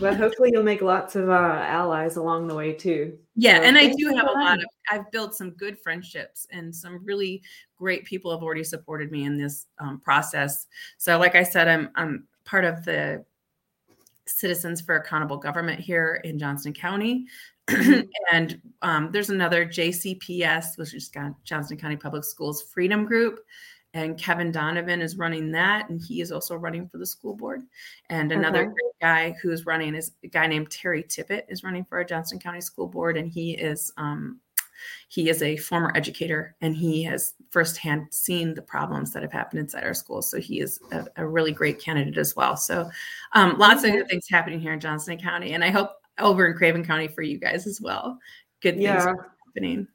but 0.00 0.16
hopefully 0.16 0.50
you'll 0.52 0.64
make 0.64 0.82
lots 0.82 1.14
of 1.14 1.28
uh, 1.28 1.32
allies 1.32 2.16
along 2.16 2.48
the 2.48 2.54
way 2.54 2.72
too. 2.72 3.16
Yeah, 3.36 3.58
so 3.58 3.62
and 3.62 3.78
I 3.78 3.92
do 3.96 4.12
have 4.16 4.26
a 4.26 4.32
lot 4.32 4.58
of. 4.58 4.64
I've 4.90 5.08
built 5.12 5.36
some 5.36 5.50
good 5.50 5.78
friendships, 5.78 6.46
and 6.50 6.74
some 6.74 7.04
really 7.04 7.42
great 7.76 8.04
people 8.04 8.32
have 8.32 8.42
already 8.42 8.64
supported 8.64 9.12
me 9.12 9.24
in 9.24 9.38
this 9.38 9.66
um, 9.78 10.00
process. 10.00 10.66
So, 10.96 11.16
like 11.16 11.36
I 11.36 11.44
said, 11.44 11.68
I'm 11.68 11.90
I'm 11.94 12.26
part 12.44 12.64
of 12.64 12.84
the 12.84 13.24
Citizens 14.26 14.80
for 14.80 14.96
Accountable 14.96 15.36
Government 15.36 15.78
here 15.78 16.20
in 16.24 16.40
Johnston 16.40 16.72
County. 16.72 17.26
And 18.32 18.60
um, 18.82 19.10
there's 19.10 19.30
another 19.30 19.64
JCPS, 19.64 20.76
which 20.76 20.94
is 20.94 21.10
Johnston 21.44 21.78
County 21.78 21.96
Public 21.96 22.24
Schools 22.24 22.62
Freedom 22.62 23.04
Group. 23.06 23.40
And 23.94 24.18
Kevin 24.18 24.52
Donovan 24.52 25.00
is 25.00 25.16
running 25.16 25.50
that, 25.52 25.88
and 25.88 25.98
he 26.00 26.20
is 26.20 26.30
also 26.30 26.54
running 26.54 26.88
for 26.88 26.98
the 26.98 27.06
school 27.06 27.34
board. 27.34 27.62
And 28.10 28.30
another 28.32 28.64
okay. 28.64 28.72
great 28.72 29.00
guy 29.00 29.36
who's 29.40 29.64
running 29.64 29.94
is 29.94 30.12
a 30.22 30.28
guy 30.28 30.46
named 30.46 30.70
Terry 30.70 31.02
Tippett 31.02 31.44
is 31.48 31.64
running 31.64 31.86
for 31.86 31.96
our 31.96 32.04
Johnston 32.04 32.38
County 32.38 32.60
School 32.60 32.86
Board, 32.86 33.16
and 33.16 33.30
he 33.30 33.52
is 33.52 33.90
um, 33.96 34.40
he 35.08 35.28
is 35.28 35.42
a 35.42 35.56
former 35.56 35.90
educator 35.96 36.54
and 36.60 36.76
he 36.76 37.02
has 37.02 37.34
firsthand 37.50 38.06
seen 38.10 38.54
the 38.54 38.62
problems 38.62 39.12
that 39.12 39.22
have 39.22 39.32
happened 39.32 39.60
inside 39.60 39.84
our 39.84 39.94
schools. 39.94 40.30
So 40.30 40.38
he 40.38 40.60
is 40.60 40.78
a, 40.92 41.06
a 41.16 41.26
really 41.26 41.50
great 41.50 41.80
candidate 41.80 42.18
as 42.18 42.36
well. 42.36 42.56
So 42.56 42.88
um, 43.32 43.58
lots 43.58 43.84
of 43.84 43.92
good 43.92 44.08
things 44.08 44.28
happening 44.28 44.60
here 44.60 44.74
in 44.74 44.80
Johnston 44.80 45.18
County, 45.18 45.54
and 45.54 45.64
I 45.64 45.70
hope 45.70 45.92
over 46.18 46.46
in 46.46 46.56
Craven 46.56 46.84
County 46.84 47.08
for 47.08 47.22
you 47.22 47.38
guys 47.38 47.66
as 47.66 47.80
well. 47.80 48.18
Good 48.60 48.74
things 48.74 48.84
yeah. 48.84 49.14
happening. 49.46 49.86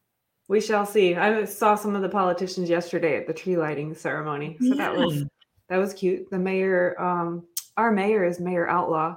We 0.47 0.61
shall 0.61 0.85
see. 0.85 1.15
I 1.15 1.45
saw 1.45 1.75
some 1.75 1.95
of 1.95 2.01
the 2.01 2.09
politicians 2.09 2.69
yesterday 2.69 3.17
at 3.17 3.27
the 3.27 3.33
tree 3.33 3.57
lighting 3.57 3.95
ceremony, 3.95 4.57
so 4.59 4.67
yeah. 4.67 4.75
that 4.75 4.95
was 4.95 5.23
that 5.69 5.77
was 5.77 5.93
cute. 5.93 6.29
The 6.29 6.39
mayor, 6.39 6.99
um, 7.01 7.47
our 7.77 7.91
mayor 7.91 8.25
is 8.25 8.39
Mayor 8.39 8.67
Outlaw. 8.67 9.15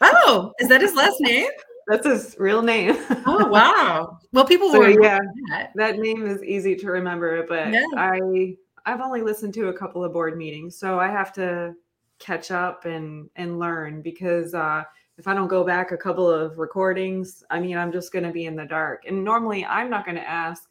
Oh, 0.00 0.52
is 0.58 0.68
that 0.68 0.80
his 0.80 0.94
last 0.94 1.16
name? 1.20 1.50
That's 1.86 2.06
his 2.06 2.36
real 2.38 2.62
name. 2.62 2.96
oh 3.26 3.46
wow! 3.48 4.18
Well, 4.32 4.44
people 4.44 4.70
so, 4.70 4.78
were 4.78 5.02
yeah. 5.02 5.18
That. 5.50 5.72
that. 5.74 5.98
name 5.98 6.26
is 6.26 6.42
easy 6.42 6.76
to 6.76 6.86
remember, 6.86 7.44
but 7.46 7.72
yeah. 7.72 7.84
I 7.96 8.56
I've 8.86 9.00
only 9.00 9.22
listened 9.22 9.54
to 9.54 9.68
a 9.68 9.72
couple 9.72 10.04
of 10.04 10.12
board 10.12 10.38
meetings, 10.38 10.76
so 10.76 10.98
I 10.98 11.08
have 11.08 11.32
to 11.34 11.74
catch 12.18 12.50
up 12.50 12.84
and 12.84 13.28
and 13.36 13.58
learn 13.58 14.02
because 14.02 14.54
uh, 14.54 14.84
if 15.20 15.28
I 15.28 15.34
don't 15.34 15.48
go 15.48 15.62
back 15.62 15.92
a 15.92 15.96
couple 15.96 16.28
of 16.28 16.58
recordings, 16.58 17.44
I 17.50 17.60
mean, 17.60 17.76
I'm 17.76 17.92
just 17.92 18.12
going 18.12 18.24
to 18.24 18.32
be 18.32 18.46
in 18.46 18.56
the 18.56 18.64
dark. 18.64 19.04
And 19.06 19.24
normally, 19.24 19.64
I'm 19.64 19.88
not 19.88 20.04
going 20.04 20.16
to 20.16 20.28
ask 20.28 20.64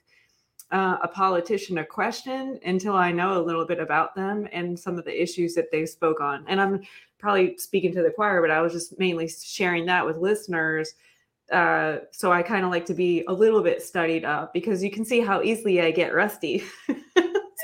uh, 0.72 0.98
a 1.02 1.08
politician 1.08 1.78
a 1.78 1.86
question 1.86 2.60
until 2.66 2.96
I 2.96 3.12
know 3.12 3.40
a 3.40 3.44
little 3.44 3.66
bit 3.66 3.80
about 3.80 4.16
them 4.16 4.48
and 4.52 4.78
some 4.78 4.98
of 4.98 5.06
the 5.06 5.22
issues 5.22 5.56
that 5.56 5.72
they 5.72 5.86
spoke 5.86 6.20
on. 6.20 6.44
And 6.48 6.60
I'm 6.60 6.82
probably 7.18 7.58
speaking 7.58 7.94
to 7.94 8.04
the 8.04 8.12
choir, 8.12 8.42
but 8.42 8.52
I 8.52 8.62
was 8.62 8.74
just 8.74 9.00
mainly 9.00 9.30
sharing 9.30 9.86
that 9.86 10.06
with 10.06 10.18
listeners 10.18 10.96
uh, 11.52 12.00
so 12.12 12.32
I 12.32 12.44
kind 12.44 12.64
of 12.64 12.72
like 12.72 12.86
to 12.88 12.94
be 12.94 13.24
a 13.28 13.34
little 13.34 13.62
bit 13.62 13.82
studied 13.82 14.24
up 14.24 14.54
because 14.54 14.84
you 14.84 14.92
can 14.92 15.04
see 15.04 15.22
how 15.22 15.42
easily 15.42 15.82
I 15.82 15.92
get 15.92 16.14
rusty. 16.14 16.64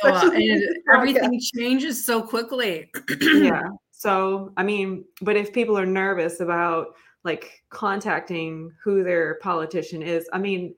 oh, 0.04 0.32
and 0.32 0.64
everything 0.94 1.40
changes 1.56 2.04
so 2.04 2.22
quickly. 2.22 2.90
yeah. 3.22 3.62
So, 4.06 4.54
I 4.56 4.62
mean, 4.62 5.04
but 5.24 5.36
if 5.36 5.52
people 5.52 5.76
are 5.76 5.86
nervous 5.86 6.40
about 6.40 6.90
like 7.24 7.64
contacting 7.70 8.72
who 8.84 9.04
their 9.04 9.40
politician 9.42 10.04
is, 10.04 10.30
I 10.32 10.38
mean, 10.38 10.76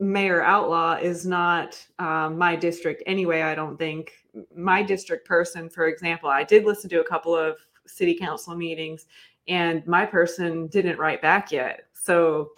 Mayor 0.00 0.42
Outlaw 0.42 0.94
is 0.94 1.26
not 1.26 1.78
um, 1.98 2.38
my 2.38 2.56
district 2.56 3.02
anyway. 3.04 3.42
I 3.42 3.54
don't 3.54 3.76
think 3.76 4.12
my 4.56 4.82
district 4.82 5.28
person, 5.28 5.68
for 5.68 5.86
example, 5.86 6.30
I 6.30 6.44
did 6.44 6.64
listen 6.64 6.88
to 6.88 7.02
a 7.02 7.04
couple 7.04 7.36
of 7.36 7.58
city 7.86 8.14
council 8.14 8.56
meetings 8.56 9.04
and 9.48 9.86
my 9.86 10.06
person 10.06 10.66
didn't 10.68 10.98
write 10.98 11.20
back 11.20 11.52
yet. 11.52 11.88
So 11.92 12.52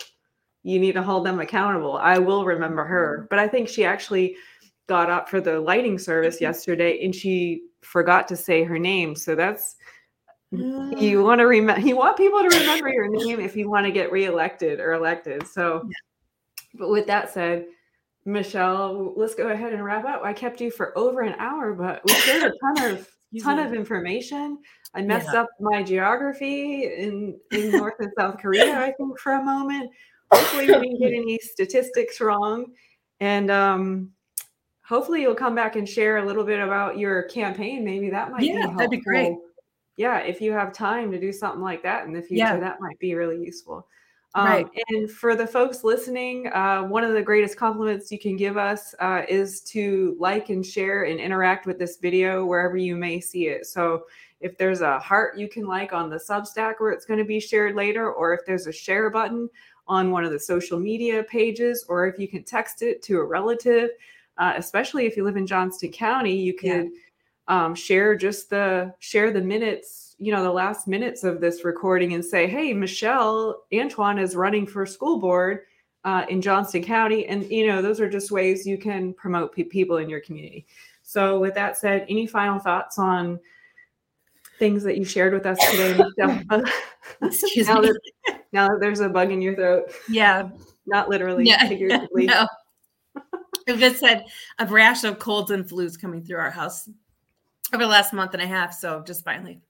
you 0.62 0.78
need 0.78 0.92
to 0.92 1.02
hold 1.02 1.26
them 1.26 1.40
accountable. 1.40 1.96
I 1.96 2.20
will 2.20 2.44
remember 2.44 2.84
her, 2.84 3.18
mm-hmm. 3.18 3.26
but 3.30 3.40
I 3.40 3.48
think 3.48 3.68
she 3.68 3.84
actually 3.84 4.36
got 4.86 5.10
up 5.10 5.28
for 5.28 5.40
the 5.40 5.58
lighting 5.58 5.98
service 5.98 6.36
mm-hmm. 6.36 6.44
yesterday 6.44 7.04
and 7.04 7.12
she 7.12 7.62
forgot 7.80 8.28
to 8.28 8.36
say 8.36 8.62
her 8.62 8.78
name. 8.78 9.16
So 9.16 9.34
that's 9.34 9.74
mm. 10.52 11.00
you 11.00 11.22
want 11.22 11.38
to 11.40 11.46
remember 11.46 11.86
you 11.86 11.96
want 11.96 12.16
people 12.16 12.40
to 12.40 12.48
remember 12.48 12.88
your 12.88 13.08
name 13.08 13.40
if 13.40 13.56
you 13.56 13.70
want 13.70 13.86
to 13.86 13.92
get 13.92 14.12
reelected 14.12 14.80
or 14.80 14.94
elected. 14.94 15.46
So 15.46 15.88
but 16.74 16.90
with 16.90 17.06
that 17.06 17.32
said, 17.32 17.66
Michelle, 18.24 19.12
let's 19.16 19.34
go 19.34 19.48
ahead 19.48 19.72
and 19.72 19.84
wrap 19.84 20.04
up. 20.04 20.22
I 20.24 20.32
kept 20.32 20.60
you 20.60 20.70
for 20.70 20.96
over 20.98 21.20
an 21.20 21.34
hour, 21.38 21.72
but 21.72 22.02
we 22.04 22.14
shared 22.14 22.42
a 22.42 22.52
ton 22.58 22.92
of 22.92 23.08
ton 23.42 23.58
of 23.58 23.74
information. 23.74 24.58
I 24.94 25.02
messed 25.02 25.30
yeah. 25.32 25.42
up 25.42 25.48
my 25.60 25.82
geography 25.82 26.84
in, 26.84 27.38
in 27.50 27.72
North 27.72 27.94
and 27.98 28.10
South 28.16 28.38
Korea, 28.38 28.78
I 28.78 28.92
think, 28.92 29.18
for 29.18 29.32
a 29.32 29.42
moment. 29.42 29.90
Hopefully, 30.30 30.66
we 30.66 30.72
didn't 30.72 31.00
get 31.00 31.12
any 31.14 31.38
statistics 31.38 32.20
wrong. 32.20 32.66
And 33.20 33.50
um, 33.50 34.10
hopefully, 34.84 35.20
you'll 35.20 35.34
come 35.34 35.54
back 35.54 35.76
and 35.76 35.88
share 35.88 36.18
a 36.18 36.24
little 36.24 36.44
bit 36.44 36.60
about 36.60 36.96
your 36.96 37.24
campaign. 37.24 37.84
Maybe 37.84 38.08
that 38.10 38.30
might 38.30 38.42
yeah, 38.42 38.52
be 38.52 38.58
helpful. 38.60 38.78
that'd 38.78 38.90
be 38.90 39.00
great. 39.00 39.34
Yeah, 39.96 40.18
if 40.18 40.40
you 40.40 40.52
have 40.52 40.72
time 40.72 41.12
to 41.12 41.20
do 41.20 41.32
something 41.32 41.62
like 41.62 41.82
that 41.84 42.06
in 42.06 42.12
the 42.12 42.22
future, 42.22 42.44
yeah. 42.44 42.58
that 42.58 42.80
might 42.80 42.98
be 42.98 43.14
really 43.14 43.38
useful. 43.38 43.86
Um, 44.36 44.46
right. 44.46 44.66
And 44.88 45.08
for 45.08 45.36
the 45.36 45.46
folks 45.46 45.84
listening, 45.84 46.48
uh, 46.48 46.82
one 46.82 47.04
of 47.04 47.12
the 47.12 47.22
greatest 47.22 47.56
compliments 47.56 48.10
you 48.10 48.18
can 48.18 48.36
give 48.36 48.56
us 48.56 48.92
uh, 48.98 49.22
is 49.28 49.60
to 49.60 50.16
like 50.18 50.48
and 50.48 50.66
share 50.66 51.04
and 51.04 51.20
interact 51.20 51.66
with 51.66 51.78
this 51.78 51.98
video 51.98 52.44
wherever 52.44 52.76
you 52.76 52.96
may 52.96 53.20
see 53.20 53.46
it. 53.46 53.66
So 53.66 54.06
if 54.40 54.58
there's 54.58 54.80
a 54.80 54.98
heart 54.98 55.38
you 55.38 55.48
can 55.48 55.66
like 55.66 55.92
on 55.92 56.10
the 56.10 56.16
Substack 56.16 56.74
where 56.78 56.90
it's 56.90 57.06
going 57.06 57.18
to 57.18 57.24
be 57.24 57.38
shared 57.38 57.76
later, 57.76 58.12
or 58.12 58.34
if 58.34 58.40
there's 58.44 58.66
a 58.66 58.72
share 58.72 59.08
button 59.08 59.48
on 59.86 60.10
one 60.10 60.24
of 60.24 60.32
the 60.32 60.40
social 60.40 60.80
media 60.80 61.22
pages, 61.22 61.84
or 61.88 62.08
if 62.08 62.18
you 62.18 62.26
can 62.26 62.42
text 62.42 62.82
it 62.82 63.02
to 63.04 63.18
a 63.18 63.24
relative, 63.24 63.90
uh, 64.38 64.54
especially 64.56 65.06
if 65.06 65.16
you 65.16 65.22
live 65.22 65.36
in 65.36 65.46
Johnston 65.46 65.92
County, 65.92 66.34
you 66.36 66.54
could 66.54 66.86
yeah. 66.86 67.00
Um, 67.48 67.74
share 67.74 68.16
just 68.16 68.50
the 68.50 68.94
share 68.98 69.30
the 69.30 69.40
minutes 69.40 70.16
you 70.18 70.32
know 70.32 70.42
the 70.42 70.52
last 70.52 70.86
minutes 70.88 71.24
of 71.24 71.40
this 71.40 71.64
recording 71.64 72.14
and 72.14 72.24
say 72.24 72.46
hey 72.46 72.72
michelle 72.72 73.64
antoine 73.74 74.18
is 74.18 74.36
running 74.36 74.66
for 74.66 74.86
school 74.86 75.18
board 75.18 75.60
uh, 76.04 76.24
in 76.28 76.40
johnston 76.40 76.82
county. 76.82 77.26
And 77.26 77.50
you 77.50 77.66
know 77.66 77.82
those 77.82 78.00
are 78.00 78.08
just 78.08 78.30
ways 78.30 78.66
you 78.66 78.78
can 78.78 79.12
promote 79.14 79.54
pe- 79.54 79.64
people 79.64 79.96
in 79.98 80.08
your 80.08 80.20
community. 80.20 80.66
So 81.02 81.38
with 81.38 81.54
that 81.54 81.76
said 81.76 82.06
any 82.08 82.26
final 82.26 82.58
thoughts 82.58 82.98
on 82.98 83.40
things 84.58 84.82
that 84.84 84.96
you 84.96 85.04
shared 85.04 85.34
with 85.34 85.46
us 85.46 85.58
today 85.70 85.98
Excuse 87.22 87.66
now, 87.66 87.80
me. 87.80 87.90
That, 88.26 88.44
now 88.52 88.68
that 88.68 88.80
there's 88.80 89.00
a 89.00 89.08
bug 89.08 89.30
in 89.30 89.42
your 89.42 89.54
throat. 89.54 89.92
Yeah. 90.08 90.48
Not 90.86 91.08
literally 91.08 91.44
yeah, 91.44 91.68
figuratively. 91.68 92.26
no. 92.26 92.46
I've 93.68 93.78
just 93.78 94.04
had 94.04 94.24
a 94.58 94.66
rash 94.66 95.04
of 95.04 95.18
colds 95.18 95.50
and 95.50 95.64
flus 95.64 96.00
coming 96.00 96.22
through 96.22 96.38
our 96.38 96.50
house 96.50 96.88
over 97.72 97.82
the 97.82 97.90
last 97.90 98.12
month 98.12 98.34
and 98.34 98.42
a 98.42 98.46
half. 98.46 98.74
So 98.74 99.02
just 99.06 99.24
finally 99.24 99.60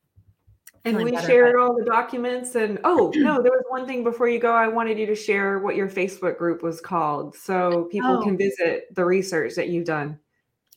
and 0.85 1.03
we 1.03 1.17
shared 1.23 1.57
all 1.57 1.75
the 1.75 1.85
documents. 1.85 2.55
And 2.55 2.79
oh, 2.85 3.13
no, 3.17 3.43
there 3.43 3.53
was 3.53 3.65
one 3.69 3.87
thing 3.87 4.05
before 4.05 4.29
you 4.29 4.39
go. 4.39 4.53
I 4.53 4.69
wanted 4.69 4.99
you 4.99 5.07
to 5.07 5.15
share 5.15 5.59
what 5.59 5.77
your 5.77 5.89
Facebook 5.89 6.39
group 6.39 6.63
was 6.63 6.81
called 6.81 7.35
so 7.35 7.85
people 7.91 8.19
oh. 8.19 8.23
can 8.23 8.37
visit 8.37 8.95
the 8.95 9.05
research 9.05 9.55
that 9.55 9.69
you've 9.69 9.87
done. 9.87 10.19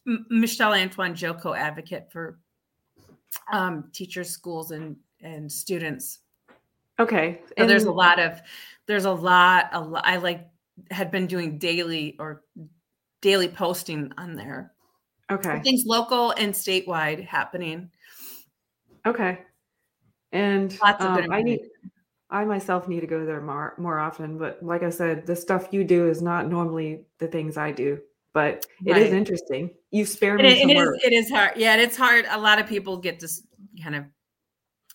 M- 0.07 0.25
Michelle 0.29 0.73
Antoine 0.73 1.13
JoCo 1.13 1.57
advocate 1.57 2.09
for 2.11 2.39
um, 3.51 3.89
teachers, 3.93 4.29
schools, 4.29 4.71
and 4.71 4.95
and 5.21 5.51
students. 5.51 6.19
Okay. 6.99 7.41
So 7.47 7.53
and 7.57 7.69
there's 7.69 7.83
a 7.83 7.91
lot 7.91 8.19
of 8.19 8.41
there's 8.85 9.05
a 9.05 9.11
lot, 9.11 9.69
a 9.73 9.81
lot. 9.81 10.03
I 10.05 10.17
like 10.17 10.47
had 10.89 11.11
been 11.11 11.27
doing 11.27 11.57
daily 11.57 12.15
or 12.17 12.43
daily 13.21 13.49
posting 13.49 14.11
on 14.17 14.35
there. 14.35 14.71
Okay. 15.31 15.59
Things 15.61 15.83
local 15.85 16.31
and 16.31 16.53
statewide 16.53 17.25
happening. 17.25 17.91
Okay. 19.05 19.39
And 20.31 20.77
um, 20.81 21.31
I 21.31 21.41
need, 21.41 21.61
I 22.29 22.45
myself 22.45 22.87
need 22.87 23.01
to 23.01 23.07
go 23.07 23.25
there 23.25 23.41
more 23.41 23.73
more 23.77 23.99
often. 23.99 24.37
But 24.37 24.61
like 24.61 24.83
I 24.83 24.89
said, 24.89 25.25
the 25.25 25.35
stuff 25.35 25.69
you 25.71 25.83
do 25.83 26.07
is 26.09 26.21
not 26.21 26.47
normally 26.47 27.05
the 27.19 27.27
things 27.27 27.57
I 27.57 27.71
do. 27.71 27.99
But 28.33 28.67
it 28.85 28.91
right. 28.91 29.01
is 29.01 29.13
interesting. 29.13 29.71
You 29.91 30.05
spare 30.05 30.35
me 30.37 30.47
it, 30.47 30.61
some 30.61 30.69
it 30.69 30.77
work. 30.77 30.97
Is, 30.97 31.03
it 31.05 31.13
is 31.13 31.29
hard. 31.29 31.53
Yeah, 31.55 31.75
it's 31.77 31.97
hard. 31.97 32.25
A 32.29 32.39
lot 32.39 32.59
of 32.59 32.67
people 32.67 32.97
get 32.97 33.19
this 33.19 33.41
kind 33.81 33.95
of. 33.95 34.03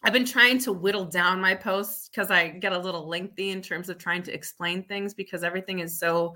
I've 0.05 0.13
been 0.13 0.25
trying 0.25 0.59
to 0.61 0.73
whittle 0.73 1.05
down 1.05 1.41
my 1.41 1.55
posts 1.55 2.09
because 2.09 2.31
I 2.31 2.49
get 2.49 2.73
a 2.73 2.79
little 2.79 3.09
lengthy 3.09 3.51
in 3.51 3.63
terms 3.63 3.89
of 3.89 3.99
trying 3.99 4.23
to 4.25 4.35
explain 4.35 4.85
things 4.85 5.13
because 5.15 5.43
everything 5.43 5.81
is 5.81 5.99
so. 5.99 6.35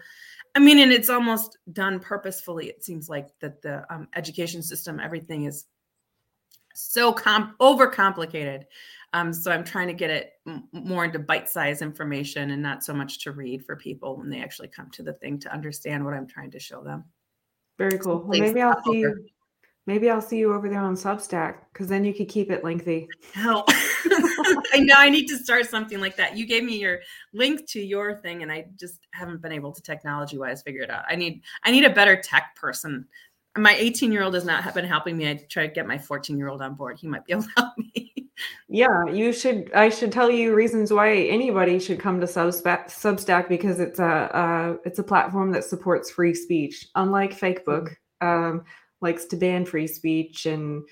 I 0.56 0.58
mean, 0.58 0.78
and 0.78 0.90
it's 0.90 1.10
almost 1.10 1.58
done 1.74 2.00
purposefully. 2.00 2.68
It 2.68 2.82
seems 2.82 3.10
like 3.10 3.28
that 3.40 3.60
the 3.60 3.84
um, 3.92 4.08
education 4.16 4.62
system, 4.62 4.98
everything 4.98 5.44
is 5.44 5.66
so 6.74 7.12
com- 7.12 7.54
overcomplicated. 7.60 8.64
Um, 9.12 9.34
so 9.34 9.52
I'm 9.52 9.64
trying 9.64 9.88
to 9.88 9.92
get 9.92 10.08
it 10.08 10.32
m- 10.46 10.66
more 10.72 11.04
into 11.04 11.18
bite-sized 11.18 11.82
information 11.82 12.52
and 12.52 12.62
not 12.62 12.82
so 12.82 12.94
much 12.94 13.22
to 13.24 13.32
read 13.32 13.66
for 13.66 13.76
people 13.76 14.16
when 14.16 14.30
they 14.30 14.40
actually 14.40 14.68
come 14.68 14.90
to 14.92 15.02
the 15.02 15.12
thing 15.12 15.38
to 15.40 15.52
understand 15.52 16.02
what 16.02 16.14
I'm 16.14 16.26
trying 16.26 16.50
to 16.52 16.58
show 16.58 16.82
them. 16.82 17.04
Very 17.76 17.98
cool. 17.98 18.24
Well, 18.26 18.40
maybe 18.40 18.62
I'll 18.62 18.82
see 18.84 19.00
you. 19.00 19.26
Maybe 19.86 20.08
I'll 20.08 20.22
see 20.22 20.38
you 20.38 20.54
over 20.54 20.70
there 20.70 20.80
on 20.80 20.96
Substack 20.96 21.56
because 21.70 21.86
then 21.86 22.02
you 22.02 22.14
could 22.14 22.30
keep 22.30 22.50
it 22.50 22.64
lengthy. 22.64 23.08
Oh, 23.36 23.62
I 24.72 24.80
know 24.80 24.94
I 24.96 25.10
need 25.10 25.26
to 25.28 25.36
start 25.36 25.66
something 25.66 26.00
like 26.00 26.16
that. 26.16 26.36
You 26.36 26.46
gave 26.46 26.64
me 26.64 26.78
your 26.78 27.00
link 27.32 27.66
to 27.68 27.80
your 27.80 28.14
thing, 28.14 28.42
and 28.42 28.52
I 28.52 28.66
just 28.78 29.06
haven't 29.12 29.42
been 29.42 29.52
able 29.52 29.72
to 29.72 29.82
technology 29.82 30.38
wise 30.38 30.62
figure 30.62 30.82
it 30.82 30.90
out. 30.90 31.04
I 31.08 31.16
need 31.16 31.42
I 31.64 31.70
need 31.70 31.84
a 31.84 31.90
better 31.90 32.20
tech 32.20 32.56
person. 32.56 33.06
My 33.56 33.74
18 33.74 34.12
year 34.12 34.22
old 34.22 34.34
has 34.34 34.44
not 34.44 34.74
been 34.74 34.84
helping 34.84 35.16
me. 35.16 35.30
I 35.30 35.34
try 35.48 35.66
to 35.66 35.72
get 35.72 35.86
my 35.86 35.98
14 35.98 36.36
year 36.36 36.48
old 36.48 36.62
on 36.62 36.74
board. 36.74 36.98
He 36.98 37.06
might 37.06 37.24
be 37.24 37.32
able 37.32 37.44
to 37.44 37.50
help 37.56 37.72
me. 37.78 38.12
Yeah, 38.68 39.06
you 39.06 39.32
should. 39.32 39.72
I 39.72 39.88
should 39.88 40.12
tell 40.12 40.30
you 40.30 40.54
reasons 40.54 40.92
why 40.92 41.14
anybody 41.14 41.78
should 41.78 41.98
come 41.98 42.20
to 42.20 42.26
Substack, 42.26 42.86
Substack 42.86 43.48
because 43.48 43.80
it's 43.80 43.98
a 43.98 44.04
uh, 44.04 44.76
it's 44.84 44.98
a 44.98 45.04
platform 45.04 45.52
that 45.52 45.64
supports 45.64 46.10
free 46.10 46.34
speech, 46.34 46.86
unlike 46.94 47.38
Facebook. 47.38 47.96
Um, 48.20 48.64
likes 49.00 49.26
to 49.26 49.36
ban 49.36 49.64
free 49.64 49.86
speech 49.86 50.46
and 50.46 50.82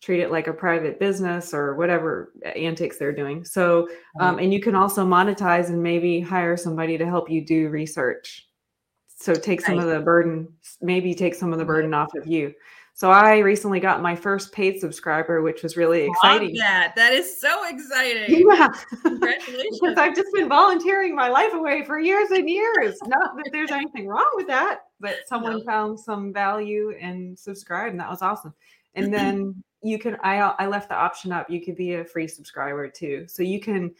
treat 0.00 0.20
it 0.20 0.30
like 0.30 0.46
a 0.46 0.52
private 0.52 1.00
business 1.00 1.52
or 1.52 1.74
whatever 1.74 2.32
antics 2.56 2.98
they're 2.98 3.12
doing. 3.12 3.44
So, 3.44 3.88
um, 4.20 4.38
and 4.38 4.52
you 4.52 4.60
can 4.60 4.74
also 4.74 5.04
monetize 5.04 5.68
and 5.68 5.82
maybe 5.82 6.20
hire 6.20 6.56
somebody 6.56 6.96
to 6.98 7.06
help 7.06 7.30
you 7.30 7.44
do 7.44 7.68
research. 7.68 8.46
So 9.16 9.34
take 9.34 9.60
some 9.60 9.76
right. 9.76 9.84
of 9.84 9.90
the 9.90 10.00
burden, 10.00 10.48
maybe 10.80 11.14
take 11.14 11.34
some 11.34 11.52
of 11.52 11.58
the 11.58 11.64
burden 11.64 11.92
off 11.92 12.14
of 12.14 12.26
you. 12.26 12.54
So 12.98 13.12
I 13.12 13.38
recently 13.38 13.78
got 13.78 14.02
my 14.02 14.16
first 14.16 14.52
paid 14.52 14.80
subscriber, 14.80 15.40
which 15.40 15.62
was 15.62 15.76
really 15.76 16.04
exciting. 16.04 16.48
Love 16.48 16.58
that 16.58 16.96
that 16.96 17.12
is 17.12 17.40
so 17.40 17.64
exciting. 17.68 18.44
Yeah, 18.50 18.66
congratulations! 19.02 19.78
because 19.80 19.96
I've 19.96 20.16
just 20.16 20.32
been 20.34 20.48
volunteering 20.48 21.14
my 21.14 21.28
life 21.28 21.52
away 21.54 21.84
for 21.84 22.00
years 22.00 22.32
and 22.32 22.50
years. 22.50 22.98
Not 23.06 23.36
that 23.36 23.50
there's 23.52 23.70
anything 23.72 24.08
wrong 24.08 24.28
with 24.34 24.48
that, 24.48 24.80
but 24.98 25.18
someone 25.28 25.58
no. 25.58 25.64
found 25.64 26.00
some 26.00 26.32
value 26.32 26.92
and 27.00 27.38
subscribed, 27.38 27.92
and 27.92 28.00
that 28.00 28.10
was 28.10 28.20
awesome. 28.20 28.52
And 28.98 29.12
mm-hmm. 29.12 29.12
then 29.12 29.64
you 29.82 29.98
can 29.98 30.16
I 30.22 30.36
I 30.58 30.66
left 30.66 30.88
the 30.88 30.96
option 30.96 31.32
up. 31.32 31.48
You 31.48 31.64
could 31.64 31.76
be 31.76 31.94
a 31.94 32.04
free 32.04 32.28
subscriber 32.28 32.88
too, 32.88 33.26
so 33.28 33.42
you 33.42 33.60
can 33.60 33.94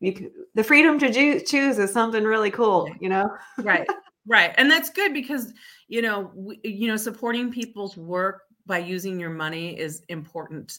you 0.00 0.12
can 0.12 0.30
the 0.54 0.64
freedom 0.64 0.98
to 0.98 1.40
choose 1.40 1.78
is 1.78 1.92
something 1.92 2.24
really 2.24 2.50
cool. 2.50 2.88
You 3.00 3.08
know, 3.08 3.30
right. 3.58 3.86
Right. 4.26 4.54
And 4.56 4.70
that's 4.70 4.90
good 4.90 5.12
because, 5.12 5.52
you 5.88 6.00
know, 6.00 6.30
we, 6.34 6.60
you 6.62 6.86
know, 6.86 6.96
supporting 6.96 7.50
people's 7.50 7.96
work 7.96 8.42
by 8.66 8.78
using 8.78 9.18
your 9.18 9.30
money 9.30 9.78
is 9.78 10.02
important 10.08 10.78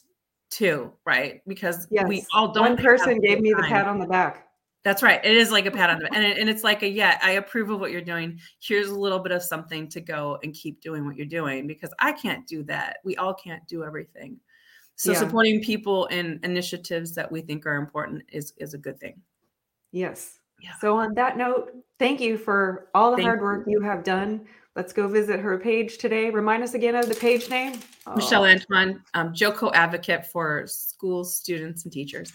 too, 0.50 0.94
right? 1.06 1.42
Because 1.48 1.88
yes. 1.92 2.08
we 2.08 2.26
all 2.34 2.54
don't. 2.54 2.64
One 2.64 2.78
person 2.78 3.20
gave 3.20 3.42
me 3.42 3.54
the 3.54 3.64
pat 3.64 3.88
on 3.88 4.00
the 4.00 4.08
back. 4.08 4.48
That's 4.84 5.02
right. 5.02 5.24
It 5.24 5.36
is 5.36 5.50
like 5.50 5.66
a 5.66 5.72
pat 5.72 5.90
on 5.90 6.00
the 6.00 6.06
back. 6.06 6.12
And, 6.14 6.26
it, 6.26 6.38
and 6.38 6.50
it's 6.50 6.64
like 6.64 6.84
a, 6.84 6.88
yeah, 6.88 7.18
I 7.24 7.32
approve 7.32 7.70
of 7.70 7.80
what 7.80 7.92
you're 7.92 8.02
doing. 8.02 8.40
Here's 8.62 8.90
a 8.90 8.96
little 8.96 9.20
bit 9.20 9.32
of 9.32 9.42
something 9.42 9.88
to 9.90 10.02
go 10.02 10.40
and 10.44 10.54
keep 10.54 10.82
doing 10.82 11.06
what 11.06 11.16
you're 11.16 11.26
doing 11.26 11.68
because 11.68 11.92
I 12.00 12.12
can't 12.12 12.46
do 12.48 12.64
that. 12.64 12.98
We 13.06 13.16
all 13.16 13.34
can't 13.34 13.66
do 13.68 13.86
everything. 13.86 14.38
So 14.96 15.14
yeah. 15.14 15.20
supporting 15.20 15.62
people 15.62 16.06
in 16.08 16.40
initiatives 16.44 17.16
that 17.16 17.32
we 17.32 17.42
think 17.42 17.66
are 17.66 17.76
important 17.76 18.24
is, 18.32 18.54
is 18.58 18.74
a 18.74 18.78
good 18.78 19.00
thing. 19.00 19.22
Yes. 19.92 20.40
Yeah. 20.62 20.72
So 20.82 20.98
on 20.98 21.14
that 21.16 21.38
note, 21.38 21.72
thank 21.98 22.20
you 22.20 22.38
for 22.38 22.90
all 22.94 23.12
the 23.12 23.18
thank 23.18 23.28
hard 23.28 23.42
work 23.42 23.66
you. 23.68 23.80
you. 23.80 23.86
have 23.86 24.04
done. 24.04 24.46
Let's 24.76 24.92
go 24.92 25.08
visit 25.08 25.40
her 25.40 25.58
page 25.60 25.98
today. 25.98 26.30
Remind 26.30 26.64
us 26.64 26.74
again 26.74 26.96
of 26.96 27.08
the 27.08 27.16
page 27.16 27.50
name. 27.50 27.80
Michelle 28.16 28.44
oh. 28.44 28.48
Antoine, 28.48 29.04
um, 29.14 29.34
JoCo 29.34 29.72
advocate 29.74 30.26
for 30.26 30.66
schools, 30.68 31.36
students, 31.36 31.84
and 31.84 31.94
teachers. 31.94 32.34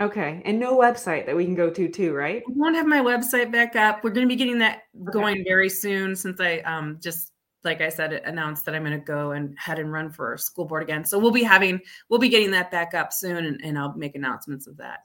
Okay, 0.00 0.40
and 0.44 0.58
no 0.58 0.78
website 0.78 1.26
that 1.26 1.36
we 1.36 1.44
can 1.44 1.54
go 1.54 1.68
to 1.68 1.88
too, 1.88 2.14
right? 2.14 2.42
I 2.46 2.52
won't 2.54 2.76
have 2.76 2.86
my 2.86 3.00
website 3.00 3.52
back 3.52 3.76
up. 3.76 4.02
We're 4.02 4.10
going 4.10 4.26
to 4.26 4.32
be 4.32 4.36
getting 4.36 4.58
that 4.58 4.82
okay. 5.02 5.12
going 5.12 5.44
very 5.44 5.68
soon 5.68 6.16
since 6.16 6.40
I 6.40 6.58
um, 6.60 6.98
just 7.02 7.32
like 7.62 7.80
I 7.80 7.90
said, 7.90 8.12
announced 8.12 8.64
that 8.64 8.74
I'm 8.74 8.84
going 8.84 8.98
to 8.98 9.04
go 9.04 9.32
and 9.32 9.54
head 9.58 9.78
and 9.78 9.92
run 9.92 10.10
for 10.10 10.36
school 10.38 10.64
board 10.64 10.82
again. 10.82 11.04
So 11.04 11.18
we'll 11.18 11.30
be 11.30 11.42
having, 11.42 11.80
we'll 12.08 12.18
be 12.18 12.30
getting 12.30 12.50
that 12.52 12.70
back 12.70 12.94
up 12.94 13.12
soon, 13.12 13.44
and, 13.44 13.60
and 13.62 13.78
I'll 13.78 13.94
make 13.96 14.14
announcements 14.14 14.66
of 14.66 14.78
that. 14.78 15.00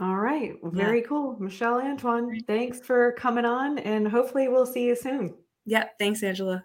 All 0.00 0.16
right. 0.16 0.54
Very 0.62 1.00
yeah. 1.00 1.06
cool. 1.06 1.36
Michelle 1.38 1.78
Antoine, 1.78 2.40
thanks 2.46 2.80
for 2.80 3.12
coming 3.12 3.44
on 3.44 3.78
and 3.80 4.08
hopefully 4.08 4.48
we'll 4.48 4.64
see 4.64 4.86
you 4.86 4.96
soon. 4.96 5.34
Yeah. 5.66 5.88
Thanks, 5.98 6.22
Angela. 6.22 6.64